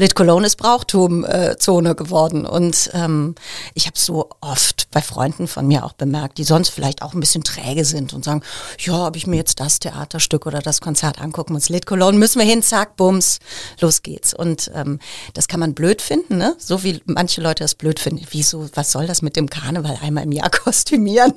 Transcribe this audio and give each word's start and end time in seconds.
Lit 0.00 0.14
Cologne 0.14 0.46
ist 0.46 0.56
Brauchtumzone 0.56 1.90
äh, 1.90 1.94
geworden. 1.94 2.46
Und 2.46 2.90
ähm, 2.94 3.34
ich 3.74 3.84
habe 3.84 3.98
so 3.98 4.30
oft 4.40 4.88
bei 4.90 5.02
Freunden 5.02 5.46
von 5.46 5.68
mir 5.68 5.84
auch 5.84 5.92
bemerkt, 5.92 6.38
die 6.38 6.44
sonst 6.44 6.70
vielleicht 6.70 7.02
auch 7.02 7.12
ein 7.12 7.20
bisschen 7.20 7.44
träge 7.44 7.84
sind 7.84 8.14
und 8.14 8.24
sagen, 8.24 8.42
ja, 8.78 9.08
ob 9.08 9.16
ich 9.16 9.26
mir 9.26 9.36
jetzt 9.36 9.60
das 9.60 9.78
Theaterstück 9.78 10.46
oder 10.46 10.60
das 10.60 10.80
Konzert 10.80 11.20
angucken 11.20 11.52
muss, 11.52 11.68
Lit 11.68 11.84
Cologne, 11.84 12.18
müssen 12.18 12.38
wir 12.38 12.46
hin, 12.46 12.62
zack, 12.62 12.96
bums, 12.96 13.40
los 13.78 14.00
geht's. 14.00 14.32
Und 14.32 14.70
ähm, 14.74 15.00
das 15.34 15.48
kann 15.48 15.60
man 15.60 15.74
blöd 15.74 16.00
finden, 16.00 16.38
ne? 16.38 16.56
So 16.58 16.82
wie 16.82 17.02
manche 17.04 17.42
Leute 17.42 17.62
das 17.62 17.74
blöd 17.74 18.00
finden. 18.00 18.26
Wieso, 18.30 18.70
was 18.72 18.92
soll 18.92 19.06
das 19.06 19.20
mit 19.20 19.36
dem 19.36 19.50
Karneval 19.50 19.98
einmal 20.00 20.24
im 20.24 20.32
Jahr 20.32 20.50
kostümieren? 20.64 21.34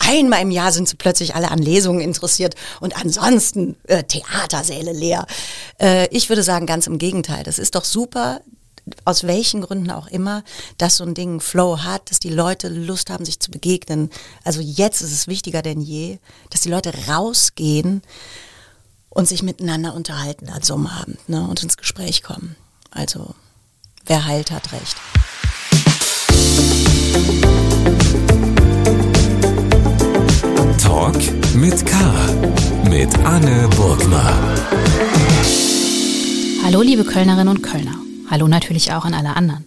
Einmal 0.00 0.42
im 0.42 0.50
Jahr 0.50 0.70
sind 0.70 0.86
sie 0.86 0.96
plötzlich 0.96 1.34
alle 1.34 1.50
an 1.50 1.60
Lesungen 1.60 2.02
interessiert 2.02 2.56
und 2.80 2.94
ansonsten 2.94 3.76
äh, 3.84 4.02
Theatersäle 4.02 4.92
leer. 4.92 5.26
Äh, 5.80 6.08
ich 6.08 6.28
würde 6.28 6.42
sagen, 6.42 6.66
ganz 6.66 6.86
im 6.86 6.98
Gegenteil. 6.98 7.42
Das 7.42 7.58
ist 7.58 7.74
doch 7.74 7.84
super, 7.84 8.01
aus 9.04 9.24
welchen 9.24 9.60
Gründen 9.62 9.90
auch 9.90 10.08
immer, 10.08 10.42
dass 10.78 10.96
so 10.96 11.04
ein 11.04 11.14
Ding 11.14 11.40
Flow 11.40 11.78
hat, 11.78 12.10
dass 12.10 12.20
die 12.20 12.30
Leute 12.30 12.68
Lust 12.68 13.10
haben, 13.10 13.24
sich 13.24 13.40
zu 13.40 13.50
begegnen. 13.50 14.10
Also 14.44 14.60
jetzt 14.60 15.02
ist 15.02 15.12
es 15.12 15.28
wichtiger 15.28 15.62
denn 15.62 15.80
je, 15.80 16.18
dass 16.50 16.62
die 16.62 16.68
Leute 16.68 16.92
rausgehen 17.08 18.02
und 19.08 19.28
sich 19.28 19.42
miteinander 19.42 19.94
unterhalten 19.94 20.48
an 20.48 20.62
so 20.62 20.74
einem 20.74 20.86
Abend 20.86 21.28
ne, 21.28 21.46
und 21.46 21.62
ins 21.62 21.76
Gespräch 21.76 22.22
kommen. 22.22 22.56
Also 22.90 23.34
wer 24.06 24.24
heilt, 24.24 24.50
hat 24.50 24.72
recht. 24.72 24.96
Talk 30.78 31.16
mit 31.54 31.86
K. 31.86 31.96
Mit 32.88 33.16
Anne 33.24 33.68
Burgner. 33.76 35.31
Hallo, 36.64 36.80
liebe 36.80 37.04
Kölnerinnen 37.04 37.48
und 37.48 37.62
Kölner. 37.62 37.96
Hallo 38.30 38.46
natürlich 38.46 38.92
auch 38.92 39.04
an 39.04 39.14
alle 39.14 39.34
anderen. 39.34 39.66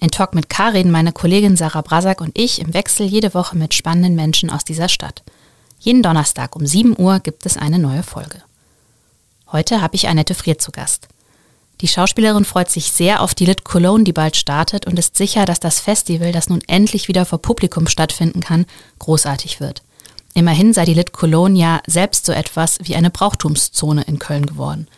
In 0.00 0.10
Talk 0.10 0.34
mit 0.34 0.48
K 0.48 0.70
reden 0.70 0.90
meine 0.90 1.12
Kollegin 1.12 1.56
Sarah 1.56 1.82
Brasak 1.82 2.20
und 2.20 2.36
ich 2.36 2.60
im 2.60 2.74
Wechsel 2.74 3.06
jede 3.06 3.34
Woche 3.34 3.56
mit 3.56 3.72
spannenden 3.72 4.16
Menschen 4.16 4.50
aus 4.50 4.64
dieser 4.64 4.88
Stadt. 4.88 5.22
Jeden 5.78 6.02
Donnerstag 6.02 6.56
um 6.56 6.66
7 6.66 6.98
Uhr 6.98 7.20
gibt 7.20 7.46
es 7.46 7.56
eine 7.56 7.78
neue 7.78 8.02
Folge. 8.02 8.42
Heute 9.52 9.80
habe 9.80 9.94
ich 9.94 10.08
Annette 10.08 10.34
Fried 10.34 10.60
zu 10.60 10.72
Gast. 10.72 11.06
Die 11.80 11.88
Schauspielerin 11.88 12.44
freut 12.44 12.68
sich 12.68 12.90
sehr 12.90 13.22
auf 13.22 13.36
die 13.36 13.46
Lit 13.46 13.62
Cologne, 13.62 14.02
die 14.02 14.12
bald 14.12 14.34
startet 14.36 14.86
und 14.86 14.98
ist 14.98 15.16
sicher, 15.16 15.44
dass 15.44 15.60
das 15.60 15.78
Festival, 15.78 16.32
das 16.32 16.48
nun 16.48 16.62
endlich 16.66 17.06
wieder 17.06 17.26
vor 17.26 17.40
Publikum 17.40 17.86
stattfinden 17.86 18.40
kann, 18.40 18.66
großartig 18.98 19.60
wird. 19.60 19.82
Immerhin 20.34 20.72
sei 20.72 20.84
die 20.84 20.94
Lit 20.94 21.12
Cologne 21.12 21.56
ja 21.56 21.80
selbst 21.86 22.26
so 22.26 22.32
etwas 22.32 22.78
wie 22.82 22.96
eine 22.96 23.10
Brauchtumszone 23.10 24.02
in 24.02 24.18
Köln 24.18 24.46
geworden. 24.46 24.88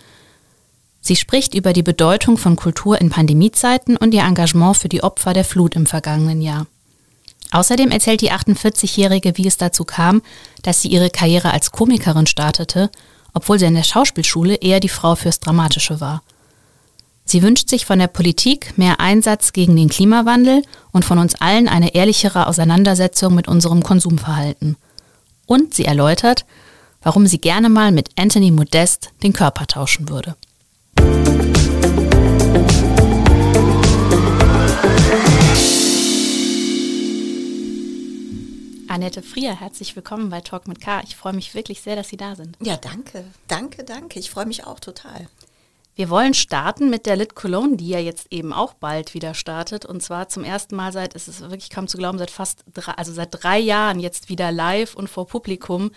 Sie 1.07 1.15
spricht 1.15 1.55
über 1.55 1.73
die 1.73 1.85
Bedeutung 1.85 2.37
von 2.37 2.57
Kultur 2.57 3.01
in 3.01 3.11
Pandemiezeiten 3.11 3.97
und 3.97 4.13
ihr 4.13 4.25
Engagement 4.25 4.77
für 4.77 4.89
die 4.89 5.05
Opfer 5.05 5.35
der 5.35 5.45
Flut 5.45 5.77
im 5.77 5.87
vergangenen 5.87 6.43
Jahr. 6.43 6.67
Außerdem 7.53 7.93
erzählt 7.93 8.23
die 8.23 8.33
48-Jährige, 8.33 9.37
wie 9.37 9.47
es 9.47 9.57
dazu 9.57 9.85
kam, 9.85 10.21
dass 10.65 10.83
sie 10.83 10.89
ihre 10.89 11.11
Karriere 11.11 11.53
als 11.53 11.71
Komikerin 11.71 12.27
startete, 12.27 12.91
obwohl 13.35 13.61
sie 13.61 13.67
in 13.67 13.77
der 13.77 13.85
Schauspielschule 13.85 14.57
eher 14.57 14.81
die 14.81 14.89
Frau 14.89 15.15
fürs 15.15 15.39
Dramatische 15.39 16.01
war. 16.01 16.25
Sie 17.25 17.41
wünscht 17.41 17.69
sich 17.69 17.87
von 17.87 18.01
der 18.01 18.09
Politik 18.09 18.77
mehr 18.77 18.99
Einsatz 18.99 19.53
gegen 19.53 19.77
den 19.77 19.89
Klimawandel 19.89 20.65
und 20.91 21.05
von 21.05 21.21
uns 21.21 21.37
allen 21.37 21.69
eine 21.69 21.95
ehrlichere 21.95 22.49
Auseinandersetzung 22.49 23.33
mit 23.33 23.47
unserem 23.47 23.85
Konsumverhalten. 23.85 24.75
Und 25.47 25.73
sie 25.73 25.85
erläutert, 25.85 26.47
warum 27.01 27.29
sie 27.29 27.39
gerne 27.39 27.69
mal 27.69 27.93
mit 27.93 28.09
Anthony 28.19 28.51
Modest 28.51 29.11
den 29.23 29.33
Körper 29.33 29.69
tauschen 29.69 30.09
würde. 30.09 30.35
Annette 38.89 39.23
Frier, 39.23 39.61
herzlich 39.61 39.95
willkommen 39.95 40.31
bei 40.31 40.41
Talk 40.41 40.67
mit 40.67 40.81
K. 40.81 41.03
Ich 41.05 41.17
freue 41.17 41.35
mich 41.35 41.55
wirklich 41.55 41.83
sehr, 41.83 41.97
dass 41.97 42.09
Sie 42.09 42.17
da 42.17 42.35
sind. 42.35 42.57
Ja, 42.63 42.79
danke, 42.79 43.25
danke, 43.47 43.85
danke. 43.85 44.19
Ich 44.19 44.31
freue 44.31 44.47
mich 44.47 44.67
auch 44.67 44.81
total. 44.81 45.29
Wir 45.97 46.11
wollen 46.11 46.35
starten 46.35 46.91
mit 46.91 47.07
der 47.07 47.17
Lit 47.17 47.35
Cologne, 47.35 47.77
die 47.77 47.89
ja 47.89 47.99
jetzt 47.99 48.33
eben 48.33 48.53
auch 48.53 48.75
bald 48.75 49.15
wieder 49.15 49.35
startet. 49.35 49.85
Und 49.85 50.03
zwar 50.03 50.29
zum 50.29 50.45
ersten 50.45 50.77
Mal 50.77 50.93
seit, 50.93 51.15
es 51.15 51.29
ist 51.29 51.41
wirklich 51.41 51.71
kaum 51.71 51.89
zu 51.89 51.99
glauben, 51.99 52.19
seit 52.19 52.31
fast 52.31 52.65
drei, 52.73 52.93
also 52.93 53.13
seit 53.13 53.29
drei 53.33 53.59
Jahren 53.59 54.01
jetzt 54.01 54.29
wieder 54.31 54.51
live 54.51 54.95
und 54.95 55.09
vor 55.09 55.27
Publikum. 55.27 55.91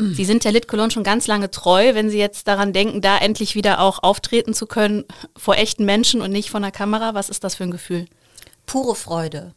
Mhm. 0.00 0.14
Sie 0.14 0.24
sind 0.24 0.44
der 0.44 0.52
Lit 0.52 0.66
Cologne 0.66 0.90
schon 0.90 1.04
ganz 1.04 1.26
lange 1.26 1.50
treu, 1.50 1.94
wenn 1.94 2.10
Sie 2.10 2.18
jetzt 2.18 2.48
daran 2.48 2.72
denken, 2.72 3.00
da 3.00 3.18
endlich 3.18 3.54
wieder 3.54 3.80
auch 3.80 4.02
auftreten 4.02 4.54
zu 4.54 4.66
können 4.66 5.04
vor 5.36 5.56
echten 5.56 5.84
Menschen 5.84 6.22
und 6.22 6.32
nicht 6.32 6.50
vor 6.50 6.58
einer 6.58 6.70
Kamera. 6.70 7.14
Was 7.14 7.28
ist 7.28 7.44
das 7.44 7.54
für 7.54 7.64
ein 7.64 7.70
Gefühl? 7.70 8.06
Pure 8.66 8.94
Freude. 8.94 9.54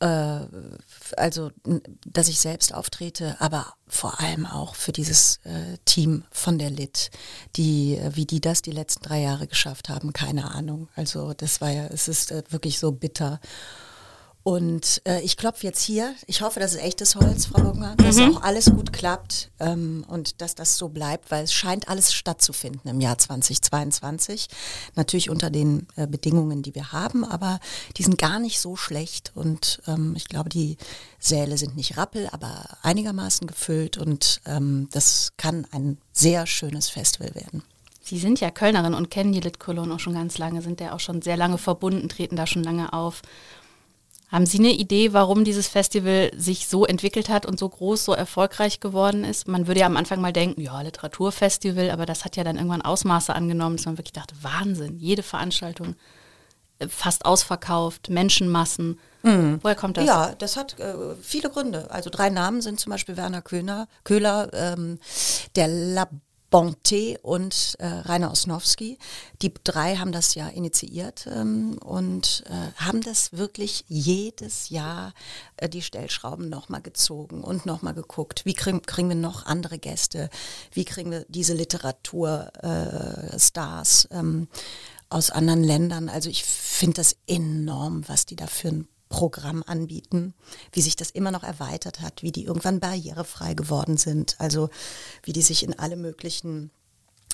Äh, 0.00 0.40
also, 1.16 1.50
dass 2.06 2.28
ich 2.28 2.38
selbst 2.38 2.72
auftrete, 2.72 3.36
aber 3.40 3.74
vor 3.86 4.20
allem 4.20 4.46
auch 4.46 4.74
für 4.74 4.92
dieses 4.92 5.40
äh, 5.44 5.76
Team 5.84 6.24
von 6.30 6.58
der 6.58 6.70
Lit, 6.70 7.10
die, 7.56 7.96
äh, 7.96 8.14
wie 8.14 8.26
die 8.26 8.40
das 8.40 8.62
die 8.62 8.70
letzten 8.70 9.04
drei 9.04 9.20
Jahre 9.20 9.46
geschafft 9.46 9.88
haben, 9.88 10.12
keine 10.12 10.52
Ahnung. 10.52 10.88
Also 10.94 11.34
das 11.34 11.60
war 11.60 11.70
ja, 11.70 11.86
es 11.86 12.08
ist 12.08 12.30
äh, 12.30 12.42
wirklich 12.50 12.78
so 12.78 12.92
bitter. 12.92 13.40
Und 14.42 15.02
äh, 15.04 15.20
ich 15.20 15.36
klopfe 15.36 15.66
jetzt 15.66 15.82
hier. 15.82 16.14
Ich 16.26 16.40
hoffe, 16.40 16.58
das 16.58 16.74
ist 16.74 16.80
echtes 16.80 17.16
Holz, 17.16 17.46
Frau 17.46 17.60
Burgner, 17.60 17.96
dass 17.96 18.16
mhm. 18.16 18.36
auch 18.36 18.42
alles 18.42 18.66
gut 18.66 18.92
klappt 18.92 19.50
ähm, 19.60 20.04
und 20.08 20.40
dass 20.40 20.54
das 20.54 20.78
so 20.78 20.88
bleibt, 20.88 21.30
weil 21.30 21.44
es 21.44 21.52
scheint 21.52 21.88
alles 21.88 22.14
stattzufinden 22.14 22.88
im 22.88 23.00
Jahr 23.00 23.18
2022. 23.18 24.48
Natürlich 24.94 25.28
unter 25.28 25.50
den 25.50 25.86
äh, 25.96 26.06
Bedingungen, 26.06 26.62
die 26.62 26.74
wir 26.74 26.92
haben, 26.92 27.24
aber 27.24 27.60
die 27.96 28.02
sind 28.02 28.16
gar 28.16 28.38
nicht 28.38 28.58
so 28.60 28.76
schlecht. 28.76 29.32
Und 29.34 29.82
ähm, 29.86 30.14
ich 30.16 30.28
glaube, 30.28 30.48
die 30.48 30.78
Säle 31.18 31.58
sind 31.58 31.76
nicht 31.76 31.96
rappel, 31.96 32.28
aber 32.32 32.78
einigermaßen 32.82 33.46
gefüllt 33.46 33.98
und 33.98 34.40
ähm, 34.46 34.88
das 34.92 35.32
kann 35.36 35.66
ein 35.72 35.98
sehr 36.12 36.46
schönes 36.46 36.88
Festival 36.88 37.34
werden. 37.34 37.62
Sie 38.08 38.18
sind 38.18 38.40
ja 38.40 38.50
Kölnerin 38.50 38.94
und 38.94 39.10
kennen 39.10 39.32
die 39.32 39.40
Lit 39.40 39.60
Cologne 39.60 39.94
auch 39.94 40.00
schon 40.00 40.14
ganz 40.14 40.38
lange, 40.38 40.62
sind 40.62 40.80
ja 40.80 40.94
auch 40.94 41.00
schon 41.00 41.20
sehr 41.20 41.36
lange 41.36 41.58
verbunden, 41.58 42.08
treten 42.08 42.36
da 42.36 42.46
schon 42.46 42.64
lange 42.64 42.94
auf. 42.94 43.20
Haben 44.30 44.44
Sie 44.44 44.58
eine 44.58 44.72
Idee, 44.72 45.14
warum 45.14 45.44
dieses 45.44 45.68
Festival 45.68 46.30
sich 46.36 46.68
so 46.68 46.84
entwickelt 46.84 47.30
hat 47.30 47.46
und 47.46 47.58
so 47.58 47.66
groß, 47.68 48.04
so 48.04 48.12
erfolgreich 48.12 48.78
geworden 48.78 49.24
ist? 49.24 49.48
Man 49.48 49.66
würde 49.66 49.80
ja 49.80 49.86
am 49.86 49.96
Anfang 49.96 50.20
mal 50.20 50.34
denken, 50.34 50.60
ja, 50.60 50.80
Literaturfestival, 50.82 51.90
aber 51.90 52.04
das 52.04 52.26
hat 52.26 52.36
ja 52.36 52.44
dann 52.44 52.56
irgendwann 52.56 52.82
Ausmaße 52.82 53.34
angenommen, 53.34 53.76
dass 53.76 53.86
man 53.86 53.96
wirklich 53.96 54.12
dachte, 54.12 54.34
Wahnsinn, 54.42 54.98
jede 54.98 55.22
Veranstaltung 55.22 55.96
äh, 56.78 56.88
fast 56.88 57.24
ausverkauft, 57.24 58.10
Menschenmassen. 58.10 58.98
Mhm. 59.22 59.60
Woher 59.62 59.74
kommt 59.74 59.96
das? 59.96 60.04
Ja, 60.04 60.34
das 60.38 60.58
hat 60.58 60.78
äh, 60.78 60.94
viele 61.22 61.48
Gründe. 61.48 61.90
Also 61.90 62.10
drei 62.10 62.28
Namen 62.28 62.60
sind 62.60 62.78
zum 62.78 62.90
Beispiel 62.90 63.16
Werner 63.16 63.40
Köhler, 63.40 63.88
Köhler, 64.04 64.50
ähm, 64.52 64.98
der 65.56 65.68
Lab 65.68 66.10
Bonté 66.50 67.18
und 67.20 67.76
äh, 67.78 67.86
Rainer 67.86 68.30
Osnowski. 68.30 68.98
Die 69.42 69.52
drei 69.64 69.96
haben 69.96 70.12
das 70.12 70.34
ja 70.34 70.48
initiiert 70.48 71.28
ähm, 71.30 71.76
und 71.78 72.42
äh, 72.46 72.72
haben 72.76 73.02
das 73.02 73.34
wirklich 73.34 73.84
jedes 73.88 74.70
Jahr 74.70 75.12
äh, 75.56 75.68
die 75.68 75.82
Stellschrauben 75.82 76.48
nochmal 76.48 76.80
gezogen 76.80 77.44
und 77.44 77.66
nochmal 77.66 77.92
geguckt, 77.94 78.46
wie 78.46 78.54
kriegen, 78.54 78.80
kriegen 78.82 79.10
wir 79.10 79.16
noch 79.16 79.44
andere 79.46 79.78
Gäste, 79.78 80.30
wie 80.72 80.86
kriegen 80.86 81.10
wir 81.10 81.26
diese 81.28 81.52
Literaturstars 81.54 84.04
äh, 84.06 84.18
ähm, 84.18 84.48
aus 85.10 85.30
anderen 85.30 85.62
Ländern. 85.62 86.08
Also 86.08 86.30
ich 86.30 86.44
finde 86.44 86.94
das 86.94 87.16
enorm, 87.26 88.08
was 88.08 88.24
die 88.26 88.36
da 88.36 88.46
für 88.46 88.68
ein 88.68 88.88
Programm 89.08 89.62
anbieten, 89.66 90.34
wie 90.72 90.82
sich 90.82 90.96
das 90.96 91.10
immer 91.10 91.30
noch 91.30 91.42
erweitert 91.42 92.00
hat, 92.00 92.22
wie 92.22 92.32
die 92.32 92.44
irgendwann 92.44 92.80
barrierefrei 92.80 93.54
geworden 93.54 93.96
sind, 93.96 94.36
also 94.38 94.68
wie 95.22 95.32
die 95.32 95.42
sich 95.42 95.62
in 95.62 95.78
alle 95.78 95.96
möglichen 95.96 96.70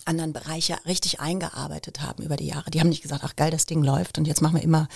anderen 0.06 0.32
Bereiche 0.32 0.76
richtig 0.86 1.20
eingearbeitet 1.20 2.02
haben 2.02 2.22
über 2.22 2.36
die 2.36 2.46
Jahre. 2.46 2.70
Die 2.70 2.80
haben 2.80 2.88
nicht 2.88 3.02
gesagt, 3.02 3.22
ach 3.24 3.36
geil, 3.36 3.50
das 3.50 3.66
Ding 3.66 3.82
läuft 3.82 4.18
und 4.18 4.26
jetzt 4.26 4.42
machen 4.42 4.56
wir 4.56 4.62
immer 4.62 4.88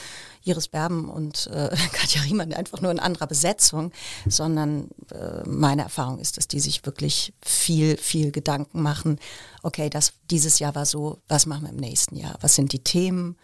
Iris 0.44 0.68
Berben 0.68 1.08
und 1.08 1.46
äh, 1.48 1.74
Katja 1.92 2.22
Riemann 2.22 2.52
einfach 2.52 2.80
nur 2.80 2.90
in 2.90 3.00
anderer 3.00 3.26
Besetzung, 3.26 3.92
sondern 4.26 4.88
äh, 5.10 5.48
meine 5.48 5.82
Erfahrung 5.82 6.18
ist, 6.18 6.36
dass 6.36 6.48
die 6.48 6.60
sich 6.60 6.84
wirklich 6.84 7.32
viel, 7.42 7.96
viel 7.96 8.32
Gedanken 8.32 8.82
machen. 8.82 9.18
Okay, 9.62 9.88
das 9.88 10.12
dieses 10.30 10.58
Jahr 10.58 10.74
war 10.74 10.86
so, 10.86 11.22
was 11.28 11.46
machen 11.46 11.62
wir 11.62 11.70
im 11.70 11.76
nächsten 11.76 12.16
Jahr? 12.16 12.36
Was 12.40 12.54
sind 12.54 12.72
die 12.72 12.84
Themen? 12.84 13.36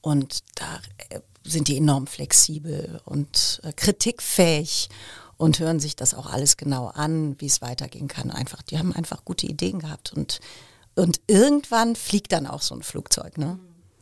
Und 0.00 0.40
da 0.54 0.80
äh, 1.08 1.20
sind 1.42 1.68
die 1.68 1.76
enorm 1.76 2.06
flexibel 2.06 3.00
und 3.04 3.60
äh, 3.64 3.72
kritikfähig 3.72 4.88
und 5.36 5.58
hören 5.58 5.80
sich 5.80 5.96
das 5.96 6.14
auch 6.14 6.26
alles 6.26 6.56
genau 6.56 6.88
an, 6.88 7.40
wie 7.40 7.46
es 7.46 7.62
weitergehen 7.62 8.08
kann. 8.08 8.30
Einfach, 8.30 8.62
die 8.62 8.78
haben 8.78 8.94
einfach 8.94 9.24
gute 9.24 9.46
Ideen 9.46 9.78
gehabt 9.78 10.12
und, 10.12 10.40
und 10.96 11.20
irgendwann 11.26 11.96
fliegt 11.96 12.32
dann 12.32 12.46
auch 12.46 12.62
so 12.62 12.74
ein 12.74 12.82
Flugzeug. 12.82 13.38
Ne? 13.38 13.58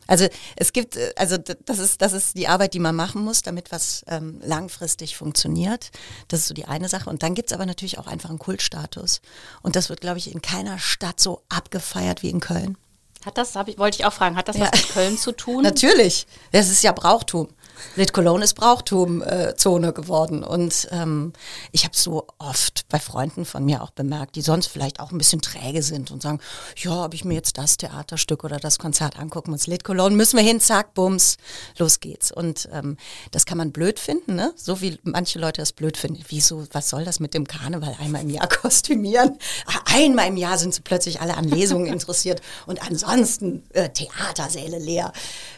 Also 0.09 0.27
es 0.55 0.73
gibt, 0.73 0.97
äh, 0.97 1.13
also 1.15 1.37
das 1.37 1.79
ist, 1.79 2.01
das 2.01 2.13
ist 2.13 2.35
die 2.35 2.47
Arbeit, 2.47 2.73
die 2.73 2.79
man 2.79 2.95
machen 2.95 3.23
muss, 3.23 3.43
damit 3.43 3.71
was 3.71 4.03
ähm, 4.07 4.41
langfristig 4.43 5.15
funktioniert. 5.15 5.91
Das 6.27 6.41
ist 6.41 6.47
so 6.47 6.53
die 6.53 6.65
eine 6.65 6.89
Sache. 6.89 7.09
Und 7.09 7.21
dann 7.21 7.35
gibt 7.35 7.51
es 7.51 7.53
aber 7.53 7.67
natürlich 7.67 7.99
auch 7.99 8.07
einfach 8.07 8.29
einen 8.29 8.39
Kultstatus. 8.39 9.21
Und 9.61 9.75
das 9.75 9.89
wird, 9.89 10.01
glaube 10.01 10.17
ich, 10.17 10.33
in 10.33 10.41
keiner 10.41 10.79
Stadt 10.79 11.19
so 11.19 11.43
abgefeiert 11.47 12.23
wie 12.23 12.31
in 12.31 12.39
Köln. 12.39 12.77
Hat 13.25 13.37
das, 13.37 13.53
ich, 13.67 13.77
wollte 13.77 13.99
ich 13.99 14.05
auch 14.05 14.13
fragen, 14.13 14.37
hat 14.37 14.47
das 14.47 14.57
ja. 14.57 14.63
was 14.63 14.71
mit 14.71 14.89
Köln 14.89 15.17
zu 15.17 15.33
tun? 15.33 15.63
Natürlich. 15.63 16.25
Das 16.51 16.69
ist 16.69 16.83
ja 16.83 16.91
Brauchtum. 16.93 17.49
Lit 17.95 18.13
Cologne 18.13 18.43
ist 18.43 18.53
Brauchtumzone 18.55 19.87
äh, 19.87 19.93
geworden. 19.93 20.43
Und 20.43 20.87
ähm, 20.91 21.33
ich 21.71 21.83
habe 21.83 21.95
so 21.95 22.27
oft 22.37 22.87
bei 22.89 22.99
Freunden 22.99 23.45
von 23.45 23.65
mir 23.65 23.83
auch 23.83 23.91
bemerkt, 23.91 24.35
die 24.35 24.41
sonst 24.41 24.67
vielleicht 24.67 24.99
auch 24.99 25.11
ein 25.11 25.17
bisschen 25.17 25.41
träge 25.41 25.83
sind 25.83 26.11
und 26.11 26.21
sagen, 26.21 26.39
ja, 26.77 27.05
ob 27.05 27.13
ich 27.13 27.25
mir 27.25 27.33
jetzt 27.33 27.57
das 27.57 27.77
Theaterstück 27.77 28.43
oder 28.43 28.57
das 28.57 28.79
Konzert 28.79 29.19
angucken 29.19 29.51
muss. 29.51 29.67
Lit 29.67 29.83
Cologne 29.83 30.15
müssen 30.15 30.37
wir 30.37 30.43
hin, 30.43 30.59
zack, 30.59 30.93
bums, 30.93 31.37
los 31.77 31.99
geht's. 31.99 32.31
Und 32.31 32.69
ähm, 32.71 32.97
das 33.31 33.45
kann 33.45 33.57
man 33.57 33.71
blöd 33.71 33.99
finden, 33.99 34.35
ne? 34.35 34.53
So 34.55 34.81
wie 34.81 34.99
manche 35.03 35.39
Leute 35.39 35.61
das 35.61 35.73
blöd 35.73 35.97
finden. 35.97 36.23
Wieso, 36.27 36.65
was 36.71 36.89
soll 36.89 37.05
das 37.05 37.19
mit 37.19 37.33
dem 37.33 37.47
Karneval 37.47 37.95
einmal 37.99 38.21
im 38.21 38.29
Jahr 38.29 38.47
kostümieren? 38.49 39.37
Einmal 39.85 40.27
im 40.27 40.37
Jahr 40.37 40.57
sind 40.57 40.73
sie 40.73 40.81
plötzlich 40.81 41.21
alle 41.21 41.35
an 41.35 41.45
Lesungen 41.45 41.87
interessiert 41.87 42.41
und 42.65 42.81
ansonsten 42.81 43.63
äh, 43.73 43.89
Theatersäle 43.89 44.79
leer. 44.79 45.11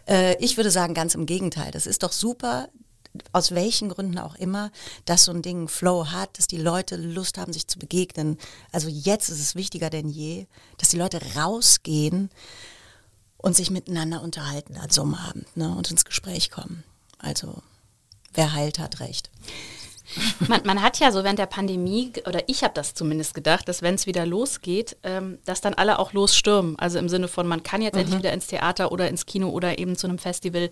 Äh, 0.07 0.35
ich 0.43 0.57
würde 0.57 0.71
sagen, 0.71 0.93
ganz 0.93 1.15
im 1.15 1.25
Gegenteil. 1.25 1.71
Das 1.71 1.85
ist 1.87 2.03
doch 2.03 2.10
super, 2.11 2.69
aus 3.33 3.53
welchen 3.53 3.89
Gründen 3.89 4.17
auch 4.17 4.35
immer, 4.35 4.71
dass 5.05 5.25
so 5.25 5.31
ein 5.31 5.41
Ding 5.41 5.67
Flow 5.67 6.07
hat, 6.11 6.37
dass 6.37 6.47
die 6.47 6.57
Leute 6.57 6.95
Lust 6.95 7.37
haben, 7.37 7.53
sich 7.53 7.67
zu 7.67 7.77
begegnen. 7.77 8.37
Also 8.71 8.87
jetzt 8.87 9.29
ist 9.29 9.41
es 9.41 9.55
wichtiger 9.55 9.89
denn 9.89 10.09
je, 10.09 10.47
dass 10.77 10.89
die 10.89 10.97
Leute 10.97 11.19
rausgehen 11.35 12.29
und 13.37 13.55
sich 13.55 13.69
miteinander 13.69 14.21
unterhalten 14.21 14.77
an 14.77 14.89
so 14.89 15.01
einem 15.01 15.15
Abend 15.15 15.57
ne, 15.57 15.75
und 15.75 15.91
ins 15.91 16.05
Gespräch 16.05 16.51
kommen. 16.51 16.83
Also 17.17 17.61
wer 18.33 18.53
heilt, 18.53 18.79
hat 18.79 18.99
recht. 18.99 19.29
Man, 20.47 20.61
man, 20.65 20.81
hat 20.81 20.99
ja 20.99 21.11
so 21.11 21.23
während 21.23 21.39
der 21.39 21.45
Pandemie, 21.45 22.11
oder 22.25 22.41
ich 22.47 22.63
habe 22.63 22.73
das 22.73 22.93
zumindest 22.93 23.33
gedacht, 23.33 23.69
dass 23.69 23.81
wenn 23.81 23.95
es 23.95 24.05
wieder 24.05 24.25
losgeht, 24.25 24.97
ähm, 25.03 25.39
dass 25.45 25.61
dann 25.61 25.73
alle 25.73 25.99
auch 25.99 26.11
losstürmen. 26.11 26.77
Also 26.77 26.99
im 26.99 27.07
Sinne 27.07 27.29
von, 27.29 27.47
man 27.47 27.63
kann 27.63 27.81
jetzt 27.81 27.95
mhm. 27.95 28.01
endlich 28.01 28.19
wieder 28.19 28.33
ins 28.33 28.47
Theater 28.47 28.91
oder 28.91 29.07
ins 29.07 29.25
Kino 29.25 29.49
oder 29.49 29.79
eben 29.79 29.95
zu 29.95 30.07
einem 30.07 30.17
Festival. 30.17 30.69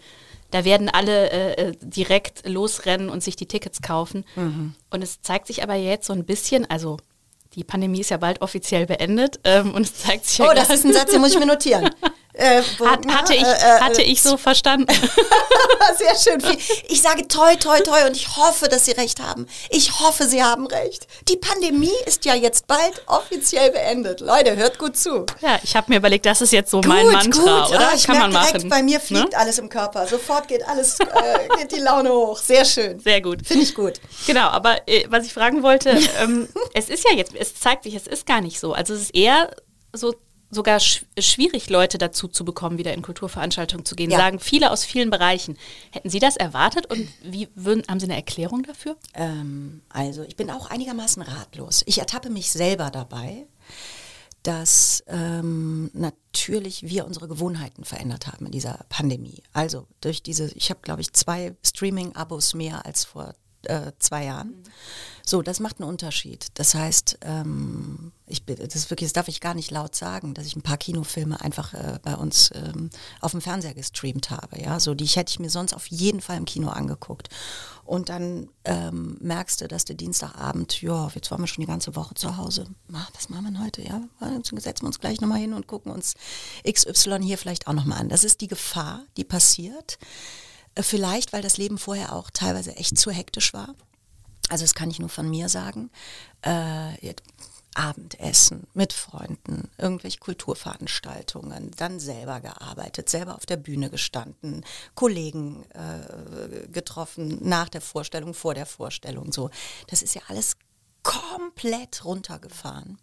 Da 0.51 0.65
werden 0.65 0.89
alle 0.89 1.29
äh, 1.31 1.51
äh, 1.51 1.73
direkt 1.81 2.47
losrennen 2.47 3.09
und 3.09 3.23
sich 3.23 3.35
die 3.35 3.45
Tickets 3.45 3.81
kaufen. 3.81 4.25
Mhm. 4.35 4.73
Und 4.89 5.03
es 5.03 5.21
zeigt 5.21 5.47
sich 5.47 5.63
aber 5.63 5.75
jetzt 5.75 6.07
so 6.07 6.13
ein 6.13 6.25
bisschen, 6.25 6.69
also 6.69 6.97
die 7.55 7.63
Pandemie 7.63 8.01
ist 8.01 8.09
ja 8.09 8.17
bald 8.17 8.41
offiziell 8.41 8.85
beendet 8.85 9.39
ähm, 9.43 9.73
und 9.73 9.83
es 9.83 9.95
zeigt 9.95 10.25
sich. 10.25 10.41
Oh, 10.41 10.51
das 10.53 10.69
ist 10.69 10.85
ein 10.85 10.93
Satz, 10.93 11.11
den 11.11 11.21
muss 11.21 11.33
ich 11.33 11.39
mir 11.39 11.45
notieren. 11.47 11.89
Äh, 12.39 12.63
Hat, 12.85 13.05
hatte, 13.07 13.33
ich, 13.33 13.43
äh, 13.43 13.51
äh, 13.51 13.79
hatte 13.81 14.01
ich 14.01 14.21
so 14.21 14.37
verstanden. 14.37 14.87
Sehr 15.97 16.15
schön. 16.15 16.57
Ich 16.87 17.01
sage 17.01 17.27
toi, 17.27 17.55
toi, 17.57 17.81
toi 17.81 18.05
und 18.07 18.15
ich 18.15 18.37
hoffe, 18.37 18.69
dass 18.69 18.85
Sie 18.85 18.91
recht 18.91 19.19
haben. 19.19 19.45
Ich 19.69 19.99
hoffe, 19.99 20.23
Sie 20.25 20.41
haben 20.41 20.65
recht. 20.65 21.05
Die 21.27 21.35
Pandemie 21.35 21.91
ist 22.05 22.23
ja 22.23 22.35
jetzt 22.35 22.65
bald 22.67 23.03
offiziell 23.07 23.71
beendet. 23.71 24.21
Leute, 24.21 24.55
hört 24.55 24.79
gut 24.79 24.95
zu. 24.95 25.25
Ja, 25.41 25.59
ich 25.63 25.75
habe 25.75 25.91
mir 25.91 25.97
überlegt, 25.97 26.25
das 26.25 26.41
ist 26.41 26.53
jetzt 26.53 26.71
so 26.71 26.77
gut, 26.77 26.87
mein 26.87 27.07
Mantra, 27.07 27.63
gut. 27.65 27.75
oder? 27.75 27.89
Ah, 27.89 27.93
ich 27.93 28.07
Kann 28.07 28.19
man 28.19 28.31
direkt, 28.31 28.53
machen. 28.53 28.69
bei 28.69 28.83
mir 28.83 29.01
fliegt 29.01 29.33
ne? 29.33 29.37
alles 29.37 29.57
im 29.59 29.67
Körper. 29.67 30.07
Sofort 30.07 30.47
geht 30.47 30.65
alles, 30.65 30.97
äh, 31.01 31.57
geht 31.57 31.73
die 31.73 31.81
Laune 31.81 32.09
hoch. 32.09 32.39
Sehr 32.39 32.63
schön. 32.63 33.01
Sehr 33.01 33.19
gut. 33.21 33.45
Finde 33.45 33.63
ich 33.63 33.75
gut. 33.75 33.99
Genau, 34.27 34.47
aber 34.47 34.87
äh, 34.87 35.03
was 35.09 35.25
ich 35.25 35.33
fragen 35.33 35.61
wollte, 35.61 35.97
ähm, 36.21 36.47
es 36.73 36.87
ist 36.87 37.03
ja 37.03 37.15
jetzt, 37.17 37.35
es 37.35 37.55
zeigt 37.55 37.83
sich, 37.83 37.95
es 37.95 38.07
ist 38.07 38.25
gar 38.25 38.39
nicht 38.39 38.61
so. 38.61 38.71
Also 38.71 38.93
es 38.93 39.01
ist 39.01 39.15
eher 39.15 39.51
so 39.91 40.13
sogar 40.51 40.79
sch 40.79 41.05
schwierig, 41.17 41.69
Leute 41.69 41.97
dazu 41.97 42.27
zu 42.27 42.45
bekommen, 42.45 42.77
wieder 42.77 42.93
in 42.93 43.01
Kulturveranstaltungen 43.01 43.85
zu 43.85 43.95
gehen. 43.95 44.09
Ja. 44.09 44.17
Sagen 44.17 44.39
viele 44.39 44.71
aus 44.71 44.83
vielen 44.83 45.09
Bereichen. 45.09 45.57
Hätten 45.91 46.09
Sie 46.09 46.19
das 46.19 46.37
erwartet 46.37 46.85
und 46.87 47.07
wie 47.23 47.47
würden, 47.55 47.83
haben 47.87 47.99
Sie 47.99 48.05
eine 48.05 48.15
Erklärung 48.15 48.63
dafür? 48.63 48.97
Ähm, 49.13 49.81
also 49.89 50.23
ich 50.23 50.35
bin 50.35 50.49
auch 50.49 50.69
einigermaßen 50.69 51.21
ratlos. 51.21 51.83
Ich 51.85 51.99
ertappe 51.99 52.29
mich 52.29 52.51
selber 52.51 52.89
dabei, 52.89 53.47
dass 54.43 55.03
ähm, 55.07 55.91
natürlich 55.93 56.83
wir 56.83 57.05
unsere 57.05 57.27
Gewohnheiten 57.27 57.83
verändert 57.83 58.27
haben 58.27 58.45
in 58.45 58.51
dieser 58.51 58.85
Pandemie. 58.89 59.43
Also 59.53 59.85
durch 60.01 60.23
diese, 60.23 60.51
ich 60.53 60.69
habe 60.69 60.79
glaube 60.81 61.01
ich 61.01 61.13
zwei 61.13 61.55
Streaming-Abos 61.63 62.53
mehr 62.53 62.85
als 62.85 63.03
vor 63.03 63.35
äh, 63.63 63.91
zwei 63.99 64.25
Jahren. 64.25 64.49
Mhm. 64.49 64.63
So, 65.25 65.41
das 65.41 65.59
macht 65.59 65.79
einen 65.79 65.89
Unterschied. 65.89 66.47
Das 66.55 66.73
heißt, 66.73 67.19
ähm, 67.21 68.11
ich, 68.29 68.45
das, 68.45 68.75
ist 68.75 68.89
wirklich, 68.89 69.09
das 69.09 69.13
darf 69.13 69.27
ich 69.27 69.41
gar 69.41 69.53
nicht 69.53 69.71
laut 69.71 69.95
sagen, 69.95 70.33
dass 70.33 70.45
ich 70.45 70.55
ein 70.55 70.61
paar 70.61 70.77
Kinofilme 70.77 71.41
einfach 71.41 71.73
äh, 71.73 71.99
bei 72.01 72.15
uns 72.15 72.51
ähm, 72.53 72.89
auf 73.21 73.31
dem 73.31 73.41
Fernseher 73.41 73.73
gestreamt 73.73 74.29
habe. 74.29 74.61
Ja, 74.61 74.79
so 74.79 74.93
die 74.93 75.05
hätte 75.05 75.31
ich 75.31 75.39
mir 75.39 75.49
sonst 75.49 75.73
auf 75.73 75.87
jeden 75.87 76.21
Fall 76.21 76.37
im 76.37 76.45
Kino 76.45 76.69
angeguckt. 76.69 77.29
Und 77.85 78.09
dann 78.09 78.49
ähm, 78.65 79.17
merkst 79.19 79.61
du, 79.61 79.67
dass 79.67 79.83
der 79.83 79.95
Dienstagabend, 79.95 80.81
ja, 80.81 81.09
jetzt 81.15 81.31
waren 81.31 81.41
wir 81.41 81.47
schon 81.47 81.63
die 81.63 81.67
ganze 81.67 81.95
Woche 81.95 82.13
zu 82.13 82.37
Hause. 82.37 82.67
Was 82.87 83.29
machen 83.29 83.45
wir 83.45 83.51
denn 83.51 83.63
heute? 83.63 83.81
Ja, 83.81 84.01
dann 84.19 84.43
setzen 84.43 84.83
wir 84.83 84.87
uns 84.87 84.99
gleich 84.99 85.21
nochmal 85.21 85.39
hin 85.39 85.53
und 85.53 85.65
gucken 85.65 85.91
uns 85.91 86.13
XY 86.69 87.23
hier 87.23 87.39
vielleicht 87.39 87.67
auch 87.67 87.73
nochmal 87.73 87.99
an. 87.99 88.09
Das 88.09 88.23
ist 88.23 88.41
die 88.41 88.47
Gefahr, 88.47 89.01
die 89.17 89.23
passiert. 89.23 89.97
Äh, 90.75 90.83
vielleicht, 90.83 91.33
weil 91.33 91.41
das 91.41 91.57
Leben 91.57 91.77
vorher 91.77 92.13
auch 92.13 92.29
teilweise 92.29 92.75
echt 92.75 92.97
zu 92.97 93.09
hektisch 93.11 93.53
war. 93.53 93.73
Also 94.49 94.63
das 94.63 94.73
kann 94.73 94.89
ich 94.89 94.99
nur 94.99 95.09
von 95.09 95.29
mir 95.29 95.49
sagen. 95.49 95.89
Äh, 96.43 97.13
Abendessen 97.79 98.67
mit 98.73 98.91
Freunden, 98.91 99.69
irgendwelche 99.77 100.19
Kulturveranstaltungen, 100.19 101.71
dann 101.77 102.01
selber 102.01 102.41
gearbeitet, 102.41 103.09
selber 103.09 103.35
auf 103.35 103.45
der 103.45 103.55
Bühne 103.55 103.89
gestanden, 103.89 104.65
Kollegen 104.95 105.63
äh, 105.71 106.67
getroffen, 106.67 107.37
nach 107.41 107.69
der 107.69 107.79
Vorstellung, 107.79 108.33
vor 108.33 108.53
der 108.53 108.65
Vorstellung, 108.65 109.31
so. 109.31 109.49
Das 109.87 110.01
ist 110.01 110.13
ja 110.13 110.21
alles 110.27 110.57
komplett 111.03 112.03
runtergefahren. 112.03 112.99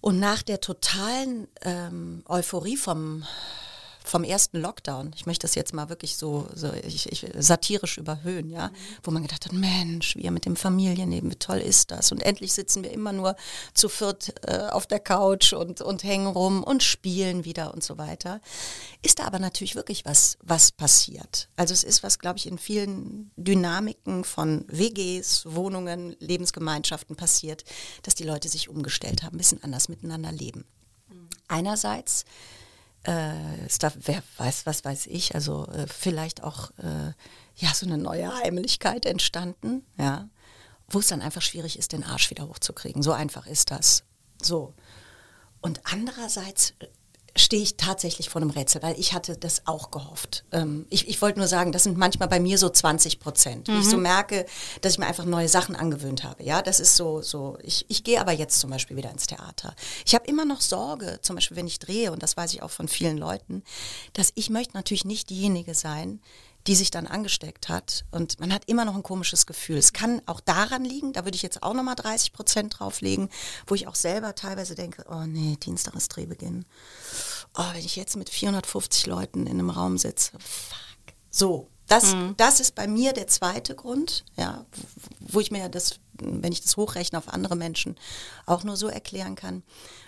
Und 0.00 0.18
nach 0.18 0.42
der 0.42 0.62
totalen 0.62 1.46
ähm, 1.60 2.22
Euphorie 2.26 2.78
vom 2.78 3.24
vom 4.06 4.22
ersten 4.22 4.58
Lockdown, 4.58 5.12
ich 5.16 5.26
möchte 5.26 5.46
das 5.46 5.56
jetzt 5.56 5.74
mal 5.74 5.88
wirklich 5.88 6.16
so, 6.16 6.48
so 6.54 6.72
ich, 6.72 7.10
ich, 7.10 7.26
satirisch 7.38 7.98
überhöhen, 7.98 8.50
ja, 8.50 8.70
wo 9.02 9.10
man 9.10 9.22
gedacht 9.22 9.44
hat, 9.44 9.52
Mensch, 9.52 10.16
wir 10.16 10.30
mit 10.30 10.46
dem 10.46 10.54
Familienleben, 10.54 11.30
wie 11.30 11.36
toll 11.36 11.58
ist 11.58 11.90
das? 11.90 12.12
Und 12.12 12.22
endlich 12.22 12.52
sitzen 12.52 12.84
wir 12.84 12.92
immer 12.92 13.12
nur 13.12 13.34
zu 13.74 13.88
viert 13.88 14.34
äh, 14.46 14.68
auf 14.70 14.86
der 14.86 15.00
Couch 15.00 15.52
und, 15.52 15.80
und 15.80 16.04
hängen 16.04 16.28
rum 16.28 16.62
und 16.62 16.84
spielen 16.84 17.44
wieder 17.44 17.74
und 17.74 17.82
so 17.82 17.98
weiter. 17.98 18.40
Ist 19.02 19.18
da 19.18 19.24
aber 19.24 19.40
natürlich 19.40 19.74
wirklich 19.74 20.04
was, 20.04 20.38
was 20.40 20.70
passiert. 20.70 21.48
Also 21.56 21.74
es 21.74 21.82
ist 21.82 22.04
was, 22.04 22.20
glaube 22.20 22.38
ich, 22.38 22.46
in 22.46 22.58
vielen 22.58 23.32
Dynamiken 23.36 24.22
von 24.22 24.64
WGs, 24.68 25.46
Wohnungen, 25.46 26.14
Lebensgemeinschaften 26.20 27.16
passiert, 27.16 27.64
dass 28.02 28.14
die 28.14 28.24
Leute 28.24 28.48
sich 28.48 28.68
umgestellt 28.68 29.24
haben, 29.24 29.34
ein 29.34 29.38
bisschen 29.38 29.64
anders 29.64 29.88
miteinander 29.88 30.30
leben. 30.30 30.64
Einerseits 31.48 32.24
äh, 33.06 33.66
ist 33.66 33.82
da, 33.82 33.92
wer 33.94 34.22
weiß, 34.38 34.66
was 34.66 34.84
weiß 34.84 35.06
ich, 35.06 35.34
also 35.34 35.66
äh, 35.68 35.86
vielleicht 35.86 36.42
auch 36.42 36.70
äh, 36.78 37.12
ja 37.56 37.72
so 37.74 37.86
eine 37.86 37.98
neue 37.98 38.34
Heimlichkeit 38.36 39.06
entstanden, 39.06 39.84
ja, 39.98 40.28
wo 40.88 40.98
es 40.98 41.08
dann 41.08 41.22
einfach 41.22 41.42
schwierig 41.42 41.78
ist, 41.78 41.92
den 41.92 42.04
Arsch 42.04 42.30
wieder 42.30 42.48
hochzukriegen. 42.48 43.02
So 43.02 43.12
einfach 43.12 43.46
ist 43.46 43.70
das. 43.70 44.04
So. 44.42 44.74
Und 45.60 45.80
andererseits 45.84 46.74
stehe 47.36 47.62
ich 47.62 47.76
tatsächlich 47.76 48.28
vor 48.28 48.40
einem 48.40 48.50
Rätsel, 48.50 48.82
weil 48.82 48.98
ich 48.98 49.12
hatte 49.12 49.36
das 49.36 49.66
auch 49.66 49.90
gehofft. 49.90 50.44
Ähm, 50.52 50.86
ich, 50.90 51.08
ich 51.08 51.20
wollte 51.22 51.38
nur 51.38 51.48
sagen, 51.48 51.72
das 51.72 51.84
sind 51.84 51.96
manchmal 51.96 52.28
bei 52.28 52.40
mir 52.40 52.58
so 52.58 52.68
20 52.68 53.20
Prozent. 53.20 53.68
Mhm. 53.68 53.80
Ich 53.80 53.88
so 53.88 53.96
merke, 53.96 54.46
dass 54.80 54.94
ich 54.94 54.98
mir 54.98 55.06
einfach 55.06 55.24
neue 55.24 55.48
Sachen 55.48 55.76
angewöhnt 55.76 56.24
habe. 56.24 56.42
Ja, 56.42 56.62
das 56.62 56.80
ist 56.80 56.96
so, 56.96 57.22
so. 57.22 57.58
Ich, 57.62 57.84
ich 57.88 58.04
gehe 58.04 58.20
aber 58.20 58.32
jetzt 58.32 58.60
zum 58.60 58.70
Beispiel 58.70 58.96
wieder 58.96 59.10
ins 59.10 59.26
Theater. 59.26 59.74
Ich 60.04 60.14
habe 60.14 60.26
immer 60.26 60.44
noch 60.44 60.60
Sorge, 60.60 61.18
zum 61.22 61.36
Beispiel, 61.36 61.56
wenn 61.56 61.66
ich 61.66 61.78
drehe, 61.78 62.12
und 62.12 62.22
das 62.22 62.36
weiß 62.36 62.52
ich 62.54 62.62
auch 62.62 62.70
von 62.70 62.88
vielen 62.88 63.18
Leuten, 63.18 63.62
dass 64.14 64.32
ich 64.34 64.50
möchte 64.50 64.74
natürlich 64.74 65.04
nicht 65.04 65.30
diejenige 65.30 65.74
sein, 65.74 66.20
die 66.66 66.74
sich 66.74 66.90
dann 66.90 67.06
angesteckt 67.06 67.68
hat. 67.68 68.04
Und 68.10 68.40
man 68.40 68.52
hat 68.52 68.64
immer 68.66 68.84
noch 68.84 68.96
ein 68.96 69.02
komisches 69.02 69.46
Gefühl. 69.46 69.76
Es 69.76 69.92
kann 69.92 70.20
auch 70.26 70.40
daran 70.40 70.84
liegen, 70.84 71.12
da 71.12 71.24
würde 71.24 71.36
ich 71.36 71.42
jetzt 71.42 71.62
auch 71.62 71.74
nochmal 71.74 71.94
30 71.94 72.32
Prozent 72.32 72.78
drauflegen, 72.78 73.28
wo 73.66 73.74
ich 73.74 73.86
auch 73.86 73.94
selber 73.94 74.34
teilweise 74.34 74.74
denke, 74.74 75.04
oh 75.08 75.24
nee, 75.26 75.56
Dienstag 75.56 75.94
ist 75.94 76.08
Drehbeginn. 76.08 76.64
Oh, 77.56 77.64
wenn 77.72 77.84
ich 77.84 77.96
jetzt 77.96 78.16
mit 78.16 78.30
450 78.30 79.06
Leuten 79.06 79.46
in 79.46 79.58
einem 79.58 79.70
Raum 79.70 79.98
sitze, 79.98 80.32
fuck. 80.40 81.14
So, 81.30 81.68
das, 81.86 82.14
mhm. 82.14 82.34
das 82.36 82.58
ist 82.60 82.74
bei 82.74 82.88
mir 82.88 83.12
der 83.12 83.28
zweite 83.28 83.74
Grund, 83.76 84.24
ja, 84.36 84.64
wo 85.20 85.38
ich 85.38 85.50
mir 85.50 85.68
das, 85.68 86.00
wenn 86.14 86.50
ich 86.50 86.62
das 86.62 86.76
hochrechne 86.76 87.18
auf 87.18 87.28
andere 87.28 87.54
Menschen, 87.54 87.96
auch 88.44 88.64
nur 88.64 88.76
so 88.76 88.88
erklären 88.88 89.36
kann. 89.36 89.62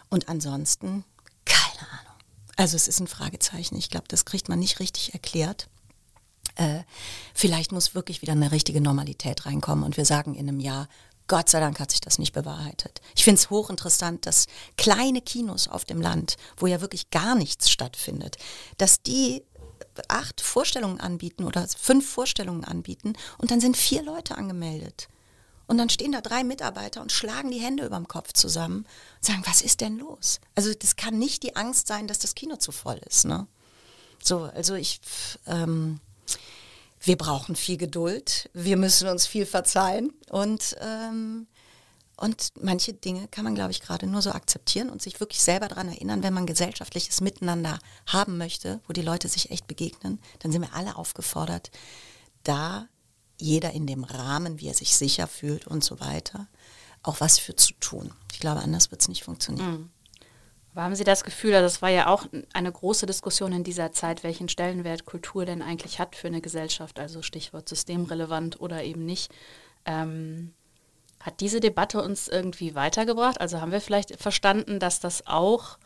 Und 0.09 0.29
ansonsten, 0.29 1.05
keine 1.45 1.89
Ahnung. 1.91 2.15
Also 2.57 2.75
es 2.75 2.89
ist 2.89 2.99
ein 2.99 3.07
Fragezeichen. 3.07 3.77
Ich 3.77 3.91
glaube, 3.91 4.09
das 4.09 4.25
kriegt 4.25 4.49
man 4.49 4.59
nicht 4.59 4.81
richtig 4.81 5.13
erklärt 5.13 5.69
äh, 6.59 6.81
vielleicht 7.35 7.73
muss 7.73 7.95
wirklich 7.95 8.23
wieder 8.23 8.33
eine 8.33 8.53
richtige 8.53 8.81
Normalität 8.81 9.47
reinkommen 9.47 9.85
und 9.85 9.97
wir 9.97 10.05
sagen 10.05 10.35
in 10.35 10.49
einem 10.49 10.61
Jahr, 10.61 10.89
Gott 11.29 11.51
sei 11.51 11.61
Dank 11.61 11.79
hat 11.79 11.91
sich 11.91 12.01
das 12.01 12.19
nicht 12.19 12.33
bewahrheitet. 12.33 13.01
Ich 13.15 13.25
finde 13.25 13.39
es 13.39 13.51
hochinteressant, 13.51 14.25
dass 14.27 14.47
kleine 14.77 15.21
Kinos 15.21 15.69
auf 15.69 15.85
dem 15.85 16.01
Land, 16.01 16.37
wo 16.57 16.67
ja 16.67 16.81
wirklich 16.81 17.11
gar 17.11 17.35
nichts 17.35 17.71
stattfindet, 17.71 18.39
dass 18.79 19.03
die 19.03 19.45
acht 20.09 20.41
Vorstellungen 20.41 21.01
anbieten 21.01 21.45
oder 21.45 21.67
fünf 21.69 22.09
Vorstellungen 22.09 22.65
anbieten 22.65 23.15
und 23.37 23.51
dann 23.51 23.61
sind 23.61 23.77
vier 23.77 24.03
Leute 24.03 24.37
angemeldet. 24.37 25.09
Und 25.67 25.77
dann 25.77 25.91
stehen 25.91 26.13
da 26.13 26.23
drei 26.23 26.45
Mitarbeiter 26.45 27.03
und 27.03 27.13
schlagen 27.13 27.51
die 27.51 27.61
Hände 27.61 27.85
über 27.85 27.97
dem 27.97 28.09
Kopf 28.09 28.33
zusammen 28.33 28.87
und 29.17 29.25
sagen, 29.25 29.43
was 29.45 29.61
ist 29.61 29.83
denn 29.83 29.99
los? 29.99 30.41
Also 30.55 30.73
das 30.73 30.97
kann 30.97 31.19
nicht 31.19 31.43
die 31.43 31.57
Angst 31.57 31.89
sein, 31.89 32.09
dass 32.09 32.19
das 32.19 32.35
Kino 32.35 32.57
zu 32.57 32.73
voll 32.73 32.99
ist. 33.07 33.27
Ne? 33.27 33.47
So, 34.23 34.45
also 34.45 34.75
ich, 34.75 35.01
ähm, 35.47 36.01
wir 37.01 37.17
brauchen 37.17 37.57
viel 37.57 37.77
Geduld, 37.77 38.51
wir 38.53 38.77
müssen 38.77 39.09
uns 39.09 39.27
viel 39.27 39.47
verzeihen 39.47 40.13
und 40.31 40.77
ähm, 40.81 41.47
und 42.21 42.51
manche 42.61 42.95
Dinge 42.95 43.29
kann 43.29 43.45
man, 43.45 43.55
glaube 43.55 43.71
ich, 43.71 43.81
gerade 43.81 44.09
nur 44.09 44.23
so 44.23 44.33
akzeptieren 44.33 44.91
und 44.91 45.01
sich 45.01 45.21
wirklich 45.21 45.41
selber 45.41 45.69
daran 45.69 45.89
erinnern, 45.89 46.25
wenn 46.25 46.35
man 46.35 46.47
gesellschaftliches 46.47 47.21
Miteinander 47.21 47.79
haben 48.07 48.39
möchte, 48.39 48.81
wo 48.89 48.93
die 48.93 49.03
Leute 49.03 49.29
sich 49.29 49.53
echt 49.53 49.69
begegnen, 49.69 50.19
dann 50.41 50.51
sind 50.51 50.63
wir 50.63 50.75
alle 50.75 50.97
aufgefordert, 50.97 51.71
da 52.43 52.89
jeder 53.39 53.73
in 53.73 53.87
dem 53.87 54.03
Rahmen, 54.03 54.59
wie 54.59 54.67
er 54.67 54.75
sich 54.75 54.97
sicher 54.97 55.29
fühlt 55.29 55.69
und 55.69 55.85
so 55.85 56.01
weiter, 56.01 56.49
auch 57.05 57.21
was 57.21 57.39
für 57.39 57.55
zu 57.55 57.73
tun. 57.75 58.13
Ich 58.33 58.41
glaube, 58.41 58.63
anders 58.63 58.91
wird 58.91 59.01
es 59.01 59.09
nicht 59.09 59.23
funktionieren. 59.23 59.71
Mhm. 59.71 59.91
Aber 60.73 60.83
haben 60.85 60.95
Sie 60.95 61.05
das 61.05 61.25
Gefühl, 61.25 61.55
also 61.55 61.65
das 61.65 61.83
war 61.83 61.89
ja 61.89 62.07
auch 62.07 62.27
eine 62.53 62.71
große 62.71 63.07
Diskussion 63.07 63.53
in 63.53 63.65
dieser 63.65 63.93
Zeit, 63.93 64.23
welchen 64.23 64.49
Stellenwert 64.49 65.07
Kultur 65.07 65.45
denn 65.45 65.63
eigentlich 65.63 65.99
hat 65.99 66.15
für 66.15 66.29
eine 66.29 66.41
Gesellschaft, 66.41 67.01
also 67.01 67.23
Stichwort 67.23 67.69
systemrelevant 67.69 68.61
oder 68.61 68.85
eben 68.85 69.05
nicht. 69.05 69.33
Ähm, 69.85 70.55
hat 71.21 71.41
diese 71.41 71.61
Debatte 71.61 72.03
uns 72.03 72.29
irgendwie 72.29 72.75
weitergebracht? 72.75 73.41
Also 73.41 73.61
haben 73.61 73.73
wir 73.73 73.81
vielleicht 73.81 74.21
verstanden, 74.21 74.79
dass 74.79 75.01
das 75.01 75.27
auch, 75.27 75.79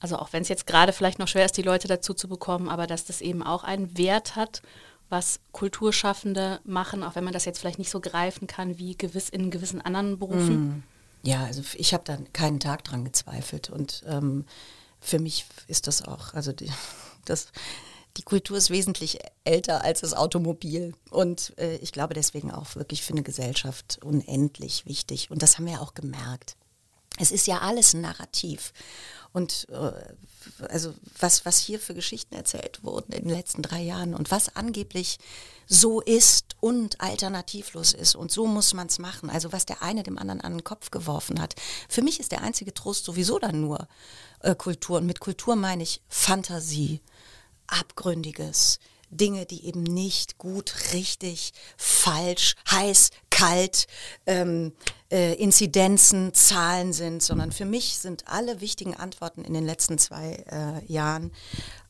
also 0.00 0.16
auch 0.16 0.32
wenn 0.32 0.42
es 0.42 0.48
jetzt 0.48 0.66
gerade 0.66 0.92
vielleicht 0.92 1.18
noch 1.18 1.28
schwer 1.28 1.44
ist, 1.44 1.56
die 1.56 1.62
Leute 1.62 1.86
dazu 1.86 2.12
zu 2.12 2.28
bekommen, 2.28 2.68
aber 2.68 2.86
dass 2.86 3.04
das 3.04 3.20
eben 3.20 3.42
auch 3.42 3.62
einen 3.62 3.96
Wert 3.96 4.34
hat, 4.34 4.62
was 5.08 5.40
Kulturschaffende 5.52 6.60
machen, 6.64 7.02
auch 7.02 7.14
wenn 7.14 7.24
man 7.24 7.32
das 7.32 7.44
jetzt 7.44 7.58
vielleicht 7.58 7.78
nicht 7.78 7.90
so 7.90 8.00
greifen 8.00 8.46
kann 8.46 8.78
wie 8.78 8.96
gewiss 8.96 9.28
in 9.28 9.50
gewissen 9.50 9.80
anderen 9.80 10.18
Berufen? 10.18 10.48
Hm. 10.48 10.82
Ja, 11.22 11.44
also 11.44 11.62
ich 11.74 11.92
habe 11.92 12.04
da 12.04 12.18
keinen 12.32 12.60
Tag 12.60 12.84
dran 12.84 13.04
gezweifelt 13.04 13.70
und 13.70 14.02
ähm, 14.06 14.46
für 15.00 15.18
mich 15.18 15.46
ist 15.66 15.86
das 15.86 16.02
auch, 16.02 16.34
also 16.34 16.52
die, 16.52 16.70
das 17.24 17.48
die 18.16 18.22
Kultur 18.22 18.56
ist 18.56 18.70
wesentlich 18.70 19.18
älter 19.44 19.84
als 19.84 20.00
das 20.00 20.14
Automobil. 20.14 20.94
Und 21.10 21.56
äh, 21.58 21.76
ich 21.76 21.92
glaube 21.92 22.14
deswegen 22.14 22.50
auch 22.50 22.74
wirklich 22.74 23.02
für 23.02 23.12
eine 23.12 23.22
Gesellschaft 23.22 24.00
unendlich 24.02 24.86
wichtig. 24.86 25.30
Und 25.30 25.42
das 25.42 25.56
haben 25.56 25.66
wir 25.66 25.80
auch 25.80 25.94
gemerkt. 25.94 26.56
Es 27.18 27.30
ist 27.30 27.46
ja 27.46 27.58
alles 27.58 27.94
ein 27.94 28.00
Narrativ. 28.00 28.72
Und 29.32 29.68
äh, 29.70 29.92
also 30.68 30.94
was, 31.18 31.44
was 31.44 31.58
hier 31.58 31.78
für 31.78 31.94
Geschichten 31.94 32.34
erzählt 32.34 32.82
wurden 32.82 33.12
in 33.12 33.24
den 33.24 33.30
letzten 33.30 33.62
drei 33.62 33.80
Jahren 33.80 34.14
und 34.14 34.30
was 34.30 34.56
angeblich 34.56 35.18
so 35.66 36.00
ist 36.00 36.56
und 36.60 37.00
alternativlos 37.00 37.92
ist 37.92 38.16
und 38.16 38.32
so 38.32 38.46
muss 38.46 38.74
man 38.74 38.88
es 38.88 38.98
machen. 38.98 39.30
Also 39.30 39.52
was 39.52 39.66
der 39.66 39.82
eine 39.82 40.02
dem 40.02 40.18
anderen 40.18 40.40
an 40.40 40.54
den 40.54 40.64
Kopf 40.64 40.90
geworfen 40.90 41.40
hat. 41.40 41.54
Für 41.88 42.02
mich 42.02 42.18
ist 42.18 42.32
der 42.32 42.42
einzige 42.42 42.74
Trost 42.74 43.04
sowieso 43.04 43.38
dann 43.38 43.60
nur 43.60 43.86
äh, 44.40 44.54
Kultur. 44.54 44.98
Und 44.98 45.06
mit 45.06 45.20
Kultur 45.20 45.54
meine 45.54 45.84
ich 45.84 46.02
Fantasie, 46.08 47.00
Abgründiges. 47.68 48.80
Dinge, 49.10 49.46
die 49.46 49.66
eben 49.66 49.82
nicht 49.82 50.38
gut, 50.38 50.92
richtig, 50.92 51.52
falsch, 51.76 52.54
heiß, 52.70 53.10
kalt, 53.30 53.86
ähm, 54.26 54.72
äh, 55.10 55.34
Inzidenzen, 55.34 56.32
Zahlen 56.34 56.92
sind, 56.92 57.22
sondern 57.22 57.52
für 57.52 57.64
mich 57.64 57.98
sind 57.98 58.26
alle 58.26 58.60
wichtigen 58.60 58.94
Antworten 58.94 59.44
in 59.44 59.54
den 59.54 59.66
letzten 59.66 59.98
zwei 59.98 60.44
äh, 60.50 60.84
Jahren 60.92 61.32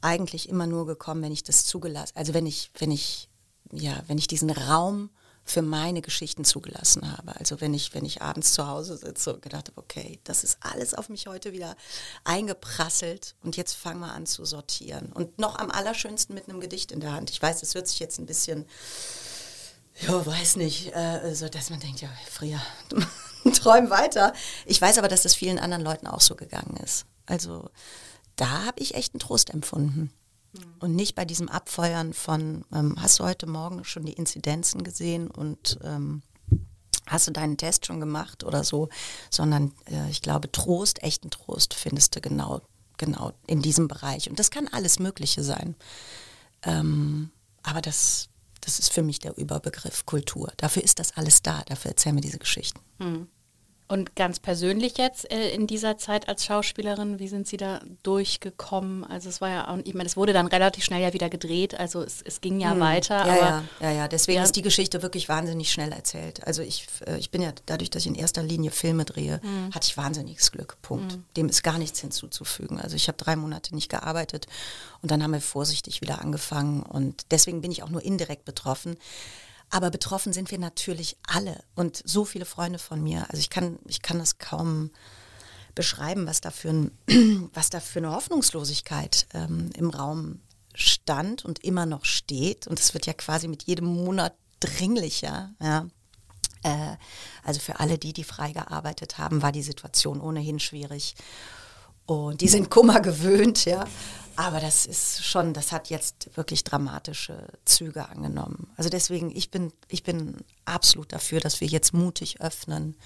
eigentlich 0.01 0.49
immer 0.49 0.67
nur 0.67 0.87
gekommen, 0.87 1.23
wenn 1.23 1.33
ich 1.33 1.45
das 1.45 1.67
zugelassen, 1.67 2.17
also 2.17 2.35
wenn 2.35 2.47
ich, 2.47 2.71
wenn 2.79 2.91
ich, 2.91 3.29
ja, 3.73 4.03
wenn 4.07 4.19
ich 4.19 4.27
diesen 4.27 4.51
Raum 4.51 5.11
für 5.51 5.63
meine 5.63 6.01
Geschichten 6.01 6.45
zugelassen 6.45 7.11
habe. 7.17 7.37
Also 7.37 7.61
wenn 7.61 7.75
ich, 7.75 7.93
wenn 7.93 8.05
ich 8.05 8.23
abends 8.23 8.53
zu 8.53 8.67
Hause 8.67 8.97
sitze 8.97 9.35
und 9.35 9.43
gedacht 9.43 9.69
habe, 9.69 9.81
okay, 9.81 10.21
das 10.25 10.45
ist 10.45 10.59
alles 10.61 10.95
auf 10.95 11.09
mich 11.09 11.27
heute 11.27 11.53
wieder 11.53 11.77
eingeprasselt 12.25 13.35
und 13.43 13.57
jetzt 13.57 13.75
fangen 13.75 14.01
wir 14.01 14.13
an 14.13 14.27
zu 14.27 14.45
sortieren. 14.45 15.13
Und 15.13 15.39
noch 15.39 15.59
am 15.59 15.71
allerschönsten 15.71 16.35
mit 16.35 16.49
einem 16.49 16.61
Gedicht 16.61 16.93
in 16.93 17.01
der 17.01 17.13
Hand. 17.13 17.31
Ich 17.31 17.43
weiß, 17.43 17.63
es 17.63 17.75
hört 17.75 17.89
sich 17.89 17.99
jetzt 17.99 18.19
ein 18.19 18.27
bisschen, 18.27 18.65
ja, 20.07 20.25
weiß 20.25 20.57
nicht, 20.57 20.95
äh, 20.95 21.35
so 21.35 21.49
dass 21.49 21.71
man 21.71 21.81
denkt, 21.81 22.01
ja, 22.01 22.11
Fria, 22.29 22.63
träum 23.55 23.91
weiter. 23.91 24.33
Ich 24.67 24.81
weiß 24.81 24.99
aber, 24.99 25.09
dass 25.09 25.23
das 25.23 25.35
vielen 25.35 25.59
anderen 25.59 25.83
Leuten 25.83 26.07
auch 26.07 26.21
so 26.21 26.37
gegangen 26.37 26.77
ist. 26.77 27.07
Also 27.27 27.69
da 28.37 28.67
habe 28.67 28.81
ich 28.81 28.95
echt 28.95 29.15
einen 29.15 29.21
Trost 29.21 29.51
empfunden. 29.51 30.13
Und 30.81 30.97
nicht 30.97 31.15
bei 31.15 31.25
diesem 31.25 31.49
Abfeuern 31.49 32.13
von, 32.13 32.65
ähm, 32.73 32.97
hast 33.01 33.19
du 33.21 33.25
heute 33.25 33.47
Morgen 33.47 33.85
schon 33.85 34.05
die 34.05 34.15
Inzidenzen 34.15 34.83
gesehen 34.83 35.31
und 35.31 35.79
ähm, 35.85 36.23
hast 37.07 37.29
du 37.29 37.33
deinen 37.33 37.57
Test 37.57 37.87
schon 37.87 38.01
gemacht 38.01 38.45
oder 38.45 38.65
so, 38.65 38.89
sondern 39.31 39.73
äh, 39.87 40.11
ich 40.11 40.23
glaube, 40.23 40.51
Trost, 40.51 41.03
echten 41.03 41.31
Trost 41.31 41.75
findest 41.75 42.17
du 42.17 42.21
genau, 42.21 42.63
genau 42.97 43.33
in 43.47 43.63
diesem 43.63 43.89
Bereich. 43.89 44.29
Und 44.29 44.39
das 44.39 44.51
kann 44.51 44.69
alles 44.69 44.99
Mögliche 44.99 45.43
sein. 45.43 45.77
Ähm, 46.63 47.31
aber 47.63 47.81
das, 47.81 48.29
das 48.61 48.79
ist 48.79 48.93
für 48.93 49.03
mich 49.03 49.19
der 49.19 49.37
Überbegriff 49.37 50.07
Kultur. 50.07 50.53
Dafür 50.57 50.83
ist 50.83 50.99
das 50.99 51.17
alles 51.17 51.43
da, 51.43 51.63
dafür 51.67 51.93
erzählen 51.93 52.17
wir 52.17 52.23
diese 52.23 52.39
Geschichten. 52.39 52.81
Hm. 52.99 53.29
Und 53.91 54.15
ganz 54.15 54.39
persönlich 54.39 54.99
jetzt 54.99 55.29
äh, 55.33 55.51
in 55.51 55.67
dieser 55.67 55.99
Zeit 55.99 56.29
als 56.29 56.45
Schauspielerin, 56.45 57.19
wie 57.19 57.27
sind 57.27 57.49
Sie 57.49 57.57
da 57.57 57.81
durchgekommen? 58.05 59.03
Also 59.03 59.29
es 59.29 59.41
war 59.41 59.49
ja, 59.49 59.79
ich 59.83 59.95
meine, 59.95 60.07
es 60.07 60.17
wurde 60.17 60.33
dann 60.33 60.47
relativ 60.47 60.85
schnell 60.85 61.03
ja 61.03 61.13
wieder 61.13 61.29
gedreht, 61.29 61.75
also 61.75 62.01
es, 62.01 62.23
es 62.23 62.41
ging 62.41 62.61
ja 62.61 62.71
hm. 62.71 62.79
weiter. 62.79 63.27
Ja, 63.27 63.35
ja, 63.37 63.65
ja, 63.81 63.91
ja, 63.91 64.09
deswegen 64.09 64.37
ja. 64.37 64.45
ist 64.45 64.55
die 64.55 64.63
Geschichte 64.63 65.03
wirklich 65.03 65.29
wahnsinnig 65.29 65.73
schnell 65.73 65.91
erzählt. 65.91 66.47
Also 66.47 66.63
ich, 66.63 66.87
äh, 67.05 67.19
ich 67.19 67.33
bin 67.33 67.43
ja, 67.43 67.51
dadurch, 67.67 67.91
dass 67.91 68.03
ich 68.03 68.07
in 68.07 68.15
erster 68.15 68.45
Linie 68.45 68.71
Filme 68.71 69.05
drehe, 69.05 69.41
hm. 69.43 69.75
hatte 69.75 69.89
ich 69.89 69.97
wahnsinniges 69.97 70.53
Glück, 70.53 70.77
Punkt. 70.83 71.15
Hm. 71.15 71.25
Dem 71.37 71.49
ist 71.49 71.65
gar 71.65 71.79
nichts 71.79 71.99
hinzuzufügen. 71.99 72.81
Also 72.81 72.95
ich 72.95 73.09
habe 73.09 73.19
drei 73.19 73.35
Monate 73.35 73.75
nicht 73.75 73.89
gearbeitet 73.89 74.47
und 75.03 75.11
dann 75.11 75.21
haben 75.21 75.33
wir 75.33 75.41
vorsichtig 75.41 76.01
wieder 76.01 76.21
angefangen 76.21 76.85
und 76.85 77.25
deswegen 77.33 77.61
bin 77.61 77.73
ich 77.73 77.83
auch 77.83 77.91
nur 77.91 78.05
indirekt 78.05 78.45
betroffen. 78.45 78.97
Aber 79.71 79.91
betroffen 79.91 80.33
sind 80.33 80.51
wir 80.51 80.59
natürlich 80.59 81.17
alle 81.27 81.63
und 81.77 82.03
so 82.05 82.25
viele 82.25 82.45
Freunde 82.45 82.79
von 82.79 83.03
mir. 83.03 83.27
Also 83.31 83.39
ich 83.39 83.51
kann, 83.51 83.79
ich 83.87 84.03
kann 84.03 84.19
das 84.19 84.39
kaum 84.39 84.91
beschreiben, 85.75 86.27
was 86.27 86.41
da 86.41 86.51
für, 86.51 86.71
ein, 86.71 86.91
was 87.55 87.71
da 87.71 87.81
für 87.81 88.01
eine 88.01 88.11
Hoffnungslosigkeit 88.11 89.29
ähm, 89.33 89.71
im 89.77 89.91
Raum 89.91 90.41
stand 90.75 91.45
und 91.45 91.65
immer 91.65 91.87
noch 91.87 92.05
steht. 92.05 92.67
Und 92.67 92.81
es 92.81 92.95
wird 92.95 93.07
ja 93.07 93.13
quasi 93.13 93.49
mit 93.49 93.65
jedem 93.65 93.87
Monat 93.87 94.35
dringlicher. 94.59 95.55
Ja. 95.61 95.87
Äh, 96.63 96.97
also 97.45 97.61
für 97.61 97.79
alle 97.81 97.97
die, 97.97 98.13
die 98.13 98.25
frei 98.25 98.53
gearbeitet 98.53 99.19
haben, 99.19 99.43
war 99.43 99.53
die 99.53 99.63
Situation 99.63 100.21
ohnehin 100.21 100.59
schwierig. 100.59 101.15
Und 102.11 102.41
die 102.41 102.49
sind 102.49 102.71
Kummer 102.71 103.01
gewöhnt, 103.01 103.67
ja. 103.67 103.85
Aber 104.35 104.59
das 104.59 104.85
ist 104.85 105.25
schon, 105.25 105.55
das 105.55 105.71
hat 105.71 105.91
jetzt 105.91 106.37
wirklich 106.37 106.65
dramatische 106.65 107.47
Züge 107.65 108.09
angenommen. 108.09 108.69
Also 108.77 108.91
deswegen, 108.91 109.31
ich 109.31 109.53
bin, 109.53 109.73
ich 109.87 110.03
bin 110.03 110.39
absolut 110.65 111.13
dafür, 111.13 111.39
dass 111.39 111.61
wir 111.61 111.69
jetzt 111.69 111.95
mutig 111.95 112.41
öffnen, 112.41 112.97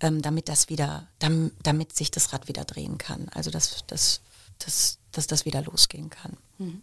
ähm, 0.00 0.20
damit 0.20 0.50
das 0.50 0.68
wieder, 0.68 1.08
damit, 1.20 1.54
damit 1.62 1.96
sich 1.96 2.10
das 2.10 2.34
Rad 2.34 2.46
wieder 2.46 2.66
drehen 2.66 2.98
kann. 2.98 3.30
Also 3.32 3.50
dass, 3.50 3.86
dass, 3.86 4.20
dass, 4.58 4.98
dass 5.10 5.26
das 5.26 5.46
wieder 5.46 5.62
losgehen 5.62 6.10
kann. 6.10 6.36
Mhm. 6.58 6.82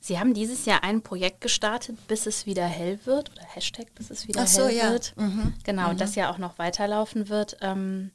Sie 0.00 0.18
haben 0.18 0.34
dieses 0.34 0.64
Jahr 0.64 0.82
ein 0.82 1.00
Projekt 1.00 1.42
gestartet, 1.42 2.08
bis 2.08 2.26
es 2.26 2.44
wieder 2.44 2.66
hell 2.66 2.98
wird, 3.04 3.30
oder 3.30 3.42
Hashtag, 3.44 3.94
bis 3.94 4.10
es 4.10 4.26
wieder 4.26 4.48
so, 4.48 4.66
hell 4.66 4.76
ja. 4.76 4.90
wird. 4.90 5.14
Mhm. 5.16 5.54
Genau, 5.62 5.92
mhm. 5.92 5.98
das 5.98 6.16
ja 6.16 6.28
auch 6.28 6.38
noch 6.38 6.58
weiterlaufen 6.58 7.28
wird. 7.28 7.56
Ähm, 7.60 8.10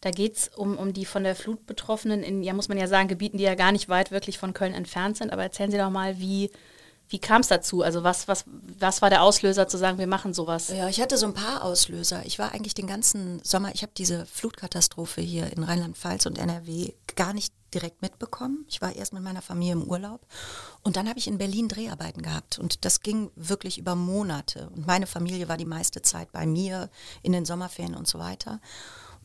da 0.00 0.10
geht 0.10 0.36
es 0.36 0.48
um, 0.48 0.76
um 0.76 0.92
die 0.92 1.04
von 1.04 1.24
der 1.24 1.34
Flut 1.34 1.66
Betroffenen 1.66 2.22
in, 2.22 2.42
ja 2.42 2.52
muss 2.52 2.68
man 2.68 2.78
ja 2.78 2.86
sagen, 2.86 3.08
Gebieten, 3.08 3.38
die 3.38 3.44
ja 3.44 3.54
gar 3.54 3.72
nicht 3.72 3.88
weit 3.88 4.10
wirklich 4.10 4.38
von 4.38 4.52
Köln 4.52 4.74
entfernt 4.74 5.16
sind. 5.16 5.32
Aber 5.32 5.42
erzählen 5.42 5.70
Sie 5.70 5.78
doch 5.78 5.90
mal, 5.90 6.18
wie, 6.18 6.50
wie 7.08 7.18
kam 7.18 7.40
es 7.40 7.48
dazu? 7.48 7.82
Also 7.82 8.02
was, 8.02 8.28
was, 8.28 8.44
was 8.78 9.00
war 9.00 9.10
der 9.10 9.22
Auslöser 9.22 9.68
zu 9.68 9.78
sagen, 9.78 9.98
wir 9.98 10.06
machen 10.06 10.34
sowas? 10.34 10.68
Ja, 10.68 10.88
ich 10.88 11.00
hatte 11.00 11.16
so 11.16 11.26
ein 11.26 11.34
paar 11.34 11.62
Auslöser. 11.64 12.24
Ich 12.26 12.38
war 12.38 12.52
eigentlich 12.52 12.74
den 12.74 12.86
ganzen 12.86 13.40
Sommer, 13.42 13.74
ich 13.74 13.82
habe 13.82 13.92
diese 13.96 14.26
Flutkatastrophe 14.26 15.20
hier 15.20 15.52
in 15.52 15.62
Rheinland-Pfalz 15.62 16.26
und 16.26 16.38
NRW 16.38 16.92
gar 17.14 17.32
nicht 17.32 17.54
direkt 17.72 18.02
mitbekommen. 18.02 18.64
Ich 18.68 18.80
war 18.80 18.94
erst 18.94 19.12
mit 19.12 19.22
meiner 19.22 19.42
Familie 19.42 19.74
im 19.74 19.84
Urlaub 19.84 20.26
und 20.82 20.96
dann 20.96 21.08
habe 21.08 21.18
ich 21.18 21.26
in 21.26 21.38
Berlin 21.38 21.68
Dreharbeiten 21.68 22.22
gehabt 22.22 22.58
und 22.58 22.84
das 22.84 23.00
ging 23.00 23.30
wirklich 23.34 23.78
über 23.78 23.94
Monate 23.94 24.70
und 24.74 24.86
meine 24.86 25.06
Familie 25.06 25.48
war 25.48 25.56
die 25.56 25.64
meiste 25.64 26.02
Zeit 26.02 26.32
bei 26.32 26.46
mir 26.46 26.90
in 27.22 27.32
den 27.32 27.44
Sommerferien 27.44 27.94
und 27.94 28.08
so 28.08 28.18
weiter. 28.18 28.60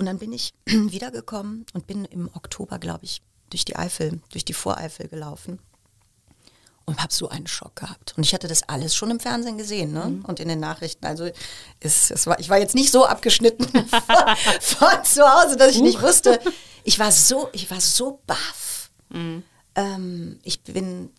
Und 0.01 0.07
dann 0.07 0.17
bin 0.17 0.33
ich 0.33 0.55
wiedergekommen 0.65 1.67
und 1.73 1.85
bin 1.85 2.05
im 2.05 2.27
Oktober, 2.33 2.79
glaube 2.79 3.05
ich, 3.05 3.21
durch 3.51 3.65
die 3.65 3.75
Eifel, 3.75 4.19
durch 4.31 4.43
die 4.43 4.53
Voreifel 4.53 5.07
gelaufen 5.07 5.59
und 6.85 7.03
habe 7.03 7.13
so 7.13 7.29
einen 7.29 7.45
Schock 7.45 7.75
gehabt. 7.75 8.15
Und 8.17 8.25
ich 8.25 8.33
hatte 8.33 8.47
das 8.47 8.63
alles 8.63 8.95
schon 8.95 9.11
im 9.11 9.19
Fernsehen 9.19 9.59
gesehen 9.59 9.93
ne? 9.93 10.05
Mhm. 10.05 10.25
und 10.25 10.39
in 10.39 10.47
den 10.47 10.59
Nachrichten. 10.59 11.05
Also 11.05 11.29
es, 11.79 12.09
es 12.09 12.25
war, 12.25 12.39
ich 12.39 12.49
war 12.49 12.57
jetzt 12.57 12.73
nicht 12.73 12.91
so 12.91 13.05
abgeschnitten 13.05 13.65
von, 13.89 14.35
von, 14.59 15.03
zu 15.03 15.21
Hause, 15.21 15.55
dass 15.55 15.69
ich 15.69 15.81
uh. 15.81 15.83
nicht 15.83 16.01
wusste. 16.01 16.39
Ich 16.83 16.97
war 16.97 17.11
so, 17.11 17.47
ich 17.51 17.69
war 17.69 17.79
so 17.79 18.23
baff. 18.25 18.89
Mhm. 19.09 19.43
Ähm, 19.75 20.39
ich 20.41 20.63
bin 20.63 21.11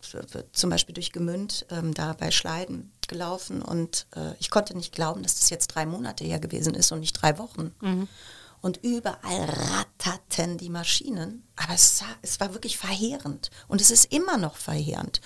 zum 0.51 0.69
Beispiel 0.69 0.93
durch 0.93 1.13
Gemünd 1.13 1.65
ähm, 1.69 1.93
da 1.93 2.11
bei 2.11 2.31
Schleiden 2.31 2.91
gelaufen 3.07 3.61
und 3.61 4.07
äh, 4.13 4.33
ich 4.39 4.49
konnte 4.49 4.75
nicht 4.75 4.91
glauben, 4.91 5.23
dass 5.23 5.39
das 5.39 5.49
jetzt 5.49 5.67
drei 5.67 5.85
Monate 5.85 6.25
her 6.25 6.39
gewesen 6.39 6.73
ist 6.73 6.91
und 6.91 6.99
nicht 6.99 7.13
drei 7.13 7.37
Wochen. 7.37 7.73
Mhm. 7.79 8.09
Und 8.63 8.79
überall 8.81 9.43
ratterten 9.43 10.57
die 10.57 10.69
Maschinen. 10.69 11.45
Aber 11.57 11.73
es, 11.73 11.97
sah, 11.97 12.05
es 12.21 12.39
war 12.39 12.53
wirklich 12.53 12.77
verheerend. 12.77 13.51
Und 13.67 13.81
es 13.81 13.91
ist 13.91 14.13
immer 14.13 14.37
noch 14.37 14.55
verheerend. 14.55 15.19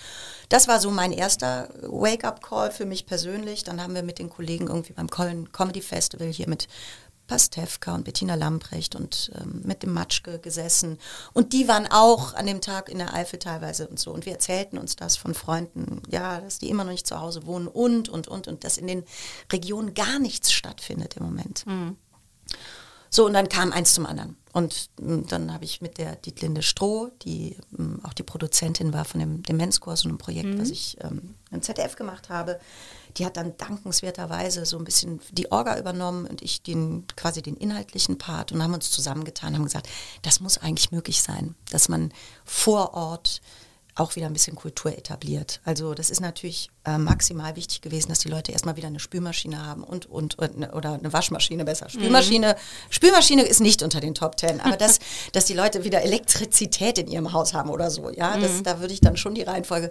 Das 0.48 0.66
war 0.66 0.80
so 0.80 0.90
mein 0.90 1.12
erster 1.12 1.68
Wake-up-Call 1.82 2.72
für 2.72 2.84
mich 2.84 3.06
persönlich. 3.06 3.62
Dann 3.62 3.80
haben 3.80 3.94
wir 3.94 4.02
mit 4.02 4.18
den 4.18 4.28
Kollegen 4.28 4.66
irgendwie 4.66 4.92
beim 4.92 5.08
Köln 5.08 5.52
Comedy 5.52 5.82
Festival 5.82 6.26
hier 6.26 6.48
mit 6.48 6.66
Pastewka 7.28 7.94
und 7.94 8.04
Bettina 8.04 8.34
Lamprecht 8.34 8.96
und 8.96 9.30
ähm, 9.40 9.62
mit 9.64 9.84
dem 9.84 9.92
Matschke 9.92 10.40
gesessen. 10.40 10.98
Und 11.32 11.52
die 11.52 11.68
waren 11.68 11.86
auch 11.86 12.34
an 12.34 12.46
dem 12.46 12.60
Tag 12.60 12.88
in 12.88 12.98
der 12.98 13.14
Eifel 13.14 13.38
teilweise 13.38 13.86
und 13.86 14.00
so. 14.00 14.10
Und 14.10 14.26
wir 14.26 14.32
erzählten 14.32 14.78
uns 14.78 14.96
das 14.96 15.16
von 15.16 15.34
Freunden, 15.34 16.02
ja, 16.08 16.40
dass 16.40 16.58
die 16.58 16.70
immer 16.70 16.82
noch 16.82 16.90
nicht 16.90 17.06
zu 17.06 17.20
Hause 17.20 17.46
wohnen 17.46 17.68
und, 17.68 18.08
und, 18.08 18.26
und. 18.26 18.48
Und 18.48 18.64
dass 18.64 18.78
in 18.78 18.88
den 18.88 19.04
Regionen 19.52 19.94
gar 19.94 20.18
nichts 20.18 20.50
stattfindet 20.50 21.16
im 21.18 21.22
Moment. 21.22 21.64
Mhm. 21.66 21.96
So, 23.10 23.26
und 23.26 23.32
dann 23.32 23.48
kam 23.48 23.72
eins 23.72 23.94
zum 23.94 24.06
anderen. 24.06 24.36
Und 24.52 24.90
m, 25.00 25.26
dann 25.28 25.52
habe 25.52 25.64
ich 25.64 25.80
mit 25.80 25.98
der 25.98 26.16
Dietlinde 26.16 26.62
Stroh, 26.62 27.10
die 27.22 27.56
m, 27.76 28.00
auch 28.02 28.12
die 28.12 28.22
Produzentin 28.22 28.92
war 28.92 29.04
von 29.04 29.20
dem 29.20 29.42
Demenzkurs 29.42 30.04
und 30.04 30.10
einem 30.10 30.18
Projekt, 30.18 30.48
mhm. 30.48 30.60
was 30.60 30.70
ich 30.70 30.96
ähm, 31.00 31.34
im 31.50 31.62
ZDF 31.62 31.96
gemacht 31.96 32.28
habe, 32.28 32.58
die 33.16 33.26
hat 33.26 33.36
dann 33.36 33.56
dankenswerterweise 33.56 34.66
so 34.66 34.78
ein 34.78 34.84
bisschen 34.84 35.20
die 35.32 35.50
Orga 35.50 35.78
übernommen 35.78 36.26
und 36.26 36.42
ich 36.42 36.62
den 36.62 37.06
quasi 37.16 37.42
den 37.42 37.56
inhaltlichen 37.56 38.18
Part 38.18 38.52
und 38.52 38.62
haben 38.62 38.74
uns 38.74 38.90
zusammengetan, 38.90 39.54
haben 39.54 39.64
gesagt, 39.64 39.88
das 40.22 40.40
muss 40.40 40.58
eigentlich 40.58 40.92
möglich 40.92 41.22
sein, 41.22 41.54
dass 41.70 41.88
man 41.88 42.12
vor 42.44 42.94
Ort 42.94 43.40
auch 43.98 44.14
wieder 44.16 44.26
ein 44.26 44.32
bisschen 44.32 44.54
Kultur 44.54 44.96
etabliert. 44.96 45.60
Also 45.64 45.92
das 45.92 46.10
ist 46.10 46.20
natürlich 46.20 46.70
äh, 46.84 46.98
maximal 46.98 47.56
wichtig 47.56 47.80
gewesen, 47.80 48.08
dass 48.08 48.20
die 48.20 48.28
Leute 48.28 48.52
erstmal 48.52 48.76
wieder 48.76 48.86
eine 48.86 49.00
Spülmaschine 49.00 49.64
haben 49.64 49.82
und, 49.82 50.06
und, 50.06 50.38
und 50.38 50.58
ne, 50.58 50.72
oder 50.72 50.94
eine 50.94 51.12
Waschmaschine 51.12 51.64
besser. 51.64 51.86
Mhm. 51.86 51.98
Spülmaschine, 51.98 52.48
mhm. 52.52 52.92
Spülmaschine 52.92 53.42
ist 53.42 53.60
nicht 53.60 53.82
unter 53.82 54.00
den 54.00 54.14
Top 54.14 54.36
Ten, 54.36 54.60
aber 54.60 54.76
das, 54.76 55.00
dass 55.32 55.46
die 55.46 55.54
Leute 55.54 55.84
wieder 55.84 56.02
Elektrizität 56.02 56.98
in 56.98 57.08
ihrem 57.08 57.32
Haus 57.32 57.54
haben 57.54 57.70
oder 57.70 57.90
so, 57.90 58.10
ja, 58.10 58.36
das, 58.38 58.52
mhm. 58.52 58.62
da 58.62 58.80
würde 58.80 58.94
ich 58.94 59.00
dann 59.00 59.16
schon 59.16 59.34
die 59.34 59.42
Reihenfolge. 59.42 59.90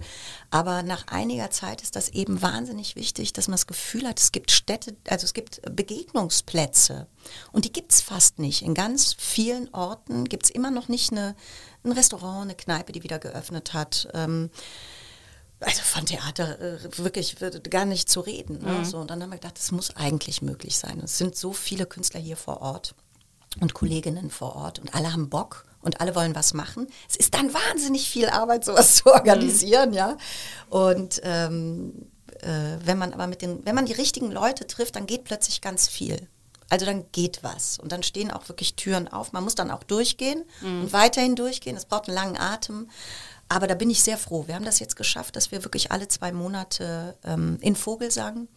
Aber 0.51 0.83
nach 0.83 1.07
einiger 1.07 1.51
Zeit 1.51 1.81
ist 1.81 1.95
das 1.95 2.09
eben 2.09 2.41
wahnsinnig 2.41 2.95
wichtig, 2.95 3.33
dass 3.33 3.47
man 3.47 3.55
das 3.55 3.67
Gefühl 3.67 4.07
hat, 4.07 4.19
es 4.19 4.31
gibt 4.31 4.51
Städte, 4.51 4.95
also 5.09 5.25
es 5.25 5.33
gibt 5.33 5.61
Begegnungsplätze 5.75 7.07
und 7.51 7.65
die 7.65 7.73
gibt 7.73 7.91
es 7.91 8.01
fast 8.01 8.39
nicht. 8.39 8.61
In 8.61 8.73
ganz 8.73 9.13
vielen 9.17 9.73
Orten 9.73 10.25
gibt 10.25 10.45
es 10.45 10.49
immer 10.49 10.71
noch 10.71 10.87
nicht 10.87 11.11
eine 11.11 11.35
ein 11.83 11.91
Restaurant, 11.91 12.43
eine 12.43 12.55
Kneipe, 12.55 12.91
die 12.91 13.03
wieder 13.03 13.19
geöffnet 13.19 13.73
hat. 13.73 14.07
Ähm, 14.13 14.49
also 15.59 15.81
von 15.81 16.05
Theater 16.05 16.59
äh, 16.59 16.97
wirklich 16.97 17.35
gar 17.69 17.85
nicht 17.85 18.09
zu 18.09 18.19
reden. 18.19 18.59
Ne? 18.59 18.71
Mhm. 18.73 18.85
So, 18.85 18.97
und 18.97 19.09
dann 19.09 19.21
haben 19.21 19.29
wir 19.29 19.37
gedacht, 19.37 19.57
das 19.57 19.71
muss 19.71 19.95
eigentlich 19.95 20.41
möglich 20.41 20.77
sein. 20.77 21.01
Es 21.03 21.17
sind 21.17 21.35
so 21.35 21.53
viele 21.53 21.85
Künstler 21.85 22.19
hier 22.19 22.37
vor 22.37 22.61
Ort 22.61 22.93
und 23.59 23.73
Kolleginnen 23.73 24.29
vor 24.29 24.55
Ort 24.55 24.79
und 24.79 24.93
alle 24.93 25.11
haben 25.11 25.29
Bock 25.29 25.65
und 25.81 25.99
alle 25.99 26.15
wollen 26.15 26.35
was 26.35 26.53
machen. 26.53 26.87
Es 27.09 27.15
ist 27.15 27.33
dann 27.33 27.53
wahnsinnig 27.53 28.09
viel 28.09 28.29
Arbeit, 28.29 28.65
sowas 28.65 28.95
zu 28.97 29.07
organisieren, 29.07 29.89
mhm. 29.89 29.95
ja. 29.95 30.17
Und 30.69 31.21
ähm, 31.23 32.07
äh, 32.41 32.77
wenn 32.83 32.97
man 32.97 33.13
aber 33.13 33.27
mit 33.27 33.41
den, 33.41 33.65
wenn 33.65 33.75
man 33.75 33.85
die 33.85 33.93
richtigen 33.93 34.31
Leute 34.31 34.67
trifft, 34.67 34.95
dann 34.95 35.07
geht 35.07 35.23
plötzlich 35.23 35.61
ganz 35.61 35.87
viel. 35.87 36.27
Also 36.69 36.85
dann 36.85 37.05
geht 37.11 37.43
was 37.43 37.79
und 37.79 37.91
dann 37.91 38.03
stehen 38.03 38.31
auch 38.31 38.49
wirklich 38.49 38.75
Türen 38.75 39.07
auf. 39.07 39.31
Man 39.31 39.43
muss 39.43 39.55
dann 39.55 39.71
auch 39.71 39.83
durchgehen 39.83 40.43
mhm. 40.61 40.81
und 40.81 40.93
weiterhin 40.93 41.35
durchgehen. 41.35 41.77
Es 41.77 41.85
braucht 41.85 42.07
einen 42.07 42.15
langen 42.15 42.37
Atem. 42.37 42.89
Aber 43.49 43.67
da 43.67 43.75
bin 43.75 43.89
ich 43.89 44.03
sehr 44.03 44.17
froh. 44.17 44.45
Wir 44.47 44.55
haben 44.55 44.65
das 44.65 44.79
jetzt 44.79 44.97
geschafft, 44.97 45.35
dass 45.37 45.51
wir 45.51 45.63
wirklich 45.63 45.91
alle 45.91 46.07
zwei 46.09 46.31
Monate 46.33 47.15
ähm, 47.23 47.57
in 47.61 47.77
Vogelsang, 47.77 48.49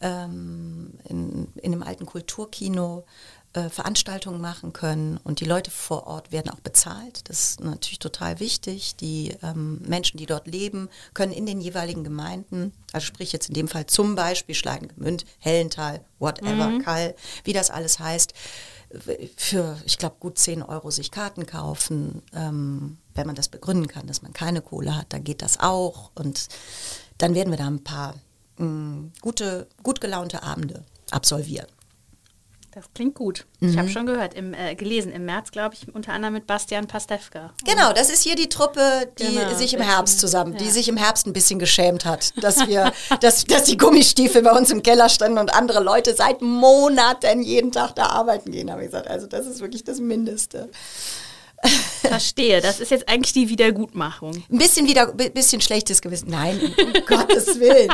ähm, 0.00 0.98
in, 1.04 1.52
in 1.56 1.72
dem 1.72 1.82
alten 1.82 2.06
Kulturkino, 2.06 3.04
äh, 3.54 3.70
Veranstaltungen 3.70 4.40
machen 4.40 4.72
können 4.72 5.18
und 5.24 5.40
die 5.40 5.44
Leute 5.44 5.70
vor 5.70 6.06
Ort 6.06 6.32
werden 6.32 6.50
auch 6.50 6.60
bezahlt. 6.60 7.28
Das 7.28 7.50
ist 7.50 7.60
natürlich 7.60 8.00
total 8.00 8.40
wichtig. 8.40 8.96
Die 8.96 9.36
ähm, 9.42 9.80
Menschen, 9.86 10.18
die 10.18 10.26
dort 10.26 10.46
leben, 10.46 10.88
können 11.14 11.32
in 11.32 11.46
den 11.46 11.60
jeweiligen 11.60 12.04
Gemeinden, 12.04 12.72
also 12.92 13.06
sprich 13.06 13.32
jetzt 13.32 13.48
in 13.48 13.54
dem 13.54 13.68
Fall 13.68 13.86
zum 13.86 14.16
Beispiel 14.16 14.54
Schleidengemünd, 14.54 15.24
Hellental, 15.38 16.04
whatever, 16.18 16.68
mhm. 16.68 16.82
Kall, 16.82 17.14
wie 17.44 17.52
das 17.52 17.70
alles 17.70 17.98
heißt, 17.98 18.34
für, 19.36 19.78
ich 19.84 19.98
glaube, 19.98 20.16
gut 20.20 20.38
10 20.38 20.62
Euro 20.62 20.90
sich 20.90 21.10
Karten 21.10 21.46
kaufen. 21.46 22.22
Ähm, 22.34 22.98
wenn 23.14 23.26
man 23.26 23.36
das 23.36 23.48
begründen 23.48 23.86
kann, 23.86 24.06
dass 24.06 24.22
man 24.22 24.32
keine 24.32 24.62
Kohle 24.62 24.96
hat, 24.96 25.12
dann 25.12 25.24
geht 25.24 25.42
das 25.42 25.60
auch. 25.60 26.10
Und 26.14 26.48
dann 27.18 27.34
werden 27.34 27.50
wir 27.50 27.58
da 27.58 27.66
ein 27.66 27.84
paar 27.84 28.14
mh, 28.58 28.66
mm, 28.66 29.12
gute, 29.20 29.68
gut 29.82 30.00
gelaunte 30.00 30.42
Abende 30.42 30.84
absolvieren. 31.10 31.66
Das 32.74 32.86
klingt 32.92 33.14
gut. 33.14 33.46
Mhm. 33.60 33.68
Ich 33.68 33.78
habe 33.78 33.88
schon 33.88 34.04
gehört, 34.04 34.34
im, 34.34 34.52
äh, 34.52 34.74
gelesen, 34.74 35.12
im 35.12 35.26
März, 35.26 35.52
glaube 35.52 35.76
ich, 35.76 35.94
unter 35.94 36.12
anderem 36.12 36.34
mit 36.34 36.48
Bastian 36.48 36.88
Pastewka. 36.88 37.52
Genau, 37.64 37.92
das 37.92 38.10
ist 38.10 38.24
hier 38.24 38.34
die 38.34 38.48
Truppe, 38.48 39.08
die 39.20 39.36
genau, 39.36 39.54
sich 39.54 39.74
im 39.74 39.80
Herbst 39.80 40.18
zusammen, 40.18 40.54
ja. 40.54 40.58
die 40.58 40.70
sich 40.70 40.88
im 40.88 40.96
Herbst 40.96 41.24
ein 41.28 41.32
bisschen 41.32 41.60
geschämt 41.60 42.04
hat, 42.04 42.32
dass 42.42 42.66
wir, 42.66 42.92
dass, 43.20 43.44
dass 43.44 43.64
die 43.64 43.76
Gummistiefel 43.76 44.42
bei 44.42 44.50
uns 44.50 44.72
im 44.72 44.82
Keller 44.82 45.08
standen 45.08 45.38
und 45.38 45.54
andere 45.54 45.84
Leute 45.84 46.16
seit 46.16 46.42
Monaten 46.42 47.42
jeden 47.42 47.70
Tag 47.70 47.94
da 47.94 48.06
arbeiten 48.06 48.50
gehen, 48.50 48.72
habe 48.72 48.82
ich 48.82 48.88
gesagt. 48.90 49.06
Also 49.06 49.28
das 49.28 49.46
ist 49.46 49.60
wirklich 49.60 49.84
das 49.84 50.00
Mindeste. 50.00 50.68
Verstehe, 52.08 52.60
das 52.60 52.80
ist 52.80 52.90
jetzt 52.90 53.08
eigentlich 53.08 53.32
die 53.32 53.48
Wiedergutmachung. 53.48 54.42
Ein 54.50 54.58
bisschen 54.58 54.86
wieder, 54.86 55.12
bisschen 55.12 55.60
schlechtes 55.60 56.00
Gewissen. 56.00 56.30
Nein, 56.30 56.60
um 56.60 56.92
Gottes 57.06 57.58
Willen. 57.58 57.92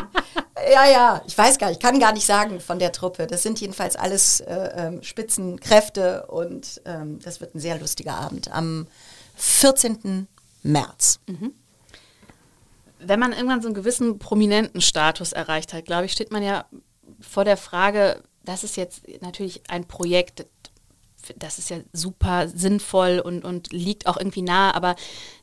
Ja, 0.73 0.91
ja, 0.91 1.23
ich 1.27 1.37
weiß 1.37 1.59
gar 1.59 1.69
nicht, 1.69 1.79
ich 1.79 1.83
kann 1.83 1.99
gar 1.99 2.13
nicht 2.13 2.27
sagen 2.27 2.61
von 2.61 2.79
der 2.79 2.93
Truppe. 2.93 3.27
Das 3.27 3.43
sind 3.43 3.61
jedenfalls 3.61 3.97
alles 3.97 4.41
äh, 4.41 4.71
ähm, 4.77 5.03
Spitzenkräfte 5.03 6.27
und 6.27 6.83
ähm, 6.85 7.19
das 7.21 7.41
wird 7.41 7.55
ein 7.55 7.61
sehr 7.61 7.79
lustiger 7.79 8.15
Abend 8.15 8.53
am 8.53 8.87
14. 9.37 10.27
März. 10.63 11.21
Mhm. 11.27 11.55
Wenn 12.99 13.21
man 13.21 13.33
irgendwann 13.33 13.63
so 13.63 13.69
einen 13.69 13.75
gewissen 13.75 14.19
prominenten 14.19 14.83
Status 14.83 15.33
erreicht 15.33 15.73
hat, 15.73 15.87
glaube 15.87 16.05
ich, 16.05 16.13
steht 16.13 16.31
man 16.31 16.43
ja 16.43 16.67
vor 17.21 17.45
der 17.45 17.57
Frage, 17.57 18.23
das 18.45 18.65
ist 18.65 18.77
jetzt 18.77 19.03
natürlich 19.23 19.63
ein 19.69 19.87
Projekt, 19.87 20.47
das 21.37 21.59
ist 21.59 21.71
ja 21.71 21.79
super 21.93 22.49
sinnvoll 22.49 23.21
und, 23.25 23.45
und 23.45 23.73
liegt 23.73 24.07
auch 24.07 24.17
irgendwie 24.17 24.43
nah. 24.43 24.75
Aber 24.75 24.97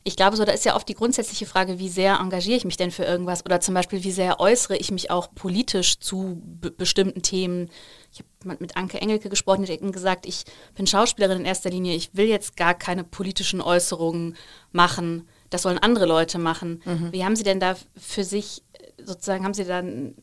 ich 0.04 0.16
glaube, 0.16 0.36
so 0.36 0.44
da 0.44 0.52
ist 0.52 0.64
ja 0.64 0.76
oft 0.76 0.88
die 0.88 0.94
grundsätzliche 0.94 1.46
Frage, 1.46 1.78
wie 1.78 1.88
sehr 1.88 2.18
engagiere 2.20 2.56
ich 2.56 2.64
mich 2.64 2.76
denn 2.76 2.90
für 2.90 3.04
irgendwas? 3.04 3.44
Oder 3.44 3.60
zum 3.60 3.74
Beispiel, 3.74 4.04
wie 4.04 4.12
sehr 4.12 4.40
äußere 4.40 4.76
ich 4.76 4.90
mich 4.90 5.10
auch 5.10 5.34
politisch 5.34 5.98
zu 6.00 6.42
bestimmten 6.76 7.22
Themen? 7.22 7.70
Ich 8.12 8.20
habe 8.44 8.56
mit 8.60 8.76
Anke 8.76 9.00
Engelke 9.00 9.28
gesprochen, 9.28 9.64
die 9.64 9.72
hat 9.72 9.92
gesagt, 9.92 10.26
ich 10.26 10.44
bin 10.74 10.86
Schauspielerin 10.86 11.40
in 11.40 11.44
erster 11.44 11.70
Linie, 11.70 11.94
ich 11.94 12.14
will 12.14 12.26
jetzt 12.26 12.56
gar 12.56 12.74
keine 12.74 13.04
politischen 13.04 13.60
Äußerungen 13.60 14.36
machen. 14.72 15.28
Das 15.50 15.62
sollen 15.62 15.78
andere 15.78 16.06
Leute 16.06 16.38
machen. 16.38 16.82
Mhm. 16.84 17.12
Wie 17.12 17.24
haben 17.24 17.36
Sie 17.36 17.42
denn 17.42 17.60
da 17.60 17.76
für 17.96 18.24
sich 18.24 18.62
sozusagen, 19.02 19.44
haben 19.44 19.54
Sie 19.54 19.64
dann 19.64 20.14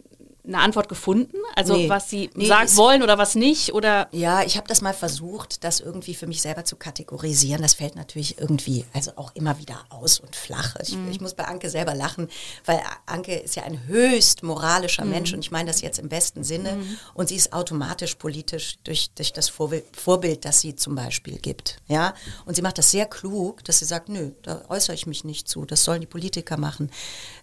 eine 0.47 0.60
Antwort 0.60 0.89
gefunden? 0.89 1.38
Also 1.55 1.75
nee, 1.75 1.89
was 1.89 2.10
Sie 2.10 2.29
nee, 2.36 2.47
sagen 2.47 2.75
wollen 2.75 3.03
oder 3.03 3.17
was 3.17 3.36
nicht? 3.36 3.73
Oder? 3.73 4.08
Ja, 4.12 4.43
ich 4.43 4.58
habe 4.58 4.67
das 4.67 4.81
mal 4.81 4.93
versucht, 4.93 5.63
das 5.63 5.79
irgendwie 5.79 6.15
für 6.15 6.27
mich 6.27 6.41
selber 6.41 6.65
zu 6.65 6.75
kategorisieren. 6.75 7.62
Das 7.62 7.73
fällt 7.73 7.95
natürlich 7.95 8.39
irgendwie, 8.39 8.86
also 8.93 9.12
auch 9.15 9.34
immer 9.36 9.60
wieder 9.60 9.86
aus 9.89 10.19
und 10.19 10.36
flach. 10.36 10.75
Ich, 10.81 10.95
mhm. 10.95 11.10
ich 11.12 11.21
muss 11.21 11.34
bei 11.34 11.45
Anke 11.45 11.69
selber 11.69 11.95
lachen, 11.95 12.29
weil 12.65 12.79
Anke 13.05 13.36
ist 13.36 13.55
ja 13.55 13.63
ein 13.63 13.88
höchst 13.88 14.43
moralischer 14.43 15.05
mhm. 15.05 15.12
Mensch 15.12 15.34
und 15.34 15.39
ich 15.39 15.51
meine 15.51 15.67
das 15.67 15.81
jetzt 15.81 15.99
im 15.99 16.10
besten 16.10 16.43
Sinne. 16.43 16.73
Mhm. 16.73 16.97
Und 17.13 17.29
sie 17.29 17.36
ist 17.36 17.53
automatisch 17.53 18.15
politisch 18.15 18.77
durch, 18.84 19.12
durch 19.15 19.34
das 19.34 19.49
Vorbild, 19.49 19.86
Vorbild, 19.95 20.45
das 20.45 20.62
sie 20.62 20.75
zum 20.75 20.95
Beispiel 20.95 21.38
gibt. 21.38 21.77
Ja? 21.88 22.13
Und 22.45 22.55
sie 22.55 22.62
macht 22.62 22.77
das 22.77 22.91
sehr 22.91 23.05
klug, 23.05 23.63
dass 23.63 23.79
sie 23.79 23.86
sagt, 23.86 24.10
nö, 24.10 24.31
da 24.43 24.63
äußere 24.69 24.93
ich 24.93 25.08
mich 25.08 25.23
nicht 25.23 25.47
zu. 25.47 25.65
Das 25.65 25.84
sollen 25.84 26.01
die 26.01 26.08
Politiker 26.08 26.58
machen. 26.58 26.91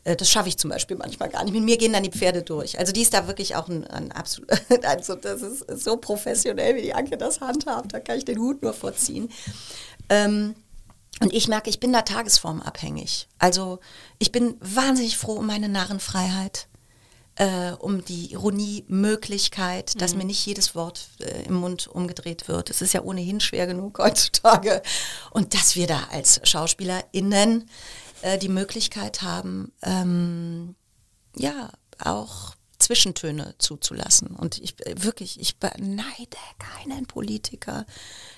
Äh, 0.05 0.17
das 0.17 0.31
schaffe 0.31 0.49
ich 0.49 0.59
zum 0.59 0.71
Beispiel 0.71 0.97
manchmal 0.97 1.29
gar 1.29 1.45
nicht. 1.45 1.55
Mit 1.55 1.65
mir 1.65 1.77
gehen 1.77 1.93
dann 1.93 2.03
die 2.03 2.11
Pferde 2.11 2.43
durch. 2.43 2.79
Also 2.79 2.92
die 2.93 3.03
ist 3.03 3.15
da 3.15 3.27
wirklich 3.27 3.57
auch 3.57 3.69
ein, 3.69 3.87
ein 3.87 4.13
absolut, 4.13 4.51
also 4.85 5.15
das 5.15 5.43
ist 5.43 5.85
so 5.85 5.97
professionell, 5.97 6.77
wie 6.77 6.83
die 6.83 6.95
Anke 6.95 7.17
das 7.17 7.41
handhabt. 7.41 7.93
Da 7.93 8.01
kann 8.01 8.19
ich 8.19 8.25
den 8.25 8.39
Hut 8.39 8.63
nur 8.63 8.73
vorziehen. 8.73 9.31
Ähm, 10.09 10.55
und 11.21 11.33
ich 11.33 11.49
merke, 11.49 11.71
ich 11.71 11.79
bin 11.79 11.93
da 11.93 12.03
tagesformabhängig. 12.03 13.29
Also 13.39 13.79
ich 14.19 14.33
bin 14.33 14.57
wahnsinnig 14.61 15.17
froh 15.17 15.35
um 15.35 15.47
meine 15.47 15.69
Narrenfreiheit. 15.69 16.69
Äh, 17.37 17.73
um 17.79 18.05
die 18.05 18.31
Ironiemöglichkeit, 18.33 19.99
dass 20.03 20.13
mhm. 20.13 20.19
mir 20.19 20.25
nicht 20.27 20.45
jedes 20.45 20.75
Wort 20.75 21.09
äh, 21.19 21.45
im 21.45 21.55
Mund 21.55 21.87
umgedreht 21.87 22.47
wird. 22.47 22.69
Es 22.69 22.83
ist 22.83 22.93
ja 22.93 23.01
ohnehin 23.01 23.41
schwer 23.41 23.67
genug 23.67 23.99
heutzutage. 23.99 24.83
Und 25.31 25.55
dass 25.55 25.75
wir 25.75 25.87
da 25.87 26.09
als 26.11 26.43
SchauspielerInnen 26.45 27.71
äh, 28.21 28.37
die 28.37 28.51
Möglichkeit 28.51 29.23
haben, 29.23 29.73
ähm, 29.83 30.75
ja, 31.35 31.71
auch 31.99 32.55
Zwischentöne 32.83 33.55
zuzulassen. 33.59 34.29
Und 34.29 34.59
ich 34.59 34.75
wirklich, 34.97 35.41
ich 35.41 35.57
beneide 35.59 36.37
keinen 36.59 37.07
Politiker. 37.07 37.87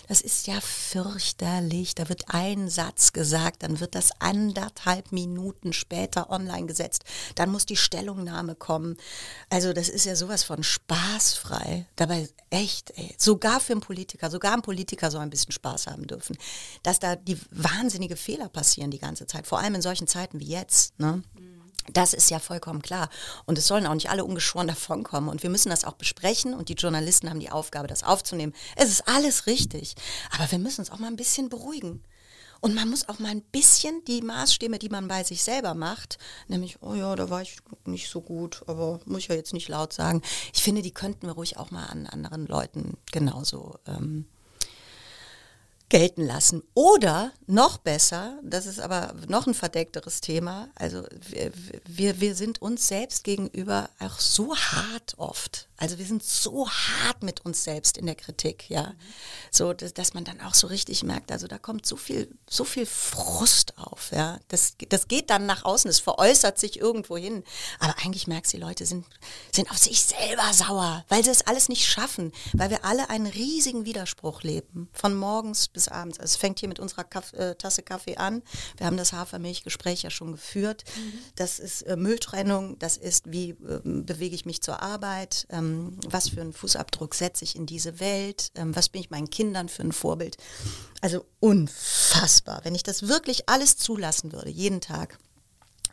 Das 0.07 0.21
ist 0.21 0.47
ja 0.47 0.61
fürchterlich. 0.61 1.95
Da 1.95 2.09
wird 2.09 2.25
ein 2.29 2.69
Satz 2.69 3.13
gesagt, 3.13 3.63
dann 3.63 3.81
wird 3.81 3.95
das 3.95 4.11
anderthalb 4.21 5.13
Minuten 5.13 5.73
später 5.73 6.31
online 6.31 6.67
gesetzt. 6.67 7.05
Dann 7.35 7.51
muss 7.51 7.67
die 7.67 7.77
Stellungnahme 7.77 8.55
kommen. 8.55 8.97
Also 9.49 9.73
das 9.73 9.89
ist 9.89 10.05
ja 10.05 10.15
sowas 10.15 10.45
von 10.45 10.63
spaßfrei. 10.63 11.87
Dabei 11.97 12.29
echt, 12.51 12.93
ey, 12.97 13.15
sogar 13.19 13.61
für 13.61 13.73
einen 13.73 13.81
Politiker, 13.81 14.31
sogar 14.31 14.53
ein 14.53 14.63
Politiker 14.63 15.11
soll 15.11 15.23
ein 15.23 15.31
bisschen 15.31 15.53
Spaß 15.53 15.87
haben 15.87 16.07
dürfen. 16.07 16.37
Dass 16.83 16.99
da 16.99 17.17
die 17.17 17.39
wahnsinnige 17.51 18.17
Fehler 18.17 18.49
passieren 18.49 18.91
die 18.91 18.99
ganze 18.99 19.27
Zeit, 19.27 19.47
vor 19.47 19.59
allem 19.59 19.75
in 19.75 19.83
solchen 19.83 20.07
Zeiten 20.07 20.41
wie 20.41 20.49
jetzt. 20.49 20.99
Ne? 20.99 21.23
Mhm. 21.35 21.54
Das 21.93 22.15
ist 22.15 22.31
ja 22.31 22.39
vollkommen 22.39 22.83
klar. 22.83 23.11
Und 23.47 23.59
es 23.59 23.67
sollen 23.67 23.87
auch 23.87 23.95
nicht 23.95 24.11
alle 24.11 24.25
ungeschoren 24.25 24.69
davonkommen. 24.69 25.29
Und 25.29 25.43
wir 25.43 25.51
müssen 25.51 25.71
das 25.71 25.85
auch 25.85 25.95
besprechen. 25.95 26.55
Und 26.55 26.69
die 26.69 26.75
Journalisten 26.75 27.31
haben 27.31 27.41
die 27.41 27.51
Aufgabe, 27.51 27.89
das 27.89 28.03
aufzunehmen. 28.03 28.55
Es 28.77 28.91
ist 28.91 29.09
alles 29.09 29.47
richtig. 29.47 29.95
Aber 30.33 30.51
wir 30.51 30.59
müssen 30.59 30.81
uns 30.81 30.91
auch 30.91 30.99
mal 30.99 31.09
ein 31.09 31.17
bisschen 31.17 31.49
beruhigen. 31.49 32.03
Und 32.61 32.75
man 32.75 32.89
muss 32.89 33.11
auch 33.11 33.19
mal 33.19 33.29
ein 33.29 33.43
bisschen 33.43 34.03
die 34.07 34.23
Maßstäbe, 34.23 34.79
die 34.79 34.89
man 34.89 35.07
bei 35.07 35.23
sich 35.23 35.45
selber 35.45 35.75
macht, 35.75 36.17
nämlich, 36.49 36.79
oh 36.81 36.95
ja, 36.95 37.15
da 37.15 37.29
war 37.29 37.43
ich 37.43 37.59
nicht 37.85 38.09
so 38.09 38.23
gut, 38.23 38.63
aber 38.67 39.01
muss 39.05 39.19
ich 39.19 39.29
ja 39.29 39.35
jetzt 39.35 39.53
nicht 39.53 39.69
laut 39.69 39.93
sagen. 39.93 40.23
Ich 40.55 40.63
finde, 40.63 40.81
die 40.81 40.91
könnten 40.91 41.27
wir 41.27 41.35
ruhig 41.35 41.59
auch 41.59 41.71
mal 41.71 41.85
an 41.85 42.07
anderen 42.07 42.47
Leuten 42.47 42.97
genauso 43.13 43.75
ähm, 43.87 44.25
gelten 45.89 46.25
lassen. 46.25 46.63
Oder 46.75 47.33
noch 47.47 47.79
besser, 47.79 48.39
das 48.43 48.67
ist 48.67 48.81
aber 48.81 49.15
noch 49.29 49.47
ein 49.47 49.55
verdeckteres 49.55 50.21
Thema, 50.21 50.69
also 50.75 51.05
wir, 51.29 51.53
wir, 51.87 52.21
wir 52.21 52.35
sind 52.35 52.63
uns 52.63 52.89
selbst 52.89 53.25
gegenüber 53.25 53.91
auch 54.01 54.19
so 54.19 54.57
hart 54.57 55.15
oft. 55.19 55.69
Also 55.77 55.99
wir 55.99 56.07
sind 56.07 56.23
so 56.23 56.69
hart 56.71 57.23
mit 57.23 57.45
uns 57.45 57.65
selbst 57.65 57.99
in 57.99 58.07
der 58.07 58.15
Kritik, 58.15 58.71
ja. 58.71 58.95
So, 59.51 59.73
dass, 59.73 59.93
dass, 59.93 60.15
man 60.15 60.25
dann 60.25 60.41
auch 60.41 60.55
so 60.55 60.69
richtig 60.69 61.03
merkt, 61.03 61.33
also 61.33 61.49
da 61.49 61.59
kommt 61.59 61.85
so 61.85 61.97
viel, 61.97 62.31
so 62.49 62.65
viel 62.65 62.87
Frust 62.87 63.77
auf, 63.77 64.13
ja. 64.13 64.39
Das, 64.49 64.77
das 64.89 65.09
geht 65.09 65.31
dann 65.31 65.47
nach 65.47 65.65
außen, 65.65 65.91
es 65.91 65.99
veräußert 65.99 66.59
sich 66.59 66.79
irgendwo 66.79 67.17
hin. 67.17 67.43
Aber 67.81 67.97
eigentlich 67.99 68.29
merkst 68.29 68.53
du, 68.53 68.57
die 68.57 68.63
Leute 68.63 68.87
sind, 68.87 69.05
sind 69.53 69.71
auf 69.71 69.79
sich 69.79 70.01
selber 70.01 70.53
sauer, 70.53 71.05
weil 71.09 71.25
sie 71.25 71.31
es 71.31 71.47
alles 71.47 71.69
nicht 71.69 71.87
schaffen, 71.87 72.33
weil 72.53 72.71
wir 72.71 72.85
alle 72.85 73.11
einen 73.11 73.27
riesigen 73.27 73.85
Widerspruch 73.85 74.43
leben, 74.43 74.89
von 74.93 75.15
morgens 75.17 75.71
bis 75.75 75.89
abends. 75.89 76.19
Also 76.19 76.33
es 76.33 76.37
fängt 76.37 76.61
hier 76.61 76.69
mit 76.69 76.81
unserer 76.81 77.05
Kaff, 77.05 77.35
äh, 77.35 77.55
Tasse 77.57 77.83
Kaffee 77.83 78.17
an. 78.17 78.43
Wir 78.79 78.87
haben 78.87 78.97
das 78.97 79.13
Hafermilchgespräch 79.13 80.03
ja 80.03 80.11
schon 80.11 80.33
geführt. 80.33 80.85
Mhm. 80.97 81.19
Das 81.37 81.59
ist 81.59 81.83
äh, 81.83 81.97
Mülltrennung, 81.97 82.79
das 82.79 82.97
ist, 82.97 83.31
wie 83.31 83.51
äh, 83.51 83.81
bewege 83.85 84.35
ich 84.35 84.47
mich 84.47 84.63
zur 84.63 84.81
Arbeit, 84.81 85.47
ähm, 85.51 85.99
was 86.09 86.31
für 86.31 86.41
einen 86.41 86.55
Fußabdruck 86.55 87.15
setze 87.15 87.45
ich 87.45 87.57
in 87.57 87.67
diese 87.67 88.01
Welt, 88.01 88.51
ähm, 88.55 88.75
was 88.75 88.89
bin 88.89 89.03
ich 89.03 89.11
meinen 89.11 89.29
Kindern 89.29 89.69
für 89.69 89.83
ein 89.83 89.93
Vorbild. 89.93 90.39
Also 91.03 91.27
unfassbar, 91.41 92.61
wenn 92.65 92.75
ich 92.75 92.83
das 92.83 93.09
wirklich 93.09 93.49
alles 93.49 93.77
zulassen 93.77 94.33
würde, 94.33 94.51
jeden 94.51 94.81
Tag 94.81 95.19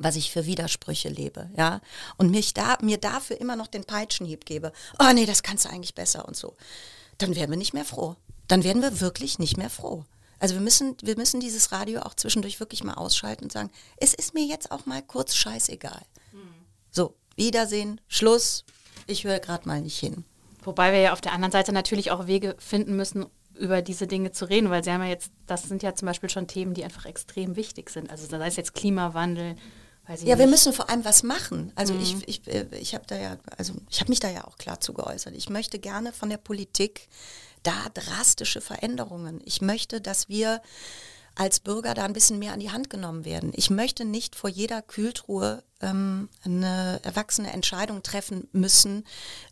was 0.04 0.16
ich 0.16 0.32
für 0.32 0.46
Widersprüche 0.46 1.10
lebe, 1.10 1.50
ja, 1.56 1.82
und 2.18 2.32
mich 2.32 2.54
da, 2.54 2.78
mir 2.82 2.98
dafür 2.98 3.40
immer 3.40 3.56
noch 3.56 3.68
den 3.68 3.84
Peitschenhieb 3.84 4.46
gebe, 4.46 4.72
oh 5.00 5.14
nee, 5.14 5.26
das 5.26 5.44
kannst 5.44 5.66
du 5.66 5.70
eigentlich 5.70 5.96
besser 5.96 6.28
und 6.28 6.36
so, 6.36 6.56
dann 7.18 7.36
wären 7.36 7.50
wir 7.50 7.58
nicht 7.58 7.74
mehr 7.74 7.86
froh. 7.86 8.16
Dann 8.52 8.66
werden 8.66 8.82
wir 8.82 9.00
wirklich 9.00 9.40
nicht 9.40 9.56
mehr 9.58 9.70
froh. 9.70 10.04
Also 10.38 10.56
wir 10.56 10.62
müssen, 10.62 10.98
wir 11.02 11.16
müssen 11.16 11.40
dieses 11.40 11.72
Radio 11.72 12.02
auch 12.02 12.16
zwischendurch 12.16 12.60
wirklich 12.60 12.84
mal 12.84 12.96
ausschalten 12.96 13.46
und 13.46 13.52
sagen, 13.54 13.70
es 13.96 14.14
ist 14.14 14.34
mir 14.34 14.44
jetzt 14.44 14.72
auch 14.72 14.86
mal 14.86 15.02
kurz 15.02 15.36
scheißegal. 15.36 16.02
Mhm. 16.34 16.40
So, 16.90 17.16
Wiedersehen, 17.38 18.02
Schluss, 18.10 18.66
ich 19.08 19.24
höre 19.24 19.40
gerade 19.40 19.68
mal 19.70 19.80
nicht 19.80 19.98
hin. 19.98 20.26
Wobei 20.64 20.92
wir 20.92 21.00
ja 21.00 21.14
auf 21.14 21.22
der 21.22 21.32
anderen 21.32 21.54
Seite 21.54 21.72
natürlich 21.72 22.12
auch 22.12 22.28
Wege 22.28 22.56
finden 22.60 22.98
müssen, 22.98 23.26
über 23.58 23.82
diese 23.82 24.06
Dinge 24.06 24.34
zu 24.34 24.46
reden, 24.46 24.70
weil 24.70 24.84
sie 24.84 24.92
haben 24.92 25.04
ja 25.04 25.10
jetzt, 25.10 25.32
das 25.48 25.64
sind 25.64 25.82
ja 25.82 25.96
zum 25.96 26.08
Beispiel 26.08 26.30
schon 26.30 26.48
Themen, 26.48 26.74
die 26.74 26.84
einfach 26.84 27.06
extrem 27.06 27.56
wichtig 27.56 27.90
sind. 27.90 28.10
Also 28.10 28.28
sei 28.28 28.46
es 28.48 28.58
jetzt 28.58 28.74
Klimawandel. 28.74 29.56
ja, 30.08 30.14
nicht. 30.14 30.26
wir 30.26 30.48
müssen 30.48 30.74
vor 30.74 30.90
allem 30.90 31.06
was 31.06 31.24
machen. 31.24 31.72
Also 31.76 31.94
mhm. 31.94 32.02
ich, 32.02 32.28
ich, 32.28 32.48
äh, 32.48 32.66
ich 32.78 32.96
habe 32.96 33.06
da 33.08 33.18
ja, 33.18 33.38
also 33.58 33.76
ich 33.90 34.02
habe 34.02 34.10
mich 34.10 34.20
da 34.20 34.30
ja 34.30 34.46
auch 34.46 34.58
klar 34.58 34.82
zu 34.82 34.92
geäußert. 34.94 35.36
Ich 35.36 35.50
möchte 35.50 35.80
gerne 35.80 36.12
von 36.12 36.30
der 36.30 36.38
Politik 36.38 37.08
da 37.64 37.90
drastische 37.94 38.62
Veränderungen. 38.62 39.42
Ich 39.46 39.62
möchte, 39.62 40.02
dass 40.02 40.30
wir 40.30 40.62
als 41.36 41.60
Bürger 41.60 41.94
da 41.94 42.06
ein 42.06 42.14
bisschen 42.14 42.40
mehr 42.40 42.54
an 42.54 42.60
die 42.60 42.72
Hand 42.72 42.90
genommen 42.90 43.26
werden. 43.26 43.52
Ich 43.56 43.70
möchte 43.70 44.06
nicht 44.06 44.36
vor 44.36 44.50
jeder 44.50 44.82
Kühltruhe 44.82 45.64
ähm, 45.82 46.30
eine 46.44 47.00
erwachsene 47.04 47.52
Entscheidung 47.52 48.04
treffen 48.04 48.48
müssen 48.52 49.06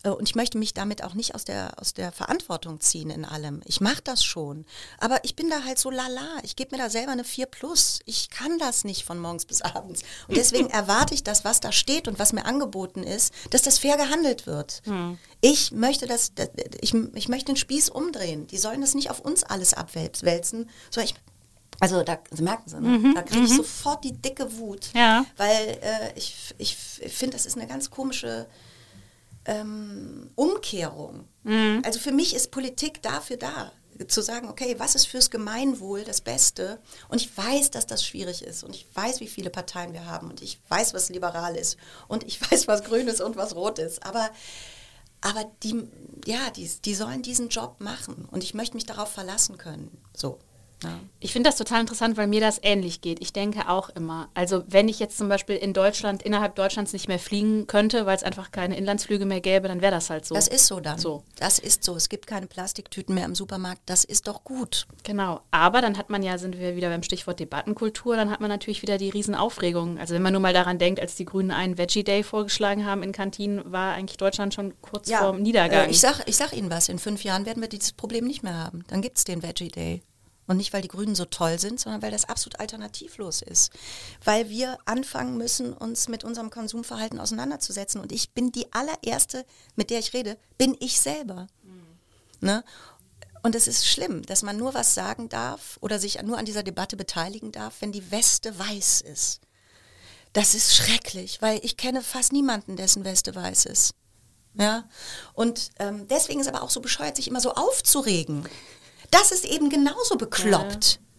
äh, 0.04 0.10
und 0.10 0.28
ich 0.28 0.36
möchte 0.36 0.58
mich 0.58 0.74
damit 0.74 1.04
auch 1.04 1.14
nicht 1.14 1.36
aus 1.36 1.44
der, 1.44 1.80
aus 1.80 1.94
der 1.94 2.12
Verantwortung 2.12 2.80
ziehen 2.80 3.10
in 3.10 3.26
allem. 3.26 3.62
Ich 3.66 3.82
mache 3.82 4.02
das 4.04 4.24
schon, 4.24 4.66
aber 5.00 5.24
ich 5.24 5.36
bin 5.36 5.50
da 5.50 5.64
halt 5.64 5.80
so 5.80 5.90
lala. 5.90 6.28
Ich 6.44 6.56
gebe 6.56 6.76
mir 6.76 6.82
da 6.82 6.90
selber 6.90 7.12
eine 7.12 7.24
4 7.24 7.46
plus. 7.48 8.00
Ich 8.06 8.30
kann 8.30 8.60
das 8.60 8.84
nicht 8.84 9.04
von 9.04 9.20
morgens 9.20 9.46
bis 9.46 9.62
abends. 9.62 10.04
Und 10.28 10.38
deswegen 10.38 10.70
erwarte 10.70 11.14
ich 11.14 11.24
das, 11.24 11.46
was 11.46 11.60
da 11.60 11.72
steht 11.72 12.08
und 12.08 12.20
was 12.20 12.34
mir 12.34 12.46
angeboten 12.46 13.04
ist, 13.04 13.34
dass 13.50 13.62
das 13.62 13.80
fair 13.80 13.98
gehandelt 13.98 14.46
wird. 14.46 14.82
Hm. 14.86 15.18
Ich 15.42 15.72
möchte 15.72 16.06
das, 16.06 16.34
ich, 16.82 16.94
ich 17.14 17.30
möchte 17.30 17.46
den 17.46 17.58
Spieß 17.58 17.90
umdrehen. 17.90 18.48
Die 18.48 18.58
sollen 18.58 18.82
das 18.82 18.94
nicht 18.94 19.10
auf 19.10 19.20
uns 19.20 19.44
alles 19.44 19.74
abwälzen, 19.74 20.70
sondern 20.92 21.06
ich 21.06 21.16
also 21.80 22.04
da 22.04 22.20
Sie 22.32 22.44
merken 22.44 22.70
Sie, 22.70 22.80
ne? 22.80 22.98
mhm, 22.98 23.16
da 23.16 23.22
kriege 23.22 23.46
ich 23.46 23.52
mhm. 23.52 23.58
sofort 23.58 24.04
die 24.04 24.14
dicke 24.14 24.58
Wut, 24.58 24.90
ja. 24.94 25.26
weil 25.38 25.80
äh, 25.82 26.14
ich, 26.16 26.54
ich 26.58 26.76
finde, 26.76 27.38
das 27.38 27.46
ist 27.46 27.58
eine 27.58 27.68
ganz 27.68 27.90
komische 27.90 28.48
ähm, 29.46 30.30
Umkehrung. 30.36 31.26
Mhm. 31.44 31.82
Also 31.86 32.00
für 32.00 32.12
mich 32.12 32.36
ist 32.36 32.52
Politik 32.52 33.02
dafür 33.02 33.38
da, 33.38 33.72
zu 34.08 34.22
sagen, 34.22 34.48
okay, 34.48 34.76
was 34.78 34.96
ist 34.96 35.08
fürs 35.08 35.30
Gemeinwohl 35.30 36.04
das 36.04 36.22
Beste? 36.22 36.80
Und 37.10 37.22
ich 37.22 37.36
weiß, 37.38 37.72
dass 37.72 37.86
das 37.86 38.06
schwierig 38.06 38.44
ist 38.44 38.64
und 38.64 38.76
ich 38.76 38.88
weiß, 38.94 39.20
wie 39.20 39.28
viele 39.28 39.50
Parteien 39.50 39.94
wir 39.94 40.06
haben 40.06 40.30
und 40.30 40.42
ich 40.42 40.60
weiß, 40.70 40.94
was 40.94 41.10
liberal 41.10 41.56
ist 41.56 41.78
und 42.08 42.24
ich 42.24 42.40
weiß, 42.52 42.68
was 42.68 42.84
grün 42.84 43.08
ist 43.08 43.22
und 43.22 43.36
was 43.36 43.56
rot 43.56 43.80
ist, 43.80 44.06
aber 44.06 44.30
aber 45.22 45.44
die, 45.64 45.84
ja, 46.26 46.50
die, 46.50 46.70
die 46.86 46.96
sollen 46.96 47.22
diesen 47.22 47.50
Job 47.50 47.82
machen 47.82 48.26
und 48.32 48.42
ich 48.42 48.54
möchte 48.54 48.76
mich 48.76 48.86
darauf 48.86 49.12
verlassen 49.12 49.58
können. 49.58 49.98
So. 50.16 50.40
Ja. 50.84 51.00
Ich 51.20 51.34
finde 51.34 51.50
das 51.50 51.58
total 51.58 51.82
interessant, 51.82 52.16
weil 52.16 52.28
mir 52.28 52.40
das 52.40 52.60
ähnlich 52.64 53.02
geht. 53.02 53.22
Ich 53.22 53.34
denke 53.34 53.68
auch 53.68 53.90
immer, 53.90 54.30
also 54.34 54.64
wenn 54.68 54.88
ich 54.88 55.00
jetzt 55.00 55.18
zum 55.18 55.28
Beispiel 55.28 55.58
in 55.58 55.74
Deutschland, 55.74 56.24
innerhalb 56.24 56.56
Deutschlands 56.56 56.94
nicht 56.94 57.08
mehr 57.08 57.20
fliegen 57.20 57.68
könnte, 57.68 58.06
weil 58.06 58.16
es 58.16 58.24
einfach 58.24 58.52
keine 58.52 58.78
Inlandsflüge 58.78 59.26
mehr 59.26 59.42
gäbe, 59.42 59.68
dann 59.68 59.82
wäre 59.82 59.92
das 59.92 60.10
halt 60.10 60.26
so. 60.26 60.36
Das 60.36 60.48
ist 60.48 60.68
so 60.68 60.80
dann. 60.80 60.98
So. 60.98 61.24
Das 61.38 61.60
ist 61.60 61.84
so. 61.84 61.96
Es 61.96 62.08
gibt 62.08 62.28
keine 62.28 62.48
Plastiktüten 62.48 63.14
mehr 63.14 63.26
im 63.26 63.36
Supermarkt. 63.36 63.82
Das 63.86 64.06
ist 64.06 64.28
doch 64.28 64.44
gut. 64.44 64.88
Genau. 65.04 65.42
Aber 65.52 65.82
dann 65.82 65.98
hat 65.98 66.10
man 66.10 66.24
ja, 66.24 66.38
sind 66.38 66.58
wir 66.58 66.76
wieder 66.76 66.90
beim 66.90 67.04
Stichwort 67.04 67.40
Debattenkultur, 67.40 68.16
dann 68.16 68.30
hat 68.30 68.40
man 68.40 68.50
natürlich 68.50 68.82
wieder 68.82 68.98
die 68.98 69.10
Riesenaufregung. 69.10 70.00
Also 70.00 70.14
wenn 70.14 70.22
man 70.22 70.34
nur 70.34 70.42
mal 70.42 70.54
daran 70.54 70.78
denkt, 70.78 71.02
als 71.02 71.16
die 71.16 71.26
Grünen 71.26 71.52
einen 71.52 71.78
Veggie 71.78 72.04
Day 72.04 72.24
vorgeschlagen 72.24 72.86
haben 72.86 73.04
in 73.04 73.12
Kantinen, 73.12 73.72
war 73.72 73.94
eigentlich 73.96 74.18
Deutschland 74.18 74.54
schon 74.54 74.74
kurz 74.82 75.10
ja, 75.10 75.20
vorm 75.20 75.42
Niedergang. 75.42 75.88
Äh, 75.88 75.92
ich 75.92 76.00
sag, 76.00 76.22
ich 76.28 76.38
sag 76.38 76.54
Ihnen 76.54 76.70
was, 76.70 76.88
in 76.88 77.00
fünf 77.00 77.24
Jahren 77.24 77.46
werden 77.46 77.62
wir 77.62 77.70
dieses 77.70 77.92
Problem 77.92 78.26
nicht 78.26 78.44
mehr 78.44 78.56
haben. 78.56 78.84
Dann 78.88 79.02
gibt 79.02 79.18
es 79.18 79.26
den 79.26 79.44
Veggie 79.44 79.70
Day. 79.70 80.02
Und 80.50 80.58
nicht, 80.58 80.74
weil 80.74 80.82
die 80.82 80.88
Grünen 80.88 81.14
so 81.14 81.26
toll 81.26 81.60
sind, 81.60 81.80
sondern 81.80 82.02
weil 82.02 82.10
das 82.10 82.26
absolut 82.26 82.60
alternativlos 82.60 83.44
ist. 83.44 83.72
Weil 84.24 84.50
wir 84.50 84.80
anfangen 84.86 85.38
müssen, 85.38 85.74
uns 85.74 86.08
mit 86.08 86.24
unserem 86.24 86.50
Konsumverhalten 86.50 87.20
auseinanderzusetzen. 87.20 88.02
Und 88.02 88.12
ich 88.12 88.32
bin 88.32 88.52
die 88.52 88.74
allererste, 88.74 89.46
mit 89.76 89.92
der 89.92 90.00
ich 90.00 90.12
rede, 90.12 90.40
bin 90.58 90.76
ich 90.80 91.00
selber. 91.00 91.46
Mhm. 91.62 91.84
Ne? 92.42 92.64
Und 93.44 93.54
es 93.54 93.68
ist 93.68 93.88
schlimm, 93.88 94.24
dass 94.24 94.42
man 94.42 94.58
nur 94.58 94.74
was 94.74 94.96
sagen 94.96 95.30
darf 95.30 95.78
oder 95.82 96.00
sich 96.00 96.20
nur 96.24 96.40
an 96.40 96.46
dieser 96.46 96.64
Debatte 96.64 96.98
beteiligen 96.98 97.52
darf, 97.52 97.76
wenn 97.82 97.92
die 97.92 98.10
Weste 98.10 98.58
weiß 98.58 99.02
ist. 99.02 99.42
Das 100.34 100.56
ist 100.56 100.76
schrecklich, 100.76 101.44
weil 101.44 101.60
ich 101.64 101.78
kenne 101.78 102.02
fast 102.02 102.34
niemanden, 102.34 102.76
dessen 102.76 103.06
Weste 103.06 103.36
weiß 103.36 103.66
ist. 103.66 103.94
Ja, 104.56 104.90
und 105.34 105.70
ähm, 105.78 106.08
deswegen 106.08 106.40
ist 106.40 106.48
aber 106.48 106.64
auch 106.64 106.72
so 106.72 106.82
bescheuert, 106.82 107.18
sich 107.18 107.28
immer 107.28 107.40
so 107.40 107.54
aufzuregen. 107.54 108.50
Das 109.12 109.32
ist 109.32 109.46
eben 109.46 109.70
genauso 109.70 110.16
bekloppt. 110.18 110.94
Ja. 110.94 111.10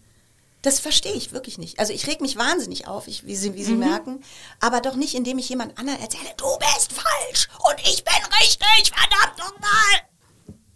Das 0.61 0.79
verstehe 0.79 1.13
ich 1.13 1.31
wirklich 1.31 1.57
nicht. 1.57 1.79
Also 1.79 1.91
ich 1.91 2.05
reg 2.07 2.21
mich 2.21 2.37
wahnsinnig 2.37 2.87
auf, 2.87 3.07
ich, 3.07 3.25
wie 3.25 3.35
Sie, 3.35 3.55
wie 3.55 3.63
Sie 3.63 3.73
mhm. 3.73 3.79
merken, 3.79 4.23
aber 4.59 4.79
doch 4.79 4.95
nicht, 4.95 5.15
indem 5.15 5.39
ich 5.39 5.49
jemand 5.49 5.77
anderen 5.79 5.99
erzähle, 5.99 6.29
du 6.37 6.45
bist 6.59 6.93
falsch 6.93 7.49
und 7.67 7.79
ich 7.79 8.03
bin 8.03 8.13
richtig, 8.39 8.93
verdammt 8.93 9.39
nochmal. 9.39 10.11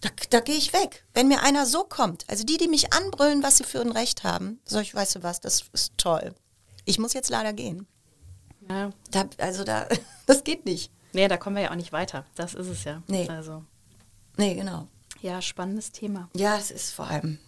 Da, 0.01 0.09
da 0.31 0.39
gehe 0.39 0.55
ich 0.55 0.73
weg. 0.73 1.05
Wenn 1.13 1.27
mir 1.27 1.43
einer 1.43 1.67
so 1.67 1.83
kommt, 1.83 2.25
also 2.27 2.43
die, 2.43 2.57
die 2.57 2.67
mich 2.67 2.93
anbrüllen, 2.93 3.43
was 3.43 3.57
sie 3.57 3.63
für 3.63 3.81
ein 3.81 3.91
Recht 3.91 4.23
haben, 4.23 4.59
sag 4.65 4.81
ich, 4.81 4.95
weißt 4.95 5.15
du 5.15 5.23
was, 5.23 5.39
das 5.39 5.65
ist 5.71 5.93
toll. 5.97 6.33
Ich 6.85 6.97
muss 6.97 7.13
jetzt 7.13 7.29
leider 7.29 7.53
gehen. 7.53 7.87
Ja. 8.69 8.89
Da, 9.11 9.25
also 9.37 9.63
da, 9.63 9.87
das 10.25 10.43
geht 10.43 10.65
nicht. 10.65 10.91
Nee, 11.13 11.27
da 11.27 11.37
kommen 11.37 11.55
wir 11.55 11.63
ja 11.63 11.71
auch 11.71 11.75
nicht 11.75 11.93
weiter. 11.93 12.25
Das 12.35 12.55
ist 12.55 12.67
es 12.67 12.83
ja. 12.83 13.01
Nee. 13.07 13.29
Also. 13.29 13.63
Nee, 14.37 14.55
genau. 14.55 14.87
Ja, 15.25 15.41
spannendes 15.41 15.91
Thema. 15.91 16.29
Ja, 16.35 16.55
es 16.55 16.69
ist 16.69 16.93
vor 16.93 17.07
allem, 17.07 17.39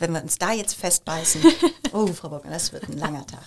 wenn 0.00 0.12
wir 0.12 0.22
uns 0.22 0.38
da 0.38 0.50
jetzt 0.52 0.74
festbeißen, 0.74 1.40
oh, 1.92 2.08
Frau 2.08 2.30
Bockner, 2.30 2.50
das 2.50 2.72
wird 2.72 2.88
ein 2.88 2.98
langer 2.98 3.24
Tag. 3.24 3.44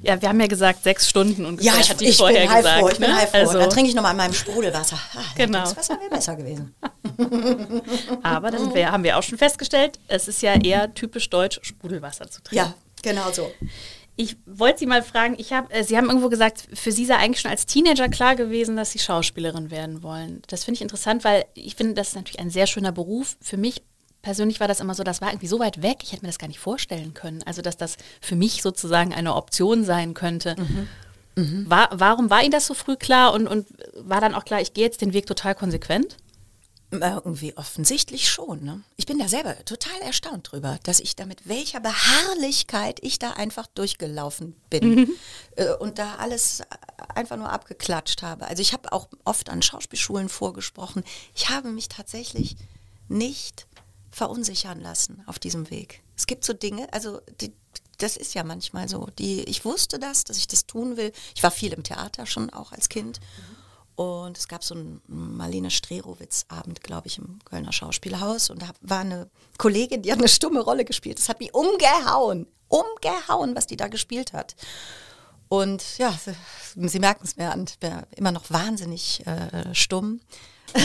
Ja, 0.00 0.22
wir 0.22 0.28
haben 0.28 0.38
ja 0.40 0.46
gesagt, 0.46 0.84
sechs 0.84 1.08
Stunden 1.08 1.44
ungefähr, 1.44 1.72
Ja, 1.72 1.80
ich, 1.80 1.90
hat 1.90 2.00
ich 2.00 2.16
vorher 2.16 2.42
bin 2.42 2.50
heilfroh, 2.52 2.86
gesagt. 2.86 2.92
ich 2.92 2.98
bin 3.00 3.10
ne? 3.10 3.16
heilfroh. 3.16 3.36
Also, 3.38 3.58
Dann 3.58 3.70
trinke 3.70 3.88
ich 3.88 3.96
nochmal 3.96 4.12
an 4.12 4.18
meinem 4.18 4.32
Sprudelwasser. 4.32 4.96
Ah, 5.16 5.22
Genau. 5.34 5.62
Das 5.62 5.76
Wasser 5.76 5.98
wäre 5.98 6.08
besser 6.08 6.36
gewesen. 6.36 6.72
aber 8.22 8.52
da 8.52 8.58
sind 8.60 8.72
wir, 8.76 8.92
haben 8.92 9.02
wir 9.02 9.18
auch 9.18 9.24
schon 9.24 9.38
festgestellt, 9.38 9.98
es 10.06 10.28
ist 10.28 10.40
ja 10.42 10.54
eher 10.54 10.94
typisch 10.94 11.28
deutsch, 11.28 11.58
Sprudelwasser 11.62 12.30
zu 12.30 12.44
trinken. 12.44 12.64
Ja, 12.64 12.74
genau 13.02 13.32
so. 13.32 13.50
Ich 14.16 14.36
wollte 14.46 14.78
Sie 14.78 14.86
mal 14.86 15.02
fragen, 15.02 15.34
ich 15.38 15.52
hab, 15.52 15.74
äh, 15.74 15.82
Sie 15.82 15.96
haben 15.96 16.06
irgendwo 16.06 16.28
gesagt, 16.28 16.68
für 16.72 16.92
Sie 16.92 17.04
sei 17.04 17.16
eigentlich 17.16 17.40
schon 17.40 17.50
als 17.50 17.66
Teenager 17.66 18.08
klar 18.08 18.36
gewesen, 18.36 18.76
dass 18.76 18.92
Sie 18.92 19.00
Schauspielerin 19.00 19.70
werden 19.70 20.02
wollen. 20.02 20.42
Das 20.46 20.64
finde 20.64 20.76
ich 20.76 20.82
interessant, 20.82 21.24
weil 21.24 21.44
ich 21.54 21.74
finde, 21.74 21.94
das 21.94 22.08
ist 22.08 22.14
natürlich 22.14 22.38
ein 22.38 22.50
sehr 22.50 22.66
schöner 22.66 22.92
Beruf. 22.92 23.36
Für 23.40 23.56
mich 23.56 23.82
persönlich 24.22 24.60
war 24.60 24.68
das 24.68 24.80
immer 24.80 24.94
so, 24.94 25.02
das 25.02 25.20
war 25.20 25.30
irgendwie 25.30 25.48
so 25.48 25.58
weit 25.58 25.82
weg, 25.82 25.98
ich 26.02 26.12
hätte 26.12 26.22
mir 26.22 26.28
das 26.28 26.38
gar 26.38 26.48
nicht 26.48 26.60
vorstellen 26.60 27.12
können. 27.12 27.42
Also, 27.44 27.60
dass 27.60 27.76
das 27.76 27.96
für 28.20 28.36
mich 28.36 28.62
sozusagen 28.62 29.12
eine 29.12 29.34
Option 29.34 29.84
sein 29.84 30.14
könnte. 30.14 30.54
War, 31.68 31.88
warum 31.92 32.30
war 32.30 32.42
Ihnen 32.42 32.52
das 32.52 32.66
so 32.66 32.74
früh 32.74 32.94
klar 32.94 33.32
und, 33.34 33.48
und 33.48 33.66
war 33.96 34.20
dann 34.20 34.36
auch 34.36 34.44
klar, 34.44 34.60
ich 34.60 34.72
gehe 34.72 34.84
jetzt 34.84 35.00
den 35.00 35.12
Weg 35.12 35.26
total 35.26 35.56
konsequent? 35.56 36.16
Irgendwie 37.02 37.56
offensichtlich 37.56 38.28
schon. 38.30 38.64
Ne? 38.64 38.82
Ich 38.96 39.06
bin 39.06 39.18
da 39.18 39.28
selber 39.28 39.56
total 39.64 40.00
erstaunt 40.02 40.52
drüber, 40.52 40.78
dass 40.84 41.00
ich 41.00 41.16
da 41.16 41.26
mit 41.26 41.48
welcher 41.48 41.80
Beharrlichkeit 41.80 42.98
ich 43.02 43.18
da 43.18 43.32
einfach 43.32 43.66
durchgelaufen 43.66 44.54
bin 44.70 45.16
äh, 45.56 45.72
und 45.74 45.98
da 45.98 46.16
alles 46.16 46.62
einfach 47.14 47.36
nur 47.36 47.50
abgeklatscht 47.50 48.22
habe. 48.22 48.46
Also 48.46 48.62
ich 48.62 48.72
habe 48.72 48.92
auch 48.92 49.08
oft 49.24 49.50
an 49.50 49.62
Schauspielschulen 49.62 50.28
vorgesprochen. 50.28 51.04
Ich 51.34 51.48
habe 51.48 51.70
mich 51.70 51.88
tatsächlich 51.88 52.56
nicht 53.08 53.66
verunsichern 54.10 54.80
lassen 54.80 55.22
auf 55.26 55.38
diesem 55.38 55.70
Weg. 55.70 56.02
Es 56.16 56.26
gibt 56.26 56.44
so 56.44 56.52
Dinge, 56.52 56.92
also 56.92 57.20
die, 57.40 57.52
das 57.98 58.16
ist 58.16 58.34
ja 58.34 58.44
manchmal 58.44 58.88
so. 58.88 59.08
Die, 59.18 59.42
ich 59.44 59.64
wusste 59.64 59.98
das, 59.98 60.24
dass 60.24 60.36
ich 60.36 60.46
das 60.46 60.66
tun 60.66 60.96
will. 60.96 61.12
Ich 61.34 61.42
war 61.42 61.50
viel 61.50 61.72
im 61.72 61.82
Theater 61.82 62.26
schon 62.26 62.50
auch 62.50 62.72
als 62.72 62.88
Kind. 62.88 63.20
Und 63.96 64.36
es 64.36 64.48
gab 64.48 64.64
so 64.64 64.74
einen 64.74 65.00
Marlene 65.06 65.70
Strerowitz-Abend, 65.70 66.82
glaube 66.82 67.06
ich, 67.06 67.18
im 67.18 67.38
Kölner 67.44 67.72
Schauspielhaus. 67.72 68.50
Und 68.50 68.62
da 68.62 68.70
war 68.80 69.00
eine 69.00 69.30
Kollegin, 69.56 70.02
die 70.02 70.10
hat 70.10 70.18
eine 70.18 70.28
stumme 70.28 70.60
Rolle 70.60 70.84
gespielt. 70.84 71.18
Das 71.18 71.28
hat 71.28 71.38
mich 71.38 71.54
umgehauen, 71.54 72.48
umgehauen, 72.68 73.54
was 73.54 73.66
die 73.66 73.76
da 73.76 73.86
gespielt 73.88 74.32
hat. 74.32 74.56
Und 75.48 75.98
ja, 75.98 76.12
Sie, 76.12 76.88
Sie 76.88 76.98
merken 76.98 77.24
es 77.24 77.36
mir 77.36 77.52
an, 77.52 77.66
immer 78.16 78.32
noch 78.32 78.50
wahnsinnig 78.50 79.24
äh, 79.26 79.72
stumm. 79.74 80.20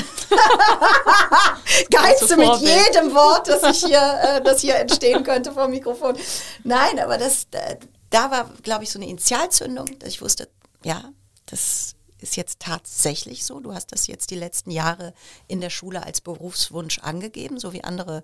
Geize 1.89 2.37
mit 2.37 2.59
jedem 2.59 3.15
Wort, 3.15 3.47
das 3.47 3.63
ich 3.63 3.85
hier, 3.85 4.19
äh, 4.21 4.41
das 4.43 4.61
hier 4.61 4.75
entstehen 4.75 5.23
könnte 5.23 5.51
vom 5.51 5.71
Mikrofon. 5.71 6.15
Nein, 6.63 6.99
aber 6.99 7.17
das, 7.17 7.47
äh, 7.51 7.77
da 8.11 8.29
war, 8.29 8.51
glaube 8.61 8.83
ich, 8.83 8.91
so 8.91 8.99
eine 8.99 9.07
Initialzündung, 9.07 9.97
dass 9.97 10.09
ich 10.09 10.21
wusste, 10.21 10.47
ja, 10.83 11.05
das 11.47 11.95
ist 12.21 12.35
jetzt 12.35 12.59
tatsächlich 12.59 13.45
so. 13.45 13.59
Du 13.59 13.73
hast 13.73 13.91
das 13.91 14.07
jetzt 14.07 14.31
die 14.31 14.35
letzten 14.35 14.71
Jahre 14.71 15.13
in 15.47 15.61
der 15.61 15.69
Schule 15.69 16.03
als 16.03 16.21
Berufswunsch 16.21 16.99
angegeben, 16.99 17.59
so 17.59 17.73
wie 17.73 17.83
andere 17.83 18.23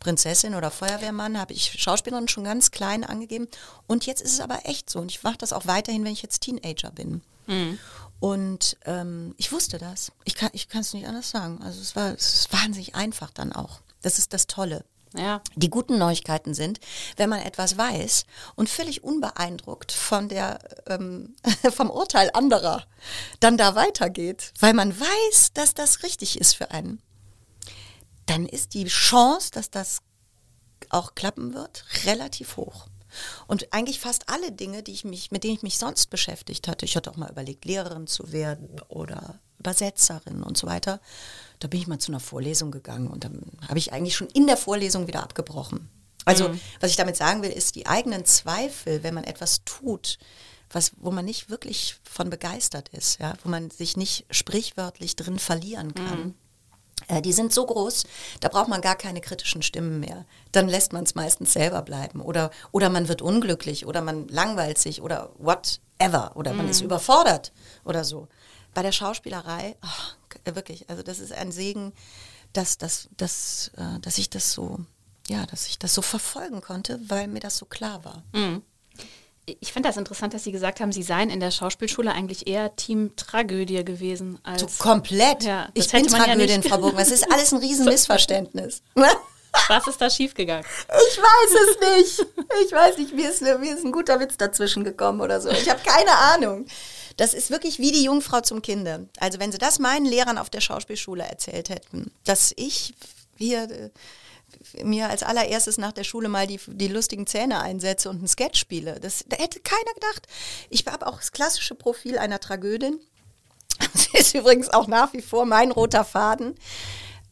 Prinzessin 0.00 0.54
oder 0.54 0.70
Feuerwehrmann 0.70 1.38
habe 1.38 1.52
ich 1.52 1.80
Schauspielerin 1.80 2.28
schon 2.28 2.44
ganz 2.44 2.70
klein 2.70 3.04
angegeben. 3.04 3.48
Und 3.86 4.06
jetzt 4.06 4.20
ist 4.20 4.32
es 4.32 4.40
aber 4.40 4.66
echt 4.66 4.90
so. 4.90 4.98
Und 4.98 5.10
ich 5.10 5.22
mache 5.22 5.38
das 5.38 5.52
auch 5.52 5.66
weiterhin, 5.66 6.04
wenn 6.04 6.12
ich 6.12 6.22
jetzt 6.22 6.40
Teenager 6.40 6.90
bin. 6.90 7.22
Und 8.18 8.76
ähm, 8.84 9.34
ich 9.36 9.52
wusste 9.52 9.78
das. 9.78 10.12
Ich 10.24 10.34
kann 10.34 10.50
ich 10.52 10.68
es 10.72 10.92
nicht 10.92 11.06
anders 11.06 11.30
sagen. 11.30 11.60
Also 11.62 11.80
es 11.80 11.96
war, 11.96 12.12
es 12.12 12.34
ist 12.34 12.52
wahnsinnig 12.52 12.94
einfach 12.94 13.30
dann 13.30 13.52
auch. 13.52 13.80
Das 14.00 14.18
ist 14.18 14.32
das 14.32 14.46
Tolle. 14.46 14.84
Ja. 15.14 15.42
Die 15.54 15.70
guten 15.70 15.98
Neuigkeiten 15.98 16.54
sind, 16.54 16.80
wenn 17.16 17.28
man 17.28 17.40
etwas 17.40 17.76
weiß 17.76 18.24
und 18.54 18.68
völlig 18.68 19.04
unbeeindruckt 19.04 19.92
von 19.92 20.28
der, 20.28 20.58
ähm, 20.86 21.34
vom 21.74 21.90
Urteil 21.90 22.30
anderer 22.32 22.86
dann 23.40 23.56
da 23.56 23.74
weitergeht, 23.74 24.52
weil 24.60 24.74
man 24.74 24.98
weiß, 24.98 25.52
dass 25.52 25.74
das 25.74 26.02
richtig 26.02 26.40
ist 26.40 26.54
für 26.54 26.70
einen, 26.70 27.02
dann 28.26 28.46
ist 28.46 28.74
die 28.74 28.86
Chance, 28.86 29.50
dass 29.52 29.70
das 29.70 29.98
auch 30.88 31.14
klappen 31.14 31.54
wird, 31.54 31.84
relativ 32.04 32.56
hoch. 32.56 32.86
Und 33.46 33.72
eigentlich 33.72 34.00
fast 34.00 34.28
alle 34.28 34.52
Dinge, 34.52 34.82
die 34.82 34.92
ich 34.92 35.04
mich, 35.04 35.30
mit 35.30 35.44
denen 35.44 35.54
ich 35.54 35.62
mich 35.62 35.78
sonst 35.78 36.08
beschäftigt 36.08 36.68
hatte, 36.68 36.86
ich 36.86 36.96
hatte 36.96 37.10
auch 37.10 37.16
mal 37.16 37.30
überlegt, 37.30 37.64
Lehrerin 37.64 38.06
zu 38.06 38.32
werden 38.32 38.80
oder 38.88 39.40
Übersetzerin 39.58 40.42
und 40.42 40.56
so 40.56 40.66
weiter, 40.66 41.00
da 41.62 41.68
bin 41.68 41.80
ich 41.80 41.86
mal 41.86 41.98
zu 41.98 42.10
einer 42.10 42.20
Vorlesung 42.20 42.70
gegangen 42.70 43.06
und 43.06 43.24
dann 43.24 43.40
habe 43.68 43.78
ich 43.78 43.92
eigentlich 43.92 44.16
schon 44.16 44.28
in 44.28 44.46
der 44.46 44.56
Vorlesung 44.56 45.06
wieder 45.06 45.22
abgebrochen. 45.22 45.88
Also, 46.24 46.50
was 46.80 46.90
ich 46.90 46.96
damit 46.96 47.16
sagen 47.16 47.42
will, 47.42 47.50
ist 47.50 47.74
die 47.74 47.86
eigenen 47.86 48.24
Zweifel, 48.24 49.02
wenn 49.02 49.14
man 49.14 49.24
etwas 49.24 49.64
tut, 49.64 50.18
was, 50.70 50.92
wo 50.96 51.10
man 51.10 51.24
nicht 51.24 51.50
wirklich 51.50 51.96
von 52.04 52.30
begeistert 52.30 52.88
ist, 52.90 53.20
ja, 53.20 53.34
wo 53.42 53.48
man 53.48 53.70
sich 53.70 53.96
nicht 53.96 54.26
sprichwörtlich 54.30 55.16
drin 55.16 55.38
verlieren 55.38 55.94
kann. 55.94 56.34
Äh, 57.08 57.22
Die 57.22 57.32
sind 57.32 57.52
so 57.52 57.66
groß, 57.66 58.04
da 58.40 58.48
braucht 58.48 58.68
man 58.68 58.80
gar 58.80 58.96
keine 58.96 59.20
kritischen 59.20 59.62
Stimmen 59.62 60.00
mehr. 60.00 60.24
Dann 60.52 60.68
lässt 60.68 60.92
man 60.92 61.04
es 61.04 61.14
meistens 61.14 61.52
selber 61.52 61.82
bleiben. 61.82 62.20
Oder, 62.20 62.50
oder 62.70 62.88
man 62.88 63.08
wird 63.08 63.22
unglücklich 63.22 63.86
oder 63.86 64.00
man 64.00 64.28
langweilt 64.28 64.78
sich 64.78 65.02
oder 65.02 65.32
whatever. 65.38 66.36
Oder 66.36 66.52
man 66.54 66.68
ist 66.68 66.80
überfordert 66.80 67.52
oder 67.84 68.04
so. 68.04 68.28
Bei 68.74 68.82
der 68.82 68.92
Schauspielerei, 68.92 69.76
ach, 69.82 70.16
k- 70.44 70.54
wirklich, 70.54 70.88
also 70.90 71.02
das 71.02 71.18
ist 71.18 71.32
ein 71.32 71.52
Segen, 71.52 71.92
dass, 72.52 72.78
dass, 72.78 73.08
dass, 73.16 73.70
äh, 73.76 74.00
dass 74.00 74.18
ich 74.18 74.30
das 74.30 74.52
so, 74.52 74.80
ja, 75.28 75.46
dass 75.46 75.66
ich 75.68 75.78
das 75.78 75.94
so 75.94 76.02
verfolgen 76.02 76.60
konnte, 76.60 77.00
weil 77.08 77.28
mir 77.28 77.40
das 77.40 77.56
so 77.56 77.64
klar 77.66 78.04
war. 78.04 78.22
Ich 79.44 79.72
fand 79.72 79.84
das 79.84 79.96
interessant, 79.96 80.34
dass 80.34 80.44
Sie 80.44 80.52
gesagt 80.52 80.78
haben, 80.80 80.92
Sie 80.92 81.02
seien 81.02 81.28
in 81.28 81.40
der 81.40 81.50
Schauspielschule 81.50 82.12
eigentlich 82.12 82.46
eher 82.46 82.76
Team 82.76 83.16
Tragödie 83.16 83.84
gewesen 83.84 84.38
als. 84.44 84.60
So 84.60 84.68
komplett. 84.78 85.42
Ja, 85.42 85.68
das 85.74 85.86
ich 85.86 85.92
bin 85.92 86.02
man 86.12 86.20
ja 86.20 86.26
Tragödien, 86.26 86.60
nicht- 86.60 86.68
Frau 86.68 86.78
Burgmann. 86.78 87.02
Es 87.02 87.10
ist 87.10 87.30
alles 87.32 87.52
ein 87.52 87.58
Riesenmissverständnis. 87.58 88.82
Was 89.68 89.86
ist 89.86 90.00
da 90.00 90.10
schiefgegangen? 90.10 90.64
Ich 90.88 91.18
weiß 91.18 91.60
es 91.62 91.98
nicht. 91.98 92.26
Ich 92.64 92.72
weiß 92.72 92.98
nicht, 92.98 93.14
mir 93.14 93.30
ist, 93.30 93.42
mir 93.42 93.74
ist 93.74 93.84
ein 93.84 93.92
guter 93.92 94.18
Witz 94.20 94.36
dazwischen 94.36 94.84
gekommen 94.84 95.20
oder 95.20 95.40
so. 95.40 95.50
Ich 95.50 95.68
habe 95.68 95.80
keine 95.84 96.12
Ahnung. 96.12 96.66
Das 97.16 97.34
ist 97.34 97.50
wirklich 97.50 97.78
wie 97.78 97.92
die 97.92 98.04
Jungfrau 98.04 98.40
zum 98.40 98.62
Kinde. 98.62 99.08
Also 99.18 99.38
wenn 99.38 99.52
sie 99.52 99.58
das 99.58 99.78
meinen 99.78 100.06
Lehrern 100.06 100.38
auf 100.38 100.50
der 100.50 100.60
Schauspielschule 100.60 101.24
erzählt 101.24 101.68
hätten, 101.68 102.10
dass 102.24 102.52
ich 102.56 102.94
hier 103.36 103.70
äh, 103.70 103.90
mir 104.84 105.08
als 105.08 105.22
allererstes 105.22 105.78
nach 105.78 105.92
der 105.92 106.04
Schule 106.04 106.28
mal 106.28 106.46
die, 106.46 106.60
die 106.66 106.88
lustigen 106.88 107.26
Zähne 107.26 107.60
einsetze 107.60 108.08
und 108.10 108.18
einen 108.18 108.28
Sketch 108.28 108.58
spiele, 108.58 109.00
das 109.00 109.24
da 109.26 109.36
hätte 109.36 109.60
keiner 109.60 109.92
gedacht. 109.94 110.26
Ich 110.70 110.86
habe 110.86 111.06
auch 111.06 111.18
das 111.18 111.32
klassische 111.32 111.74
Profil 111.74 112.18
einer 112.18 112.40
Tragödin. 112.40 113.00
Das 113.92 114.26
ist 114.26 114.34
übrigens 114.34 114.68
auch 114.68 114.86
nach 114.86 115.12
wie 115.12 115.22
vor 115.22 115.44
mein 115.44 115.72
roter 115.72 116.04
Faden. 116.04 116.54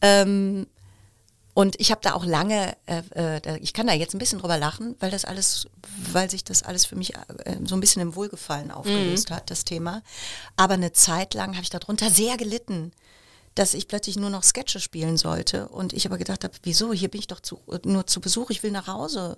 Ähm, 0.01 0.67
und 1.53 1.79
ich 1.79 1.91
habe 1.91 2.01
da 2.01 2.13
auch 2.13 2.25
lange, 2.25 2.77
äh, 2.85 3.01
äh, 3.15 3.57
ich 3.59 3.73
kann 3.73 3.87
da 3.87 3.93
jetzt 3.93 4.13
ein 4.13 4.19
bisschen 4.19 4.39
drüber 4.39 4.57
lachen, 4.57 4.95
weil 4.99 5.11
das 5.11 5.25
alles, 5.25 5.67
weil 6.11 6.29
sich 6.29 6.43
das 6.43 6.63
alles 6.63 6.85
für 6.85 6.95
mich 6.95 7.15
äh, 7.15 7.57
so 7.65 7.75
ein 7.75 7.81
bisschen 7.81 8.01
im 8.01 8.15
Wohlgefallen 8.15 8.71
aufgelöst 8.71 9.31
hat, 9.31 9.49
das 9.49 9.65
Thema. 9.65 10.01
Aber 10.55 10.75
eine 10.75 10.93
Zeit 10.93 11.33
lang 11.33 11.53
habe 11.53 11.63
ich 11.63 11.69
darunter 11.69 12.09
sehr 12.09 12.37
gelitten, 12.37 12.93
dass 13.55 13.73
ich 13.73 13.89
plötzlich 13.89 14.15
nur 14.15 14.29
noch 14.29 14.43
Sketche 14.43 14.79
spielen 14.79 15.17
sollte. 15.17 15.67
Und 15.67 15.91
ich 15.91 16.05
aber 16.05 16.17
gedacht 16.17 16.45
habe, 16.45 16.53
wieso? 16.63 16.93
Hier 16.93 17.09
bin 17.09 17.19
ich 17.19 17.27
doch 17.27 17.41
zu, 17.41 17.59
nur 17.83 18.07
zu 18.07 18.21
Besuch, 18.21 18.49
ich 18.49 18.63
will 18.63 18.71
nach 18.71 18.87
Hause. 18.87 19.37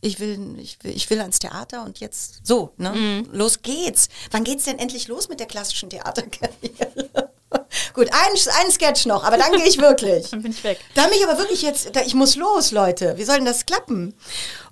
Ich 0.00 0.18
will, 0.18 0.58
ich 0.58 0.82
will, 0.82 0.94
ich 0.94 1.08
will 1.08 1.20
ans 1.20 1.38
Theater 1.38 1.84
und 1.84 2.00
jetzt 2.00 2.40
so, 2.44 2.74
ne? 2.76 3.24
Los 3.32 3.62
geht's. 3.62 4.08
Wann 4.32 4.42
geht's 4.44 4.64
denn 4.64 4.78
endlich 4.78 5.06
los 5.06 5.28
mit 5.28 5.38
der 5.38 5.46
klassischen 5.46 5.88
Theaterkarriere? 5.88 7.30
Gut, 7.94 8.08
ein, 8.12 8.32
ein 8.64 8.70
Sketch 8.70 9.06
noch, 9.06 9.24
aber 9.24 9.36
dann 9.36 9.52
gehe 9.52 9.66
ich 9.66 9.78
wirklich. 9.78 10.30
Dann 10.30 10.42
bin 10.42 10.52
ich 10.52 10.64
weg. 10.64 10.78
Da 10.94 11.06
bin 11.06 11.16
ich 11.18 11.26
aber 11.26 11.38
wirklich 11.38 11.62
jetzt, 11.62 11.94
da, 11.94 12.00
ich 12.02 12.14
muss 12.14 12.36
los, 12.36 12.70
Leute. 12.70 13.16
Wie 13.16 13.24
soll 13.24 13.36
denn 13.36 13.44
das 13.44 13.66
klappen? 13.66 14.14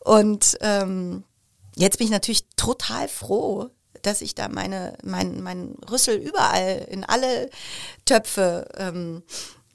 Und 0.01 0.57
ähm, 0.61 1.25
jetzt 1.77 1.99
bin 1.99 2.07
ich 2.07 2.13
natürlich 2.13 2.45
total 2.57 3.09
froh, 3.09 3.71
dass 4.03 4.21
ich 4.21 4.35
da 4.35 4.49
meine, 4.49 4.97
mein, 5.05 5.43
mein 5.43 5.77
Rüssel 5.91 6.17
überall 6.17 6.87
in 6.91 7.05
alle 7.05 7.49
Töpfe, 8.05 8.67
ähm, 8.77 9.23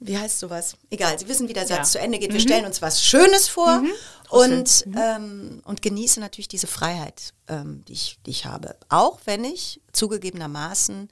wie 0.00 0.16
heißt 0.16 0.38
sowas? 0.38 0.76
Egal, 0.90 1.18
Sie 1.18 1.26
wissen, 1.26 1.48
wie 1.48 1.54
der 1.54 1.66
Satz 1.66 1.78
Ja. 1.78 1.82
zu 1.84 1.98
Ende 1.98 2.18
geht. 2.20 2.32
Wir 2.32 2.38
stellen 2.40 2.66
uns 2.66 2.80
was 2.82 3.02
Schönes 3.02 3.48
vor 3.48 3.82
und, 4.30 4.60
Rüssel. 4.60 4.92
ähm, 4.96 5.60
und 5.64 5.82
genieße 5.82 6.20
natürlich 6.20 6.46
diese 6.46 6.68
Freiheit, 6.68 7.32
ähm, 7.48 7.84
die, 7.88 7.94
ich, 7.94 8.18
die 8.24 8.30
ich 8.30 8.44
habe. 8.44 8.76
Auch 8.90 9.18
wenn 9.24 9.42
ich 9.42 9.80
zugegebenermaßen 9.92 11.08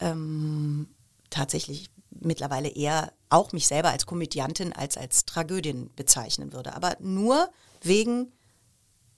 ähm, 0.00 0.88
tatsächlich 1.32 1.90
mittlerweile 2.10 2.68
eher 2.68 3.12
auch 3.28 3.52
mich 3.52 3.66
selber 3.66 3.90
als 3.90 4.06
Komödiantin 4.06 4.72
als 4.72 4.96
als 4.96 5.24
Tragödin 5.24 5.90
bezeichnen 5.96 6.52
würde. 6.52 6.74
Aber 6.74 6.96
nur 7.00 7.50
wegen 7.80 8.32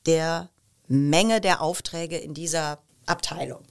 der 0.06 0.50
Menge 0.86 1.40
der 1.40 1.60
Aufträge 1.60 2.16
in 2.16 2.34
dieser 2.34 2.78
Abteilung. 3.06 3.64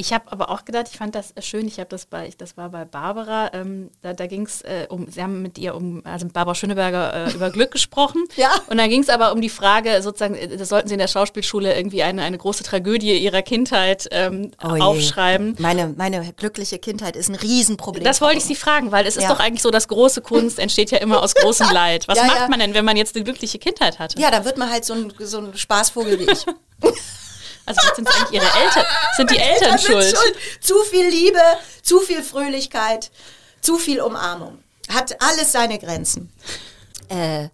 Ich 0.00 0.12
habe 0.12 0.30
aber 0.30 0.48
auch 0.50 0.64
gedacht, 0.64 0.86
ich 0.92 0.96
fand 0.96 1.16
das 1.16 1.34
schön. 1.40 1.66
Ich 1.66 1.80
habe 1.80 1.88
das 1.88 2.06
bei, 2.06 2.30
das 2.38 2.56
war 2.56 2.68
bei 2.70 2.84
Barbara. 2.84 3.50
Ähm, 3.52 3.90
da 4.00 4.12
da 4.12 4.28
ging 4.28 4.46
es 4.46 4.62
äh, 4.62 4.86
um, 4.88 5.08
sie 5.10 5.20
haben 5.20 5.42
mit 5.42 5.58
ihr 5.58 5.74
um, 5.74 6.02
also 6.04 6.24
mit 6.26 6.32
Barbara 6.34 6.54
Schöneberger 6.54 7.26
äh, 7.26 7.32
über 7.32 7.50
Glück 7.50 7.72
gesprochen. 7.72 8.24
Ja. 8.36 8.50
Und 8.68 8.78
dann 8.78 8.88
ging 8.88 9.02
es 9.02 9.08
aber 9.08 9.32
um 9.32 9.40
die 9.40 9.48
Frage, 9.48 10.00
sozusagen, 10.00 10.36
äh, 10.36 10.56
das 10.56 10.68
sollten 10.68 10.86
sie 10.86 10.94
in 10.94 11.00
der 11.00 11.08
Schauspielschule 11.08 11.74
irgendwie 11.76 12.04
eine, 12.04 12.22
eine 12.22 12.38
große 12.38 12.62
Tragödie 12.62 13.18
ihrer 13.18 13.42
Kindheit 13.42 14.06
ähm, 14.12 14.52
Oh 14.62 14.68
aufschreiben. 14.68 15.56
Meine, 15.58 15.88
meine 15.96 16.32
glückliche 16.34 16.78
Kindheit 16.78 17.16
ist 17.16 17.28
ein 17.28 17.34
Riesenproblem. 17.34 18.04
Das 18.04 18.20
wollte 18.20 18.36
ich 18.38 18.44
Sie 18.44 18.54
fragen, 18.54 18.92
weil 18.92 19.04
es 19.06 19.16
ist 19.16 19.24
Ja. 19.24 19.30
doch 19.30 19.40
eigentlich 19.40 19.62
so, 19.62 19.72
dass 19.72 19.88
große 19.88 20.20
Kunst 20.22 20.60
entsteht 20.60 20.92
ja 20.92 20.98
immer 20.98 21.20
aus 21.20 21.34
großem 21.34 21.68
Leid. 21.72 22.06
Was 22.06 22.18
Ja, 22.18 22.26
macht 22.26 22.48
man 22.50 22.60
denn, 22.60 22.74
wenn 22.74 22.84
man 22.84 22.96
jetzt 22.96 23.16
eine 23.16 23.24
glückliche 23.24 23.58
Kindheit 23.58 23.98
hatte? 23.98 24.20
Ja, 24.20 24.30
dann 24.30 24.44
wird 24.44 24.56
man 24.58 24.70
halt 24.70 24.84
so 24.84 24.94
ein, 24.94 25.12
so 25.18 25.38
ein 25.38 25.56
Spaßvogel 25.56 26.20
wie 26.20 26.30
ich. 26.30 26.46
Also 27.68 27.80
sind 27.94 28.08
eigentlich 28.08 28.42
Ihre 28.42 28.46
Eltern, 28.46 28.84
sind 29.16 29.30
die 29.30 29.38
Eltern 29.38 29.72
Eltern 29.72 29.78
sind 29.78 29.92
schuld? 29.92 30.36
Zu 30.60 30.74
viel 30.90 31.06
Liebe, 31.08 31.40
zu 31.82 32.00
viel 32.00 32.22
Fröhlichkeit, 32.22 33.10
zu 33.60 33.78
viel 33.78 34.00
Umarmung. 34.00 34.58
Hat 34.88 35.20
alles 35.22 35.52
seine 35.52 35.78
Grenzen. 35.78 36.32
Äh, 37.08 37.48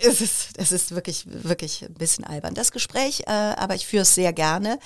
es, 0.00 0.20
ist, 0.20 0.50
es 0.56 0.72
ist 0.72 0.94
wirklich, 0.94 1.24
wirklich 1.26 1.82
ein 1.84 1.94
bisschen 1.94 2.24
albern. 2.24 2.54
Das 2.54 2.72
Gespräch, 2.72 3.22
äh, 3.26 3.30
aber 3.30 3.74
ich 3.74 3.86
führe 3.86 4.02
es 4.02 4.14
sehr 4.14 4.32
gerne. 4.32 4.78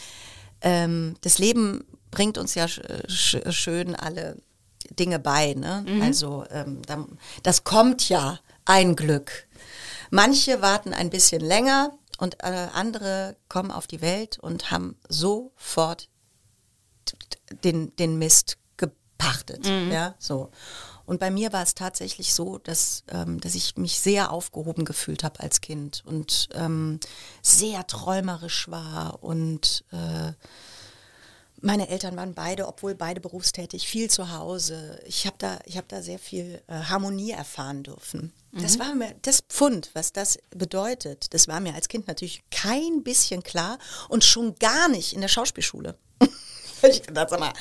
Ähm, 0.61 1.17
das 1.23 1.39
Leben 1.39 1.85
bringt 2.11 2.39
uns 2.39 2.55
ja 2.55 2.69
sch 2.69 2.81
sch 3.09 3.37
schön 3.51 3.97
alle 3.97 4.37
Dinge 4.99 5.19
bei. 5.19 5.55
Ne? 5.55 5.85
Also 6.03 6.45
ähm, 6.51 6.83
da, 6.87 7.07
das 7.43 7.65
kommt 7.65 8.09
ja 8.09 8.39
ein 8.65 8.97
Glück. 8.97 9.47
Manche 10.11 10.61
warten 10.61 10.93
ein 10.93 11.11
bisschen 11.11 11.41
länger 11.41 11.93
und 12.23 12.41
äh, 12.45 12.69
andere 12.73 13.37
kommen 13.49 13.73
auf 13.73 13.89
die 13.89 14.01
Welt 14.01 14.39
und 14.39 14.71
haben 14.71 14.97
sofort 15.09 16.09
den, 17.65 17.97
den 17.97 18.17
Mist 18.17 18.59
gepachtet. 18.77 19.67
Ja, 19.93 20.15
so. 20.21 20.53
Und 21.05 21.19
bei 21.19 21.33
mir 21.33 21.53
war 21.53 21.65
es 21.65 21.75
tatsächlich 21.75 22.33
so, 22.33 22.59
dass, 22.59 23.03
ähm, 23.09 23.41
dass 23.41 23.57
ich 23.57 23.77
mich 23.77 23.99
sehr 23.99 24.31
aufgehoben 24.31 24.85
gefühlt 24.85 25.25
habe 25.25 25.41
als 25.41 25.61
Kind 25.61 26.05
und 26.07 26.49
ähm, 26.55 27.01
sehr 27.43 27.89
träumerisch 27.89 28.71
war 28.71 29.25
und 29.25 29.85
äh, 29.91 30.33
meine 31.63 31.89
Eltern 31.89 32.17
waren 32.17 32.35
beide, 32.35 32.67
obwohl 32.69 32.95
beide 32.95 33.21
berufstätig, 33.21 33.89
viel 33.89 34.11
zu 34.11 34.33
Hause. 34.33 35.01
Ich 35.07 35.27
habe 35.27 35.37
da, 35.39 35.59
ich 35.65 35.79
hab 35.79 35.89
da 35.89 36.03
sehr 36.03 36.19
viel 36.19 36.61
äh, 36.67 36.75
Harmonie 36.75 37.31
erfahren 37.31 37.83
dürfen. 37.83 38.33
Das 38.55 38.79
war 38.79 38.95
mir, 38.95 39.15
das 39.23 39.41
Pfund, 39.41 39.91
was 39.95 40.13
das 40.13 40.39
bedeutet, 40.51 41.33
das 41.33 41.49
war 41.49 41.59
mir 41.61 41.75
als 41.75 41.89
Kind 41.89 42.07
natürlich 42.07 42.43
kein 42.51 43.03
bisschen 43.03 43.43
klar 43.43 43.79
und 44.11 44.25
schon 44.25 44.55
gar 44.57 44.89
nicht 44.89 45.15
in 45.15 45.23
der 45.23 45.29
Schauspielschule. 45.29 45.97
ich 46.83 47.01
dachte, 47.01 47.31
sag 47.31 47.41
mal, 47.41 47.53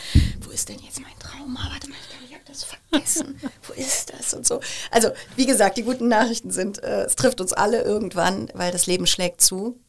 wo 0.42 0.50
ist 0.50 0.68
denn 0.68 0.80
jetzt 0.80 1.00
mein 1.00 1.18
Trauma? 1.18 1.70
Warte 1.72 1.88
mal, 1.90 1.96
ich 2.02 2.10
glaube, 2.10 2.26
ich 2.28 2.34
habe 2.34 2.44
das 2.46 2.66
vergessen. 2.66 3.40
wo 3.68 3.74
ist 3.74 4.12
das 4.12 4.34
und 4.34 4.46
so? 4.46 4.60
Also, 4.90 5.12
wie 5.38 5.46
gesagt, 5.46 5.78
die 5.78 5.84
guten 5.84 6.10
Nachrichten 6.10 6.52
sind, 6.52 6.84
äh, 6.84 7.04
es 7.04 7.16
trifft 7.16 7.40
uns 7.40 7.54
alle 7.54 7.84
irgendwann, 7.84 8.50
weil 8.54 8.74
das 8.74 8.86
Leben 8.86 9.08
schlägt 9.08 9.40
zu. 9.40 9.80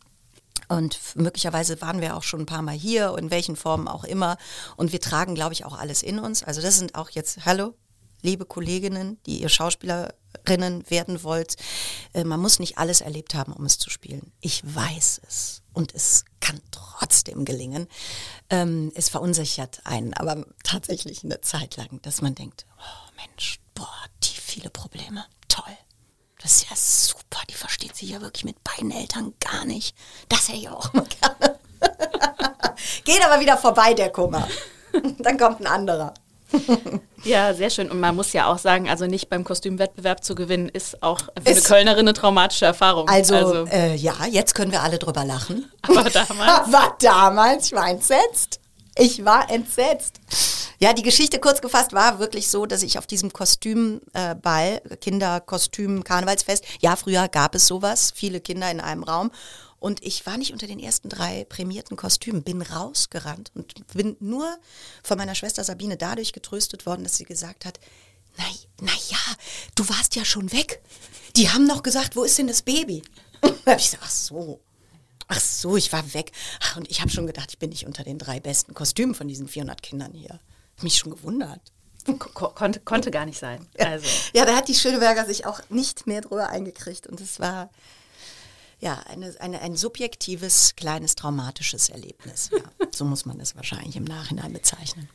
Und 0.68 0.98
möglicherweise 1.16 1.81
waren 1.81 2.01
wir 2.01 2.16
auch 2.16 2.22
schon 2.22 2.40
ein 2.40 2.46
paar 2.46 2.62
Mal 2.62 2.75
hier, 2.75 3.16
in 3.18 3.31
welchen 3.31 3.57
Formen 3.57 3.88
auch 3.88 4.05
immer. 4.05 4.37
Und 4.77 4.92
wir 4.92 5.01
tragen, 5.01 5.35
glaube 5.35 5.53
ich, 5.53 5.64
auch 5.64 5.79
alles 5.79 6.03
in 6.03 6.18
uns. 6.18 6.42
Also 6.42 6.61
das 6.61 6.79
sind 6.79 6.94
auch 6.94 7.11
jetzt, 7.11 7.44
hallo, 7.44 7.75
liebe 8.22 8.46
Kolleginnen, 8.46 9.18
die 9.27 9.42
ihr 9.42 9.48
Schauspielerinnen 9.48 10.88
werden 10.88 11.22
wollt. 11.22 11.57
Äh, 12.14 12.25
man 12.25 12.40
muss 12.40 12.59
nicht 12.59 12.79
alles 12.79 13.01
erlebt 13.01 13.35
haben, 13.35 13.53
um 13.53 13.64
es 13.64 13.79
zu 13.79 13.90
spielen. 13.90 14.33
Ich 14.40 14.62
weiß 14.64 15.20
es. 15.27 15.62
Und 15.72 15.94
es 15.94 16.25
kann 16.40 16.61
trotzdem 16.70 17.44
gelingen. 17.44 17.88
Ähm, 18.51 18.92
es 18.94 19.09
verunsichert 19.09 19.81
einen, 19.85 20.14
aber 20.14 20.46
tatsächlich 20.64 21.25
eine 21.25 21.40
Zeit 21.40 21.77
lang, 21.77 22.01
dass 22.03 22.22
man 22.22 22.35
denkt, 22.35 22.66
oh 22.79 23.12
Mensch, 23.16 23.59
boah, 23.75 23.88
die 24.22 24.37
viele 24.38 24.70
Probleme. 24.70 25.25
Toll. 25.48 25.77
Das 26.42 26.57
ist 26.57 26.70
ja 26.70 26.76
super, 26.76 27.40
die 27.48 27.55
versteht 27.55 27.94
sich 27.96 28.11
ja 28.11 28.20
wirklich 28.20 28.44
mit 28.44 28.57
beiden 28.64 28.90
Eltern 28.90 29.33
gar 29.40 29.64
nicht. 29.64 29.94
Das 30.28 30.48
hätte 30.48 30.59
ich 30.59 30.68
auch 30.68 30.92
mal 30.92 31.05
gerne. 31.20 31.59
Geht 33.05 33.24
aber 33.24 33.40
wieder 33.40 33.57
vorbei, 33.57 33.94
der 33.94 34.11
Kummer. 34.11 34.48
Dann 35.18 35.38
kommt 35.38 35.61
ein 35.61 35.66
anderer. 35.66 36.14
Ja, 37.24 37.55
sehr 37.55 37.70
schön. 37.70 37.90
Und 37.90 37.98
man 38.00 38.14
muss 38.14 38.33
ja 38.35 38.46
auch 38.52 38.59
sagen, 38.59 38.88
also 38.90 39.07
nicht 39.07 39.31
beim 39.31 39.42
Kostümwettbewerb 39.44 40.22
zu 40.22 40.35
gewinnen, 40.35 40.68
ist 40.68 41.02
auch 41.02 41.20
für 41.20 41.33
eine 41.46 41.50
Ist- 41.59 41.66
Kölnerin 41.66 42.00
eine 42.00 42.12
traumatische 42.12 42.66
Erfahrung. 42.66 43.09
Also, 43.09 43.64
Äh, 43.66 43.94
ja, 43.94 44.14
jetzt 44.28 44.55
können 44.55 44.70
wir 44.72 44.83
alle 44.83 44.98
drüber 44.98 45.24
lachen. 45.24 45.70
aber 45.83 46.11
damals. 46.11 46.28
Aber 46.74 46.96
damals, 46.98 47.66
ich 47.66 47.72
war 47.72 47.88
entsetzt. 47.88 48.61
Ich 48.96 49.24
war 49.24 49.50
entsetzt. 49.50 50.20
Ja, 50.78 50.92
die 50.92 51.02
Geschichte 51.02 51.38
kurz 51.38 51.61
gefasst 51.61 51.92
war 51.92 52.18
wirklich 52.18 52.48
so, 52.48 52.66
dass 52.66 52.83
ich 52.83 52.98
auf 52.98 53.07
diesem 53.07 53.33
Kostümball, 53.33 54.83
äh, 54.90 54.96
Kinderkostüm, 54.96 56.02
Karnevalsfest, 56.02 56.64
ja, 56.81 56.96
früher 56.96 57.28
gab 57.28 57.55
es 57.55 57.66
sowas, 57.66 58.12
viele 58.14 58.40
Kinder 58.40 58.70
in 58.70 58.81
einem 58.81 59.05
Raum. 59.05 59.31
Und 59.78 60.02
ich 60.02 60.26
war 60.26 60.37
nicht 60.38 60.52
unter 60.52 60.66
den 60.66 60.78
ersten 60.78 61.09
drei 61.09 61.44
prämierten 61.44 61.96
Kostümen, 61.96 62.42
bin 62.42 62.62
rausgerannt 62.62 63.50
und 63.55 63.87
bin 63.94 64.16
nur 64.20 64.57
von 65.02 65.18
meiner 65.18 65.35
Schwester 65.35 65.64
Sabine 65.64 65.96
dadurch 65.96 66.33
getröstet 66.33 66.87
worden, 66.87 67.05
dass 67.05 67.16
sie 67.16 67.24
gesagt 67.24 67.64
hat, 67.64 67.81
na, 68.37 68.44
na 68.81 68.92
ja, 69.09 69.18
du 69.74 69.88
warst 69.88 70.16
ja 70.16 70.24
schon 70.24 70.52
weg. 70.52 70.83
Die 71.37 71.50
haben 71.50 71.66
noch 71.66 71.83
gesagt, 71.83 72.16
wo 72.16 72.24
ist 72.24 72.38
denn 72.38 72.46
das 72.46 72.62
Baby? 72.62 73.02
da 73.40 73.48
habe 73.48 73.81
ich 73.81 73.90
gesagt, 73.90 74.05
ach 74.05 74.11
so. 74.11 74.61
Ach 75.35 75.40
so, 75.40 75.79
ich 75.79 75.90
war 75.95 76.12
weg. 76.12 76.31
Ach, 76.61 76.77
und 76.77 76.90
ich 76.90 77.01
habe 77.01 77.11
schon 77.11 77.27
gedacht, 77.27 77.49
ich 77.51 77.59
bin 77.59 77.71
nicht 77.71 77.87
unter 77.87 78.05
den 78.05 78.18
drei 78.18 78.38
besten 78.38 78.75
Kostümen 78.75 79.14
von 79.14 79.29
diesen 79.29 79.49
400 79.49 79.83
Kindern 79.83 80.12
hier. 80.12 80.40
Hab 80.77 80.83
Mich 80.83 80.99
schon 80.99 81.12
gewundert. 81.12 81.61
Ko 82.18 82.51
konnte, 82.51 82.81
konnte 82.81 83.11
gar 83.11 83.25
nicht 83.25 83.38
sein. 83.38 83.66
Also. 83.79 84.07
Ja, 84.35 84.45
da 84.45 84.55
hat 84.55 84.68
die 84.68 84.75
Schöneberger 84.75 85.25
sich 85.25 85.47
auch 85.47 85.61
nicht 85.71 86.07
mehr 86.07 86.21
drüber 86.21 86.51
eingekriegt. 86.51 87.07
Und 87.07 87.18
es 87.21 87.40
war 87.40 87.71
ja 88.81 88.99
eine, 89.09 89.35
eine, 89.40 89.62
ein 89.62 89.75
subjektives, 89.75 90.75
kleines, 90.77 91.14
traumatisches 91.14 91.88
Erlebnis. 91.88 92.51
Ja, 92.53 92.88
so 92.95 93.07
muss 93.07 93.25
man 93.25 93.40
es 93.40 93.57
wahrscheinlich 93.57 93.97
im 93.97 94.05
Nachhinein 94.05 94.53
bezeichnen. 94.53 95.09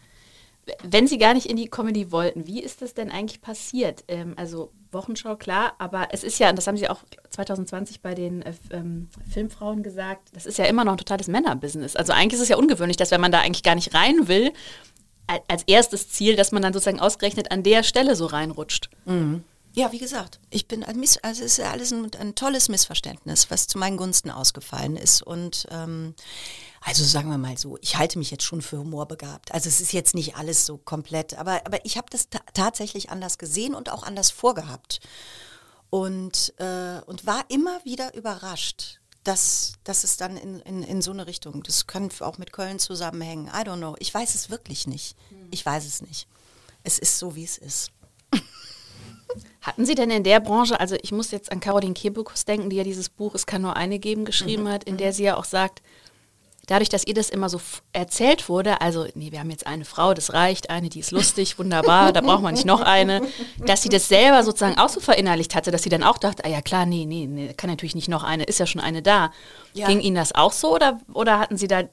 Wenn 0.83 1.07
Sie 1.07 1.17
gar 1.17 1.33
nicht 1.33 1.47
in 1.47 1.57
die 1.57 1.69
Comedy 1.69 2.11
wollten, 2.11 2.47
wie 2.47 2.61
ist 2.61 2.81
das 2.81 2.93
denn 2.93 3.11
eigentlich 3.11 3.41
passiert? 3.41 4.03
Ähm, 4.07 4.33
also 4.37 4.71
Wochenschau, 4.91 5.35
klar, 5.35 5.73
aber 5.79 6.09
es 6.11 6.23
ist 6.23 6.39
ja, 6.39 6.49
und 6.49 6.57
das 6.57 6.67
haben 6.67 6.77
Sie 6.77 6.89
auch 6.89 7.03
2020 7.29 8.01
bei 8.01 8.13
den 8.13 8.41
äh, 8.41 8.53
ähm, 8.71 9.09
Filmfrauen 9.29 9.83
gesagt, 9.83 10.29
das 10.33 10.45
ist 10.45 10.57
ja 10.57 10.65
immer 10.65 10.85
noch 10.85 10.93
ein 10.93 10.97
totales 10.97 11.27
Männerbusiness. 11.27 11.95
Also 11.95 12.13
eigentlich 12.13 12.35
ist 12.35 12.43
es 12.43 12.49
ja 12.49 12.57
ungewöhnlich, 12.57 12.97
dass 12.97 13.11
wenn 13.11 13.21
man 13.21 13.31
da 13.31 13.41
eigentlich 13.41 13.63
gar 13.63 13.75
nicht 13.75 13.93
rein 13.93 14.27
will, 14.27 14.51
als 15.47 15.63
erstes 15.63 16.09
Ziel, 16.09 16.37
dass 16.37 16.51
man 16.53 16.61
dann 16.61 16.71
sozusagen 16.71 17.01
ausgerechnet 17.01 17.51
an 17.51 17.61
der 17.61 17.83
Stelle 17.83 18.15
so 18.15 18.27
reinrutscht. 18.27 18.89
Ja, 19.77 19.91
wie 19.91 19.99
gesagt, 19.99 20.39
ich 20.49 20.67
bin 20.67 20.83
ein 20.83 20.99
Miss, 20.99 21.17
also 21.21 21.43
es 21.43 21.51
ist 21.51 21.57
ja 21.57 21.69
alles 21.69 21.91
ein, 21.91 22.09
ein 22.19 22.33
tolles 22.33 22.67
Missverständnis, 22.67 23.51
was 23.51 23.67
zu 23.67 23.77
meinen 23.77 23.97
Gunsten 23.97 24.31
ausgefallen 24.31 24.95
ist. 24.95 25.21
Und 25.21 25.67
ähm, 25.69 26.15
also 26.87 27.03
sagen 27.03 27.29
wir 27.29 27.37
mal 27.37 27.57
so, 27.57 27.77
ich 27.81 27.97
halte 27.97 28.17
mich 28.17 28.31
jetzt 28.31 28.43
schon 28.45 28.61
für 28.61 28.77
humorbegabt. 28.77 29.53
Also 29.53 29.67
es 29.67 29.81
ist 29.81 29.91
jetzt 29.91 30.15
nicht 30.15 30.37
alles 30.37 30.65
so 30.65 30.77
komplett, 30.77 31.33
aber, 31.37 31.65
aber 31.65 31.83
ich 31.85 31.97
habe 31.97 32.07
das 32.09 32.29
ta 32.29 32.39
tatsächlich 32.53 33.09
anders 33.09 33.37
gesehen 33.37 33.75
und 33.75 33.91
auch 33.91 34.03
anders 34.03 34.31
vorgehabt. 34.31 35.01
Und, 35.89 36.53
äh, 36.59 37.01
und 37.05 37.25
war 37.25 37.43
immer 37.49 37.83
wieder 37.83 38.13
überrascht, 38.13 39.01
dass, 39.25 39.73
dass 39.83 40.05
es 40.05 40.15
dann 40.15 40.37
in, 40.37 40.61
in, 40.61 40.81
in 40.81 41.01
so 41.01 41.11
eine 41.11 41.27
Richtung, 41.27 41.61
das 41.63 41.87
kann 41.87 42.09
auch 42.21 42.37
mit 42.37 42.53
Köln 42.53 42.79
zusammenhängen. 42.79 43.47
I 43.47 43.67
don't 43.67 43.77
know. 43.79 43.97
Ich 43.99 44.13
weiß 44.13 44.33
es 44.35 44.49
wirklich 44.49 44.87
nicht. 44.87 45.17
Ich 45.51 45.65
weiß 45.65 45.85
es 45.85 46.01
nicht. 46.01 46.25
Es 46.83 46.99
ist 46.99 47.19
so, 47.19 47.35
wie 47.35 47.43
es 47.43 47.57
ist. 47.57 47.91
Hatten 49.61 49.85
Sie 49.85 49.95
denn 49.95 50.09
in 50.09 50.23
der 50.23 50.39
Branche, 50.39 50.79
also 50.79 50.95
ich 51.01 51.11
muss 51.11 51.31
jetzt 51.31 51.51
an 51.51 51.59
Caroline 51.59 51.93
Kebekus 51.93 52.45
denken, 52.45 52.69
die 52.69 52.77
ja 52.77 52.85
dieses 52.85 53.09
Buch 53.09 53.35
Es 53.35 53.45
kann 53.45 53.61
nur 53.61 53.75
eine 53.75 53.99
geben 53.99 54.23
geschrieben 54.23 54.63
Mhm. 54.63 54.69
hat, 54.69 54.85
in 54.85 54.95
der 54.95 55.11
sie 55.11 55.23
ja 55.23 55.35
auch 55.35 55.43
sagt, 55.43 55.81
dadurch, 56.67 56.89
dass 56.89 57.05
ihr 57.05 57.13
das 57.13 57.29
immer 57.29 57.49
so 57.49 57.59
erzählt 57.93 58.47
wurde, 58.47 58.81
also 58.81 59.07
nee, 59.15 59.31
wir 59.31 59.39
haben 59.39 59.49
jetzt 59.49 59.65
eine 59.65 59.85
Frau, 59.85 60.13
das 60.13 60.33
reicht, 60.33 60.69
eine, 60.69 60.89
die 60.89 60.99
ist 60.99 61.11
lustig, 61.11 61.57
wunderbar, 61.57 62.13
da 62.13 62.21
braucht 62.21 62.43
man 62.43 62.53
nicht 62.53 62.65
noch 62.65 62.81
eine, 62.81 63.21
dass 63.65 63.81
sie 63.81 63.89
das 63.89 64.07
selber 64.07 64.43
sozusagen 64.43 64.77
auch 64.77 64.89
so 64.89 64.99
verinnerlicht 64.99 65.55
hatte, 65.55 65.71
dass 65.71 65.83
sie 65.83 65.89
dann 65.89 66.03
auch 66.03 66.17
dachte, 66.17 66.45
ah 66.45 66.49
ja 66.49 66.61
klar, 66.61 66.85
nee, 66.85 67.05
nee, 67.05 67.25
nee, 67.25 67.53
kann 67.53 67.69
natürlich 67.69 67.95
nicht 67.95 68.09
noch 68.09 68.23
eine, 68.23 68.43
ist 68.43 68.59
ja 68.59 68.67
schon 68.67 68.81
eine 68.81 69.01
da. 69.01 69.31
Ja. 69.73 69.87
Ging 69.87 70.01
Ihnen 70.01 70.15
das 70.15 70.35
auch 70.35 70.51
so 70.51 70.75
oder, 70.75 70.99
oder 71.13 71.39
hatten 71.39 71.57
Sie 71.57 71.67
da, 71.67 71.83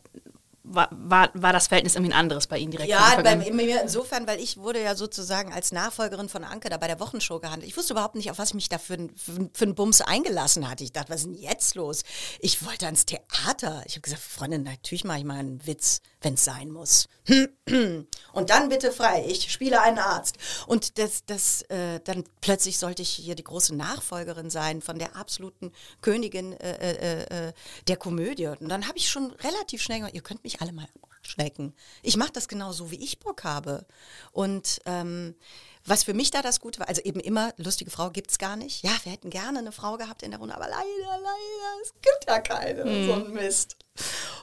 war, 0.65 0.89
war, 0.93 1.31
war 1.35 1.53
das 1.53 1.67
Verhältnis 1.69 1.95
irgendwie 1.95 2.13
ein 2.13 2.19
anderes 2.19 2.47
bei 2.47 2.57
Ihnen 2.59 2.71
direkt? 2.71 2.89
Ja, 2.91 3.21
bei 3.23 3.37
mir 3.37 3.83
insofern, 3.83 4.27
weil 4.27 4.41
ich 4.41 4.57
wurde 4.57 4.83
ja 4.83 4.95
sozusagen 4.95 5.53
als 5.53 5.73
Nachfolgerin 5.73 6.29
von 6.31 6.43
Anke 6.43 6.71
da 6.71 6.79
bei 6.79 6.87
der 6.87 6.99
Wochenshow 7.01 7.39
gehandelt. 7.39 7.69
Ich 7.71 7.77
wusste 7.77 7.93
überhaupt 7.93 8.15
nicht, 8.15 8.31
auf 8.31 8.39
was 8.39 8.49
ich 8.49 8.55
mich 8.55 8.69
da 8.71 8.79
für, 8.79 8.95
ein- 8.95 9.13
für, 9.15 9.51
für 9.53 9.65
einen 9.65 9.75
Bums 9.75 10.01
eingelassen 10.01 10.69
hatte. 10.69 10.83
Ich 10.83 10.93
dachte, 10.93 11.11
was 11.13 11.21
ist 11.21 11.27
denn 11.27 11.35
jetzt 11.35 11.75
los? 11.75 12.03
Ich 12.41 12.65
wollte 12.65 12.87
ans 12.87 13.05
Theater. 13.05 13.83
Ich 13.87 13.93
habe 13.93 14.01
gesagt, 14.01 14.23
Freundin, 14.23 14.63
natürlich 14.63 15.05
mache 15.05 15.19
ich 15.19 15.25
mal 15.25 15.39
einen 15.39 15.67
Witz, 15.67 16.01
wenn 16.23 16.35
es 16.35 16.45
sein 16.45 16.71
muss. 16.71 17.09
Und 18.33 18.51
dann 18.51 18.69
bitte 18.69 18.91
frei, 18.93 19.25
ich 19.29 19.53
spiele 19.53 19.81
einen 19.83 19.99
Arzt. 19.99 20.37
Und 20.67 20.99
das, 20.99 21.25
das, 21.27 21.63
äh, 21.63 22.01
dann 22.05 22.25
plötzlich 22.41 22.79
sollte 22.79 23.03
ich 23.03 23.11
hier 23.11 23.35
die 23.35 23.45
große 23.45 23.75
Nachfolgerin 23.75 24.51
sein 24.51 24.81
von 24.83 24.99
der 24.99 25.17
absoluten 25.17 25.73
Königin 26.01 26.53
äh, 26.55 27.23
äh, 27.23 27.49
äh, 27.49 27.53
der 27.89 27.97
Komödie. 27.97 28.47
Und 28.47 28.69
dann 28.69 28.87
habe 28.89 28.99
ich 28.99 29.11
schon 29.11 29.31
relativ 29.43 29.83
schnell 29.83 29.99
gesagt, 30.01 30.15
ihr 30.15 30.23
könnt 30.23 30.43
mich 30.45 30.54
mich 30.55 30.61
alle 30.61 30.73
mal 30.73 30.89
schlecken. 31.23 31.75
Ich 32.03 32.17
mache 32.17 32.33
das 32.33 32.49
genauso, 32.49 32.91
wie 32.91 33.03
ich 33.03 33.19
Bock 33.19 33.45
habe. 33.45 33.87
Und 34.33 34.81
ähm, 34.85 35.35
was 35.87 36.05
für 36.05 36.15
mich 36.15 36.31
da 36.31 36.43
das 36.43 36.61
Gute 36.61 36.81
war, 36.81 36.89
also 36.89 37.03
eben 37.03 37.21
immer, 37.21 37.53
lustige 37.57 37.91
Frau 37.91 38.11
gibt 38.11 38.31
es 38.31 38.39
gar 38.39 38.57
nicht. 38.57 38.83
Ja, 38.83 38.91
wir 39.05 39.13
hätten 39.13 39.31
gerne 39.31 39.59
eine 39.59 39.73
Frau 39.73 39.97
gehabt 39.97 40.23
in 40.23 40.31
der 40.31 40.41
Runde, 40.41 40.55
aber 40.55 40.69
leider, 40.69 40.85
leider, 41.19 41.83
es 41.83 41.93
gibt 41.95 42.25
ja 42.27 42.41
keine. 42.41 42.85
Mhm. 42.85 43.07
So 43.07 43.13
ein 43.15 43.33
Mist. 43.33 43.77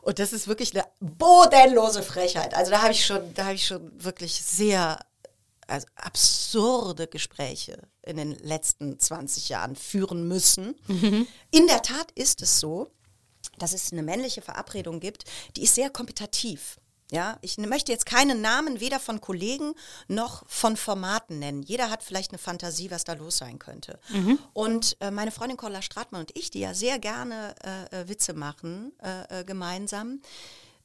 Und 0.01 0.19
das 0.19 0.33
ist 0.33 0.47
wirklich 0.47 0.73
eine 0.73 0.85
bodenlose 0.99 2.03
Frechheit. 2.03 2.53
Also 2.53 2.71
da 2.71 2.81
habe 2.81 2.93
ich 2.93 3.05
schon, 3.05 3.33
da 3.33 3.45
habe 3.45 3.55
ich 3.55 3.65
schon 3.65 3.91
wirklich 4.03 4.33
sehr 4.33 4.99
also 5.67 5.87
absurde 5.95 7.07
Gespräche 7.07 7.87
in 8.01 8.17
den 8.17 8.31
letzten 8.31 8.99
20 8.99 9.49
Jahren 9.49 9.75
führen 9.75 10.27
müssen. 10.27 10.75
Mhm. 10.87 11.27
In 11.51 11.67
der 11.67 11.81
Tat 11.81 12.11
ist 12.11 12.41
es 12.41 12.59
so, 12.59 12.91
dass 13.61 13.73
es 13.73 13.91
eine 13.91 14.03
männliche 14.03 14.41
Verabredung 14.41 14.99
gibt, 14.99 15.25
die 15.55 15.63
ist 15.63 15.75
sehr 15.75 15.89
kompetitiv. 15.89 16.77
Ja, 17.11 17.37
ich 17.41 17.57
möchte 17.57 17.91
jetzt 17.91 18.05
keinen 18.05 18.39
Namen 18.39 18.79
weder 18.79 18.97
von 18.97 19.19
Kollegen 19.19 19.73
noch 20.07 20.43
von 20.47 20.77
Formaten 20.77 21.39
nennen. 21.39 21.61
Jeder 21.61 21.89
hat 21.89 22.03
vielleicht 22.03 22.31
eine 22.31 22.37
Fantasie, 22.37 22.89
was 22.89 23.03
da 23.03 23.13
los 23.13 23.37
sein 23.37 23.59
könnte. 23.59 23.99
Mhm. 24.09 24.39
Und 24.53 24.95
äh, 25.01 25.11
meine 25.11 25.31
Freundin 25.31 25.57
Corla 25.57 25.81
Stratmann 25.81 26.21
und 26.21 26.37
ich, 26.37 26.51
die 26.51 26.61
ja 26.61 26.73
sehr 26.73 26.99
gerne 26.99 27.53
äh, 27.91 28.01
äh 28.03 28.07
Witze 28.07 28.33
machen 28.33 28.93
äh, 29.03 29.41
äh 29.41 29.43
gemeinsam, 29.43 30.21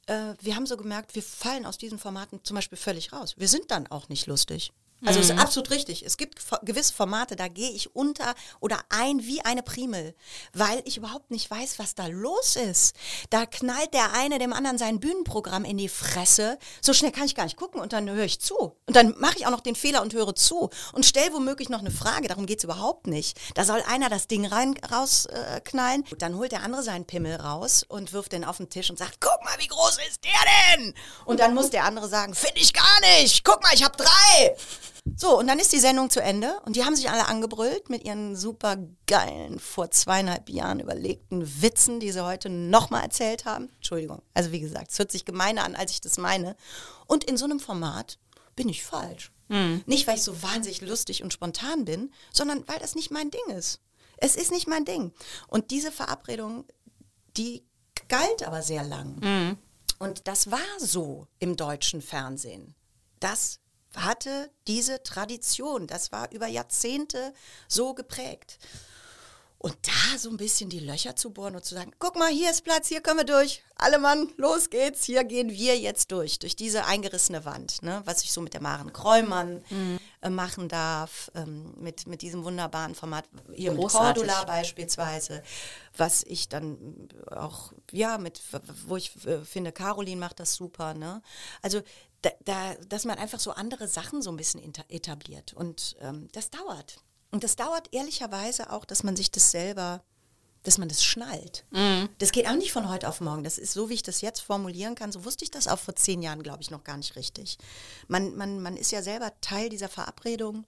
äh, 0.07 0.33
wir 0.41 0.57
haben 0.57 0.65
so 0.65 0.75
gemerkt, 0.75 1.15
wir 1.15 1.23
fallen 1.23 1.65
aus 1.65 1.77
diesen 1.77 1.97
Formaten 1.97 2.41
zum 2.43 2.55
Beispiel 2.55 2.77
völlig 2.77 3.13
raus. 3.13 3.35
Wir 3.37 3.47
sind 3.47 3.71
dann 3.71 3.87
auch 3.87 4.09
nicht 4.09 4.27
lustig. 4.27 4.73
Also 5.05 5.19
mhm. 5.19 5.25
ist 5.25 5.39
absolut 5.39 5.69
richtig. 5.69 6.03
Es 6.03 6.17
gibt 6.17 6.41
gewisse 6.63 6.93
Formate, 6.93 7.35
da 7.35 7.47
gehe 7.47 7.69
ich 7.69 7.95
unter 7.95 8.33
oder 8.59 8.79
ein 8.89 9.23
wie 9.23 9.41
eine 9.41 9.61
Primel, 9.61 10.15
weil 10.53 10.81
ich 10.85 10.97
überhaupt 10.97 11.29
nicht 11.29 11.49
weiß, 11.51 11.77
was 11.77 11.93
da 11.93 12.07
los 12.07 12.55
ist. 12.55 12.95
Da 13.29 13.45
knallt 13.45 13.93
der 13.93 14.13
eine 14.13 14.39
dem 14.39 14.53
anderen 14.53 14.79
sein 14.79 14.99
Bühnenprogramm 14.99 15.65
in 15.65 15.77
die 15.77 15.89
Fresse. 15.89 16.57
So 16.81 16.93
schnell 16.93 17.11
kann 17.11 17.25
ich 17.25 17.35
gar 17.35 17.43
nicht 17.43 17.57
gucken 17.57 17.79
und 17.79 17.93
dann 17.93 18.09
höre 18.09 18.25
ich 18.25 18.39
zu. 18.39 18.75
Und 18.87 18.95
dann 18.95 19.13
mache 19.19 19.37
ich 19.37 19.45
auch 19.45 19.51
noch 19.51 19.61
den 19.61 19.75
Fehler 19.75 20.01
und 20.01 20.13
höre 20.13 20.33
zu 20.33 20.71
und 20.93 21.05
stelle 21.05 21.31
womöglich 21.33 21.69
noch 21.69 21.79
eine 21.79 21.91
Frage. 21.91 22.27
Darum 22.27 22.47
geht 22.47 22.59
es 22.59 22.63
überhaupt 22.63 23.05
nicht. 23.05 23.37
Da 23.53 23.65
soll 23.65 23.83
einer 23.87 24.09
das 24.09 24.27
Ding 24.27 24.47
rein 24.47 24.75
rausknallen. 24.91 26.05
Äh, 26.05 26.15
dann 26.17 26.35
holt 26.37 26.51
der 26.51 26.63
andere 26.63 26.81
seinen 26.81 27.05
Pimmel 27.05 27.35
raus 27.35 27.85
und 27.87 28.13
wirft 28.13 28.31
den 28.31 28.43
auf 28.43 28.57
den 28.57 28.69
Tisch 28.69 28.89
und 28.89 28.97
sagt, 28.97 29.19
guck 29.19 29.43
mal, 29.43 29.57
wie 29.59 29.67
groß 29.67 29.99
ist 30.09 30.23
der 30.23 30.77
denn? 30.77 30.95
Und 31.25 31.39
dann 31.39 31.53
muss 31.53 31.69
der 31.69 31.83
andere 31.83 32.07
sagen, 32.07 32.33
finde 32.33 32.59
ich 32.59 32.73
gar 32.73 32.99
nicht. 33.19 33.43
Guck 33.43 33.61
mal, 33.61 33.73
ich 33.73 33.83
habe 33.83 33.95
drei. 33.95 34.55
So, 35.15 35.37
und 35.37 35.47
dann 35.47 35.59
ist 35.59 35.73
die 35.73 35.79
Sendung 35.79 36.09
zu 36.09 36.21
Ende 36.21 36.59
und 36.65 36.75
die 36.75 36.83
haben 36.83 36.95
sich 36.95 37.09
alle 37.09 37.27
angebrüllt 37.27 37.89
mit 37.89 38.03
ihren 38.03 38.35
super 38.35 38.77
geilen, 39.07 39.59
vor 39.59 39.91
zweieinhalb 39.91 40.49
Jahren 40.49 40.79
überlegten 40.79 41.61
Witzen, 41.61 41.99
die 41.99 42.11
sie 42.11 42.25
heute 42.25 42.49
nochmal 42.49 43.03
erzählt 43.03 43.45
haben. 43.45 43.69
Entschuldigung, 43.75 44.21
also 44.33 44.51
wie 44.51 44.59
gesagt, 44.59 44.91
es 44.91 44.99
hört 44.99 45.11
sich 45.11 45.25
gemeiner 45.25 45.63
an, 45.63 45.75
als 45.75 45.91
ich 45.91 46.01
das 46.01 46.17
meine. 46.17 46.55
Und 47.05 47.23
in 47.23 47.37
so 47.37 47.45
einem 47.45 47.59
Format 47.59 48.19
bin 48.55 48.69
ich 48.69 48.83
falsch. 48.83 49.31
Mhm. 49.49 49.83
Nicht, 49.85 50.07
weil 50.07 50.17
ich 50.17 50.23
so 50.23 50.41
wahnsinnig 50.43 50.81
lustig 50.81 51.23
und 51.23 51.33
spontan 51.33 51.85
bin, 51.85 52.11
sondern 52.33 52.67
weil 52.67 52.79
das 52.79 52.95
nicht 52.95 53.11
mein 53.11 53.31
Ding 53.31 53.55
ist. 53.55 53.79
Es 54.17 54.35
ist 54.35 54.51
nicht 54.51 54.67
mein 54.67 54.85
Ding. 54.85 55.13
Und 55.47 55.71
diese 55.71 55.91
Verabredung, 55.91 56.65
die 57.37 57.63
galt 58.09 58.43
aber 58.43 58.61
sehr 58.61 58.83
lang. 58.83 59.19
Mhm. 59.21 59.57
Und 59.99 60.27
das 60.27 60.51
war 60.51 60.59
so 60.79 61.27
im 61.39 61.55
deutschen 61.55 62.01
Fernsehen. 62.01 62.75
Das 63.19 63.59
hatte 63.95 64.51
diese 64.67 65.03
Tradition. 65.03 65.87
Das 65.87 66.11
war 66.11 66.31
über 66.31 66.47
Jahrzehnte 66.47 67.33
so 67.67 67.93
geprägt. 67.93 68.59
Und 69.59 69.75
da 69.81 70.17
so 70.19 70.29
ein 70.29 70.37
bisschen 70.37 70.69
die 70.69 70.79
Löcher 70.79 71.15
zu 71.15 71.31
bohren 71.31 71.55
und 71.55 71.65
zu 71.65 71.73
sagen, 71.73 71.91
guck 71.97 72.15
mal, 72.15 72.29
hier 72.29 72.51
ist 72.51 72.63
Platz, 72.63 72.87
hier 72.87 73.01
können 73.01 73.19
wir 73.19 73.25
durch. 73.25 73.63
Alle 73.75 73.97
Mann, 73.97 74.31
los 74.37 74.69
geht's, 74.69 75.03
hier 75.03 75.23
gehen 75.23 75.49
wir 75.49 75.77
jetzt 75.79 76.11
durch, 76.11 76.37
durch 76.37 76.55
diese 76.55 76.85
eingerissene 76.85 77.43
Wand, 77.43 77.81
ne? 77.81 78.01
was 78.05 78.23
ich 78.23 78.31
so 78.31 78.41
mit 78.41 78.53
der 78.53 78.61
Maren 78.61 78.93
Kräumann 78.93 79.63
mhm. 79.69 79.99
äh, 80.21 80.29
machen 80.29 80.69
darf, 80.69 81.31
ähm, 81.33 81.73
mit, 81.77 82.05
mit 82.05 82.21
diesem 82.21 82.43
wunderbaren 82.43 82.93
Format, 82.93 83.25
hier 83.53 83.73
Großartig. 83.73 84.23
mit 84.23 84.31
Cordula 84.31 84.45
beispielsweise, 84.45 85.41
was 85.95 86.23
ich 86.23 86.49
dann 86.49 87.09
auch, 87.31 87.73
ja, 87.91 88.19
mit, 88.19 88.41
wo 88.85 88.95
ich 88.95 89.25
äh, 89.25 89.43
finde, 89.43 89.71
Caroline 89.71 90.19
macht 90.19 90.39
das 90.39 90.53
super, 90.53 90.93
ne? 90.93 91.23
Also 91.63 91.81
da, 92.21 92.29
da, 92.45 92.75
dass 92.89 93.05
man 93.05 93.17
einfach 93.17 93.39
so 93.39 93.51
andere 93.51 93.87
Sachen 93.87 94.21
so 94.21 94.31
ein 94.31 94.37
bisschen 94.37 94.61
etabliert. 94.89 95.53
Und 95.53 95.95
ähm, 96.01 96.27
das 96.31 96.49
dauert. 96.49 96.99
Und 97.31 97.43
das 97.43 97.55
dauert 97.55 97.93
ehrlicherweise 97.93 98.71
auch, 98.71 98.85
dass 98.85 99.03
man 99.03 99.15
sich 99.15 99.31
das 99.31 99.51
selber, 99.51 100.03
dass 100.63 100.77
man 100.77 100.89
das 100.89 101.03
schnallt. 101.03 101.65
Mhm. 101.71 102.09
Das 102.19 102.31
geht 102.31 102.47
auch 102.47 102.55
nicht 102.55 102.71
von 102.71 102.89
heute 102.89 103.07
auf 103.07 103.21
morgen. 103.21 103.43
Das 103.43 103.57
ist 103.57 103.73
so, 103.73 103.89
wie 103.89 103.95
ich 103.95 104.03
das 104.03 104.21
jetzt 104.21 104.39
formulieren 104.39 104.95
kann. 104.95 105.11
So 105.11 105.25
wusste 105.25 105.43
ich 105.43 105.51
das 105.51 105.67
auch 105.67 105.79
vor 105.79 105.95
zehn 105.95 106.21
Jahren, 106.21 106.43
glaube 106.43 106.61
ich, 106.61 106.71
noch 106.71 106.83
gar 106.83 106.97
nicht 106.97 107.15
richtig. 107.15 107.57
Man, 108.07 108.35
man, 108.35 108.61
man 108.61 108.77
ist 108.77 108.91
ja 108.91 109.01
selber 109.01 109.31
Teil 109.41 109.69
dieser 109.69 109.89
Verabredung 109.89 110.65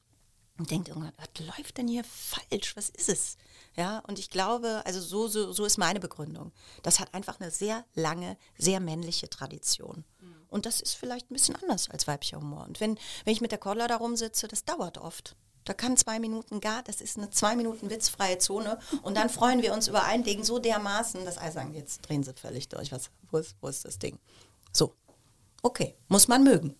und 0.60 0.70
denkt 0.72 0.90
irgendwann, 0.90 1.14
was 1.16 1.48
läuft 1.48 1.78
denn 1.78 1.88
hier 1.88 2.04
falsch? 2.04 2.76
Was 2.76 2.90
ist 2.90 3.08
es? 3.08 3.38
Ja, 3.78 4.00
und 4.00 4.20
ich 4.20 4.30
glaube, 4.30 4.82
also 4.86 5.00
so, 5.00 5.30
so, 5.30 5.54
so 5.54 5.64
ist 5.64 5.78
meine 5.78 6.02
Begründung. 6.02 6.52
Das 6.84 7.00
hat 7.00 7.14
einfach 7.14 7.40
eine 7.40 7.50
sehr 7.50 7.86
lange, 7.96 8.38
sehr 8.58 8.82
männliche 8.82 9.30
Tradition. 9.30 10.04
Mhm. 10.20 10.36
Und 10.50 10.66
das 10.66 10.82
ist 10.82 10.96
vielleicht 10.96 11.32
ein 11.32 11.34
bisschen 11.34 11.56
anders 11.56 11.90
als 11.90 12.08
weiblicher 12.08 12.42
Humor. 12.42 12.66
Und 12.66 12.82
wenn, 12.82 13.00
wenn 13.24 13.34
ich 13.34 13.40
mit 13.40 13.52
der 13.52 13.60
Cordula 13.60 13.88
da 13.88 13.96
rumsitze, 13.96 14.50
das 14.50 14.66
dauert 14.66 14.98
oft. 14.98 15.38
Da 15.66 15.74
kann 15.74 15.98
zwei 15.98 16.20
Minuten 16.20 16.62
gar, 16.62 16.84
das 16.84 17.02
ist 17.02 17.18
eine 17.18 17.30
zwei 17.30 17.56
Minuten 17.56 17.90
witzfreie 17.90 18.38
Zone. 18.40 18.80
Und 19.02 19.18
dann 19.18 19.30
freuen 19.30 19.62
wir 19.62 19.74
uns 19.74 19.88
über 19.88 20.04
ein 20.04 20.24
Ding 20.24 20.44
so 20.44 20.60
dermaßen, 20.60 21.26
dass 21.26 21.38
alle 21.38 21.52
sagen, 21.52 21.74
jetzt 21.74 22.02
drehen 22.02 22.24
sie 22.24 22.34
völlig 22.34 22.70
durch. 22.70 22.92
Was, 22.92 23.10
wo, 23.30 23.38
ist, 23.38 23.56
wo 23.62 23.68
ist 23.68 23.86
das 23.86 24.00
Ding? 24.00 24.18
So. 24.72 24.94
Okay, 25.62 25.96
muss 26.08 26.28
man 26.28 26.44
mögen. 26.44 26.76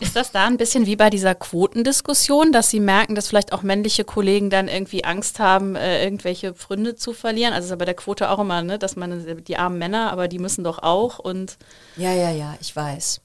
Ist 0.00 0.16
das 0.16 0.32
da 0.32 0.46
ein 0.46 0.56
bisschen 0.56 0.86
wie 0.86 0.96
bei 0.96 1.10
dieser 1.10 1.34
Quotendiskussion, 1.34 2.50
dass 2.50 2.70
Sie 2.70 2.80
merken, 2.80 3.14
dass 3.14 3.28
vielleicht 3.28 3.52
auch 3.52 3.62
männliche 3.62 4.04
Kollegen 4.04 4.48
dann 4.48 4.68
irgendwie 4.68 5.04
Angst 5.04 5.38
haben, 5.38 5.76
äh, 5.76 6.02
irgendwelche 6.02 6.54
Pfründe 6.54 6.96
zu 6.96 7.12
verlieren? 7.12 7.52
Also 7.52 7.66
ist 7.66 7.70
ja 7.70 7.76
bei 7.76 7.84
der 7.84 7.94
Quote 7.94 8.30
auch 8.30 8.38
immer, 8.38 8.62
ne, 8.62 8.78
dass 8.78 8.96
man 8.96 9.44
die 9.44 9.56
armen 9.56 9.78
Männer, 9.78 10.10
aber 10.10 10.28
die 10.28 10.38
müssen 10.38 10.64
doch 10.64 10.78
auch 10.78 11.18
und 11.18 11.58
ja, 11.96 12.12
ja, 12.12 12.30
ja, 12.30 12.56
ich 12.60 12.74
weiß. 12.74 13.20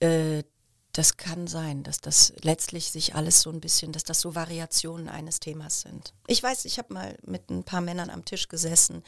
Äh, 0.00 0.44
das 0.92 1.16
kann 1.16 1.46
sein, 1.46 1.82
dass 1.82 2.00
das 2.00 2.34
letztlich 2.42 2.90
sich 2.90 3.14
alles 3.14 3.40
so 3.40 3.50
ein 3.50 3.60
bisschen, 3.60 3.92
dass 3.92 4.04
das 4.04 4.20
so 4.20 4.34
Variationen 4.34 5.08
eines 5.08 5.40
Themas 5.40 5.80
sind. 5.80 6.12
Ich 6.26 6.42
weiß, 6.42 6.66
ich 6.66 6.78
habe 6.78 6.92
mal 6.92 7.16
mit 7.24 7.50
ein 7.50 7.64
paar 7.64 7.80
Männern 7.80 8.10
am 8.10 8.24
Tisch 8.24 8.48
gesessen 8.48 9.02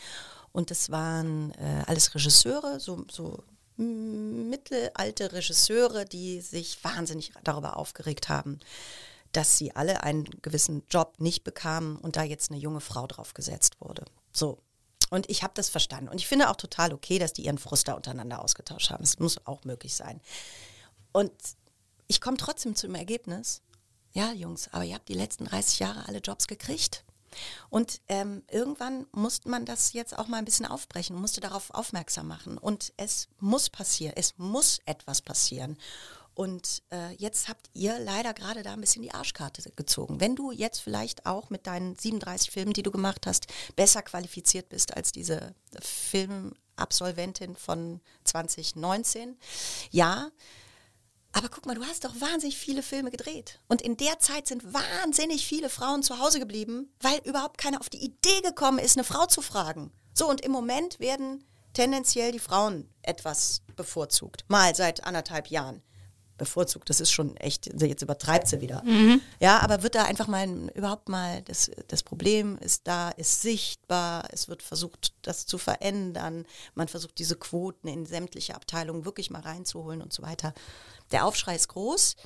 und 0.52 0.70
das 0.70 0.90
waren 0.90 1.52
äh, 1.52 1.82
alles 1.86 2.14
Regisseure, 2.14 2.80
so, 2.80 3.04
so 3.10 3.44
mittelalte 3.76 5.32
Regisseure, 5.32 6.04
die 6.04 6.40
sich 6.40 6.82
wahnsinnig 6.82 7.32
darüber 7.42 7.76
aufgeregt 7.76 8.28
haben, 8.28 8.60
dass 9.32 9.58
sie 9.58 9.74
alle 9.74 10.02
einen 10.04 10.24
gewissen 10.42 10.84
Job 10.88 11.16
nicht 11.18 11.44
bekamen 11.44 11.96
und 11.96 12.16
da 12.16 12.22
jetzt 12.22 12.50
eine 12.50 12.60
junge 12.60 12.80
Frau 12.80 13.06
drauf 13.06 13.34
gesetzt 13.34 13.80
wurde. 13.80 14.04
So. 14.32 14.58
Und 15.10 15.28
ich 15.28 15.42
habe 15.42 15.52
das 15.54 15.68
verstanden. 15.68 16.08
Und 16.08 16.16
ich 16.16 16.26
finde 16.26 16.48
auch 16.50 16.56
total 16.56 16.92
okay, 16.92 17.18
dass 17.18 17.32
die 17.32 17.44
ihren 17.44 17.58
Frust 17.58 17.88
da 17.88 17.94
untereinander 17.94 18.42
ausgetauscht 18.42 18.90
haben. 18.90 19.04
Es 19.04 19.18
muss 19.18 19.44
auch 19.46 19.64
möglich 19.64 19.94
sein. 19.94 20.20
Und 21.12 21.32
ich 22.06 22.20
komme 22.20 22.36
trotzdem 22.36 22.76
zum 22.76 22.94
Ergebnis, 22.94 23.62
ja, 24.12 24.32
Jungs, 24.32 24.68
aber 24.72 24.84
ihr 24.84 24.94
habt 24.94 25.08
die 25.08 25.14
letzten 25.14 25.44
30 25.46 25.80
Jahre 25.80 26.06
alle 26.06 26.18
Jobs 26.18 26.46
gekriegt. 26.46 27.04
Und 27.68 28.00
ähm, 28.08 28.44
irgendwann 28.48 29.06
musste 29.10 29.48
man 29.48 29.64
das 29.64 29.92
jetzt 29.92 30.16
auch 30.16 30.28
mal 30.28 30.36
ein 30.36 30.44
bisschen 30.44 30.66
aufbrechen, 30.66 31.16
musste 31.16 31.40
darauf 31.40 31.70
aufmerksam 31.70 32.28
machen. 32.28 32.58
Und 32.58 32.92
es 32.96 33.28
muss 33.40 33.70
passieren, 33.70 34.14
es 34.16 34.34
muss 34.38 34.78
etwas 34.86 35.20
passieren. 35.20 35.76
Und 36.34 36.82
äh, 36.90 37.12
jetzt 37.14 37.48
habt 37.48 37.70
ihr 37.74 37.98
leider 38.00 38.34
gerade 38.34 38.64
da 38.64 38.72
ein 38.72 38.80
bisschen 38.80 39.02
die 39.02 39.14
Arschkarte 39.14 39.70
gezogen. 39.76 40.20
Wenn 40.20 40.34
du 40.34 40.50
jetzt 40.50 40.80
vielleicht 40.80 41.26
auch 41.26 41.48
mit 41.48 41.66
deinen 41.66 41.96
37 41.96 42.50
Filmen, 42.50 42.72
die 42.72 42.82
du 42.82 42.90
gemacht 42.90 43.26
hast, 43.26 43.46
besser 43.76 44.02
qualifiziert 44.02 44.68
bist 44.68 44.96
als 44.96 45.12
diese 45.12 45.54
Filmabsolventin 45.80 47.54
von 47.54 48.00
2019, 48.24 49.36
ja, 49.90 50.30
aber 51.34 51.48
guck 51.48 51.66
mal, 51.66 51.74
du 51.74 51.84
hast 51.84 52.04
doch 52.04 52.20
wahnsinnig 52.20 52.56
viele 52.56 52.82
Filme 52.82 53.10
gedreht. 53.10 53.60
Und 53.68 53.82
in 53.82 53.96
der 53.96 54.18
Zeit 54.20 54.46
sind 54.46 54.62
wahnsinnig 54.72 55.46
viele 55.46 55.68
Frauen 55.68 56.02
zu 56.02 56.18
Hause 56.18 56.38
geblieben, 56.38 56.92
weil 57.00 57.18
überhaupt 57.24 57.58
keiner 57.58 57.80
auf 57.80 57.90
die 57.90 58.04
Idee 58.04 58.40
gekommen 58.42 58.78
ist, 58.78 58.96
eine 58.96 59.04
Frau 59.04 59.26
zu 59.26 59.42
fragen. 59.42 59.92
So, 60.14 60.28
und 60.28 60.42
im 60.42 60.52
Moment 60.52 61.00
werden 61.00 61.44
tendenziell 61.72 62.30
die 62.30 62.38
Frauen 62.38 62.88
etwas 63.02 63.62
bevorzugt. 63.74 64.44
Mal 64.48 64.76
seit 64.76 65.04
anderthalb 65.04 65.48
Jahren 65.48 65.82
bevorzugt. 66.36 66.90
Das 66.90 67.00
ist 67.00 67.12
schon 67.12 67.36
echt, 67.36 67.70
jetzt 67.80 68.02
übertreibt 68.02 68.48
sie 68.48 68.60
wieder. 68.60 68.82
Mhm. 68.84 69.20
Ja, 69.40 69.60
aber 69.60 69.82
wird 69.82 69.94
da 69.94 70.04
einfach 70.04 70.26
mal 70.26 70.68
überhaupt 70.74 71.08
mal, 71.08 71.42
das, 71.42 71.70
das 71.88 72.02
Problem 72.02 72.58
ist 72.58 72.86
da, 72.86 73.10
ist 73.10 73.42
sichtbar, 73.42 74.28
es 74.32 74.48
wird 74.48 74.62
versucht, 74.62 75.14
das 75.22 75.46
zu 75.46 75.58
verändern. 75.58 76.44
Man 76.74 76.88
versucht, 76.88 77.18
diese 77.18 77.36
Quoten 77.36 77.88
in 77.88 78.06
sämtliche 78.06 78.54
Abteilungen 78.54 79.04
wirklich 79.04 79.30
mal 79.30 79.42
reinzuholen 79.42 80.02
und 80.02 80.12
so 80.12 80.22
weiter. 80.22 80.54
Der 81.14 81.24
Aufschrei 81.24 81.54
ist 81.54 81.68
groß. 81.68 82.16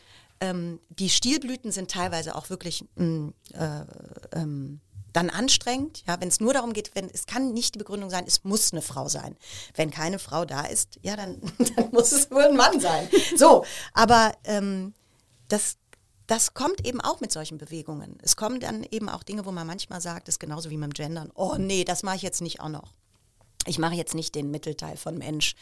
Ähm, 0.41 0.81
die 0.89 1.11
Stilblüten 1.11 1.73
sind 1.73 1.91
teilweise 1.91 2.35
auch 2.35 2.49
wirklich 2.49 2.87
mh, 2.97 3.05
mm, 3.05 3.35
äh, 3.53 3.85
ähm, 4.33 4.81
dann 5.13 5.29
anstrengend, 5.29 6.05
ja, 6.07 6.19
wenn 6.21 6.29
es 6.29 6.41
nur 6.41 6.55
darum 6.55 6.73
geht, 6.73 6.95
wenn 6.95 7.11
es 7.11 7.27
kann 7.27 7.53
nicht 7.53 7.75
die 7.75 7.79
Begründung 7.79 8.09
sein, 8.09 8.25
es 8.27 8.45
muss 8.45 8.73
eine 8.73 8.81
Frau 8.81 9.09
sein. 9.09 9.37
Wenn 9.75 9.91
keine 9.91 10.19
Frau 10.19 10.47
da 10.47 10.63
ist, 10.63 10.99
ja, 11.03 11.17
dann, 11.17 11.39
dann 11.77 11.91
muss 11.91 12.13
es 12.13 12.31
wohl 12.31 12.45
ein 12.45 12.57
Mann 12.57 12.81
sein. 12.81 13.11
So, 13.37 13.67
aber 13.93 14.33
ähm, 14.45 14.95
das, 15.49 15.77
das 16.27 16.55
kommt 16.55 16.87
eben 16.87 17.03
auch 17.03 17.21
mit 17.21 17.31
solchen 17.31 17.59
Bewegungen. 17.59 18.17
Es 18.23 18.37
kommen 18.37 18.59
dann 18.59 18.85
eben 18.85 19.11
auch 19.11 19.23
Dinge, 19.23 19.45
wo 19.45 19.53
man 19.53 19.67
manchmal 19.67 20.01
sagt, 20.01 20.29
das 20.29 20.37
ist 20.37 20.41
genauso 20.41 20.71
wie 20.71 20.79
mit 20.79 20.93
dem 20.93 20.95
Gendern, 20.95 21.31
oh 21.35 21.57
nee, 21.59 21.85
das 21.85 22.03
mache 22.03 22.17
ich 22.17 22.23
jetzt 22.23 22.41
nicht 22.41 22.61
auch 22.61 22.71
noch. 22.71 22.95
Ich 23.67 23.79
mache 23.79 23.97
jetzt 23.97 24.15
nicht 24.15 24.35
den 24.35 24.51
Mittelteil 24.51 24.97
von 24.97 25.19
Mensch 25.19 25.55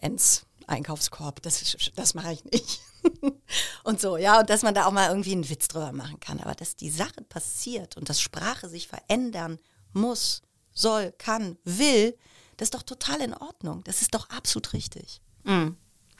ins 0.00 0.46
Einkaufskorb, 0.68 1.42
das, 1.42 1.76
das 1.94 2.14
mache 2.14 2.32
ich 2.32 2.44
nicht. 2.44 2.80
und 3.84 4.00
so, 4.00 4.16
ja, 4.16 4.40
und 4.40 4.50
dass 4.50 4.62
man 4.62 4.74
da 4.74 4.86
auch 4.86 4.92
mal 4.92 5.08
irgendwie 5.08 5.32
einen 5.32 5.48
Witz 5.48 5.68
drüber 5.68 5.92
machen 5.92 6.20
kann. 6.20 6.40
Aber 6.40 6.54
dass 6.54 6.76
die 6.76 6.90
Sache 6.90 7.22
passiert 7.28 7.96
und 7.96 8.08
dass 8.08 8.20
Sprache 8.20 8.68
sich 8.68 8.88
verändern 8.88 9.58
muss, 9.92 10.42
soll, 10.72 11.12
kann, 11.18 11.58
will, 11.64 12.16
das 12.56 12.66
ist 12.66 12.74
doch 12.74 12.82
total 12.82 13.20
in 13.20 13.34
Ordnung. 13.34 13.82
Das 13.84 14.02
ist 14.02 14.14
doch 14.14 14.30
absolut 14.30 14.72
richtig. 14.72 15.20
Mhm. 15.44 15.76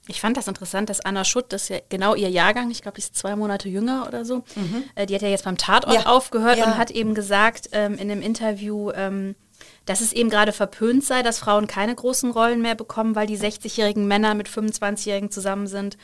Ich 0.09 0.21
fand 0.21 0.37
das 0.37 0.49
interessant, 0.49 0.91
dass 0.91 1.01
Anna 1.01 1.25
Schutt, 1.25 1.53
das 1.53 1.65
ist 1.65 1.69
ja 1.69 1.79
genau 1.89 2.17
ihr 2.17 2.29
Jahrgang, 2.29 2.71
ich 2.73 2.83
glaube, 2.83 2.97
die 2.97 3.03
ist 3.03 3.15
zwei 3.15 3.37
Monate 3.37 3.69
jünger 3.69 4.09
oder 4.09 4.25
so, 4.25 4.39
mhm. 4.57 4.85
äh, 4.97 5.07
die 5.07 5.15
hat 5.15 5.23
ja 5.23 5.29
jetzt 5.29 5.45
beim 5.45 5.57
Tatort 5.57 5.95
ja. 5.95 6.07
aufgehört 6.07 6.59
ja. 6.59 6.67
und 6.67 6.77
hat 6.77 6.91
eben 6.91 7.15
gesagt 7.15 7.69
ähm, 7.71 7.95
in 7.95 8.11
einem 8.11 8.21
Interview, 8.21 8.91
ähm, 8.91 9.37
dass 9.85 10.01
es 10.01 10.13
eben 10.13 10.31
gerade 10.31 10.53
verpönt 10.53 11.05
sei, 11.05 11.23
dass 11.23 11.39
Frauen 11.39 11.67
keine 11.67 11.95
großen 11.95 12.31
Rollen 12.31 12.63
mehr 12.63 12.75
bekommen, 12.75 13.15
weil 13.15 13.27
die 13.27 13.39
60-jährigen 13.39 14.07
Männer 14.07 14.35
mit 14.35 14.49
25-jährigen 14.49 15.31
zusammen 15.31 15.67
sind. 15.67 15.97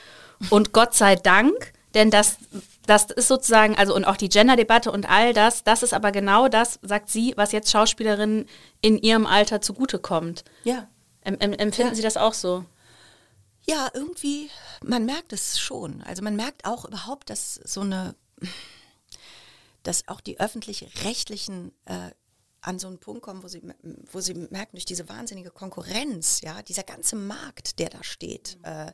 Und 0.51 0.72
Gott 0.72 0.95
sei 0.95 1.16
Dank, 1.16 1.72
denn 1.95 2.11
das, 2.11 2.39
das 2.87 3.07
ist 3.07 3.29
sozusagen, 3.29 3.76
also 3.76 3.95
und 3.95 4.05
auch 4.05 4.16
die 4.16 4.29
Gender-Debatte 4.29 4.91
und 4.91 5.09
all 5.09 5.33
das, 5.33 5.64
das 5.64 5.83
ist 5.83 5.95
aber 5.95 6.12
genau 6.12 6.49
das, 6.49 6.79
sagt 6.83 7.09
sie, 7.11 7.35
was 7.37 7.53
jetzt 7.53 7.70
Schauspielerinnen 7.70 8.47
in 8.81 8.99
ihrem 8.99 9.26
Alter 9.26 9.61
zugutekommt. 9.61 10.45
Ja. 10.64 10.89
empfinden 11.22 11.89
ja. 11.89 11.95
Sie 11.95 12.03
das 12.03 12.16
auch 12.16 12.35
so? 12.35 12.64
Ja, 13.66 13.89
irgendwie, 13.93 14.49
man 14.83 15.05
merkt 15.05 15.33
es 15.33 15.59
schon. 15.59 16.03
Also 16.03 16.22
man 16.22 16.37
merkt 16.37 16.64
auch 16.64 16.85
überhaupt, 16.85 17.31
dass 17.31 17.55
so 17.55 17.83
eine, 17.83 18.14
dass 19.83 20.09
auch 20.09 20.20
die 20.20 20.41
öffentlich-rechtlichen 20.41 21.72
äh, 21.85 22.11
an 22.61 22.78
so 22.78 22.88
einen 22.88 22.98
Punkt 22.98 23.22
kommen, 23.22 23.42
wo 23.42 23.48
sie, 23.48 23.62
wo 24.11 24.20
sie 24.20 24.34
merken, 24.34 24.72
durch 24.72 24.84
diese 24.84 25.09
wahnsinnige 25.09 25.50
Konkurrenz, 25.50 26.40
ja, 26.40 26.62
dieser 26.62 26.82
ganze 26.82 27.16
Markt, 27.16 27.78
der 27.78 27.90
da 27.90 28.02
steht, 28.02 28.59
mhm. 28.59 28.64
äh, 28.64 28.92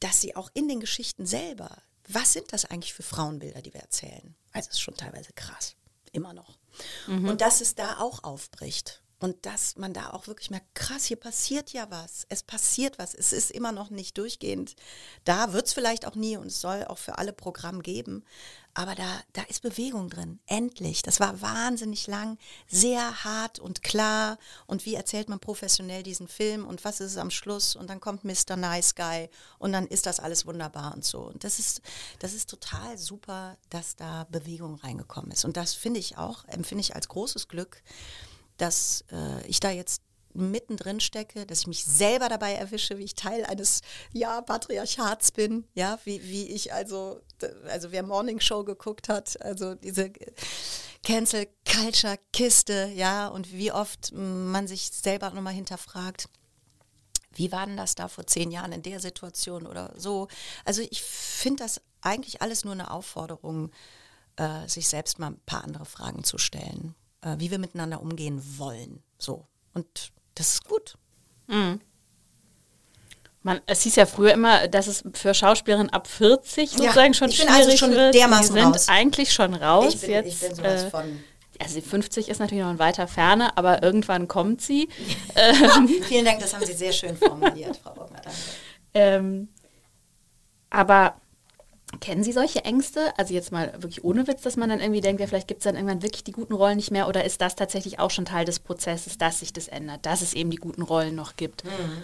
dass 0.00 0.20
sie 0.20 0.34
auch 0.36 0.50
in 0.54 0.68
den 0.68 0.80
Geschichten 0.80 1.26
selber, 1.26 1.76
was 2.08 2.32
sind 2.32 2.52
das 2.52 2.64
eigentlich 2.64 2.94
für 2.94 3.02
Frauenbilder, 3.02 3.62
die 3.62 3.74
wir 3.74 3.80
erzählen? 3.80 4.34
Also 4.52 4.68
es 4.68 4.76
ist 4.76 4.80
schon 4.80 4.96
teilweise 4.96 5.32
krass, 5.32 5.76
immer 6.12 6.32
noch. 6.32 6.58
Mhm. 7.06 7.28
Und 7.28 7.40
dass 7.40 7.60
es 7.60 7.74
da 7.74 7.98
auch 7.98 8.24
aufbricht. 8.24 9.02
Und 9.18 9.46
dass 9.46 9.76
man 9.76 9.94
da 9.94 10.10
auch 10.10 10.26
wirklich 10.26 10.50
merkt, 10.50 10.74
krass, 10.74 11.06
hier 11.06 11.16
passiert 11.16 11.72
ja 11.72 11.90
was. 11.90 12.26
Es 12.28 12.42
passiert 12.42 12.98
was. 12.98 13.14
Es 13.14 13.32
ist 13.32 13.50
immer 13.50 13.72
noch 13.72 13.88
nicht 13.88 14.18
durchgehend. 14.18 14.76
Da 15.24 15.54
wird 15.54 15.68
es 15.68 15.72
vielleicht 15.72 16.06
auch 16.06 16.14
nie 16.14 16.36
und 16.36 16.48
es 16.48 16.60
soll 16.60 16.84
auch 16.84 16.98
für 16.98 17.16
alle 17.16 17.32
Programm 17.32 17.82
geben. 17.82 18.24
Aber 18.76 18.94
da, 18.94 19.08
da 19.32 19.40
ist 19.44 19.62
Bewegung 19.62 20.10
drin. 20.10 20.38
Endlich. 20.46 21.00
Das 21.00 21.18
war 21.18 21.40
wahnsinnig 21.40 22.06
lang, 22.08 22.36
sehr 22.68 23.24
hart 23.24 23.58
und 23.58 23.82
klar. 23.82 24.36
Und 24.66 24.84
wie 24.84 24.94
erzählt 24.94 25.30
man 25.30 25.40
professionell 25.40 26.02
diesen 26.02 26.28
Film 26.28 26.66
und 26.66 26.84
was 26.84 27.00
ist 27.00 27.12
es 27.12 27.16
am 27.16 27.30
Schluss? 27.30 27.74
Und 27.74 27.88
dann 27.88 28.00
kommt 28.00 28.24
Mr. 28.24 28.54
Nice 28.56 28.94
Guy 28.94 29.30
und 29.58 29.72
dann 29.72 29.86
ist 29.86 30.04
das 30.04 30.20
alles 30.20 30.44
wunderbar 30.44 30.92
und 30.94 31.06
so. 31.06 31.20
Und 31.20 31.42
das 31.42 31.58
ist, 31.58 31.80
das 32.18 32.34
ist 32.34 32.50
total 32.50 32.98
super, 32.98 33.56
dass 33.70 33.96
da 33.96 34.26
Bewegung 34.30 34.74
reingekommen 34.74 35.30
ist. 35.30 35.46
Und 35.46 35.56
das 35.56 35.72
finde 35.72 35.98
ich 35.98 36.18
auch, 36.18 36.44
empfinde 36.44 36.82
ich 36.82 36.94
als 36.94 37.08
großes 37.08 37.48
Glück 37.48 37.82
dass 38.58 39.04
äh, 39.12 39.46
ich 39.46 39.60
da 39.60 39.70
jetzt 39.70 40.00
mittendrin 40.36 41.00
stecke, 41.00 41.46
dass 41.46 41.60
ich 41.60 41.66
mich 41.66 41.84
selber 41.84 42.28
dabei 42.28 42.54
erwische, 42.54 42.98
wie 42.98 43.04
ich 43.04 43.14
Teil 43.14 43.44
eines 43.44 43.80
ja, 44.12 44.40
Patriarchats 44.40 45.32
bin, 45.32 45.64
ja, 45.74 45.98
wie, 46.04 46.22
wie 46.24 46.46
ich 46.48 46.72
also, 46.72 47.20
also 47.68 47.92
wer 47.92 48.02
Morning 48.02 48.40
Show 48.40 48.64
geguckt 48.64 49.08
hat, 49.08 49.40
also 49.42 49.74
diese 49.74 50.12
Cancel 51.02 51.48
Culture 51.64 52.18
Kiste, 52.32 52.90
ja, 52.94 53.28
und 53.28 53.52
wie 53.52 53.72
oft 53.72 54.12
man 54.12 54.66
sich 54.66 54.90
selber 54.90 55.30
nochmal 55.30 55.54
hinterfragt, 55.54 56.28
wie 57.32 57.52
war 57.52 57.66
denn 57.66 57.76
das 57.76 57.94
da 57.94 58.08
vor 58.08 58.26
zehn 58.26 58.50
Jahren 58.50 58.72
in 58.72 58.82
der 58.82 59.00
Situation 59.00 59.66
oder 59.66 59.92
so. 59.96 60.28
Also 60.64 60.82
ich 60.90 61.02
finde 61.02 61.64
das 61.64 61.82
eigentlich 62.00 62.40
alles 62.40 62.64
nur 62.64 62.72
eine 62.72 62.90
Aufforderung, 62.90 63.70
äh, 64.36 64.66
sich 64.68 64.88
selbst 64.88 65.18
mal 65.18 65.28
ein 65.28 65.40
paar 65.44 65.64
andere 65.64 65.84
Fragen 65.84 66.24
zu 66.24 66.38
stellen 66.38 66.94
äh, 67.26 67.38
wie 67.38 67.50
wir 67.50 67.58
miteinander 67.58 68.00
umgehen 68.00 68.40
wollen. 68.58 69.02
So. 69.18 69.46
Und 69.74 70.12
das 70.36 70.52
ist 70.52 70.64
gut. 70.64 70.94
Mhm. 71.48 71.80
Man, 73.42 73.60
es 73.66 73.82
hieß 73.82 73.96
ja 73.96 74.06
früher 74.06 74.32
immer, 74.32 74.66
dass 74.66 74.86
es 74.86 75.04
für 75.14 75.32
Schauspielerinnen 75.32 75.92
ab 75.92 76.08
40 76.08 76.70
sozusagen 76.70 77.12
ja, 77.12 77.14
schon 77.14 77.30
ich 77.30 77.38
bin 77.38 77.48
also 77.48 77.62
schwierig 77.62 77.82
also 77.82 77.86
schon 77.86 77.94
wird. 77.94 78.14
Dermaßen 78.14 78.54
Die 78.54 78.60
sind 78.60 78.74
raus. 78.74 78.88
eigentlich 78.88 79.32
schon 79.32 79.54
raus. 79.54 79.94
Ich 79.94 80.00
bin, 80.00 80.10
Jetzt, 80.10 80.26
ich 80.26 80.40
bin 80.40 80.54
sowas 80.54 80.82
äh, 80.84 80.90
von 80.90 81.24
also 81.60 81.80
50 81.80 82.28
ist 82.28 82.38
natürlich 82.38 82.64
noch 82.64 82.70
in 82.70 82.78
weiter 82.78 83.08
Ferne, 83.08 83.56
aber 83.56 83.82
irgendwann 83.82 84.28
kommt 84.28 84.60
sie. 84.60 84.88
ähm, 85.36 85.88
Vielen 86.02 86.24
Dank, 86.24 86.40
das 86.40 86.54
haben 86.54 86.66
Sie 86.66 86.72
sehr 86.72 86.92
schön 86.92 87.16
formuliert, 87.16 87.76
Frau. 87.82 87.94
Danke. 87.94 88.30
Ähm, 88.98 89.48
aber 90.70 91.20
Kennen 92.00 92.24
Sie 92.24 92.32
solche 92.32 92.64
Ängste? 92.64 93.16
Also 93.18 93.34
jetzt 93.34 93.52
mal 93.52 93.72
wirklich 93.74 94.04
ohne 94.04 94.26
Witz, 94.26 94.42
dass 94.42 94.56
man 94.56 94.68
dann 94.68 94.80
irgendwie 94.80 95.00
denkt, 95.00 95.20
ja, 95.20 95.26
vielleicht 95.26 95.48
gibt 95.48 95.60
es 95.60 95.64
dann 95.64 95.74
irgendwann 95.74 96.02
wirklich 96.02 96.24
die 96.24 96.32
guten 96.32 96.54
Rollen 96.54 96.76
nicht 96.76 96.90
mehr 96.90 97.08
oder 97.08 97.24
ist 97.24 97.40
das 97.40 97.56
tatsächlich 97.56 97.98
auch 97.98 98.10
schon 98.10 98.24
Teil 98.24 98.44
des 98.44 98.58
Prozesses, 98.58 99.18
dass 99.18 99.40
sich 99.40 99.52
das 99.52 99.68
ändert, 99.68 100.06
dass 100.06 100.22
es 100.22 100.34
eben 100.34 100.50
die 100.50 100.56
guten 100.56 100.82
Rollen 100.82 101.14
noch 101.14 101.36
gibt? 101.36 101.64
Mhm. 101.64 102.02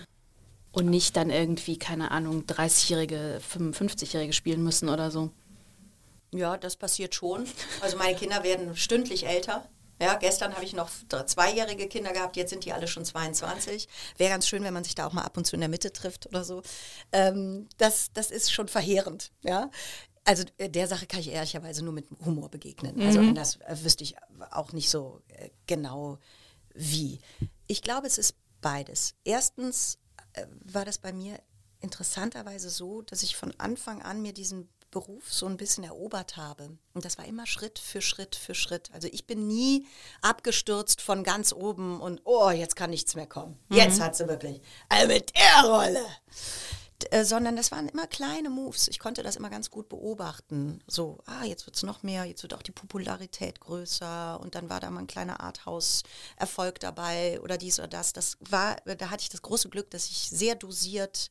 Und 0.73 0.87
nicht 0.87 1.17
dann 1.17 1.31
irgendwie, 1.31 1.79
keine 1.79 2.11
Ahnung, 2.11 2.45
30-Jährige, 2.47 3.41
55-Jährige 3.55 4.33
spielen 4.33 4.63
müssen 4.63 4.89
oder 4.89 5.11
so. 5.11 5.31
Ja, 6.33 6.57
das 6.57 6.77
passiert 6.77 7.15
schon. 7.15 7.45
Also 7.83 7.99
meine 7.99 8.17
Kinder 8.17 8.43
werden 8.43 8.75
stündlich 8.75 9.27
älter. 9.27 9.69
Ja, 10.03 10.17
gestern 10.17 10.53
habe 10.53 10.65
ich 10.65 10.73
noch 10.73 10.91
zweijährige 11.27 11.87
Kinder 11.87 12.13
gehabt, 12.13 12.37
jetzt 12.37 12.51
sind 12.51 12.65
die 12.65 12.73
alle 12.73 12.89
schon 12.89 13.05
22. 13.05 13.87
Wäre 14.17 14.31
ganz 14.31 14.49
schön, 14.49 14.65
wenn 14.65 14.75
man 14.75 14.83
sich 14.83 14.97
da 14.97 15.07
auch 15.07 15.13
mal 15.13 15.23
ab 15.23 15.37
und 15.37 15.47
zu 15.47 15.55
in 15.55 15.61
der 15.61 15.69
Mitte 15.69 15.93
trifft 15.93 16.27
oder 16.27 16.43
so. 16.43 16.63
Ähm, 17.13 17.69
das, 17.79 18.13
das 18.13 18.33
ist 18.33 18.53
schon 18.53 18.67
verheerend. 18.67 19.31
Ja? 19.43 19.71
Also 20.25 20.43
äh, 20.59 20.69
der 20.69 20.89
Sache 20.89 21.07
kann 21.07 21.21
ich 21.21 21.31
ehrlicherweise 21.31 21.85
nur 21.85 21.93
mit 21.93 22.09
Humor 22.25 22.49
begegnen. 22.49 23.01
Also 23.01 23.21
mhm. 23.21 23.29
Also 23.29 23.29
anders 23.29 23.57
äh, 23.61 23.85
wüsste 23.85 24.03
ich 24.03 24.17
auch 24.51 24.73
nicht 24.73 24.91
so 24.91 25.21
äh, 25.29 25.51
genau 25.69 26.19
wie. 26.75 27.21
Ich 27.69 27.81
glaube, 27.81 28.09
es 28.09 28.19
ist 28.19 28.35
beides. 28.61 29.15
Erstens 29.23 29.99
war 30.65 30.85
das 30.85 30.99
bei 30.99 31.13
mir 31.13 31.39
interessanterweise 31.81 32.71
so, 32.71 33.03
dass 33.03 33.23
ich 33.23 33.37
von 33.37 33.53
Anfang 33.59 34.03
an 34.03 34.23
mir 34.23 34.33
diesen 34.33 34.69
Beruf 34.93 35.33
so 35.33 35.47
ein 35.47 35.57
bisschen 35.57 35.83
erobert 35.83 36.37
habe. 36.37 36.79
Und 36.95 37.05
das 37.05 37.19
war 37.19 37.25
immer 37.25 37.47
Schritt 37.47 37.81
für 37.81 38.01
Schritt 38.01 38.37
für 38.37 38.55
Schritt. 38.55 38.91
Also 38.93 39.09
ich 39.11 39.27
bin 39.27 39.49
nie 39.49 39.87
abgestürzt 40.21 41.03
von 41.03 41.25
ganz 41.25 41.53
oben 41.53 42.01
und 42.01 42.21
oh, 42.25 42.51
jetzt 42.51 42.77
kann 42.77 42.91
nichts 42.91 43.17
mehr 43.17 43.27
kommen. 43.27 43.59
Mhm. 43.69 43.77
Jetzt 43.77 44.01
hat 44.01 44.15
sie 44.15 44.29
wirklich. 44.29 44.61
Also 44.89 45.09
mit 45.09 45.33
der 45.35 45.69
Rolle. 45.69 46.07
Äh, 47.11 47.25
sondern 47.25 47.57
das 47.57 47.73
waren 47.73 47.89
immer 47.89 48.07
kleine 48.07 48.51
Moves. 48.51 48.89
Ich 48.89 48.99
konnte 48.99 49.23
das 49.23 49.37
immer 49.37 49.51
ganz 49.51 49.71
gut 49.71 49.89
beobachten. 49.89 50.83
So, 50.87 51.19
ah, 51.27 51.45
jetzt 51.45 51.67
wird 51.67 51.77
es 51.77 51.83
noch 51.83 52.03
mehr, 52.03 52.25
jetzt 52.25 52.43
wird 52.43 52.55
auch 52.55 52.63
die 52.63 52.73
Popularität 52.73 53.61
größer 53.61 54.39
und 54.41 54.55
dann 54.55 54.71
war 54.71 54.81
da 54.81 54.91
mal 54.91 55.01
ein 55.01 55.07
kleiner 55.07 55.41
Arthouse-Erfolg 55.41 56.81
dabei 56.81 57.41
oder 57.41 57.59
dies 57.59 57.79
oder 57.79 57.89
das. 57.89 58.13
Das 58.13 58.37
war, 58.41 58.77
da 58.85 59.11
hatte 59.11 59.23
ich 59.23 59.31
das 59.31 59.43
große 59.43 59.69
Glück, 59.69 59.91
dass 59.91 60.09
ich 60.11 60.29
sehr 60.31 60.55
dosiert 60.55 61.31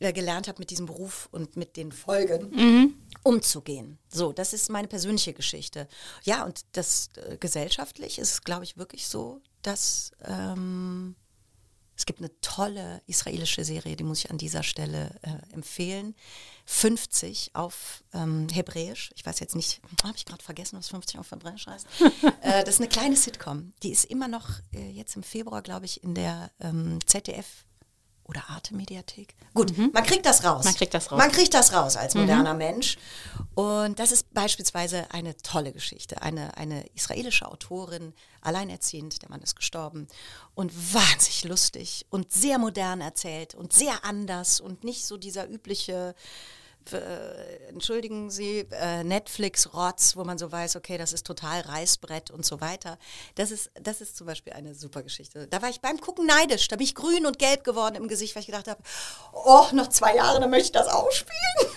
äh, 0.00 0.12
gelernt 0.12 0.48
habe, 0.48 0.58
mit 0.58 0.70
diesem 0.70 0.86
Beruf 0.86 1.28
und 1.32 1.56
mit 1.56 1.76
den 1.76 1.92
Folgen 1.92 2.50
mhm. 2.50 2.94
umzugehen. 3.22 3.98
So, 4.08 4.32
das 4.32 4.52
ist 4.52 4.70
meine 4.70 4.88
persönliche 4.88 5.32
Geschichte. 5.32 5.88
Ja, 6.24 6.44
und 6.44 6.64
das 6.72 7.10
äh, 7.16 7.36
gesellschaftlich 7.36 8.18
ist, 8.18 8.44
glaube 8.44 8.64
ich, 8.64 8.76
wirklich 8.76 9.06
so, 9.06 9.40
dass 9.62 10.12
ähm, 10.24 11.16
es 11.98 12.06
gibt 12.06 12.20
eine 12.20 12.30
tolle 12.40 13.02
israelische 13.06 13.64
Serie, 13.64 13.96
die 13.96 14.04
muss 14.04 14.20
ich 14.20 14.30
an 14.30 14.38
dieser 14.38 14.62
Stelle 14.62 15.10
äh, 15.22 15.52
empfehlen. 15.52 16.14
50 16.64 17.50
auf 17.54 18.04
ähm, 18.12 18.46
Hebräisch. 18.52 19.10
Ich 19.16 19.26
weiß 19.26 19.40
jetzt 19.40 19.56
nicht, 19.56 19.80
habe 20.04 20.16
ich 20.16 20.24
gerade 20.24 20.44
vergessen, 20.44 20.78
was 20.78 20.90
50 20.90 21.18
auf 21.18 21.32
Hebräisch 21.32 21.66
heißt. 21.66 21.86
äh, 22.42 22.62
das 22.62 22.74
ist 22.74 22.80
eine 22.80 22.88
kleine 22.88 23.16
Sitcom. 23.16 23.72
Die 23.82 23.90
ist 23.90 24.04
immer 24.04 24.28
noch 24.28 24.48
äh, 24.72 24.90
jetzt 24.90 25.16
im 25.16 25.24
Februar, 25.24 25.60
glaube 25.60 25.86
ich, 25.86 26.04
in 26.04 26.14
der 26.14 26.52
ähm, 26.60 27.00
ZDF 27.04 27.64
oder 28.28 28.42
Arte 28.48 28.74
Mediathek. 28.74 29.34
Gut, 29.54 29.76
mhm. 29.76 29.90
man 29.92 30.04
kriegt 30.04 30.26
das 30.26 30.44
raus. 30.44 30.64
Man 30.64 30.74
kriegt 30.74 30.92
das 30.92 31.10
raus. 31.10 31.18
Man 31.18 31.32
kriegt 31.32 31.54
das 31.54 31.72
raus 31.72 31.96
als 31.96 32.14
mhm. 32.14 32.20
moderner 32.20 32.52
mhm. 32.52 32.58
Mensch. 32.58 32.98
Und 33.54 33.98
das 33.98 34.12
ist 34.12 34.32
beispielsweise 34.34 35.10
eine 35.10 35.36
tolle 35.38 35.72
Geschichte. 35.72 36.20
Eine, 36.20 36.56
eine 36.56 36.86
israelische 36.94 37.48
Autorin, 37.48 38.12
alleinerziehend, 38.42 39.22
der 39.22 39.30
Mann 39.30 39.40
ist 39.40 39.56
gestorben 39.56 40.08
und 40.54 40.72
wahnsinnig 40.94 41.44
lustig 41.44 42.06
und 42.10 42.30
sehr 42.30 42.58
modern 42.58 43.00
erzählt 43.00 43.54
und 43.54 43.72
sehr 43.72 44.04
anders 44.04 44.60
und 44.60 44.84
nicht 44.84 45.06
so 45.06 45.16
dieser 45.16 45.48
übliche 45.48 46.14
äh, 46.92 47.68
entschuldigen 47.68 48.30
Sie, 48.30 48.66
äh, 48.70 49.04
Netflix-Rotz, 49.04 50.16
wo 50.16 50.24
man 50.24 50.38
so 50.38 50.50
weiß, 50.50 50.76
okay, 50.76 50.98
das 50.98 51.12
ist 51.12 51.26
total 51.26 51.60
Reißbrett 51.60 52.30
und 52.30 52.44
so 52.44 52.60
weiter. 52.60 52.98
Das 53.34 53.50
ist, 53.50 53.70
das 53.74 54.00
ist 54.00 54.16
zum 54.16 54.26
Beispiel 54.26 54.52
eine 54.52 54.74
super 54.74 55.02
Geschichte. 55.02 55.46
Da 55.48 55.62
war 55.62 55.70
ich 55.70 55.80
beim 55.80 56.00
Gucken 56.00 56.26
neidisch. 56.26 56.68
Da 56.68 56.76
bin 56.76 56.84
ich 56.84 56.94
grün 56.94 57.26
und 57.26 57.38
gelb 57.38 57.64
geworden 57.64 57.94
im 57.96 58.08
Gesicht, 58.08 58.34
weil 58.34 58.40
ich 58.40 58.46
gedacht 58.46 58.68
habe, 58.68 58.82
oh, 59.32 59.66
noch 59.72 59.88
zwei 59.88 60.16
Jahre, 60.16 60.40
dann 60.40 60.50
möchte 60.50 60.66
ich 60.66 60.72
das 60.72 60.88
auch 60.88 61.10
spielen. 61.10 61.72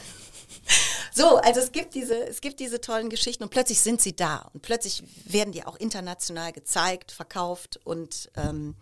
So, 1.13 1.35
also 1.37 1.59
es 1.59 1.73
gibt 1.73 1.93
diese, 1.93 2.15
es 2.27 2.39
gibt 2.39 2.61
diese 2.61 2.79
tollen 2.79 3.09
Geschichten 3.09 3.43
und 3.43 3.49
plötzlich 3.49 3.81
sind 3.81 4.01
sie 4.01 4.15
da 4.15 4.49
und 4.53 4.61
plötzlich 4.61 5.03
werden 5.25 5.51
die 5.51 5.65
auch 5.65 5.75
international 5.75 6.53
gezeigt, 6.53 7.11
verkauft 7.11 7.81
und 7.83 8.31
ähm, 8.37 8.75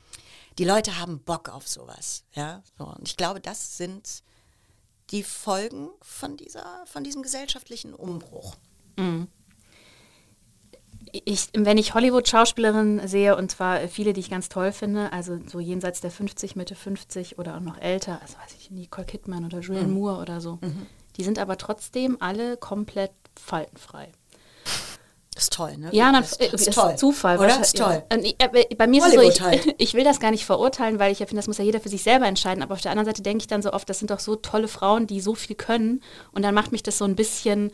die 0.60 0.66
Leute 0.66 1.00
haben 1.00 1.20
Bock 1.20 1.50
auf 1.50 1.68
sowas. 1.68 2.24
Ja, 2.34 2.62
so. 2.78 2.86
und 2.86 3.08
ich 3.08 3.18
glaube, 3.18 3.40
das 3.40 3.78
sind 3.78 4.24
die 5.12 5.24
Folgen 5.24 5.90
von 6.02 6.38
dieser, 6.38 6.84
von 6.86 7.04
diesem 7.04 7.24
gesellschaftlichen 7.24 7.94
Umbruch. 7.94 8.56
Mhm. 8.98 9.28
Ich, 11.12 11.50
wenn 11.54 11.80
ich 11.80 11.96
Hollywood-Schauspielerinnen 11.96 13.08
sehe, 13.08 13.36
und 13.36 13.50
zwar 13.50 13.88
viele, 13.88 14.14
die 14.14 14.20
ich 14.20 14.30
ganz 14.30 14.48
toll 14.48 14.72
finde, 14.72 15.12
also 15.12 15.40
so 15.48 15.60
jenseits 15.60 16.02
der 16.02 16.12
50, 16.12 16.56
Mitte 16.56 16.76
50 16.76 17.40
oder 17.40 17.56
auch 17.56 17.62
noch 17.62 17.80
älter, 17.80 18.22
also 18.22 18.36
weiß 18.38 18.56
ich, 18.60 18.70
Nicole 18.70 19.08
Kidman 19.08 19.46
oder 19.46 19.60
Julianne 19.60 19.88
mhm. 19.88 19.94
Moore 19.96 20.22
oder 20.22 20.40
so, 20.40 20.60
mhm. 20.62 20.86
die 21.18 21.24
sind 21.24 21.40
aber 21.40 21.58
trotzdem 21.58 22.18
alle 22.20 22.58
komplett 22.58 23.12
faltenfrei. 23.36 24.12
Das 25.34 25.44
ist 25.44 25.54
toll, 25.54 25.78
ne? 25.78 25.90
Ja, 25.94 26.12
das, 26.12 26.38
das, 26.38 26.68
ist, 26.68 26.74
toll. 26.74 26.96
Zufall. 26.98 27.38
Oder? 27.38 27.48
Das 27.48 27.60
ist 27.60 27.78
toll. 27.78 28.04
Ja. 28.12 28.48
Bei 28.78 28.88
mir 28.88 29.06
ist 29.06 29.14
es 29.14 29.38
so, 29.38 29.50
ich, 29.52 29.76
ich, 29.78 29.94
will 29.94 30.04
das 30.04 30.20
gar 30.20 30.32
nicht 30.32 30.46
verurteilen, 30.46 31.00
weil 31.00 31.12
ich 31.12 31.20
ja 31.20 31.28
finde, 31.28 31.40
das 31.40 31.48
muss 31.48 31.60
ja 31.60 31.64
jeder 31.64 31.80
für 31.80 31.90
sich 31.90 32.04
selber 32.04 32.26
entscheiden. 32.26 32.64
Aber 32.64 32.74
auf 32.74 32.82
der 32.82 32.92
anderen 32.92 33.06
Seite 33.06 33.22
denke 33.22 33.44
ich 33.44 33.48
dann 33.48 33.62
so 33.62 33.72
oft, 33.72 33.88
das 33.90 34.00
sind 34.00 34.12
doch 34.12 34.20
so 34.20 34.36
tolle 34.36 34.68
Frauen, 34.68 35.08
die 35.08 35.22
so 35.22 35.36
viel 35.36 35.56
können. 35.56 36.02
Und 36.32 36.42
dann 36.42 36.56
macht 36.56 36.72
mich 36.72 36.84
das 36.84 36.98
so 36.98 37.06
ein 37.06 37.16
bisschen, 37.16 37.72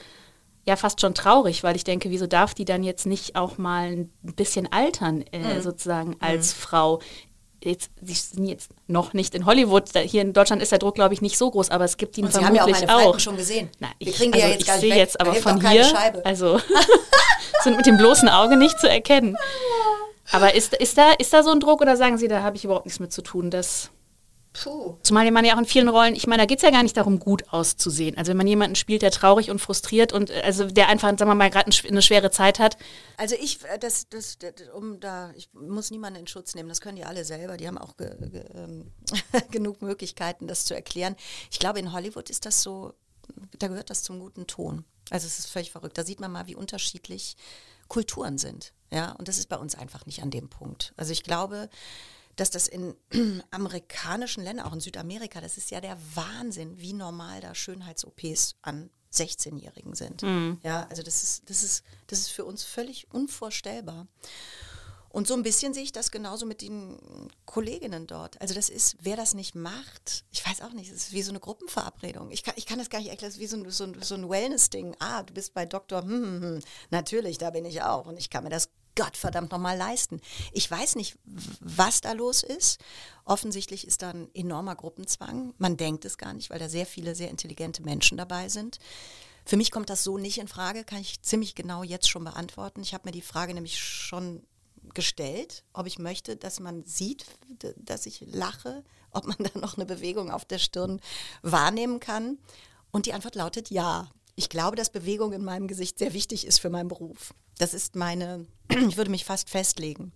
ja, 0.68 0.76
fast 0.76 0.99
schon 1.01 1.16
traurig, 1.16 1.64
weil 1.64 1.76
ich 1.76 1.84
denke, 1.84 2.10
wieso 2.10 2.28
darf 2.28 2.53
die 2.53 2.66
dann 2.66 2.84
jetzt 2.84 3.06
nicht 3.06 3.36
auch 3.36 3.58
mal 3.58 3.88
ein 3.88 4.12
bisschen 4.22 4.72
altern, 4.72 5.24
äh, 5.32 5.56
mhm. 5.56 5.62
sozusagen 5.62 6.18
als 6.20 6.56
mhm. 6.56 6.60
Frau? 6.60 6.99
Jetzt, 7.66 7.89
sie 8.01 8.13
sind 8.13 8.45
jetzt 8.45 8.70
noch 8.88 9.13
nicht 9.13 9.34
in 9.34 9.45
Hollywood. 9.45 9.89
Hier 9.97 10.22
in 10.22 10.34
Deutschland 10.34 10.61
ist 10.61 10.72
der 10.72 10.78
Druck, 10.80 10.95
glaube 10.95 11.16
ich, 11.16 11.22
nicht 11.22 11.38
so 11.38 11.49
groß, 11.49 11.72
aber 11.72 11.84
es 11.84 11.97
gibt 11.97 12.16
ihn 12.18 12.26
Und 12.26 12.32
vermutlich 12.32 12.78
Sie 12.78 12.84
haben 12.84 12.89
ja 12.89 12.95
auch. 12.95 12.99
Meine 12.99 13.09
auch. 13.09 13.20
schon 13.20 13.38
gesehen. 13.38 13.70
Na, 13.80 13.88
ich, 13.97 14.07
Wir 14.07 14.13
kriegen 14.13 14.32
die 14.32 14.41
also 14.43 14.47
ja 14.47 14.57
jetzt 14.57 14.68
gar 14.68 14.76
nicht 14.76 14.84
weg. 14.84 14.95
jetzt 14.97 15.20
aber 15.20 15.34
von 15.34 15.68
hier, 15.68 16.24
also 16.24 16.59
sind 17.63 17.78
mit 17.78 17.86
dem 17.88 17.97
bloßen 17.97 18.30
Auge 18.30 18.55
nicht 18.55 18.80
zu 18.80 18.88
erkennen. 18.88 19.36
Aber 20.32 20.53
ist, 20.53 20.74
ist, 20.76 20.97
da, 20.97 21.11
ist 21.13 21.34
da 21.34 21.43
so 21.43 21.51
ein 21.51 21.59
Druck 21.59 21.82
oder 21.82 21.97
sagen 21.97 22.18
Sie, 22.18 22.28
da 22.28 22.41
habe 22.43 22.55
ich 22.55 22.66
überhaupt 22.66 22.86
nichts 22.86 22.99
mit 22.99 23.11
zu 23.11 23.22
tun? 23.22 23.49
Das 23.49 23.89
Puh. 24.64 24.97
Zumal 25.03 25.30
man 25.32 25.43
ja 25.43 25.56
auch 25.56 25.60
in 25.60 25.66
vielen 25.66 25.89
Rollen, 25.89 26.16
ich 26.16 26.28
meine, 26.28 26.43
da 26.43 26.45
geht 26.45 26.60
es 26.60 26.64
ja 26.64 26.72
gar 26.72 26.84
nicht 26.84 26.95
darum, 26.95 27.20
gut 27.20 27.49
auszusehen. 27.49 28.18
Also 28.18 28.30
wenn 28.30 28.38
man 28.38 28.47
jemanden 28.47 28.76
spielt, 28.76 29.01
der 29.01 29.12
traurig 29.12 29.51
und 29.51 29.60
frustriert 29.60 30.14
und 30.14 30.32
also 30.32 30.66
der 30.66 30.88
einfach, 30.88 31.10
sagen 31.10 31.30
wir 31.30 31.36
mal, 31.36 31.49
gerade 31.49 31.72
eine 31.88 32.01
schwere 32.01 32.32
Zeit 32.32 32.60
hat. 32.60 32.78
Also 33.18 33.36
ich, 33.36 33.64
äh, 33.66 33.78
das, 33.78 34.08
das, 34.10 34.38
das, 34.38 34.53
um 34.74 34.99
da, 34.99 35.32
ich 35.36 35.49
muss 35.53 35.91
niemanden 35.91 36.22
in 36.22 36.28
Schutz 36.28 36.56
nehmen, 36.56 36.70
das 36.70 36.82
können 36.82 36.95
die 36.95 37.03
alle 37.03 37.26
selber, 37.26 37.58
die 37.58 37.68
haben 37.68 37.78
auch 37.78 37.97
ge, 37.97 38.16
ge, 38.30 38.45
ähm, 38.56 38.91
genug 39.51 39.82
Möglichkeiten, 39.82 40.47
das 40.47 40.66
zu 40.66 40.74
erklären. 40.74 41.16
Ich 41.51 41.60
glaube, 41.60 41.80
in 41.80 41.91
Hollywood 41.91 42.30
ist 42.30 42.45
das 42.45 42.62
so, 42.62 42.93
da 43.60 43.68
gehört 43.68 43.89
das 43.89 44.03
zum 44.03 44.20
guten 44.20 44.47
Ton. 44.47 44.86
Also 45.10 45.28
es 45.28 45.38
ist 45.39 45.47
völlig 45.47 45.72
verrückt. 45.72 45.97
Da 45.97 46.03
sieht 46.03 46.20
man 46.20 46.32
mal, 46.32 46.47
wie 46.47 46.56
unterschiedlich 46.56 47.36
Kulturen 47.88 48.38
sind. 48.38 48.74
Ja, 48.91 49.12
und 49.14 49.28
das 49.28 49.38
ist 49.38 49.49
bei 49.49 49.58
uns 49.58 49.76
einfach 49.76 50.06
nicht 50.06 50.22
an 50.22 50.32
dem 50.32 50.49
Punkt. 50.49 50.93
Also 50.97 51.12
ich 51.12 51.24
glaube, 51.24 51.70
dass 52.36 52.51
das 52.51 52.67
in 52.67 52.95
amerikanischen 53.51 54.43
Ländern, 54.43 54.65
auch 54.65 54.73
in 54.73 54.79
Südamerika, 54.79 55.41
das 55.41 55.57
ist 55.57 55.71
ja 55.71 55.81
der 55.81 55.97
Wahnsinn, 56.15 56.79
wie 56.79 56.93
normal 56.93 57.41
da 57.41 57.55
Schönheits-OPs 57.55 58.55
an 58.61 58.89
16-Jährigen 59.13 59.95
sind. 59.95 60.23
Mhm. 60.23 60.59
Ja, 60.63 60.88
also 60.89 61.01
das 61.01 61.23
ist, 61.23 61.49
das 61.49 61.63
ist, 61.63 61.83
das 62.07 62.19
ist 62.19 62.29
für 62.29 62.45
uns 62.45 62.63
völlig 62.63 63.07
unvorstellbar. 63.13 64.07
Und 65.15 65.27
so 65.27 65.33
ein 65.33 65.43
bisschen 65.43 65.73
sehe 65.73 65.83
ich 65.83 65.93
das 65.93 66.11
genauso 66.11 66.45
mit 66.45 66.61
den 66.61 66.99
Kolleginnen 67.45 68.05
dort. 68.05 68.41
Also 68.41 68.53
das 68.53 68.67
ist, 68.67 68.97
wer 68.99 69.15
das 69.15 69.33
nicht 69.33 69.55
macht, 69.55 70.25
ich 70.29 70.45
weiß 70.45 70.59
auch 70.59 70.73
nicht, 70.73 70.91
es 70.91 71.07
ist 71.07 71.13
wie 71.13 71.21
so 71.21 71.31
eine 71.31 71.39
Gruppenverabredung. 71.39 72.31
Ich 72.31 72.43
kann, 72.43 72.53
ich 72.57 72.65
kann 72.65 72.79
das 72.79 72.89
gar 72.89 72.99
nicht 72.99 73.11
erklären, 73.11 73.29
es 73.29 73.36
ist 73.36 73.41
wie 73.41 73.47
so 73.47 73.55
ein, 73.55 73.71
so 73.71 73.86
ein, 73.86 74.01
so 74.01 74.15
ein 74.15 74.29
Wellness-Ding. 74.29 74.97
Ah, 74.99 75.23
du 75.23 75.33
bist 75.33 75.53
bei 75.53 75.65
Doktor, 75.65 76.01
hm, 76.01 76.09
hm, 76.09 76.41
hm. 76.41 76.59
natürlich, 76.89 77.38
da 77.38 77.51
bin 77.51 77.63
ich 77.63 77.81
auch. 77.81 78.07
Und 78.07 78.19
ich 78.19 78.29
kann 78.29 78.43
mir 78.43 78.49
das 78.49 78.69
Gottverdammt 78.95 79.51
nochmal 79.51 79.77
leisten. 79.77 80.21
Ich 80.51 80.69
weiß 80.69 80.95
nicht, 80.95 81.17
was 81.59 82.01
da 82.01 82.13
los 82.13 82.43
ist. 82.43 82.79
Offensichtlich 83.25 83.87
ist 83.87 84.01
da 84.01 84.11
ein 84.11 84.29
enormer 84.33 84.75
Gruppenzwang. 84.75 85.53
Man 85.57 85.77
denkt 85.77 86.05
es 86.05 86.17
gar 86.17 86.33
nicht, 86.33 86.49
weil 86.49 86.59
da 86.59 86.69
sehr 86.69 86.85
viele 86.85 87.15
sehr 87.15 87.29
intelligente 87.29 87.83
Menschen 87.83 88.17
dabei 88.17 88.49
sind. 88.49 88.79
Für 89.45 89.57
mich 89.57 89.69
kommt 89.69 89.89
das 89.89 90.03
so 90.03 90.17
nicht 90.17 90.39
in 90.39 90.47
Frage, 90.47 90.83
kann 90.83 91.01
ich 91.01 91.21
ziemlich 91.21 91.53
genau 91.53 91.83
jetzt 91.83 92.09
schon 92.09 92.23
beantworten. 92.23 92.81
Ich 92.81 92.93
habe 92.93 93.07
mir 93.07 93.11
die 93.11 93.21
Frage 93.21 93.53
nämlich 93.53 93.79
schon 93.79 94.41
gestellt, 94.93 95.63
ob 95.73 95.85
ich 95.85 95.99
möchte, 95.99 96.35
dass 96.35 96.59
man 96.59 96.83
sieht, 96.85 97.25
dass 97.77 98.05
ich 98.05 98.21
lache, 98.21 98.83
ob 99.11 99.25
man 99.27 99.37
da 99.53 99.59
noch 99.59 99.77
eine 99.77 99.85
Bewegung 99.85 100.31
auf 100.31 100.45
der 100.45 100.57
Stirn 100.57 100.99
wahrnehmen 101.43 101.99
kann. 101.99 102.39
Und 102.91 103.05
die 103.05 103.13
Antwort 103.13 103.35
lautet 103.35 103.69
ja. 103.69 104.09
Ich 104.35 104.49
glaube, 104.49 104.75
dass 104.75 104.89
Bewegung 104.89 105.31
in 105.31 105.45
meinem 105.45 105.67
Gesicht 105.67 105.99
sehr 105.99 106.13
wichtig 106.13 106.45
ist 106.45 106.59
für 106.59 106.69
meinen 106.69 106.89
Beruf. 106.89 107.33
Das 107.57 107.73
ist 107.73 107.95
meine, 107.95 108.45
ich 108.88 108.97
würde 108.97 109.11
mich 109.11 109.26
fast 109.26 109.49
festlegen. 109.49 110.11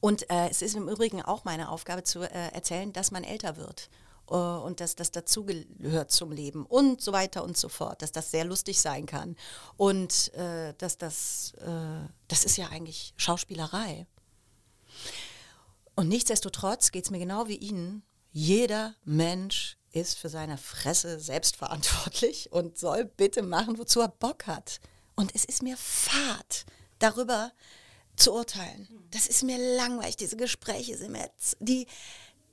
Und 0.00 0.30
äh, 0.30 0.48
es 0.48 0.62
ist 0.62 0.76
im 0.76 0.88
Übrigen 0.88 1.22
auch 1.22 1.44
meine 1.44 1.70
Aufgabe 1.70 2.04
zu 2.04 2.20
äh, 2.20 2.48
erzählen, 2.52 2.92
dass 2.92 3.10
man 3.10 3.24
älter 3.24 3.56
wird 3.56 3.90
äh, 4.30 4.34
und 4.34 4.80
dass 4.80 4.96
das 4.96 5.10
dazugehört 5.10 6.10
zum 6.10 6.32
Leben 6.32 6.64
und 6.66 7.00
so 7.00 7.12
weiter 7.12 7.44
und 7.44 7.56
so 7.56 7.68
fort, 7.68 8.02
dass 8.02 8.12
das 8.12 8.30
sehr 8.30 8.44
lustig 8.44 8.80
sein 8.80 9.06
kann 9.06 9.36
und 9.76 10.32
äh, 10.34 10.74
dass 10.78 10.96
das, 10.98 11.52
äh, 11.58 12.08
das 12.28 12.44
ist 12.44 12.56
ja 12.56 12.68
eigentlich 12.68 13.12
Schauspielerei. 13.16 14.06
Und 15.94 16.08
nichtsdestotrotz 16.08 16.92
geht 16.92 17.04
es 17.04 17.10
mir 17.10 17.18
genau 17.18 17.48
wie 17.48 17.56
Ihnen. 17.56 18.02
Jeder 18.32 18.94
Mensch 19.04 19.76
ist 19.92 20.18
für 20.18 20.28
seine 20.28 20.56
Fresse 20.56 21.18
selbstverantwortlich 21.18 22.52
und 22.52 22.78
soll 22.78 23.04
bitte 23.04 23.42
machen, 23.42 23.78
wozu 23.78 24.00
er 24.00 24.08
Bock 24.08 24.46
hat. 24.46 24.80
Und 25.16 25.34
es 25.34 25.44
ist 25.44 25.62
mir 25.62 25.76
fad, 25.76 26.64
darüber 27.00 27.52
zu 28.16 28.32
urteilen. 28.32 28.88
Das 29.10 29.26
ist 29.26 29.42
mir 29.42 29.58
langweilig. 29.76 30.16
Diese 30.16 30.36
Gespräche 30.36 30.96
sind 30.96 31.12
mir, 31.12 31.28
die, 31.58 31.86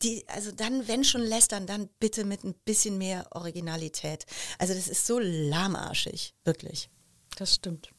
die, 0.01 0.25
also 0.27 0.51
dann, 0.51 0.87
wenn 0.87 1.03
schon 1.03 1.21
lästern, 1.21 1.67
dann 1.67 1.89
bitte 1.99 2.23
mit 2.23 2.43
ein 2.43 2.55
bisschen 2.65 2.97
mehr 2.97 3.27
Originalität. 3.31 4.25
Also 4.57 4.73
das 4.73 4.87
ist 4.87 5.05
so 5.05 5.19
lahmarschig, 5.19 6.33
wirklich. 6.43 6.89
Das 7.37 7.55
stimmt. 7.55 7.89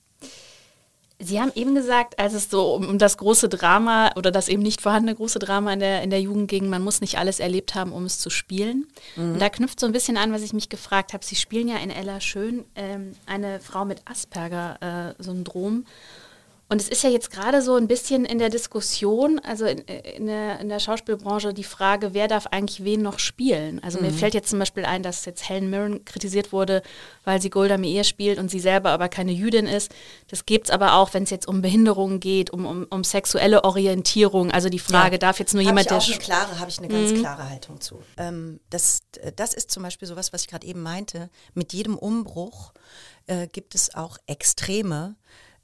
Sie 1.20 1.40
haben 1.40 1.51
eben 1.57 1.74
gesagt, 1.74 2.20
als 2.20 2.32
es 2.32 2.49
so 2.49 2.74
um, 2.74 2.88
um, 2.88 2.99
das 2.99 3.16
große 3.16 3.49
Drama 3.49 4.12
oder 4.14 4.30
das 4.30 4.49
eben 4.49 4.62
nicht 4.62 4.80
vorhandene 4.80 5.16
große 5.16 5.40
Drama 5.40 5.72
in 5.72 5.80
der, 5.80 6.03
in 6.03 6.11
der 6.11 6.20
Jugend 6.20 6.49
ging, 6.49 6.68
man 6.68 6.80
muss 6.80 7.01
nicht 7.01 7.18
alles 7.18 7.40
erlebt 7.40 7.74
haben, 7.74 7.92
um 7.92 8.05
es 8.05 8.20
zu 8.20 8.30
spielen. 8.30 8.86
Mhm. 9.16 9.32
Und 9.32 9.38
da 9.40 9.49
knüpft 9.49 9.80
so 9.80 9.86
ein 9.86 9.92
bisschen 9.92 10.16
an, 10.16 10.32
was 10.32 10.42
ich 10.42 10.53
mich 10.53 10.68
gefragt 10.68 11.12
habe. 11.12 11.24
Sie 11.24 11.34
spielen 11.34 11.66
ja 11.66 11.78
in 11.78 11.90
Ella 11.90 12.20
Schön 12.20 12.64
ähm, 12.76 13.16
eine 13.26 13.59
Frau 13.59 13.84
mit 13.84 14.03
Asperger-Syndrom. 14.05 15.84
Äh, 15.84 15.90
und 16.70 16.82
es 16.82 16.88
ist 16.90 17.02
ja 17.02 17.08
jetzt 17.08 17.30
gerade 17.30 17.62
so 17.62 17.76
ein 17.76 17.88
bisschen 17.88 18.26
in 18.26 18.38
der 18.38 18.50
Diskussion, 18.50 19.38
also 19.38 19.64
in, 19.64 19.78
in, 19.78 20.26
der, 20.26 20.60
in, 20.60 20.68
der, 20.68 20.80
Schauspielbranche, 20.80 21.54
die 21.54 21.64
Frage, 21.64 22.12
wer 22.12 22.28
darf 22.28 22.46
eigentlich 22.48 22.84
wen 22.84 23.00
noch 23.00 23.18
spielen? 23.18 23.82
Also 23.82 23.98
mhm. 23.98 24.06
mir 24.06 24.12
fällt 24.12 24.34
jetzt 24.34 24.50
zum 24.50 24.58
Beispiel 24.58 24.84
ein, 24.84 25.02
dass 25.02 25.24
jetzt 25.24 25.48
Helen 25.48 25.70
Mirren 25.70 26.04
kritisiert 26.04 26.52
wurde, 26.52 26.82
weil 27.24 27.40
sie 27.40 27.48
Golda 27.48 27.78
Meir 27.78 28.04
spielt 28.04 28.38
und 28.38 28.50
sie 28.50 28.60
selber 28.60 28.90
aber 28.90 29.08
keine 29.08 29.32
Jüdin 29.32 29.66
ist. 29.66 29.94
Das 30.28 30.44
gibt 30.44 30.66
es 30.66 30.70
aber 30.70 30.94
auch, 30.96 31.14
wenn 31.14 31.22
es 31.22 31.30
jetzt 31.30 31.48
um 31.48 31.62
Behinderungen 31.62 32.20
geht, 32.20 32.50
um, 32.50 32.66
um, 32.66 32.86
um, 32.90 33.02
sexuelle 33.02 33.64
Orientierung. 33.64 34.50
Also 34.50 34.68
die 34.68 34.78
Frage, 34.78 35.14
ja. 35.14 35.18
darf 35.18 35.38
jetzt 35.38 35.54
nur 35.54 35.62
hab 35.62 35.68
jemand, 35.68 35.90
ich 35.90 36.08
der... 36.10 36.18
klare, 36.18 36.60
habe 36.60 36.70
ich 36.70 36.78
eine 36.78 36.88
ganz 36.88 37.12
mhm. 37.12 37.20
klare 37.20 37.48
Haltung 37.48 37.80
zu. 37.80 38.02
Ähm, 38.18 38.60
das, 38.68 39.00
das 39.36 39.54
ist 39.54 39.70
zum 39.70 39.84
Beispiel 39.84 40.06
sowas, 40.06 40.34
was 40.34 40.42
ich 40.42 40.48
gerade 40.48 40.66
eben 40.66 40.82
meinte. 40.82 41.30
Mit 41.54 41.72
jedem 41.72 41.96
Umbruch 41.96 42.74
äh, 43.26 43.46
gibt 43.46 43.74
es 43.74 43.94
auch 43.94 44.18
Extreme, 44.26 45.16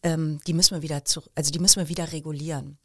ähm, 0.04 0.38
die 0.46 0.52
müssen 0.52 0.76
wir 0.76 0.82
wieder 0.82 1.04
zu, 1.04 1.22
also 1.34 1.50
die 1.50 1.58
müssen 1.58 1.80
wir 1.80 1.88
wieder 1.88 2.12
regulieren. 2.12 2.78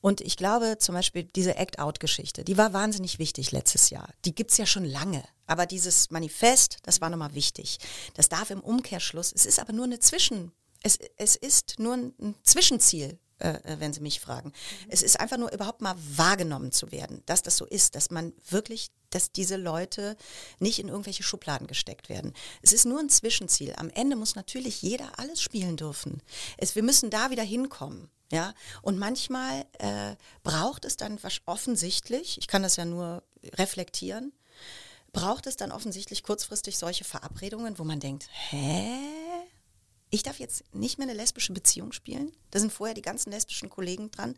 Und 0.00 0.20
ich 0.20 0.36
glaube 0.36 0.78
zum 0.78 0.94
Beispiel 0.94 1.22
diese 1.22 1.56
Act-Out-Geschichte, 1.56 2.44
die 2.44 2.56
war 2.58 2.72
wahnsinnig 2.72 3.18
wichtig 3.18 3.52
letztes 3.52 3.90
Jahr. 3.90 4.08
Die 4.24 4.34
gibt 4.34 4.50
es 4.50 4.56
ja 4.56 4.66
schon 4.66 4.84
lange. 4.84 5.22
Aber 5.46 5.66
dieses 5.66 6.10
Manifest, 6.10 6.78
das 6.82 7.00
war 7.00 7.10
nochmal 7.10 7.34
wichtig. 7.34 7.78
Das 8.14 8.28
darf 8.30 8.50
im 8.50 8.60
Umkehrschluss, 8.60 9.32
es 9.32 9.44
ist 9.44 9.60
aber 9.60 9.74
nur 9.74 9.84
eine 9.84 10.00
Zwischen, 10.00 10.50
es, 10.82 10.98
es 11.16 11.36
ist 11.36 11.78
nur 11.78 11.94
ein 11.94 12.34
Zwischenziel 12.42 13.18
äh, 13.42 13.54
äh, 13.64 13.80
wenn 13.80 13.92
Sie 13.92 14.00
mich 14.00 14.20
fragen. 14.20 14.48
Mhm. 14.50 14.86
Es 14.90 15.02
ist 15.02 15.18
einfach 15.18 15.36
nur 15.36 15.52
überhaupt 15.52 15.80
mal 15.80 15.96
wahrgenommen 15.98 16.70
zu 16.70 16.92
werden, 16.92 17.22
dass 17.26 17.42
das 17.42 17.56
so 17.56 17.64
ist, 17.66 17.96
dass 17.96 18.10
man 18.10 18.32
wirklich, 18.48 18.90
dass 19.10 19.32
diese 19.32 19.56
Leute 19.56 20.16
nicht 20.60 20.78
in 20.78 20.88
irgendwelche 20.88 21.24
Schubladen 21.24 21.66
gesteckt 21.66 22.08
werden. 22.08 22.34
Es 22.62 22.72
ist 22.72 22.84
nur 22.84 23.00
ein 23.00 23.08
Zwischenziel. 23.08 23.74
Am 23.76 23.90
Ende 23.90 24.14
muss 24.14 24.36
natürlich 24.36 24.80
jeder 24.82 25.18
alles 25.18 25.42
spielen 25.42 25.76
dürfen. 25.76 26.22
Es, 26.56 26.76
wir 26.76 26.84
müssen 26.84 27.10
da 27.10 27.30
wieder 27.30 27.42
hinkommen. 27.42 28.08
Ja, 28.30 28.54
und 28.80 28.96
manchmal 28.96 29.66
äh, 29.78 30.16
braucht 30.42 30.86
es 30.86 30.96
dann 30.96 31.22
was 31.22 31.42
offensichtlich, 31.44 32.38
ich 32.38 32.46
kann 32.46 32.62
das 32.62 32.76
ja 32.76 32.86
nur 32.86 33.22
reflektieren, 33.58 34.32
braucht 35.12 35.46
es 35.46 35.56
dann 35.56 35.70
offensichtlich 35.70 36.22
kurzfristig 36.22 36.78
solche 36.78 37.04
Verabredungen, 37.04 37.78
wo 37.78 37.84
man 37.84 38.00
denkt, 38.00 38.28
hä? 38.48 39.21
Ich 40.14 40.22
darf 40.22 40.38
jetzt 40.38 40.62
nicht 40.74 40.98
mehr 40.98 41.08
eine 41.08 41.16
lesbische 41.16 41.54
Beziehung 41.54 41.92
spielen? 41.92 42.32
Da 42.50 42.60
sind 42.60 42.72
vorher 42.72 42.94
die 42.94 43.02
ganzen 43.02 43.30
lesbischen 43.30 43.70
Kollegen 43.70 44.10
dran. 44.10 44.36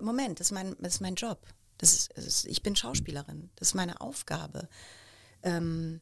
Moment, 0.00 0.40
das 0.40 0.48
ist 0.48 0.52
mein, 0.52 0.76
das 0.80 0.94
ist 0.94 1.00
mein 1.00 1.14
Job. 1.14 1.38
Das 1.78 1.94
ist, 1.94 2.10
das 2.16 2.26
ist, 2.26 2.44
ich 2.46 2.62
bin 2.62 2.74
Schauspielerin. 2.74 3.50
Das 3.56 3.68
ist 3.68 3.74
meine 3.74 4.00
Aufgabe. 4.00 4.68
Ähm, 5.44 6.00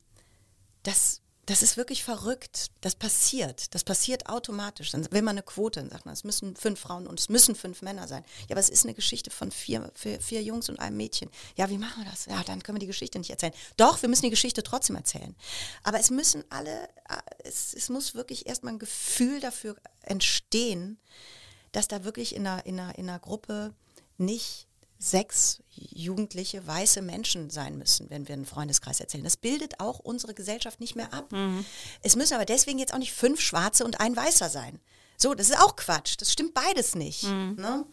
das, 0.85 1.21
das 1.47 1.63
ist 1.63 1.77
wirklich 1.77 2.05
verrückt. 2.05 2.71
Das 2.83 2.95
passiert. 2.95 3.75
Das 3.75 3.83
passiert 3.83 4.29
automatisch. 4.29 4.91
Dann 4.91 5.11
will 5.11 5.23
man 5.23 5.35
eine 5.35 5.43
Quote, 5.43 5.81
dann 5.81 5.91
sagt 5.91 6.07
man, 6.07 6.13
es 6.13 6.23
müssen 6.23 6.55
fünf 6.55 6.79
Frauen 6.79 7.09
und 7.09 7.19
es 7.19 7.29
müssen 7.29 7.57
fünf 7.57 7.83
Männer 7.83 8.07
sein. 8.07 8.25
Ja, 8.43 8.53
aber 8.53 8.61
es 8.61 8.69
ist 8.69 8.85
eine 8.85 8.95
Geschichte 8.95 9.31
von 9.31 9.51
vier, 9.51 9.91
vier, 9.95 10.21
vier 10.21 10.43
Jungs 10.43 10.69
und 10.69 10.79
einem 10.79 10.97
Mädchen. 10.97 11.31
Ja, 11.57 11.69
wie 11.69 11.79
machen 11.79 12.05
wir 12.05 12.11
das? 12.11 12.27
Ja, 12.27 12.45
dann 12.45 12.63
können 12.63 12.77
wir 12.77 12.81
die 12.81 12.87
Geschichte 12.87 13.19
nicht 13.19 13.31
erzählen. 13.31 13.53
Doch, 13.77 14.01
wir 14.03 14.09
müssen 14.09 14.23
die 14.23 14.31
Geschichte 14.31 14.63
trotzdem 14.63 14.95
erzählen. 14.95 15.35
Aber 15.83 15.99
es 15.99 16.11
müssen 16.11 16.45
alle, 16.49 16.85
äh, 17.09 17.17
es, 17.43 17.75
es 17.75 17.89
muss 17.89 18.15
wirklich 18.15 18.47
erstmal 18.47 18.75
ein 18.75 18.79
Gefühl 18.79 19.41
dafür 19.41 19.77
entstehen, 20.03 20.99
dass 21.73 21.89
da 21.89 22.05
wirklich 22.05 22.37
in 22.37 22.47
einer, 22.47 22.65
in 22.67 22.79
einer, 22.79 22.97
in 22.99 23.09
einer 23.09 23.19
Gruppe 23.19 23.75
nicht 24.17 24.69
sechs 25.03 25.63
jugendliche 25.69 26.65
weiße 26.65 27.03
Menschen 27.03 27.51
sein 27.51 27.77
müssen, 27.77 28.09
wenn 28.09 28.29
wir 28.29 28.35
einen 28.35 28.47
Freundeskreis 28.47 29.01
erzählen. 29.01 29.25
Das 29.25 29.37
bildet 29.37 29.81
auch 29.81 29.99
unsere 29.99 30.33
Gesellschaft 30.33 30.81
nicht 30.81 30.95
mehr 30.95 31.13
ab. 31.13 31.33
Es 32.03 32.15
müssen 32.15 32.35
aber 32.35 32.45
deswegen 32.45 32.79
jetzt 32.79 32.95
auch 32.95 32.99
nicht 32.99 33.13
fünf 33.13 33.41
Schwarze 33.41 33.85
und 33.85 34.01
ein 34.01 34.15
Weißer 34.17 34.49
sein. 34.49 34.81
So, 35.17 35.35
das 35.35 35.51
ist 35.51 35.59
auch 35.59 35.75
Quatsch. 35.77 36.15
Das 36.19 36.33
stimmt 36.33 36.55
beides 36.55 36.95
nicht. 36.95 37.25
Ne? 37.25 37.85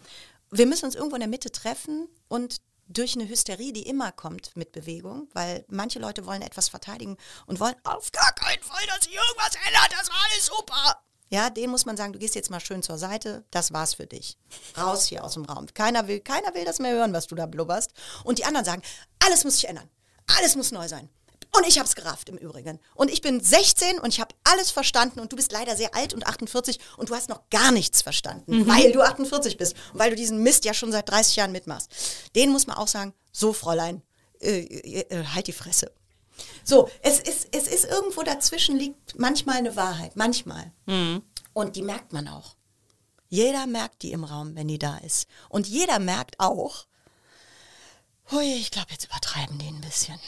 Wir 0.51 0.65
müssen 0.67 0.85
uns 0.85 0.95
irgendwo 0.95 1.15
in 1.15 1.21
der 1.21 1.29
Mitte 1.29 1.51
treffen 1.51 2.07
und 2.27 2.61
durch 2.87 3.15
eine 3.15 3.27
Hysterie, 3.27 3.71
die 3.71 3.87
immer 3.87 4.11
kommt 4.11 4.55
mit 4.55 4.71
Bewegung, 4.71 5.29
weil 5.33 5.63
manche 5.67 5.99
Leute 5.99 6.25
wollen 6.25 6.41
etwas 6.41 6.69
verteidigen 6.69 7.17
und 7.45 7.59
wollen 7.59 7.75
auf 7.83 8.11
gar 8.11 8.33
keinen 8.33 8.63
Fall, 8.63 8.85
dass 8.87 9.05
sich 9.05 9.13
irgendwas 9.13 9.55
ändert. 9.67 9.91
Das 9.91 10.09
war 10.09 10.17
alles 10.31 10.45
super. 10.45 11.03
Ja, 11.29 11.49
den 11.49 11.69
muss 11.69 11.85
man 11.85 11.95
sagen, 11.95 12.13
du 12.13 12.19
gehst 12.19 12.35
jetzt 12.35 12.49
mal 12.49 12.59
schön 12.59 12.81
zur 12.81 12.97
Seite, 12.97 13.43
das 13.51 13.71
war's 13.71 13.93
für 13.93 14.07
dich. 14.07 14.37
Raus 14.77 15.05
hier 15.05 15.23
aus 15.23 15.33
dem 15.33 15.45
Raum. 15.45 15.67
Keiner 15.73 16.07
will, 16.07 16.19
keiner 16.19 16.53
will 16.55 16.65
das 16.65 16.79
mehr 16.79 16.93
hören, 16.93 17.13
was 17.13 17.27
du 17.27 17.35
da 17.35 17.45
blubberst. 17.45 17.91
Und 18.23 18.39
die 18.39 18.45
anderen 18.45 18.65
sagen, 18.65 18.81
alles 19.23 19.43
muss 19.43 19.55
sich 19.55 19.67
ändern. 19.67 19.89
Alles 20.37 20.55
muss 20.55 20.71
neu 20.71 20.87
sein. 20.87 21.09
Und 21.55 21.67
ich 21.67 21.79
hab's 21.79 21.95
gerafft 21.95 22.29
im 22.29 22.37
Übrigen. 22.37 22.79
Und 22.93 23.09
ich 23.09 23.21
bin 23.21 23.41
16 23.43 23.99
und 23.99 24.09
ich 24.13 24.19
habe 24.19 24.35
alles 24.43 24.69
verstanden 24.69 25.19
und 25.19 25.31
du 25.31 25.35
bist 25.35 25.51
leider 25.51 25.75
sehr 25.75 25.95
alt 25.95 26.13
und 26.13 26.27
48 26.27 26.79
und 26.97 27.09
du 27.09 27.15
hast 27.15 27.29
noch 27.29 27.49
gar 27.49 27.71
nichts 27.71 28.01
verstanden, 28.03 28.67
weil 28.67 28.91
du 28.91 29.01
48 29.01 29.57
bist 29.57 29.75
und 29.93 29.99
weil 29.99 30.11
du 30.11 30.15
diesen 30.15 30.43
Mist 30.43 30.65
ja 30.65 30.73
schon 30.73 30.91
seit 30.91 31.09
30 31.09 31.35
Jahren 31.37 31.51
mitmachst. 31.51 31.89
Den 32.35 32.51
muss 32.51 32.67
man 32.67 32.77
auch 32.77 32.87
sagen, 32.87 33.13
so 33.31 33.53
Fräulein, 33.53 34.03
äh, 34.41 34.59
äh, 34.59 35.05
äh, 35.09 35.25
halt 35.25 35.47
die 35.47 35.53
Fresse. 35.53 35.91
So, 36.63 36.89
es 37.01 37.19
ist, 37.19 37.49
es 37.51 37.67
ist 37.67 37.85
irgendwo 37.85 38.23
dazwischen 38.23 38.77
liegt 38.77 39.17
manchmal 39.17 39.57
eine 39.57 39.75
Wahrheit, 39.75 40.15
manchmal. 40.15 40.71
Und 41.53 41.75
die 41.75 41.81
merkt 41.81 42.13
man 42.13 42.27
auch. 42.27 42.55
Jeder 43.29 43.67
merkt 43.67 44.01
die 44.01 44.11
im 44.11 44.23
Raum, 44.23 44.55
wenn 44.55 44.67
die 44.67 44.79
da 44.79 44.97
ist. 44.97 45.27
Und 45.49 45.67
jeder 45.67 45.99
merkt 45.99 46.39
auch, 46.39 46.85
hui, 48.31 48.53
ich 48.55 48.71
glaube, 48.71 48.91
jetzt 48.91 49.05
übertreiben 49.05 49.57
die 49.59 49.67
ein 49.67 49.81
bisschen. 49.81 50.19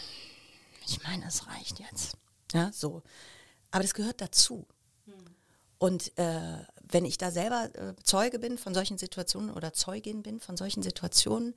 Ich 0.87 1.01
meine, 1.03 1.25
es 1.27 1.47
reicht 1.47 1.79
jetzt. 1.79 2.17
Ja, 2.53 2.71
so. 2.71 3.01
Aber 3.71 3.81
das 3.81 3.93
gehört 3.93 4.21
dazu. 4.21 4.67
Und 5.77 6.15
äh, 6.19 6.63
wenn 6.83 7.05
ich 7.05 7.17
da 7.17 7.31
selber 7.31 7.69
äh, 7.73 7.95
Zeuge 8.03 8.37
bin 8.37 8.59
von 8.59 8.75
solchen 8.75 8.99
Situationen 8.99 9.49
oder 9.49 9.73
Zeugin 9.73 10.21
bin 10.21 10.39
von 10.39 10.55
solchen 10.55 10.83
Situationen, 10.83 11.55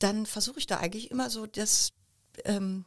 dann 0.00 0.26
versuche 0.26 0.58
ich 0.58 0.66
da 0.66 0.78
eigentlich 0.78 1.12
immer 1.12 1.30
so 1.30 1.46
das, 1.46 1.92
ähm, 2.44 2.84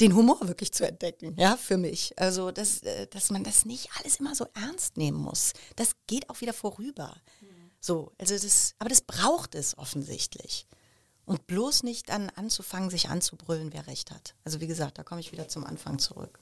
den 0.00 0.14
Humor 0.14 0.46
wirklich 0.46 0.72
zu 0.72 0.86
entdecken, 0.86 1.34
ja, 1.38 1.56
für 1.56 1.76
mich. 1.76 2.12
Also, 2.18 2.50
dass, 2.50 2.82
äh, 2.82 3.06
dass 3.08 3.30
man 3.30 3.44
das 3.44 3.64
nicht 3.64 3.88
alles 3.98 4.20
immer 4.20 4.34
so 4.34 4.46
ernst 4.54 4.96
nehmen 4.96 5.18
muss. 5.18 5.52
Das 5.76 5.92
geht 6.06 6.28
auch 6.28 6.40
wieder 6.40 6.52
vorüber. 6.52 7.16
So, 7.80 8.12
also 8.18 8.34
das, 8.34 8.74
aber 8.78 8.88
das 8.88 9.00
braucht 9.00 9.54
es 9.54 9.78
offensichtlich. 9.78 10.66
Und 11.24 11.46
bloß 11.46 11.82
nicht 11.82 12.08
dann 12.08 12.30
anzufangen, 12.30 12.90
sich 12.90 13.08
anzubrüllen, 13.08 13.72
wer 13.72 13.86
recht 13.86 14.10
hat. 14.10 14.34
Also 14.44 14.60
wie 14.60 14.66
gesagt, 14.66 14.98
da 14.98 15.02
komme 15.02 15.20
ich 15.20 15.32
wieder 15.32 15.48
zum 15.48 15.64
Anfang 15.64 15.98
zurück. 15.98 16.40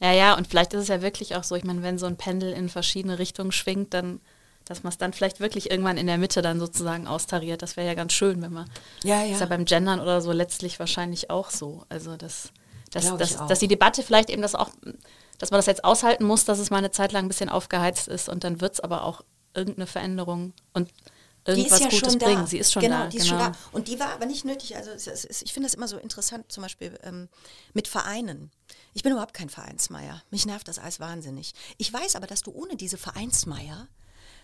Ja, 0.00 0.12
ja, 0.12 0.36
und 0.36 0.48
vielleicht 0.48 0.72
ist 0.74 0.82
es 0.82 0.88
ja 0.88 1.02
wirklich 1.02 1.36
auch 1.36 1.44
so, 1.44 1.54
ich 1.54 1.62
meine, 1.62 1.82
wenn 1.82 1.98
so 1.98 2.06
ein 2.06 2.16
Pendel 2.16 2.52
in 2.52 2.68
verschiedene 2.68 3.20
Richtungen 3.20 3.52
schwingt, 3.52 3.94
dann, 3.94 4.20
dass 4.64 4.82
man 4.82 4.92
es 4.92 4.98
dann 4.98 5.12
vielleicht 5.12 5.38
wirklich 5.38 5.70
irgendwann 5.70 5.96
in 5.96 6.08
der 6.08 6.18
Mitte 6.18 6.42
dann 6.42 6.58
sozusagen 6.58 7.06
austariert. 7.06 7.62
Das 7.62 7.76
wäre 7.76 7.86
ja 7.86 7.94
ganz 7.94 8.12
schön, 8.12 8.42
wenn 8.42 8.52
man. 8.52 8.68
Ja, 9.04 9.22
Ist 9.24 9.40
ja 9.40 9.46
beim 9.46 9.64
Gendern 9.64 10.00
oder 10.00 10.20
so 10.20 10.32
letztlich 10.32 10.80
wahrscheinlich 10.80 11.30
auch 11.30 11.50
so. 11.50 11.84
Also, 11.88 12.16
dass, 12.16 12.52
dass, 12.92 13.16
dass, 13.16 13.46
dass 13.46 13.58
die 13.58 13.68
Debatte 13.68 14.02
vielleicht 14.02 14.30
eben 14.30 14.42
das 14.42 14.54
auch, 14.54 14.70
dass 15.38 15.50
man 15.50 15.58
das 15.58 15.66
jetzt 15.66 15.84
aushalten 15.84 16.24
muss, 16.24 16.44
dass 16.44 16.58
es 16.58 16.70
mal 16.70 16.78
eine 16.78 16.90
Zeit 16.90 17.12
lang 17.12 17.24
ein 17.24 17.28
bisschen 17.28 17.48
aufgeheizt 17.48 18.08
ist 18.08 18.28
und 18.28 18.44
dann 18.44 18.60
wird 18.60 18.74
es 18.74 18.80
aber 18.80 19.04
auch 19.04 19.22
irgendeine 19.54 19.86
Veränderung 19.86 20.52
und 20.72 20.90
irgendwas 21.46 21.80
Gutes 21.80 22.16
bringen. 22.18 22.46
Sie 22.46 22.58
ist 22.58 22.72
schon 22.72 22.82
genau, 22.82 23.00
da. 23.00 23.06
Die 23.08 23.16
ist 23.16 23.28
schon 23.28 23.38
da. 23.38 23.52
Und 23.72 23.88
die 23.88 23.98
war 23.98 24.12
aber 24.12 24.26
nicht 24.26 24.44
nötig. 24.44 24.76
Also 24.76 24.90
ist, 24.90 25.42
ich 25.42 25.52
finde 25.52 25.68
das 25.68 25.74
immer 25.74 25.88
so 25.88 25.98
interessant, 25.98 26.50
zum 26.50 26.62
Beispiel 26.62 26.98
ähm, 27.02 27.28
mit 27.72 27.88
Vereinen. 27.88 28.50
Ich 28.94 29.02
bin 29.02 29.12
überhaupt 29.12 29.34
kein 29.34 29.48
Vereinsmeier. 29.48 30.22
Mich 30.30 30.46
nervt 30.46 30.68
das 30.68 30.78
alles 30.78 31.00
wahnsinnig. 31.00 31.52
Ich 31.78 31.92
weiß 31.92 32.16
aber, 32.16 32.26
dass 32.26 32.42
du 32.42 32.52
ohne 32.52 32.76
diese 32.76 32.96
Vereinsmeier 32.98 33.88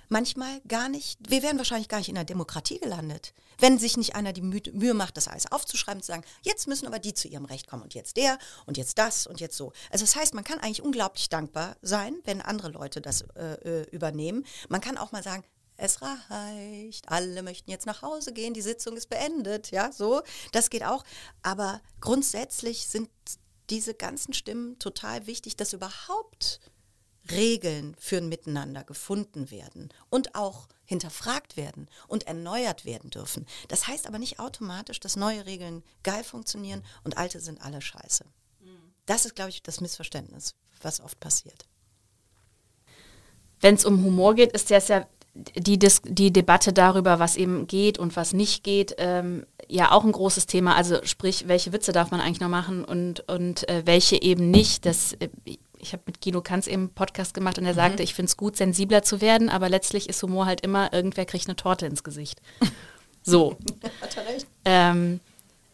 manchmal 0.09 0.61
gar 0.69 0.89
nicht, 0.89 1.19
wir 1.29 1.43
wären 1.43 1.59
wahrscheinlich 1.59 1.89
gar 1.89 1.99
nicht 1.99 2.09
in 2.09 2.15
der 2.15 2.25
Demokratie 2.25 2.79
gelandet, 2.79 3.35
wenn 3.59 3.79
sich 3.79 3.97
nicht 3.97 4.15
einer 4.15 4.33
die 4.33 4.43
Mühe, 4.43 4.95
macht, 4.95 5.17
das 5.17 5.29
alles 5.29 5.51
aufzuschreiben, 5.51 6.03
zu 6.03 6.09
sagen, 6.09 6.25
jetzt 6.43 6.69
müssen 6.69 6.87
aber 6.87 6.99
die 6.99 7.15
zu 7.15 7.29
ihrem 7.29 7.45
Recht 7.45 7.67
kommen 7.67 7.83
und 7.83 7.95
jetzt 7.95 8.17
der 8.17 8.39
und 8.67 8.77
jetzt 8.77 8.99
das 8.99 9.27
und 9.27 9.41
jetzt 9.41 9.57
so. 9.57 9.73
Also 9.91 10.05
das 10.05 10.17
heißt, 10.17 10.35
man 10.35 10.45
kann 10.45 10.59
eigentlich 10.59 10.83
unglaublich 10.83 11.29
dankbar 11.29 11.77
sein, 11.83 12.17
wenn 12.25 12.41
andere 12.41 12.71
Leute 12.71 13.01
das 13.01 13.23
äh, 13.37 13.55
äh, 13.55 13.91
übernehmen. 13.91 14.45
Man 14.69 14.81
kann 14.81 14.97
auch 14.97 15.13
mal 15.13 15.23
sagen, 15.23 15.45
es 15.77 16.01
reicht, 16.03 17.09
alle 17.09 17.43
möchten 17.43 17.71
jetzt 17.71 17.87
nach 17.87 18.03
Hause 18.03 18.33
gehen, 18.33 18.53
die 18.53 18.63
Sitzung 18.63 18.97
ist 18.97 19.09
beendet, 19.09 19.71
ja, 19.71 19.93
so, 19.93 20.23
das 20.53 20.71
geht 20.71 20.85
auch. 20.85 21.05
Aber 21.43 21.81
grundsätzlich 22.01 22.89
sind 22.89 23.09
diese 23.71 23.95
ganzen 23.95 24.33
Stimmen 24.33 24.79
total 24.79 25.27
wichtig, 25.27 25.57
dass 25.57 25.73
überhaupt 25.73 26.61
Regeln 27.31 27.95
für 27.99 28.19
ein 28.19 28.29
Miteinander 28.29 28.85
gefunden 28.85 29.51
werden 29.51 29.91
und 30.11 30.35
auch 30.35 30.69
hinterfragt 30.85 31.57
werden 31.57 31.89
und 32.07 32.27
erneuert 32.27 32.85
werden 32.85 33.11
dürfen. 33.11 33.47
Das 33.69 33.87
heißt 33.87 34.07
aber 34.07 34.19
nicht 34.19 34.41
automatisch, 34.41 35.01
dass 35.01 35.17
neue 35.17 35.47
Regeln 35.47 35.83
geil 36.03 36.25
funktionieren 36.25 36.83
und 37.05 37.19
alte 37.19 37.41
sind 37.41 37.61
alle 37.63 37.81
scheiße. 37.81 38.25
Das 39.07 39.25
ist, 39.25 39.35
glaube 39.35 39.51
ich, 39.51 39.63
das 39.63 39.81
Missverständnis, 39.81 40.55
was 40.83 41.01
oft 41.01 41.19
passiert. 41.19 41.67
wenn 43.61 43.75
es 43.75 43.85
um 43.85 44.05
Humor 44.05 44.35
geht, 44.35 44.53
ist 44.53 44.71
das 44.71 44.89
ja 44.89 45.07
die, 45.35 45.79
Dis 45.79 46.03
die 46.05 46.33
Debatte 46.33 46.73
darüber, 46.73 47.19
was 47.19 47.37
eben 47.37 47.67
geht 47.67 47.99
und 47.99 48.17
was 48.17 48.33
nicht 48.33 48.65
geht, 48.65 48.95
ähm, 48.99 49.47
ja 49.69 49.93
auch 49.93 50.05
ein 50.05 50.13
großes 50.13 50.47
Thema. 50.47 50.77
Also 50.77 51.05
sprich, 51.05 51.49
welche 51.49 51.73
Witze 51.73 51.93
darf 51.93 52.11
man 52.11 52.21
eigentlich 52.21 52.41
noch 52.41 52.49
machen 52.49 52.85
und, 52.85 53.21
und 53.29 53.69
äh, 53.69 53.83
welche 53.85 54.21
eben 54.21 54.51
nicht. 54.51 54.85
Das, 54.85 55.15
äh, 55.15 55.29
ich 55.81 55.93
habe 55.93 56.03
mit 56.07 56.21
Guido 56.21 56.43
Kanz 56.43 56.67
eben 56.67 56.83
einen 56.83 56.95
Podcast 56.95 57.35
gemacht 57.35 57.59
und 57.59 57.67
er 57.67 57.75
sagte, 57.75 58.03
ich 58.03 58.15
finde 58.15 58.29
es 58.29 58.37
gut, 58.37 58.57
sensibler 58.57 59.03
zu 59.03 59.21
werden, 59.21 59.49
aber 59.49 59.69
letztlich 59.69 60.09
ist 60.09 60.23
Humor 60.23 60.47
halt 60.47 60.61
immer, 60.63 60.93
irgendwer 60.93 61.25
kriegt 61.25 61.47
eine 61.47 61.57
Torte 61.57 61.87
ins 61.87 62.05
Gesicht. 62.05 62.41
So. 63.25 63.59
Hat 64.01 64.17
er 64.17 64.27
recht? 64.27 64.47
Ähm, 64.65 65.21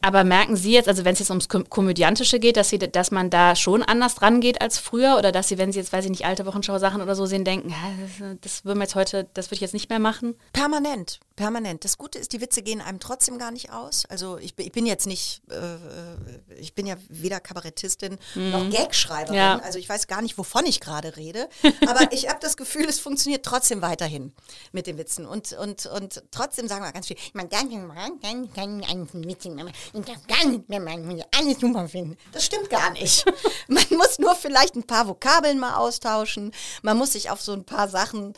aber 0.05 0.23
merken 0.23 0.55
Sie 0.57 0.73
jetzt, 0.73 0.89
also 0.89 1.05
wenn 1.05 1.15
es 1.15 1.19
jetzt 1.19 1.31
ums 1.31 1.49
Kom 1.49 1.69
Komödiantische 1.69 2.39
geht, 2.39 2.57
dass, 2.57 2.69
Sie, 2.69 2.79
dass 2.79 3.11
man 3.11 3.31
da 3.31 3.57
schon 3.57 3.83
anders 3.83 4.15
dran 4.15 4.41
geht 4.41 4.61
als 4.61 4.79
früher 4.79 5.17
oder 5.19 5.33
dass 5.33 5.49
Sie, 5.49 5.59
wenn 5.59 5.73
Sie 5.73 5.79
jetzt, 5.79 5.93
weiß 5.93 6.05
ich 6.05 6.11
nicht, 6.11 6.25
alte 6.27 6.47
Wochenschau-Sachen 6.47 7.01
oder 7.03 7.15
so 7.15 7.27
sehen, 7.27 7.45
denken, 7.45 7.71
ja, 7.71 8.35
das, 8.41 8.65
würden 8.65 8.79
wir 8.79 8.85
jetzt 8.85 8.95
heute, 8.95 9.29
das 9.35 9.47
würde 9.47 9.57
ich 9.57 9.61
jetzt 9.63 9.73
nicht 9.75 9.89
mehr 9.91 9.99
machen? 9.99 10.35
Permanent, 10.53 11.21
permanent. 11.37 11.85
Das 11.85 11.99
Gute 11.99 12.19
ist, 12.19 12.33
die 12.33 12.41
Witze 12.41 12.63
gehen 12.63 12.81
einem 12.81 13.01
trotzdem 13.01 13.39
gar 13.39 13.51
nicht 13.51 13.73
aus. 13.73 14.05
Also 14.09 14.39
ich, 14.39 14.55
bin- 14.55 14.67
ich 14.67 14.73
bin 14.73 14.87
jetzt 14.87 15.07
nicht, 15.07 15.43
äh, 15.51 16.55
ich 16.61 16.75
bin 16.75 16.87
ja 16.87 16.97
weder 17.09 17.41
Kabarettistin 17.41 18.19
noch 18.35 18.69
Gagschreiberin. 18.71 19.35
Ja. 19.37 19.59
Also 19.65 19.79
ich 19.79 19.89
weiß 19.89 20.07
gar 20.07 20.23
nicht, 20.23 20.37
wovon 20.39 20.67
ich 20.67 20.81
gerade 20.81 21.17
rede. 21.17 21.49
Aber 21.89 22.13
ich 22.13 22.29
habe 22.29 22.39
das 22.41 22.57
Gefühl, 22.57 22.85
es 22.89 22.99
funktioniert 23.01 23.45
trotzdem 23.45 23.83
weiterhin 23.83 24.33
mit 24.73 24.87
den 24.87 24.99
Witzen. 24.99 25.27
Und, 25.27 25.53
und, 25.55 25.87
und 25.87 26.23
trotzdem 26.31 26.69
sagen 26.69 26.85
wir 26.85 26.93
ganz 26.93 27.07
viel, 27.07 27.17
man 27.33 27.49
kann 27.49 27.71
einen 27.73 29.09
Witz 29.29 29.45
machen. 29.47 29.73
Ich 29.95 30.05
kann 30.05 30.27
gar 30.27 30.45
nicht 30.47 30.69
mehr 30.69 30.81
machen, 30.81 31.09
wenn 31.09 31.19
ich 31.19 31.25
alles 31.35 31.61
super 31.61 31.89
finden. 31.89 32.17
Das 32.33 32.45
stimmt 32.45 32.69
gar 32.71 32.91
nicht. 32.91 33.25
Man 33.69 33.85
muss 33.91 34.19
nur 34.19 34.35
vielleicht 34.35 34.75
ein 34.75 34.87
paar 34.87 35.07
Vokabeln 35.09 35.59
mal 35.59 35.77
austauschen. 35.77 36.53
Man 36.83 36.97
muss 36.99 37.13
sich 37.13 37.31
auf 37.31 37.41
so 37.41 37.53
ein 37.53 37.65
paar 37.65 37.89
Sachen 37.89 38.35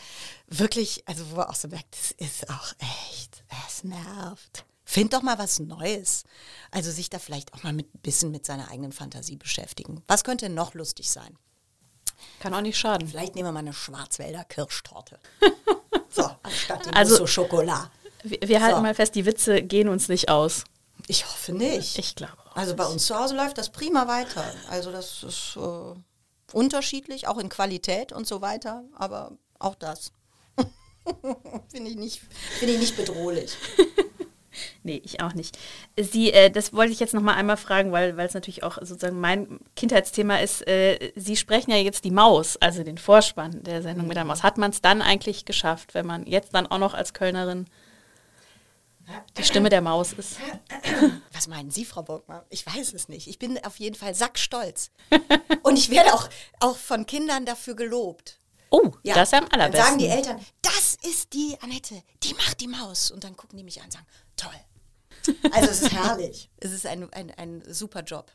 wirklich, 0.49 1.03
also 1.09 1.31
wo 1.31 1.37
man 1.37 1.47
auch 1.47 1.55
so 1.55 1.69
merkt, 1.69 1.95
das 1.97 2.11
ist 2.29 2.51
auch 2.51 2.73
echt, 3.11 3.43
es 3.69 3.85
nervt. 3.85 4.65
Find 4.85 5.13
doch 5.15 5.23
mal 5.23 5.39
was 5.39 5.59
Neues. 5.59 6.25
Also 6.71 6.91
sich 6.93 7.11
da 7.11 7.19
vielleicht 7.19 7.53
auch 7.55 7.63
mal 7.65 7.73
mit 7.73 7.93
ein 7.95 8.01
bisschen 8.01 8.31
mit 8.31 8.47
seiner 8.47 8.71
eigenen 8.71 8.93
Fantasie 8.93 9.37
beschäftigen. 9.37 10.03
Was 10.07 10.23
könnte 10.25 10.49
noch 10.49 10.75
lustig 10.75 11.11
sein? 11.11 11.37
Kann 12.39 12.55
auch 12.55 12.61
nicht 12.61 12.79
schaden. 12.79 13.09
Vielleicht 13.09 13.35
nehmen 13.35 13.49
wir 13.49 13.53
mal 13.53 13.59
eine 13.61 13.73
Schwarzwälder 13.73 14.45
Kirschtorte. 14.45 15.19
so, 16.11 16.31
anstatt 16.43 16.87
die 16.87 16.91
Also- 16.91 17.15
also, 17.15 17.27
Schokolade. 17.27 17.91
Wir, 18.23 18.39
wir 18.43 18.61
halten 18.63 18.77
So. 18.77 18.83
mal 18.83 18.95
fest, 18.95 19.15
die 19.15 19.25
Witze 19.27 19.63
gehen 19.63 19.89
uns 19.89 20.09
nicht 20.09 20.29
aus. 20.29 20.65
Ich 21.07 21.27
hoffe 21.27 21.53
nicht. 21.53 21.99
Ich 21.99 22.15
glaube 22.15 22.37
auch. 22.47 22.57
Also 22.57 22.75
bei 22.75 22.85
uns 22.85 23.07
zu 23.07 23.19
Hause 23.19 23.37
läuft 23.37 23.59
das 23.59 23.71
prima 23.71 24.09
weiter. 24.09 24.45
Also 24.69 24.91
das 24.91 25.23
ist 25.23 25.57
äh, 25.57 25.95
unterschiedlich, 26.53 27.29
auch 27.29 27.39
in 27.39 27.49
Qualität 27.49 28.13
und 28.13 28.27
so 28.27 28.41
weiter, 28.41 28.85
aber 28.95 29.33
auch 29.59 29.75
das 29.75 30.13
finde 31.69 31.91
ich, 31.91 31.97
nicht, 31.97 32.21
find 32.59 32.73
ich 32.73 32.79
nicht 32.79 32.97
bedrohlich. 32.97 33.57
Nee, 34.83 35.03
ich 35.05 35.21
auch 35.21 35.35
nicht. 35.35 35.59
Sie, 36.01 36.33
äh, 36.33 36.51
das 36.51 36.73
wollte 36.73 36.93
ich 36.93 37.01
jetzt 37.01 37.13
noch 37.13 37.21
mal 37.21 37.35
einmal 37.35 37.57
fragen, 37.57 37.93
weil 37.93 38.19
es 38.21 38.35
natürlich 38.35 38.63
auch 38.63 38.79
sozusagen 38.79 39.21
mein 39.21 39.61
Kindheitsthema 39.75 40.39
ist. 40.39 40.67
Äh, 40.67 41.13
Sie 41.15 41.37
sprechen 41.37 41.71
ja 41.71 41.77
jetzt 41.77 42.05
die 42.05 42.11
Maus, 42.11 42.57
also 42.57 42.83
den 42.83 42.97
Vorspann 42.97 43.63
der 43.63 43.83
Sendung 43.83 44.07
mit 44.07 44.17
der 44.17 44.25
Maus. 44.25 44.43
Hat 44.43 44.57
man 44.59 44.71
es 44.71 44.81
dann 44.81 45.03
eigentlich 45.03 45.45
geschafft, 45.45 45.95
wenn 45.95 46.07
man 46.07 46.27
jetzt 46.27 46.55
dann 46.55 46.67
auch 46.67 46.79
noch 46.79 46.95
als 46.95 47.13
Kölnerin 47.13 47.67
die 49.37 49.45
Stimme 49.45 49.69
der 49.69 49.81
Maus 49.81 50.13
ist? 50.13 50.37
Was 51.33 51.49
meinen 51.49 51.71
Sie, 51.71 51.85
Frau 51.85 52.03
Burgmann? 52.03 52.43
Ich 52.51 52.67
weiß 52.67 52.93
es 52.93 53.09
nicht. 53.09 53.29
Ich 53.29 53.39
bin 53.39 53.63
auf 53.65 53.79
jeden 53.79 53.97
Fall 53.97 54.15
sackstolz. 54.15 54.91
Und 55.63 55.79
ich 55.79 55.91
werde 55.91 56.15
auch, 56.15 56.29
auch 56.61 56.77
von 56.77 57.07
Kindern 57.07 57.45
dafür 57.45 57.75
gelobt. 57.75 58.41
Oh, 58.71 58.91
ja, 59.03 59.15
das 59.15 59.33
ist 59.33 59.35
am 59.35 59.47
allerbesten. 59.51 59.73
Dann 59.73 59.87
sagen 59.87 59.99
die 59.99 60.09
Eltern, 60.09 60.41
das 60.63 60.97
ist 61.03 61.33
die 61.33 61.57
Annette, 61.61 62.03
die 62.23 62.35
macht 62.35 62.61
die 62.61 62.69
Maus. 62.69 63.11
Und 63.11 63.25
dann 63.25 63.37
gucken 63.37 63.57
die 63.57 63.65
mich 63.65 63.79
an 63.79 63.87
und 63.87 63.93
sagen, 63.93 64.07
toll. 64.37 65.41
Also 65.53 65.71
es 65.71 65.83
ist 65.83 65.93
herrlich. 65.93 66.51
Es 66.59 66.73
ist 66.73 66.87
ein, 66.87 67.13
ein, 67.13 67.31
ein 67.37 67.63
super 67.73 68.03
Job. 68.03 68.31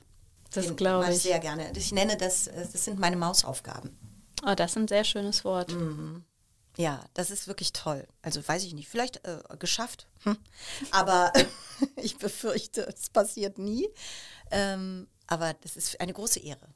Das 0.54 0.76
glaube 0.76 1.12
ich. 1.12 1.22
sehr 1.22 1.40
gerne. 1.40 1.72
Ich 1.76 1.92
nenne 1.92 2.18
das, 2.18 2.46
das 2.46 2.86
sind 2.86 3.00
meine 3.00 3.16
Mausaufgaben. 3.16 3.98
Oh, 4.46 4.54
das 4.56 4.72
ist 4.72 4.78
ein 4.78 4.88
sehr 4.88 5.04
schönes 5.04 5.46
Wort. 5.46 5.72
Mhm. 5.72 6.24
Ja, 6.78 7.04
das 7.14 7.32
ist 7.32 7.48
wirklich 7.48 7.74
toll. 7.74 8.08
Also 8.22 8.46
weiß 8.48 8.64
ich 8.64 8.74
nicht, 8.74 8.88
vielleicht 8.88 9.26
äh, 9.26 9.40
geschafft. 9.60 10.08
Hm. 10.24 10.38
Aber 10.92 11.34
ich 11.98 12.18
befürchte, 12.18 12.82
es 12.88 13.10
passiert 13.10 13.58
nie. 13.58 13.90
Ähm, 14.52 15.08
aber 15.28 15.54
das 15.62 15.76
ist 15.76 16.00
eine 16.00 16.14
große 16.14 16.40
Ehre. 16.40 16.68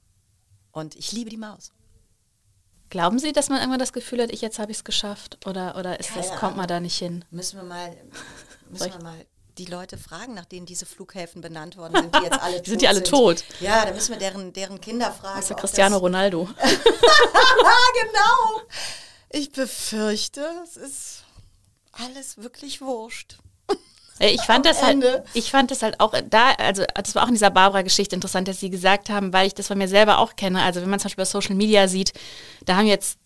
Und 0.71 0.95
ich 0.95 1.11
liebe 1.11 1.29
die 1.29 1.37
Maus. 1.37 1.71
Glauben 2.89 3.19
Sie, 3.19 3.33
dass 3.33 3.49
man 3.49 3.59
irgendwann 3.59 3.79
das 3.79 3.93
Gefühl 3.93 4.21
hat, 4.21 4.31
ich 4.31 4.41
jetzt 4.41 4.59
habe 4.59 4.71
ich 4.71 4.77
es 4.77 4.83
geschafft? 4.83 5.45
Oder, 5.45 5.75
oder 5.77 5.99
ist 5.99 6.15
das, 6.15 6.33
kommt 6.35 6.55
man 6.55 6.67
da 6.67 6.79
nicht 6.79 6.97
hin? 6.97 7.25
Müssen 7.31 7.57
wir 7.57 7.63
mal, 7.63 7.95
müssen 8.69 8.93
wir 8.93 9.01
mal 9.01 9.25
die 9.57 9.65
Leute 9.65 9.97
fragen, 9.97 10.33
nach 10.33 10.45
denen 10.45 10.65
diese 10.65 10.85
Flughäfen 10.85 11.41
benannt 11.41 11.77
worden 11.77 11.95
sind, 12.01 12.15
die 12.15 12.23
jetzt 12.23 12.39
alle 12.41 12.57
tot 12.57 12.65
sind. 12.67 12.81
die 12.81 12.87
alle 12.87 12.97
sind. 12.97 13.07
tot? 13.07 13.43
Ja, 13.59 13.85
da 13.85 13.93
müssen 13.93 14.11
wir 14.11 14.19
deren, 14.19 14.53
deren 14.53 14.79
Kinder 14.79 15.11
fragen. 15.11 15.37
Das 15.37 15.45
ist 15.45 15.49
ja 15.49 15.55
Cristiano 15.55 15.97
Ronaldo. 15.97 16.45
genau. 18.01 18.61
Ich 19.29 19.51
befürchte, 19.51 20.47
es 20.63 20.77
ist 20.77 21.23
alles 21.91 22.37
wirklich 22.37 22.81
wurscht. 22.81 23.37
Ich 24.19 24.41
fand 24.41 24.65
das 24.65 24.81
halt, 24.81 25.03
ich 25.33 25.51
fand 25.51 25.71
das 25.71 25.81
halt 25.81 25.99
auch 25.99 26.13
da, 26.29 26.51
also 26.51 26.85
das 26.95 27.15
war 27.15 27.23
auch 27.23 27.27
in 27.27 27.33
dieser 27.33 27.49
Barbara-Geschichte 27.49 28.15
interessant, 28.15 28.47
dass 28.47 28.61
Sie 28.61 28.69
gesagt 28.69 29.09
haben, 29.09 29.33
weil 29.33 29.45
ich 29.45 29.53
das 29.53 29.67
von 29.67 29.77
mir 29.77 29.89
selber 29.89 30.19
auch 30.19 30.37
kenne. 30.37 30.61
Also 30.61 30.81
wenn 30.81 30.89
man 30.89 30.99
zum 30.99 31.07
Beispiel 31.07 31.23
bei 31.23 31.29
Social 31.29 31.55
Media 31.55 31.89
sieht, 31.89 32.13
da 32.63 32.77
haben 32.77 32.87
jetzt 32.87 33.17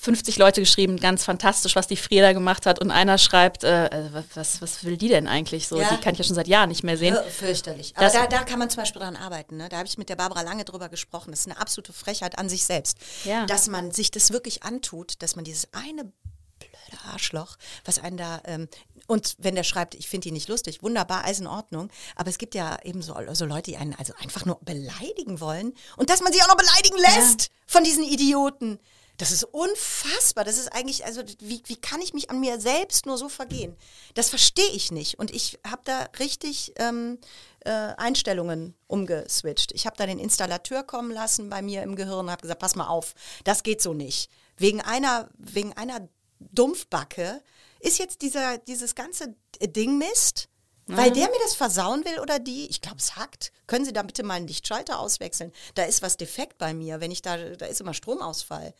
50 0.00 0.38
Leute 0.38 0.62
geschrieben, 0.62 0.96
ganz 0.96 1.24
fantastisch, 1.24 1.76
was 1.76 1.86
die 1.86 1.96
Frieda 1.96 2.32
gemacht 2.32 2.64
hat. 2.64 2.80
Und 2.80 2.90
einer 2.90 3.18
schreibt, 3.18 3.64
äh, 3.64 3.86
äh 3.86 4.24
was, 4.34 4.62
was 4.62 4.82
will 4.84 4.96
die 4.96 5.08
denn 5.08 5.28
eigentlich 5.28 5.68
so? 5.68 5.78
Ja. 5.78 5.90
Die 5.90 6.00
kann 6.00 6.14
ich 6.14 6.18
ja 6.18 6.24
schon 6.24 6.34
seit 6.34 6.48
Jahren 6.48 6.70
nicht 6.70 6.82
mehr 6.82 6.96
sehen. 6.96 7.14
Ja, 7.14 7.22
fürchterlich. 7.22 7.92
Aber 7.96 8.08
da, 8.08 8.26
da 8.26 8.44
kann 8.44 8.58
man 8.58 8.70
zum 8.70 8.82
Beispiel 8.82 9.02
dran 9.02 9.16
arbeiten. 9.16 9.58
Ne? 9.58 9.68
Da 9.68 9.76
habe 9.76 9.86
ich 9.86 9.98
mit 9.98 10.08
der 10.08 10.16
Barbara 10.16 10.40
lange 10.40 10.64
drüber 10.64 10.88
gesprochen. 10.88 11.32
Das 11.32 11.40
ist 11.40 11.48
eine 11.48 11.60
absolute 11.60 11.92
Frechheit 11.92 12.38
an 12.38 12.48
sich 12.48 12.64
selbst. 12.64 12.96
Ja. 13.24 13.44
Dass 13.44 13.68
man 13.68 13.90
sich 13.90 14.10
das 14.10 14.32
wirklich 14.32 14.62
antut, 14.62 15.22
dass 15.22 15.36
man 15.36 15.44
dieses 15.44 15.68
eine 15.72 16.10
blöde 16.58 17.04
Arschloch, 17.12 17.56
was 17.84 17.98
einen 17.98 18.16
da, 18.16 18.40
ähm, 18.44 18.68
und 19.06 19.36
wenn 19.38 19.54
der 19.54 19.64
schreibt, 19.64 19.94
ich 19.94 20.08
finde 20.08 20.28
ihn 20.28 20.34
nicht 20.34 20.48
lustig, 20.48 20.82
wunderbar, 20.82 21.24
alles 21.24 21.40
in 21.40 21.46
Ordnung, 21.46 21.90
aber 22.16 22.30
es 22.30 22.38
gibt 22.38 22.54
ja 22.54 22.78
eben 22.84 23.02
so, 23.02 23.16
so 23.32 23.44
Leute, 23.44 23.72
die 23.72 23.76
einen 23.76 23.94
also 23.94 24.14
einfach 24.22 24.44
nur 24.44 24.58
beleidigen 24.62 25.40
wollen 25.40 25.74
und 25.96 26.10
dass 26.10 26.20
man 26.20 26.32
sich 26.32 26.42
auch 26.42 26.48
noch 26.48 26.56
beleidigen 26.56 26.96
lässt 26.98 27.42
ja. 27.42 27.48
von 27.66 27.84
diesen 27.84 28.04
Idioten. 28.04 28.78
Das 29.20 29.32
ist 29.32 29.44
unfassbar. 29.44 30.44
Das 30.44 30.56
ist 30.56 30.68
eigentlich, 30.68 31.04
also 31.04 31.20
wie, 31.40 31.62
wie 31.66 31.76
kann 31.76 32.00
ich 32.00 32.14
mich 32.14 32.30
an 32.30 32.40
mir 32.40 32.58
selbst 32.58 33.04
nur 33.04 33.18
so 33.18 33.28
vergehen? 33.28 33.76
Das 34.14 34.30
verstehe 34.30 34.70
ich 34.70 34.90
nicht. 34.92 35.18
Und 35.18 35.30
ich 35.30 35.58
habe 35.68 35.82
da 35.84 36.08
richtig 36.18 36.72
ähm, 36.76 37.18
äh, 37.66 37.70
Einstellungen 37.70 38.74
umgeswitcht. 38.86 39.72
Ich 39.72 39.84
habe 39.84 39.94
da 39.98 40.06
den 40.06 40.18
Installateur 40.18 40.84
kommen 40.84 41.10
lassen 41.10 41.50
bei 41.50 41.60
mir 41.60 41.82
im 41.82 41.96
Gehirn 41.96 42.20
und 42.20 42.30
habe 42.30 42.40
gesagt, 42.40 42.62
pass 42.62 42.76
mal 42.76 42.86
auf, 42.86 43.12
das 43.44 43.62
geht 43.62 43.82
so 43.82 43.92
nicht. 43.92 44.30
Wegen 44.56 44.80
einer, 44.80 45.28
wegen 45.36 45.76
einer 45.76 46.08
Dumpfbacke 46.38 47.42
ist 47.80 47.98
jetzt 47.98 48.22
dieser, 48.22 48.56
dieses 48.56 48.94
ganze 48.94 49.34
Ding 49.60 49.98
Mist. 49.98 50.48
Weil 50.86 51.12
der 51.12 51.28
mir 51.28 51.38
das 51.44 51.54
versauen 51.54 52.04
will 52.04 52.18
oder 52.18 52.40
die, 52.40 52.66
ich 52.66 52.80
glaube, 52.80 52.96
es 52.98 53.14
hackt. 53.14 53.52
Können 53.68 53.84
Sie 53.84 53.92
da 53.92 54.02
bitte 54.02 54.24
mal 54.24 54.34
einen 54.34 54.48
Lichtschalter 54.48 54.98
auswechseln? 54.98 55.52
Da 55.76 55.84
ist 55.84 56.02
was 56.02 56.16
defekt 56.16 56.58
bei 56.58 56.74
mir, 56.74 57.00
wenn 57.00 57.12
ich 57.12 57.22
da, 57.22 57.36
da 57.36 57.66
ist 57.66 57.80
immer 57.80 57.94
Stromausfall. 57.94 58.74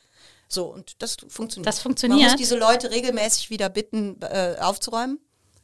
So, 0.52 0.66
und 0.66 1.00
das 1.00 1.16
funktioniert. 1.28 1.66
Das 1.66 1.80
funktioniert. 1.80 2.20
Man 2.20 2.30
muss 2.30 2.38
diese 2.38 2.58
Leute 2.58 2.90
regelmäßig 2.90 3.50
wieder 3.50 3.68
bitten, 3.68 4.20
äh, 4.22 4.56
aufzuräumen. 4.60 5.20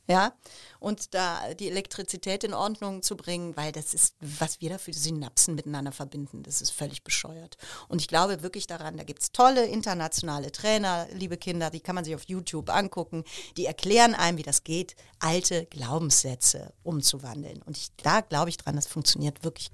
Ja, 0.09 0.35
und 0.79 1.15
da 1.15 1.53
die 1.55 1.69
Elektrizität 1.69 2.45
in 2.45 2.55
Ordnung 2.55 3.03
zu 3.03 3.17
bringen, 3.17 3.57
weil 3.57 3.73
das 3.73 3.93
ist, 3.93 4.15
was 4.21 4.61
wir 4.61 4.71
da 4.71 4.79
für 4.79 4.93
Synapsen 4.93 5.57
miteinander 5.57 5.91
verbinden, 5.91 6.45
das 6.45 6.63
ist 6.63 6.71
völlig 6.71 7.03
bescheuert. 7.03 7.57
Und 7.89 8.01
ich 8.01 8.07
glaube 8.07 8.45
wirklich 8.45 8.69
daran, 8.69 8.97
da 8.97 9.03
gibt 9.03 9.23
es 9.23 9.33
tolle 9.33 9.67
internationale 9.67 10.53
Trainer, 10.53 11.09
liebe 11.11 11.37
Kinder, 11.37 11.71
die 11.71 11.81
kann 11.81 11.97
man 11.97 12.05
sich 12.05 12.15
auf 12.15 12.23
YouTube 12.29 12.71
angucken, 12.71 13.25
die 13.57 13.67
erklären 13.67 14.15
einem, 14.15 14.39
wie 14.39 14.45
das 14.45 14.63
geht, 14.63 14.95
alte 15.19 15.67
Glaubenssätze 15.67 16.73
umzuwandeln. 16.85 17.61
Und 17.63 17.77
ich, 17.77 17.89
da 17.97 18.21
glaube 18.21 18.51
ich 18.51 18.59
dran, 18.59 18.77
das 18.77 18.87
funktioniert 18.87 19.43
wirklich. 19.43 19.73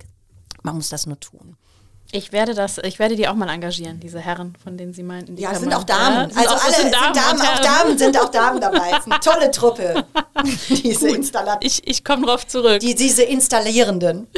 Man 0.62 0.76
muss 0.76 0.88
das 0.88 1.04
nur 1.04 1.20
tun. 1.20 1.58
Ich 2.10 2.32
werde 2.32 2.54
das, 2.54 2.76
ich 2.78 2.98
werde 2.98 3.16
die 3.16 3.26
auch 3.26 3.34
mal 3.34 3.48
engagieren, 3.48 3.98
diese 3.98 4.18
Herren, 4.18 4.54
von 4.62 4.76
denen 4.76 4.92
Sie 4.92 5.02
meinten. 5.02 5.36
ja, 5.38 5.54
sind 5.54 5.72
auch 5.72 5.84
Damen. 5.84 6.30
Ja, 6.30 6.36
also 6.36 6.54
auch, 6.54 6.64
alle 6.64 6.74
sind 6.74 6.92
Damen, 6.92 7.14
sind 7.14 7.24
Damen 7.24 7.40
auch 7.40 7.60
Damen 7.60 7.98
sind 7.98 8.20
auch 8.20 8.28
Damen 8.28 8.60
dabei. 8.60 8.90
Es 8.92 8.98
ist 8.98 9.12
eine 9.12 9.20
tolle 9.20 9.50
Truppe. 9.50 10.04
diese 10.68 11.08
Installatoren. 11.08 11.60
Ich, 11.62 11.86
ich 11.86 12.04
komme 12.04 12.26
drauf 12.26 12.46
zurück. 12.46 12.80
Die, 12.80 12.94
diese 12.94 13.22
Installierenden. 13.22 14.26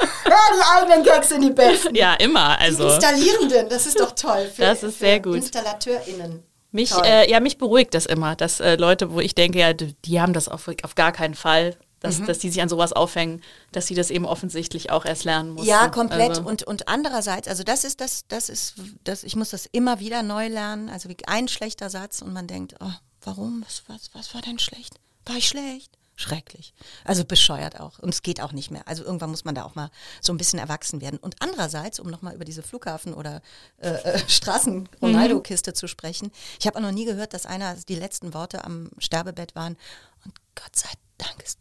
Ja, 0.00 0.36
die 0.54 0.82
eigenen 0.82 1.04
Gags 1.04 1.30
sind 1.30 1.40
die 1.40 1.50
besten. 1.50 1.94
Ja, 1.94 2.14
immer. 2.14 2.58
Also. 2.60 2.86
Die 2.86 2.94
Installierenden, 2.94 3.68
das 3.68 3.86
ist 3.86 3.98
doch 3.98 4.12
toll. 4.12 4.48
Für, 4.54 4.62
das 4.62 4.82
ist 4.82 4.98
sehr 4.98 5.20
gut. 5.20 5.36
InstallateurInnen. 5.36 6.44
Mich, 6.70 6.92
äh, 7.02 7.28
ja, 7.30 7.40
mich 7.40 7.58
beruhigt 7.58 7.94
das 7.94 8.06
immer, 8.06 8.36
dass 8.36 8.60
äh, 8.60 8.76
Leute, 8.76 9.12
wo 9.12 9.20
ich 9.20 9.34
denke, 9.34 9.58
ja, 9.58 9.72
die 9.72 10.20
haben 10.20 10.34
das 10.34 10.48
auf, 10.48 10.68
auf 10.82 10.94
gar 10.94 11.12
keinen 11.12 11.34
Fall 11.34 11.76
dass, 12.00 12.18
mhm. 12.18 12.26
dass 12.26 12.38
die 12.38 12.50
sich 12.50 12.62
an 12.62 12.68
sowas 12.68 12.92
aufhängen, 12.92 13.42
dass 13.72 13.86
sie 13.86 13.94
das 13.94 14.10
eben 14.10 14.24
offensichtlich 14.24 14.90
auch 14.90 15.04
erst 15.04 15.24
lernen 15.24 15.50
mussten. 15.50 15.68
Ja, 15.68 15.88
komplett. 15.88 16.30
Also. 16.30 16.42
Und, 16.42 16.62
und 16.62 16.88
andererseits, 16.88 17.48
also 17.48 17.62
das 17.64 17.84
ist 17.84 18.00
das, 18.00 18.26
das 18.28 18.48
ist, 18.48 18.74
das, 19.04 19.24
ich 19.24 19.36
muss 19.36 19.50
das 19.50 19.66
immer 19.66 20.00
wieder 20.00 20.22
neu 20.22 20.48
lernen. 20.48 20.88
Also 20.88 21.08
wie 21.08 21.16
ein 21.26 21.48
schlechter 21.48 21.90
Satz 21.90 22.22
und 22.22 22.32
man 22.32 22.46
denkt, 22.46 22.74
oh, 22.80 22.92
warum? 23.22 23.64
Was, 23.66 23.82
was, 23.88 24.10
was 24.14 24.34
war 24.34 24.42
denn 24.42 24.58
schlecht? 24.58 24.94
War 25.26 25.36
ich 25.36 25.48
schlecht? 25.48 25.98
Schrecklich. 26.20 26.74
Also 27.04 27.24
bescheuert 27.24 27.78
auch. 27.78 28.00
Und 28.00 28.12
es 28.12 28.22
geht 28.22 28.40
auch 28.40 28.50
nicht 28.50 28.72
mehr. 28.72 28.82
Also 28.88 29.04
irgendwann 29.04 29.30
muss 29.30 29.44
man 29.44 29.54
da 29.54 29.62
auch 29.62 29.76
mal 29.76 29.88
so 30.20 30.32
ein 30.32 30.36
bisschen 30.36 30.58
erwachsen 30.58 31.00
werden. 31.00 31.16
Und 31.20 31.36
andererseits, 31.38 32.00
um 32.00 32.10
nochmal 32.10 32.34
über 32.34 32.44
diese 32.44 32.64
Flughafen- 32.64 33.14
oder 33.14 33.40
äh, 33.76 33.90
äh, 33.90 34.28
Straßen-Ronaldo-Kiste 34.28 35.70
mhm. 35.70 35.74
zu 35.76 35.86
sprechen, 35.86 36.32
ich 36.58 36.66
habe 36.66 36.76
auch 36.76 36.82
noch 36.82 36.90
nie 36.90 37.04
gehört, 37.04 37.34
dass 37.34 37.46
einer 37.46 37.76
die 37.76 37.94
letzten 37.94 38.34
Worte 38.34 38.64
am 38.64 38.90
Sterbebett 38.98 39.54
waren. 39.54 39.76
Und 40.24 40.34
Gott 40.56 40.74
sei 40.74 40.88
Dank 41.18 41.40
ist 41.44 41.60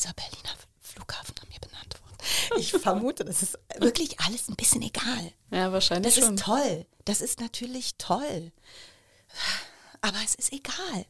dieser 0.00 0.14
Berliner 0.14 0.54
Flughafen 0.80 1.34
an 1.40 1.48
mir 1.48 1.60
benannt 1.60 2.00
worden. 2.00 2.60
Ich 2.60 2.72
vermute, 2.72 3.24
das 3.24 3.42
ist 3.42 3.58
wirklich 3.78 4.18
alles 4.20 4.48
ein 4.48 4.56
bisschen 4.56 4.82
egal. 4.82 5.32
Ja, 5.50 5.72
wahrscheinlich. 5.72 6.14
Das 6.14 6.24
schon. 6.24 6.34
ist 6.34 6.44
toll. 6.44 6.86
Das 7.04 7.20
ist 7.20 7.40
natürlich 7.40 7.96
toll. 7.96 8.52
Aber 10.00 10.18
es 10.24 10.34
ist 10.34 10.52
egal. 10.52 11.06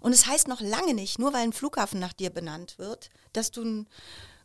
Und 0.00 0.12
es 0.12 0.26
heißt 0.26 0.48
noch 0.48 0.60
lange 0.60 0.94
nicht, 0.94 1.18
nur 1.18 1.32
weil 1.32 1.42
ein 1.42 1.52
Flughafen 1.52 2.00
nach 2.00 2.12
dir 2.12 2.30
benannt 2.30 2.78
wird, 2.78 3.10
dass 3.32 3.50
du 3.50 3.62
ein 3.62 3.88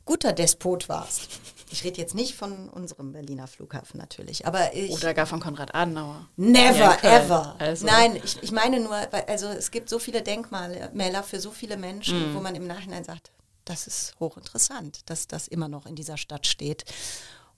guter 0.08 0.34
Despot 0.34 0.89
warst. 0.89 1.30
Ich 1.70 1.84
rede 1.84 1.99
jetzt 1.99 2.16
nicht 2.16 2.34
von 2.34 2.70
unserem 2.70 3.12
Berliner 3.12 3.45
Flughafen 3.45 3.99
natürlich, 3.99 4.47
aber 4.47 4.74
ich, 4.74 4.91
oder 4.91 5.14
gar 5.14 5.28
von 5.28 5.41
Konrad 5.41 5.76
Adenauer. 5.76 6.28
Never 6.38 7.03
ever. 7.03 7.55
Also. 7.60 7.86
Nein, 7.86 8.16
ich, 8.16 8.41
ich 8.41 8.51
meine 8.51 8.80
nur, 8.80 8.95
also 9.28 9.47
es 9.47 9.70
gibt 9.70 9.89
so 9.89 9.99
viele 9.99 10.22
Denkmäler 10.22 11.24
für 11.24 11.41
so 11.41 11.51
viele 11.51 11.76
Menschen, 11.76 12.32
mm. 12.32 12.36
wo 12.36 12.39
man 12.39 12.55
im 12.55 12.66
Nachhinein 12.66 13.03
sagt, 13.03 13.32
das 13.66 13.86
ist 13.86 14.16
hochinteressant, 14.20 15.10
dass 15.10 15.28
das 15.28 15.49
immer 15.49 15.68
noch 15.68 15.86
in 15.86 15.95
dieser 15.95 16.16
Stadt 16.16 16.47
steht. 16.47 16.86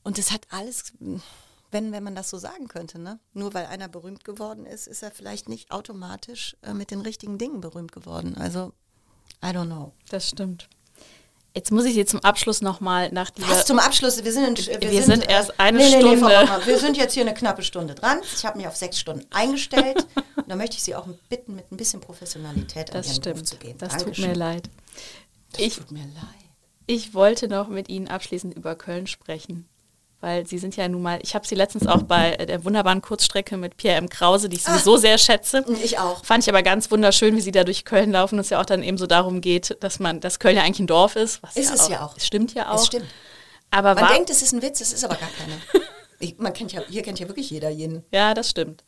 Und 0.02 0.18
es 0.18 0.32
hat 0.32 0.48
alles, 0.50 0.94
wenn, 1.70 1.92
wenn 1.92 2.04
man 2.04 2.16
das 2.16 2.32
so 2.32 2.40
sagen 2.40 2.68
könnte, 2.68 2.98
ne? 2.98 3.20
Nur 3.34 3.54
weil 3.54 3.68
einer 3.68 3.88
berühmt 3.88 4.24
geworden 4.24 4.66
ist, 4.66 4.88
ist 4.88 5.04
er 5.04 5.12
vielleicht 5.12 5.50
nicht 5.50 5.70
automatisch 5.70 6.58
äh, 6.64 6.74
mit 6.74 6.90
den 6.90 7.02
richtigen 7.02 7.38
Dingen 7.38 7.62
berühmt 7.62 7.92
geworden. 7.92 8.36
Also, 8.36 8.74
I 9.44 9.50
don't 9.50 9.68
know. 9.68 9.94
Das 10.10 10.28
stimmt. 10.28 10.68
Jetzt 11.56 11.72
muss 11.72 11.86
ich 11.86 11.96
Sie 11.96 12.06
zum 12.06 12.20
Abschluss 12.24 12.62
nochmal 12.62 13.12
nach 13.12 13.32
dieser... 13.32 13.50
Was 13.50 13.66
zum 13.66 13.80
Abschluss? 13.80 14.24
Wir 14.24 14.32
sind, 14.32 14.60
in, 14.60 14.82
wir, 14.82 14.92
wir 14.92 15.04
sind, 15.04 15.22
sind, 15.22 15.30
erst 15.30 15.60
eine 15.60 15.80
nee, 15.80 15.90
Stunde... 15.90 16.28
Nee, 16.28 16.44
nee, 16.44 16.66
wir 16.66 16.78
sind 16.78 16.96
jetzt 16.96 17.14
hier 17.14 17.24
eine 17.24 17.34
knappe 17.34 17.64
Stunde 17.64 17.96
dran. 17.96 18.20
Ich 18.36 18.46
habe 18.46 18.58
mich 18.58 18.68
auf 18.68 18.76
sechs 18.76 19.00
Stunden 19.00 19.26
eingestellt. 19.32 19.98
und 20.36 20.48
da 20.48 20.56
möchte 20.56 20.78
ich 20.78 20.84
Sie 20.84 20.96
auch 20.96 21.08
bitten, 21.28 21.56
mit 21.56 21.72
ein 21.72 21.78
bisschen 21.78 22.02
Professionalität 22.02 22.92
an 22.92 22.98
das 22.98 23.08
Ihren 23.08 23.16
stimmt. 23.16 23.36
Beruf 23.36 23.50
zu 23.50 23.58
gehen. 23.58 23.78
Das 23.80 23.98
Dankeschön. 23.98 24.26
tut 24.26 24.28
mir 24.28 24.40
leid. 24.40 24.70
Das 25.54 25.62
Ich- 25.62 25.76
tut 25.78 25.92
mir 25.92 26.04
leid. 26.04 26.40
Ich 26.86 27.14
wollte 27.14 27.48
noch 27.48 27.68
mit 27.68 27.88
Ihnen 27.88 28.08
abschließend 28.08 28.56
über 28.56 28.76
Köln 28.76 29.06
sprechen. 29.06 29.68
Weil 30.22 30.46
Sie 30.46 30.58
sind 30.58 30.76
ja 30.76 30.88
nun 30.90 31.02
mal, 31.02 31.20
ich 31.22 31.34
habe 31.34 31.48
Sie 31.48 31.56
letztens 31.56 31.88
auch 31.88 32.04
bei 32.04 32.34
äh, 32.34 32.46
der 32.46 32.66
wunderbaren 32.66 33.02
Kurzstrecke 33.02 33.56
mit 33.56 33.78
Pierre 33.78 33.98
M. 33.98 34.10
Krause, 34.10 34.50
die 34.50 34.58
ich 34.58 34.64
sowieso 34.64 34.98
sehr 34.98 35.18
schätze. 35.18 35.64
Ich 35.82 35.98
auch. 35.98 36.26
Fand 36.26 36.44
ich 36.44 36.50
aber 36.50 36.62
ganz 36.62 36.92
wunderschön, 36.92 37.38
wie 37.38 37.42
Sie 37.42 37.52
da 37.52 37.64
durch 37.64 37.86
Köln 37.86 38.12
laufen 38.12 38.36
und 38.36 38.42
es 38.42 38.50
ja 38.50 38.60
auch 38.60 38.66
dann 38.66 38.84
eben 38.84 38.98
so 38.98 39.08
darum 39.08 39.40
geht, 39.40 39.78
dass 39.80 40.00
man, 40.00 40.20
dass 40.20 40.40
Köln 40.40 40.58
ja 40.58 40.64
eigentlich 40.64 40.80
ein 40.80 40.88
Dorf 40.88 41.16
ist. 41.16 41.42
Was 41.42 41.56
Ist 41.56 41.74
es 41.74 41.88
ja 41.88 42.06
auch. 42.06 42.18
Es 42.18 42.28
stimmt 42.28 42.54
ja 42.54 42.70
auch. 42.70 42.76
Es 42.76 42.88
stimmt. 42.88 43.06
Aber 43.72 43.96
Man 43.96 44.04
war, 44.04 44.14
denkt, 44.14 44.30
es 44.30 44.42
ist 44.42 44.52
ein 44.52 44.62
Witz, 44.62 44.82
es 44.82 44.92
ist 44.92 45.06
aber 45.06 45.16
gar 45.16 45.30
keiner. 45.30 45.56
Ich, 46.22 46.38
man 46.38 46.52
kennt 46.52 46.74
ja, 46.74 46.82
hier 46.90 47.02
kennt 47.02 47.18
ja 47.22 47.30
wirklich 47.30 47.50
jeder 47.50 47.70
jeden. 47.70 48.04
Ja, 48.12 48.34
das 48.34 48.50
stimmt. 48.50 48.84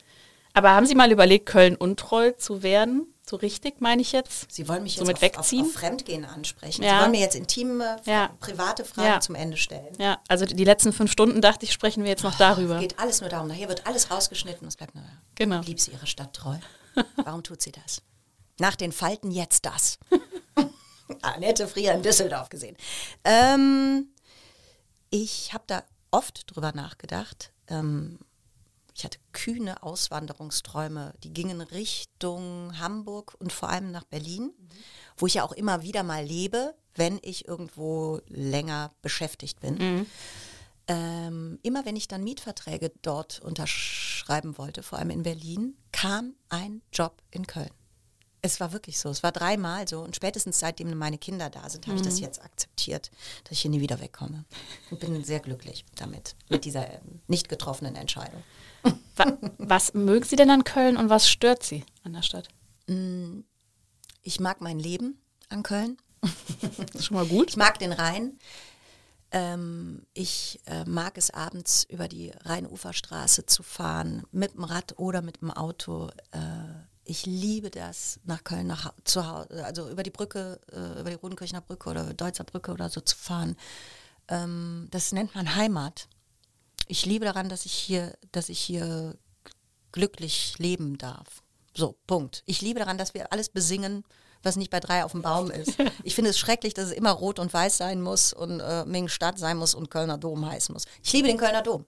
Aber 0.53 0.71
haben 0.71 0.85
Sie 0.85 0.95
mal 0.95 1.13
überlegt, 1.13 1.45
Köln 1.45 1.77
untreu 1.77 2.31
zu 2.31 2.61
werden? 2.61 3.10
So 3.27 3.37
richtig, 3.37 3.79
meine 3.79 4.01
ich 4.01 4.11
jetzt? 4.11 4.51
Sie 4.51 4.67
wollen 4.67 4.83
mich 4.83 4.95
So 4.95 5.01
jetzt 5.05 5.07
mit 5.07 5.15
auf, 5.17 5.21
wegziehen? 5.21 5.61
Auf, 5.61 5.67
auf 5.67 5.73
Fremdgehen 5.73 6.25
ansprechen. 6.25 6.83
Ja. 6.83 6.95
Sie 6.95 7.01
wollen 7.01 7.11
mir 7.11 7.19
jetzt 7.21 7.35
intime, 7.35 7.97
Ja. 8.05 8.29
private 8.39 8.83
Fragen 8.83 9.07
Ja. 9.07 9.19
zum 9.21 9.35
Ende 9.35 9.57
stellen. 9.57 9.95
Ja, 9.99 10.19
also 10.27 10.45
die 10.45 10.63
letzten 10.63 10.91
fünf 10.91 11.11
Stunden 11.11 11.39
dachte 11.41 11.65
ich, 11.65 11.71
sprechen 11.71 12.03
wir 12.03 12.09
jetzt 12.09 12.23
noch 12.23 12.35
darüber. 12.37 12.75
Es 12.75 12.81
geht 12.81 12.99
alles 12.99 13.21
nur 13.21 13.29
darum. 13.29 13.47
Nachher 13.47 13.69
wird 13.69 13.85
alles 13.87 14.11
rausgeschnitten 14.11 14.61
und 14.63 14.67
es 14.69 14.75
bleibt 14.75 14.95
nur. 14.95 15.03
Genau. 15.35 15.61
Liebt 15.61 15.79
sie 15.79 15.91
ihre 15.91 16.07
Stadt 16.07 16.33
treu? 16.33 16.55
Warum 17.15 17.43
tut 17.43 17.61
sie 17.61 17.71
das? 17.71 18.01
Nach 18.59 18.75
den 18.75 18.91
Falten 18.91 19.31
jetzt 19.31 19.65
das. 19.65 19.97
Annette 21.21 21.67
Frier 21.67 21.93
in 21.93 22.01
Düsseldorf 22.03 22.49
gesehen. 22.49 22.75
Ähm, 23.23 24.07
ich 25.09 25.53
habe 25.53 25.63
da 25.67 25.83
oft 26.09 26.43
drüber 26.53 26.71
nachgedacht. 26.73 27.51
Ähm, 27.67 28.19
ich 29.01 29.05
hatte 29.05 29.17
kühne 29.31 29.81
Auswanderungsträume, 29.81 31.15
die 31.23 31.33
gingen 31.33 31.61
Richtung 31.61 32.77
Hamburg 32.77 33.33
und 33.39 33.51
vor 33.51 33.69
allem 33.69 33.89
nach 33.89 34.03
Berlin, 34.03 34.51
wo 35.17 35.25
ich 35.25 35.33
ja 35.33 35.43
auch 35.43 35.53
immer 35.53 35.81
wieder 35.81 36.03
mal 36.03 36.23
lebe, 36.23 36.75
wenn 36.93 37.17
ich 37.23 37.47
irgendwo 37.47 38.21
länger 38.27 38.93
beschäftigt 39.01 39.59
bin. 39.59 40.05
Ähm, 40.85 41.57
immer 41.63 41.83
wenn 41.83 41.95
ich 41.95 42.07
dann 42.09 42.23
Mietverträge 42.23 42.91
dort 43.01 43.39
unterschreiben 43.39 44.59
wollte, 44.59 44.83
vor 44.83 44.99
allem 44.99 45.09
in 45.09 45.23
Berlin, 45.23 45.75
kam 45.91 46.35
ein 46.49 46.83
Job 46.93 47.23
in 47.31 47.47
Köln. 47.47 47.71
Es 48.43 48.59
war 48.59 48.73
wirklich 48.73 48.99
so. 48.99 49.09
Es 49.09 49.21
war 49.21 49.31
dreimal 49.31 49.87
so. 49.87 50.01
Und 50.01 50.15
spätestens 50.15 50.59
seitdem 50.59 50.97
meine 50.97 51.17
Kinder 51.17 51.49
da 51.49 51.69
sind, 51.69 51.85
habe 51.87 51.97
ich 51.97 52.01
das 52.01 52.19
jetzt 52.19 52.41
akzeptiert, 52.41 53.11
dass 53.43 53.53
ich 53.53 53.61
hier 53.61 53.71
nie 53.71 53.81
wieder 53.81 53.99
wegkomme. 53.99 54.45
Und 54.89 54.99
bin 54.99 55.23
sehr 55.23 55.39
glücklich 55.39 55.85
damit, 55.95 56.35
mit 56.49 56.65
dieser 56.65 56.89
ähm, 56.91 57.21
nicht 57.27 57.49
getroffenen 57.49 57.95
Entscheidung. 57.95 58.43
Wa 59.15 59.37
was 59.57 59.93
mögen 59.93 60.25
Sie 60.25 60.35
denn 60.35 60.49
an 60.49 60.63
Köln 60.63 60.97
und 60.97 61.09
was 61.09 61.29
stört 61.29 61.63
Sie 61.63 61.85
an 62.03 62.13
der 62.13 62.23
Stadt? 62.23 62.47
Ich 64.23 64.39
mag 64.39 64.61
mein 64.61 64.79
Leben 64.79 65.21
an 65.49 65.63
Köln. 65.63 65.97
Das 66.21 66.79
ist 66.95 67.05
schon 67.05 67.17
mal 67.17 67.25
gut. 67.25 67.49
Ich 67.49 67.57
mag 67.57 67.77
den 67.79 67.93
Rhein. 67.93 68.39
Ähm, 69.31 70.05
ich 70.13 70.59
äh, 70.65 70.83
mag 70.85 71.17
es 71.17 71.31
abends 71.31 71.85
über 71.85 72.07
die 72.07 72.31
Rheinuferstraße 72.43 73.45
zu 73.45 73.63
fahren, 73.63 74.23
mit 74.31 74.55
dem 74.55 74.63
Rad 74.63 74.97
oder 74.97 75.21
mit 75.21 75.41
dem 75.41 75.51
Auto. 75.51 76.09
Ich 77.11 77.25
liebe 77.25 77.69
das, 77.69 78.21
nach 78.23 78.41
Köln 78.45 78.67
nach, 78.67 78.93
zu 79.03 79.27
Hause, 79.27 79.65
also 79.65 79.89
über 79.89 80.01
die 80.01 80.11
Brücke, 80.11 80.61
äh, 80.71 81.01
über 81.01 81.09
die 81.09 81.17
Rodenkirchener 81.17 81.59
Brücke 81.59 81.89
oder 81.89 82.13
Deutzer 82.13 82.45
Brücke 82.45 82.71
oder 82.71 82.87
so 82.87 83.01
zu 83.01 83.17
fahren. 83.17 83.57
Ähm, 84.29 84.87
das 84.91 85.11
nennt 85.11 85.35
man 85.35 85.55
Heimat. 85.55 86.07
Ich 86.87 87.05
liebe 87.05 87.25
daran, 87.25 87.49
dass 87.49 87.65
ich 87.65 87.73
hier, 87.73 88.17
dass 88.31 88.47
ich 88.47 88.61
hier 88.61 89.17
glücklich 89.91 90.55
leben 90.57 90.97
darf. 90.97 91.43
So, 91.75 91.97
Punkt. 92.07 92.43
Ich 92.45 92.61
liebe 92.61 92.79
daran, 92.79 92.97
dass 92.97 93.13
wir 93.13 93.33
alles 93.33 93.49
besingen, 93.49 94.05
was 94.41 94.55
nicht 94.55 94.71
bei 94.71 94.79
drei 94.79 95.03
auf 95.03 95.11
dem 95.11 95.21
Baum 95.21 95.51
ist. 95.51 95.75
Ich 96.05 96.15
finde 96.15 96.29
es 96.29 96.39
schrecklich, 96.39 96.73
dass 96.73 96.85
es 96.85 96.93
immer 96.93 97.11
rot 97.11 97.39
und 97.39 97.53
weiß 97.53 97.75
sein 97.75 98.01
muss 98.01 98.31
und 98.31 98.61
äh, 98.61 98.85
Mingen-Stadt 98.85 99.37
sein 99.37 99.57
muss 99.57 99.75
und 99.75 99.91
Kölner 99.91 100.17
Dom 100.17 100.45
heißen 100.45 100.71
muss. 100.71 100.85
Ich 101.03 101.11
liebe 101.11 101.27
den 101.27 101.37
Kölner 101.37 101.61
Dom. 101.61 101.85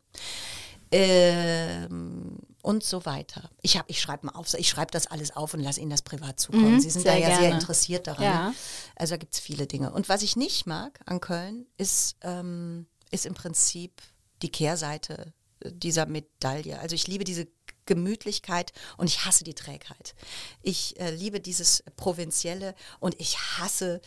Ähm, 0.92 2.38
und 2.64 2.84
so 2.84 3.06
weiter. 3.06 3.52
Ich, 3.62 3.78
hab- 3.78 3.88
ich 3.90 4.02
schreibe 4.02 4.26
mal 4.26 4.32
auf, 4.34 4.52
ich 4.56 4.68
schreibe 4.70 4.90
das 4.92 5.06
alles 5.06 5.36
auf 5.36 5.54
und 5.54 5.60
lasse 5.60 5.80
Ihnen 5.82 5.92
das 5.92 6.02
privat 6.02 6.40
zukommen. 6.40 6.76
Mhm, 6.76 6.80
Sie 6.80 6.90
sind 6.90 7.04
sehr 7.04 7.14
da 7.14 7.20
ja 7.20 7.28
sehr 7.28 7.40
gerne. 7.42 7.56
interessiert 7.56 8.08
daran. 8.08 8.24
Ja. 8.24 8.54
Also 8.96 9.14
da 9.14 9.18
gibt 9.18 9.34
es 9.36 9.40
viele 9.40 9.68
Dinge. 9.68 9.92
Und 9.92 10.10
was 10.10 10.24
ich 10.24 10.36
nicht 10.36 10.66
mag 10.66 11.00
an 11.06 11.20
Köln, 11.20 11.68
ist, 11.78 12.16
ähm, 12.22 12.88
ist 13.12 13.26
im 13.28 13.36
Prinzip 13.36 14.02
die 14.42 14.50
Kehrseite 14.50 15.34
dieser 15.66 16.06
Medaille. 16.06 16.80
Also 16.80 16.96
ich 16.96 17.06
liebe 17.08 17.24
diese 17.26 17.48
Gemütlichkeit 17.86 18.72
und 18.98 19.08
ich 19.08 19.26
hasse 19.26 19.44
die 19.44 19.54
Trägheit. 19.56 20.16
Ich 20.62 20.98
äh, 21.00 21.12
liebe 21.12 21.40
dieses 21.42 21.84
Provinzielle 21.98 22.76
und 23.00 23.14
ich 23.20 23.38
hasse 23.60 24.02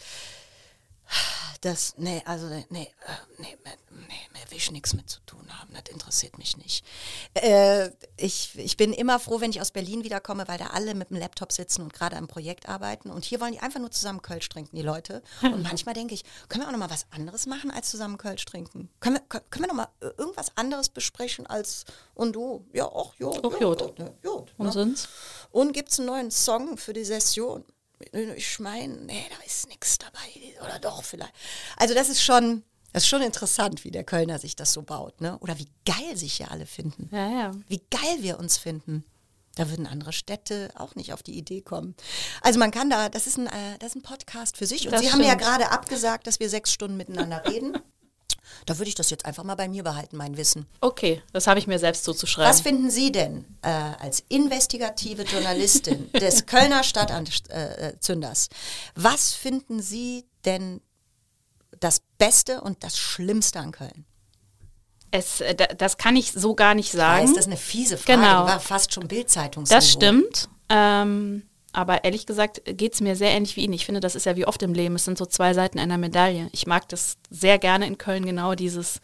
das, 1.61 1.95
nee, 1.97 2.23
also 2.25 2.47
nee, 2.49 2.67
nee, 2.71 2.83
äh, 3.07 3.43
nee, 3.43 3.57
nee, 3.65 3.71
nee 3.91 4.37
will 4.57 4.59
ich 4.59 4.71
nichts 4.71 4.95
mit 4.95 5.09
zu 5.09 5.21
tun 5.27 5.47
haben, 5.49 5.73
das 5.75 5.93
interessiert 5.93 6.39
mich 6.39 6.57
nicht. 6.57 6.85
Äh, 7.35 7.91
ich, 8.17 8.57
ich 8.59 8.77
bin 8.77 8.93
immer 8.93 9.19
froh, 9.19 9.41
wenn 9.41 9.51
ich 9.51 9.61
aus 9.61 9.71
Berlin 9.71 10.05
wiederkomme, 10.05 10.49
weil 10.49 10.59
da 10.59 10.69
alle 10.69 10.95
mit 10.95 11.11
dem 11.11 11.19
Laptop 11.19 11.53
sitzen 11.53 11.83
und 11.83 11.93
gerade 11.93 12.17
am 12.17 12.27
Projekt 12.27 12.69
arbeiten 12.69 13.11
und 13.11 13.25
hier 13.25 13.41
wollen 13.41 13.53
die 13.53 13.61
einfach 13.61 13.81
nur 13.81 13.91
zusammen 13.91 14.23
Kölsch 14.23 14.49
trinken, 14.49 14.77
die 14.77 14.83
Leute. 14.83 15.23
Und 15.43 15.63
manchmal 15.63 15.95
denke 15.95 16.15
ich, 16.15 16.25
können 16.49 16.65
wir 16.65 16.69
auch 16.69 16.73
noch 16.73 16.79
mal 16.79 16.91
was 16.91 17.07
anderes 17.11 17.47
machen, 17.47 17.71
als 17.71 17.91
zusammen 17.91 18.19
Kölsch 18.19 18.45
trinken? 18.45 18.89
Können 19.01 19.17
wir, 19.17 19.41
können, 19.41 19.65
wir 19.65 19.69
noch 19.69 19.75
mal 19.75 19.89
äh, 20.01 20.09
irgendwas 20.17 20.57
anderes 20.57 20.89
besprechen 20.89 21.47
als 21.47 21.85
und 22.15 22.35
du? 22.35 22.65
Ja, 22.73 22.87
auch 22.87 23.15
Jod. 23.17 23.45
Auch 23.45 23.53
ja, 23.53 23.61
Jod. 23.61 23.99
ne, 23.99 24.15
Jod 24.23 24.55
Und 24.57 24.67
ne? 24.67 24.73
sonst? 24.73 25.09
Und 25.51 25.73
gibt 25.73 25.91
es 25.91 25.99
einen 25.99 26.07
neuen 26.07 26.31
Song 26.31 26.77
für 26.79 26.93
die 26.93 27.05
Session? 27.05 27.65
Ich 28.36 28.59
meine, 28.59 28.94
nee, 28.94 29.24
da 29.30 29.44
ist 29.47 29.68
nichts 29.68 29.99
dabei. 29.99 30.64
Oder 30.64 30.78
doch 30.78 31.03
vielleicht. 31.03 31.32
Also 31.76 31.94
das 31.94 32.09
ist 32.09 32.22
schon, 32.22 32.62
das 32.92 33.05
ist 33.05 33.09
schon 33.09 33.22
interessant, 33.22 33.84
wie 33.84 33.90
der 33.90 34.05
Kölner 34.05 34.38
sich 34.38 34.55
das 34.57 34.72
so 34.72 34.82
baut. 34.82 35.20
Ne? 35.20 35.38
Oder 35.38 35.59
wie 35.59 35.68
geil 35.84 36.16
sich 36.16 36.34
hier 36.34 36.51
alle 36.51 36.66
finden. 36.66 37.09
Ja, 37.12 37.28
ja. 37.30 37.51
Wie 37.68 37.82
geil 37.90 38.18
wir 38.20 38.38
uns 38.38 38.59
finden. 38.59 39.05
Da 39.55 39.70
würden 39.70 39.86
andere 39.86 40.12
Städte 40.12 40.70
auch 40.76 40.94
nicht 40.97 41.14
auf 41.14 41.22
die 41.22 41.38
Idee 41.38 41.62
kommen. 41.62 41.94
Also 42.42 42.59
man 42.59 42.70
kann 42.70 42.90
da, 42.90 43.09
das 43.09 43.26
ist 43.26 43.38
ein, 43.38 43.47
äh, 43.47 43.78
das 43.78 43.90
ist 43.90 43.97
ein 43.97 44.03
Podcast 44.03 44.59
für 44.59 44.66
sich. 44.66 44.84
Und 44.86 44.92
Das 44.92 45.01
Sie 45.01 45.11
haben 45.11 45.20
ja 45.22 45.28
stimmt. 45.28 45.42
gerade 45.42 45.70
abgesagt, 45.70 46.26
dass 46.26 46.40
wir 46.40 46.51
sechs 46.51 46.72
Stunden 46.72 46.97
miteinander 46.99 47.42
reden. 47.47 47.78
Da 48.64 48.79
würde 48.79 48.89
ich 48.89 48.95
das 48.95 49.11
jetzt 49.11 49.24
einfach 49.27 49.45
mal 49.45 49.55
bei 49.55 49.68
mir 49.68 49.83
behalten, 49.85 50.16
mein 50.16 50.37
Wissen. 50.37 50.66
Okay, 50.81 51.22
das 51.33 51.47
habe 51.47 51.59
ich 51.61 51.66
mir 51.66 51.79
selbst 51.79 52.05
so 52.05 52.12
zu 52.12 52.27
schreiben. 52.27 52.49
Was 52.49 52.61
finden 52.61 52.91
Sie 52.91 53.12
denn 53.12 53.45
äh, 53.62 53.68
als 53.68 54.24
investigative 54.29 55.22
Journalistin 55.22 56.11
des 56.20 56.47
Kölner 56.47 56.83
Stadtanzünders? 56.83 58.49
Was 58.95 59.35
finden 59.35 59.81
Sie 59.83 60.24
denn 60.45 60.81
das 61.79 62.01
Beste 62.18 62.61
und 62.61 62.83
das 62.83 62.99
Schlimmste 62.99 63.61
an 63.61 63.72
Köln? 63.72 64.05
es, 65.12 65.41
äh, 65.41 65.55
da- 65.55 65.66
das 65.66 65.97
kann 65.97 66.16
ich 66.16 66.33
so 66.33 66.55
gar 66.55 66.74
nicht 66.74 66.91
sagen. 66.93 67.27
Das 67.29 67.37
ist 67.39 67.47
eine 67.47 67.57
fiese 67.57 67.97
Frage. 67.97 68.18
Genau. 68.20 68.47
War 68.47 68.61
fast 68.61 68.93
schon 68.93 69.07
Bildzeitungsniveau. 69.09 69.77
Das 69.79 69.91
stimmt. 69.91 70.49
Ähm, 70.68 71.49
aber 71.77 72.05
ehrlich 72.05 72.24
gesagt 72.24 72.62
geht 72.64 72.95
es 72.95 73.03
mir 73.03 73.16
sehr 73.16 73.31
ähnlich 73.33 73.55
wie 73.57 73.64
Ihnen. 73.64 73.74
Ich 73.74 73.85
finde, 73.85 74.01
das 74.01 74.14
ist 74.14 74.24
ja 74.24 74.35
wie 74.35 74.47
oft 74.47 74.62
im 74.62 74.72
Leben. 74.72 74.95
Es 74.95 75.05
sind 75.05 75.18
so 75.18 75.27
zwei 75.27 75.53
Seiten 75.53 75.79
einer 75.79 75.99
Medaille. 75.99 76.49
Ich 76.53 76.66
mag 76.66 76.89
das 76.89 77.18
sehr 77.29 77.59
gerne 77.59 77.87
in 77.87 77.99
Köln, 77.99 78.24
genau 78.24 78.55
dieses, 78.55 79.03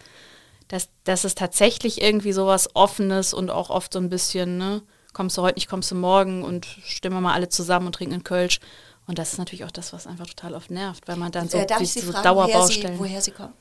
dass, 0.69 0.89
dass 1.05 1.25
es 1.25 1.35
tatsächlich 1.35 2.01
irgendwie 2.01 2.33
sowas 2.33 2.75
Offenes 2.75 3.35
und 3.35 3.51
auch 3.51 3.69
oft 3.69 3.93
so 3.93 3.99
ein 3.99 4.09
bisschen, 4.09 4.57
ne, 4.57 4.81
kommst 5.13 5.37
du 5.37 5.43
heute 5.43 5.57
nicht, 5.57 5.69
kommst 5.69 5.91
du 5.91 5.97
morgen 5.97 6.43
und 6.43 6.65
stimmen 6.83 7.17
wir 7.17 7.21
mal 7.21 7.35
alle 7.35 7.51
zusammen 7.51 7.87
und 7.87 7.95
trinken 7.95 8.15
einen 8.15 8.25
Kölsch. 8.25 8.59
Und 9.07 9.19
das 9.19 9.33
ist 9.33 9.39
natürlich 9.39 9.67
auch 9.67 9.71
das, 9.71 9.93
was 9.93 10.07
einfach 10.07 10.27
total 10.27 10.55
oft 10.55 10.71
nervt, 10.71 11.07
weil 11.07 11.17
man 11.17 11.31
dann 11.31 11.51
so 11.51 11.59
äh, 11.59 11.67
darf 11.67 11.83
ich 11.83 11.93
diese 11.93 12.07
so 12.07 12.13
fragen, 12.13 12.37
woher 12.37 12.47
Sie, 12.47 12.53
Dauerbaustellen. 12.53 12.99
woher 12.99 13.21
Sie 13.21 13.33
kommen? 13.33 13.53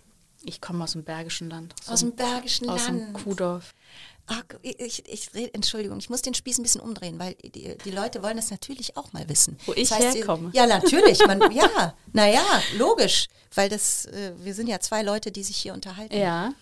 Ich 0.44 0.62
komme 0.62 0.84
aus 0.84 0.94
dem 0.94 1.04
Bergischen 1.04 1.50
Land. 1.50 1.74
Aus 1.88 2.00
dem 2.02 2.14
Bergischen 2.16 2.70
Aus 2.70 2.86
dem 2.86 3.00
Land. 3.00 3.14
Kuhdorf. 3.24 3.74
Ach, 4.28 4.44
ich, 4.62 4.80
ich, 4.80 5.04
ich 5.34 5.54
Entschuldigung, 5.54 5.98
ich 6.00 6.10
muss 6.10 6.22
den 6.22 6.34
Spieß 6.34 6.60
ein 6.60 6.64
bisschen 6.64 6.82
umdrehen, 6.82 7.20
weil 7.20 7.34
die, 7.36 7.78
die 7.84 7.92
Leute 7.92 8.24
wollen 8.24 8.38
das 8.38 8.50
natürlich 8.50 8.96
auch 8.96 9.12
mal 9.14 9.28
wissen. 9.28 9.58
Wo 9.66 9.74
ich 9.74 9.90
sie- 9.90 9.96
herkomme. 9.96 10.52
Ja, 10.54 10.68
natürlich. 10.68 11.20
Man, 11.26 11.52
ja, 11.52 11.96
naja, 12.14 12.42
logisch. 12.78 13.28
Weil 13.54 13.68
das, 13.68 14.06
äh, 14.06 14.34
wir 14.38 14.54
sind 14.54 14.68
ja 14.68 14.80
zwei 14.80 15.02
Leute, 15.02 15.32
die 15.32 15.44
sich 15.44 15.58
hier 15.58 15.74
unterhalten. 15.74 16.16
Ja. 16.18 16.54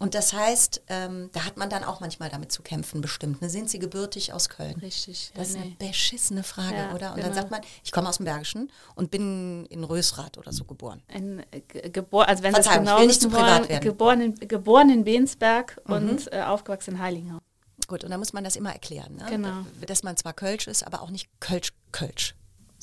Und 0.00 0.14
das 0.14 0.32
heißt, 0.32 0.82
ähm, 0.86 1.28
da 1.32 1.44
hat 1.44 1.56
man 1.56 1.68
dann 1.70 1.82
auch 1.82 1.98
manchmal 2.00 2.28
damit 2.30 2.52
zu 2.52 2.62
kämpfen, 2.62 3.00
bestimmt. 3.00 3.42
Ne? 3.42 3.50
Sind 3.50 3.68
Sie 3.68 3.80
gebürtig 3.80 4.32
aus 4.32 4.48
Köln? 4.48 4.76
Richtig. 4.80 5.32
Das 5.34 5.48
ist 5.48 5.54
ja, 5.56 5.62
eine 5.62 5.70
nee. 5.70 5.76
beschissene 5.88 6.44
Frage, 6.44 6.76
Ja, 6.76 6.94
oder? 6.94 7.08
Und 7.10 7.16
genau. 7.16 7.26
dann 7.26 7.34
sagt 7.34 7.50
man, 7.50 7.60
ich 7.82 7.90
komme 7.90 8.08
aus 8.08 8.18
dem 8.18 8.24
Bergischen 8.24 8.70
und 8.94 9.10
bin 9.10 9.66
in 9.66 9.82
Rösrath 9.82 10.38
oder 10.38 10.52
so 10.52 10.64
geboren. 10.64 11.02
Ein, 11.08 11.44
äh, 11.50 11.60
ge- 11.62 11.90
geboren, 11.90 12.28
also 12.28 12.44
wenn 12.44 12.54
Sie 12.54 12.60
es 12.60 12.66
Verzeihung, 12.66 12.84
ich 12.84 12.90
genau 12.90 13.00
will 13.00 13.06
nicht 13.08 13.20
zu 13.22 13.28
privat 13.28 13.58
wollen, 13.60 13.68
werden. 13.70 13.84
geboren 13.84 14.20
in, 14.20 14.34
geboren 14.48 14.90
in 14.90 15.04
Bensberg 15.04 15.80
Mhm. 15.88 15.92
und 15.94 16.32
äh, 16.32 16.42
aufgewachsen 16.42 16.94
in 16.94 17.00
Heiligenhaus. 17.00 17.42
Gut, 17.88 18.04
und 18.04 18.10
da 18.10 18.18
muss 18.18 18.32
man 18.32 18.44
das 18.44 18.54
immer 18.54 18.72
erklären. 18.72 19.16
Ne? 19.16 19.26
Genau. 19.28 19.64
Dass 19.86 20.02
man 20.04 20.16
zwar 20.16 20.32
Kölsch 20.32 20.66
ist, 20.68 20.86
aber 20.86 21.02
auch 21.02 21.10
nicht 21.10 21.28
Kölsch-Kölsch. 21.40 22.34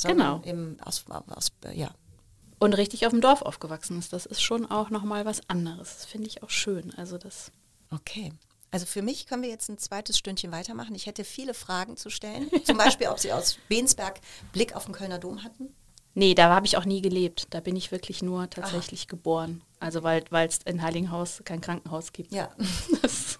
Genau. 0.03 0.41
Eben 0.43 0.77
aus, 0.83 1.05
aus, 1.29 1.51
ja. 1.73 1.91
Und 2.59 2.73
richtig 2.73 3.05
auf 3.05 3.11
dem 3.11 3.21
Dorf 3.21 3.41
aufgewachsen 3.41 3.99
ist. 3.99 4.13
Das 4.13 4.25
ist 4.25 4.41
schon 4.41 4.65
auch 4.65 4.89
nochmal 4.89 5.25
was 5.25 5.49
anderes. 5.49 5.97
Das 5.97 6.05
finde 6.05 6.27
ich 6.27 6.43
auch 6.43 6.49
schön. 6.49 6.93
Also 6.95 7.17
das. 7.17 7.51
Okay. 7.91 8.31
Also 8.71 8.85
für 8.85 9.01
mich 9.01 9.25
können 9.25 9.43
wir 9.43 9.49
jetzt 9.49 9.69
ein 9.69 9.77
zweites 9.77 10.17
Stündchen 10.17 10.51
weitermachen. 10.51 10.95
Ich 10.95 11.05
hätte 11.05 11.23
viele 11.23 11.53
Fragen 11.53 11.97
zu 11.97 12.09
stellen. 12.09 12.49
Zum 12.63 12.77
Beispiel, 12.77 13.07
ob 13.07 13.19
Sie 13.19 13.31
aus 13.31 13.57
Bensberg 13.69 14.19
Blick 14.51 14.75
auf 14.75 14.85
den 14.85 14.93
Kölner 14.93 15.19
Dom 15.19 15.43
hatten. 15.43 15.73
Nee, 16.13 16.33
da 16.33 16.49
habe 16.53 16.65
ich 16.65 16.77
auch 16.77 16.85
nie 16.85 17.01
gelebt. 17.01 17.47
Da 17.49 17.59
bin 17.59 17.75
ich 17.75 17.91
wirklich 17.91 18.21
nur 18.21 18.49
tatsächlich 18.49 19.01
Aha. 19.01 19.07
geboren. 19.09 19.61
Also 19.79 20.01
weil 20.03 20.23
es 20.31 20.59
in 20.65 20.81
Heiligenhaus 20.81 21.41
kein 21.43 21.61
Krankenhaus 21.61 22.13
gibt. 22.13 22.33
Ja. 22.33 22.49
Das, 23.01 23.39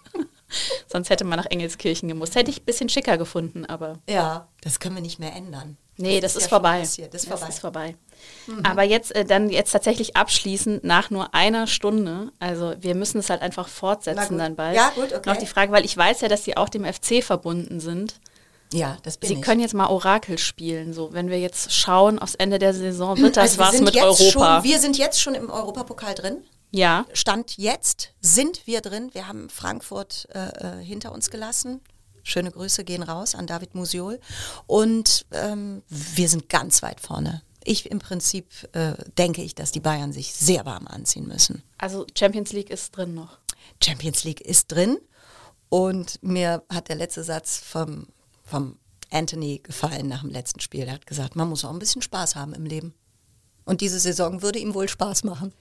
sonst 0.88 1.10
hätte 1.10 1.26
man 1.26 1.40
nach 1.40 1.48
Engelskirchen 1.48 2.08
gemusst. 2.08 2.36
Hätte 2.36 2.52
ich 2.52 2.62
ein 2.62 2.66
bisschen 2.66 2.88
schicker 2.88 3.18
gefunden, 3.18 3.66
aber. 3.66 4.00
Ja, 4.08 4.48
das 4.62 4.80
können 4.80 4.96
wir 4.96 5.02
nicht 5.02 5.20
mehr 5.20 5.34
ändern. 5.34 5.78
Nee, 5.98 6.20
das, 6.20 6.34
das 6.34 6.44
ist, 6.44 6.46
ist 6.46 6.52
ja 6.52 6.58
vorbei. 6.58 6.80
Das 6.80 6.98
ist 6.98 7.28
vorbei. 7.28 7.46
Das 7.46 7.56
ist 7.56 7.60
vorbei. 7.60 7.96
Mhm. 8.48 8.66
Aber 8.66 8.84
jetzt 8.84 9.16
äh, 9.16 9.24
dann 9.24 9.50
jetzt 9.50 9.72
tatsächlich 9.72 10.16
abschließend 10.16 10.84
nach 10.84 11.10
nur 11.10 11.34
einer 11.34 11.68
Stunde. 11.68 12.32
Also 12.40 12.74
wir 12.80 12.96
müssen 12.96 13.20
es 13.20 13.30
halt 13.30 13.42
einfach 13.42 13.68
fortsetzen 13.68 14.38
dann 14.38 14.56
bald. 14.56 14.76
Ja, 14.76 14.90
gut, 14.90 15.14
okay. 15.14 15.30
Noch 15.30 15.38
die 15.38 15.46
Frage, 15.46 15.72
weil 15.72 15.86
ich 15.86 15.96
weiß 15.96 16.22
ja, 16.22 16.28
dass 16.28 16.44
Sie 16.44 16.58
auch 16.58 16.70
dem 16.70 16.86
FC 16.86 17.24
verbunden 17.24 17.80
sind. 17.80 18.16
Ja, 18.74 18.98
das 19.04 19.18
bin 19.18 19.30
Sie 19.30 19.36
ich. 19.36 19.42
können 19.42 19.62
jetzt 19.62 19.74
mal 19.74 19.88
Orakel 19.88 20.38
spielen. 20.38 20.94
So, 20.94 21.14
wenn 21.14 21.30
wir 21.30 21.40
jetzt 21.40 21.72
schauen, 21.72 22.20
aufs 22.20 22.36
Ende 22.36 22.60
der 22.60 22.74
Saison 22.74 23.18
wird 23.18 23.38
das 23.38 23.58
also 23.58 23.60
was 23.60 23.82
mit 23.82 23.96
Europa. 23.96 24.62
Schon, 24.62 24.64
wir 24.64 24.80
sind 24.80 24.98
jetzt 24.98 25.22
schon 25.22 25.36
im 25.36 25.50
Europapokal 25.50 26.14
drin. 26.14 26.44
Ja. 26.72 27.06
Stand 27.14 27.58
jetzt 27.58 28.10
sind 28.20 28.68
wir 28.68 28.82
drin. 28.82 29.12
Wir 29.14 29.30
haben 29.30 29.50
Frankfurt 29.50 30.28
äh, 30.34 30.80
äh 30.80 30.84
hinter 30.84 31.14
uns 31.14 31.30
gelassen. 31.30 31.80
Schöne 32.26 32.52
Grüße 32.52 32.84
gehen 32.84 33.04
raus 33.04 33.36
an 33.36 33.48
David 33.48 33.76
Musiol. 33.76 34.20
Und 34.68 35.26
ähm, 35.32 35.84
wir 35.88 36.28
sind 36.28 36.50
ganz 36.50 36.82
weit 36.82 37.00
vorne. 37.00 37.44
Ich 37.64 37.90
im 37.90 38.00
Prinzip 38.00 38.48
äh, 38.74 38.94
denke 39.18 39.42
ich, 39.42 39.56
dass 39.56 39.72
die 39.72 39.80
Bayern 39.80 40.12
sich 40.12 40.34
sehr 40.34 40.66
warm 40.66 40.88
anziehen 40.88 41.28
müssen. 41.28 41.64
Also 41.78 42.06
Champions 42.18 42.52
League 42.52 42.70
ist 42.70 42.92
drin 42.98 43.14
noch. 43.14 43.38
Champions 43.82 44.24
League 44.24 44.42
ist 44.42 44.72
drin. 44.72 44.98
Und 45.70 46.22
mir 46.24 46.64
hat 46.70 46.90
der 46.90 46.96
letzte 46.96 47.24
Satz 47.24 47.58
vom 47.58 48.08
vom 48.44 48.78
Anthony 49.12 49.60
gefallen 49.60 50.08
nach 50.08 50.22
dem 50.22 50.30
letzten 50.30 50.60
Spiel. 50.60 50.84
Er 50.84 50.94
hat 50.94 51.08
gesagt, 51.08 51.36
man 51.36 51.50
muss 51.50 51.66
auch 51.66 51.72
ein 51.72 51.80
bisschen 51.80 52.02
Spaß 52.02 52.36
haben 52.36 52.54
im 52.54 52.66
Leben. 52.66 52.94
Und 53.66 53.82
diese 53.82 54.00
Saison 54.00 54.42
würde 54.42 54.60
ihm 54.60 54.74
wohl 54.74 54.90
Spaß 54.90 55.24
machen. 55.24 55.54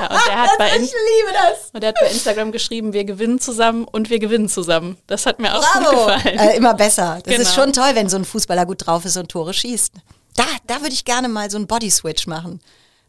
Ja, 0.00 0.06
und 0.06 0.28
er 0.28 0.42
hat 0.42 0.58
bei 0.58 0.68
ich 0.76 0.80
liebe 0.80 1.32
das. 1.32 1.70
Und 1.72 1.82
er 1.82 1.88
hat 1.88 1.96
bei 2.00 2.08
Instagram 2.08 2.52
geschrieben, 2.52 2.92
wir 2.92 3.04
gewinnen 3.04 3.40
zusammen 3.40 3.84
und 3.84 4.10
wir 4.10 4.18
gewinnen 4.18 4.48
zusammen. 4.48 4.96
Das 5.06 5.26
hat 5.26 5.38
mir 5.38 5.56
auch 5.56 5.62
Bravo. 5.62 5.84
gut 5.84 6.14
gefallen. 6.16 6.38
Äh, 6.38 6.56
immer 6.56 6.74
besser. 6.74 7.18
Das 7.24 7.34
genau. 7.34 7.48
ist 7.48 7.54
schon 7.54 7.72
toll, 7.72 7.90
wenn 7.94 8.08
so 8.08 8.16
ein 8.16 8.24
Fußballer 8.24 8.66
gut 8.66 8.86
drauf 8.86 9.04
ist 9.04 9.16
und 9.16 9.28
Tore 9.30 9.54
schießt. 9.54 9.94
Da, 10.36 10.44
da 10.66 10.80
würde 10.80 10.94
ich 10.94 11.04
gerne 11.04 11.28
mal 11.28 11.50
so 11.50 11.58
einen 11.58 11.66
Body-Switch 11.66 12.26
machen. 12.26 12.60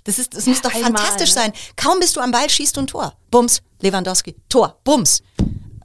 Das, 0.04 0.20
ist, 0.20 0.36
das 0.36 0.46
muss 0.46 0.62
doch 0.62 0.74
einmal, 0.74 0.92
fantastisch 0.92 1.30
ne? 1.30 1.42
sein. 1.42 1.54
Kaum 1.76 2.00
bist 2.00 2.16
du 2.16 2.20
am 2.20 2.32
Ball, 2.32 2.50
schießt 2.50 2.76
du 2.76 2.82
ein 2.82 2.88
Tor. 2.88 3.16
Bums, 3.32 3.62
Lewandowski, 3.82 4.36
Tor, 4.50 4.78
Bums. 4.84 5.24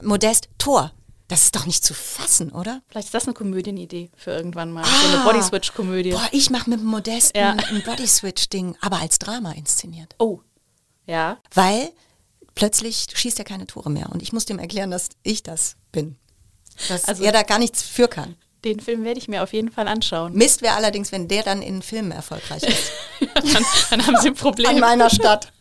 Modest, 0.01 0.49
Tor. 0.57 0.91
Das 1.29 1.43
ist 1.43 1.55
doch 1.55 1.67
nicht 1.67 1.85
zu 1.85 1.93
fassen, 1.93 2.51
oder? 2.51 2.81
Vielleicht 2.87 3.09
ist 3.09 3.13
das 3.13 3.25
eine 3.25 3.35
Komödienidee 3.35 4.09
für 4.15 4.31
irgendwann 4.31 4.71
mal. 4.71 4.83
Ah, 4.83 4.87
so 4.87 5.15
eine 5.15 5.23
Bodyswitch-Komödie. 5.25 6.11
Boah, 6.11 6.27
ich 6.31 6.49
mache 6.49 6.71
mit 6.71 6.79
dem 6.79 6.87
Modesten 6.87 7.39
ja. 7.39 7.51
ein 7.51 7.83
Bodyswitch-Ding, 7.85 8.75
aber 8.81 8.99
als 8.99 9.19
Drama 9.19 9.51
inszeniert. 9.51 10.15
Oh. 10.17 10.39
Ja. 11.09 11.39
Weil 11.53 11.91
plötzlich 12.53 13.07
schießt 13.13 13.39
er 13.39 13.45
keine 13.45 13.65
Tore 13.65 13.89
mehr. 13.89 14.09
Und 14.11 14.21
ich 14.21 14.31
muss 14.31 14.45
dem 14.45 14.59
erklären, 14.59 14.91
dass 14.91 15.09
ich 15.23 15.41
das 15.41 15.75
bin. 15.91 16.17
Dass 16.87 17.05
also, 17.05 17.23
er 17.23 17.31
da 17.31 17.41
gar 17.41 17.57
nichts 17.57 17.81
für 17.81 18.07
kann. 18.07 18.35
Den 18.63 18.79
Film 18.81 19.05
werde 19.05 19.19
ich 19.19 19.29
mir 19.29 19.41
auf 19.41 19.53
jeden 19.53 19.71
Fall 19.71 19.87
anschauen. 19.87 20.33
Mist 20.33 20.61
wäre 20.61 20.75
allerdings, 20.75 21.11
wenn 21.13 21.29
der 21.29 21.43
dann 21.43 21.61
in 21.61 21.81
Filmen 21.81 22.11
erfolgreich 22.11 22.63
ist. 22.63 22.91
dann, 23.33 23.65
dann, 23.89 24.05
haben 24.05 24.17
Sie 24.21 24.27
ein 24.27 24.35
Problem. 24.35 24.71
In 24.71 24.79
meiner 24.79 25.09
Stadt. 25.09 25.51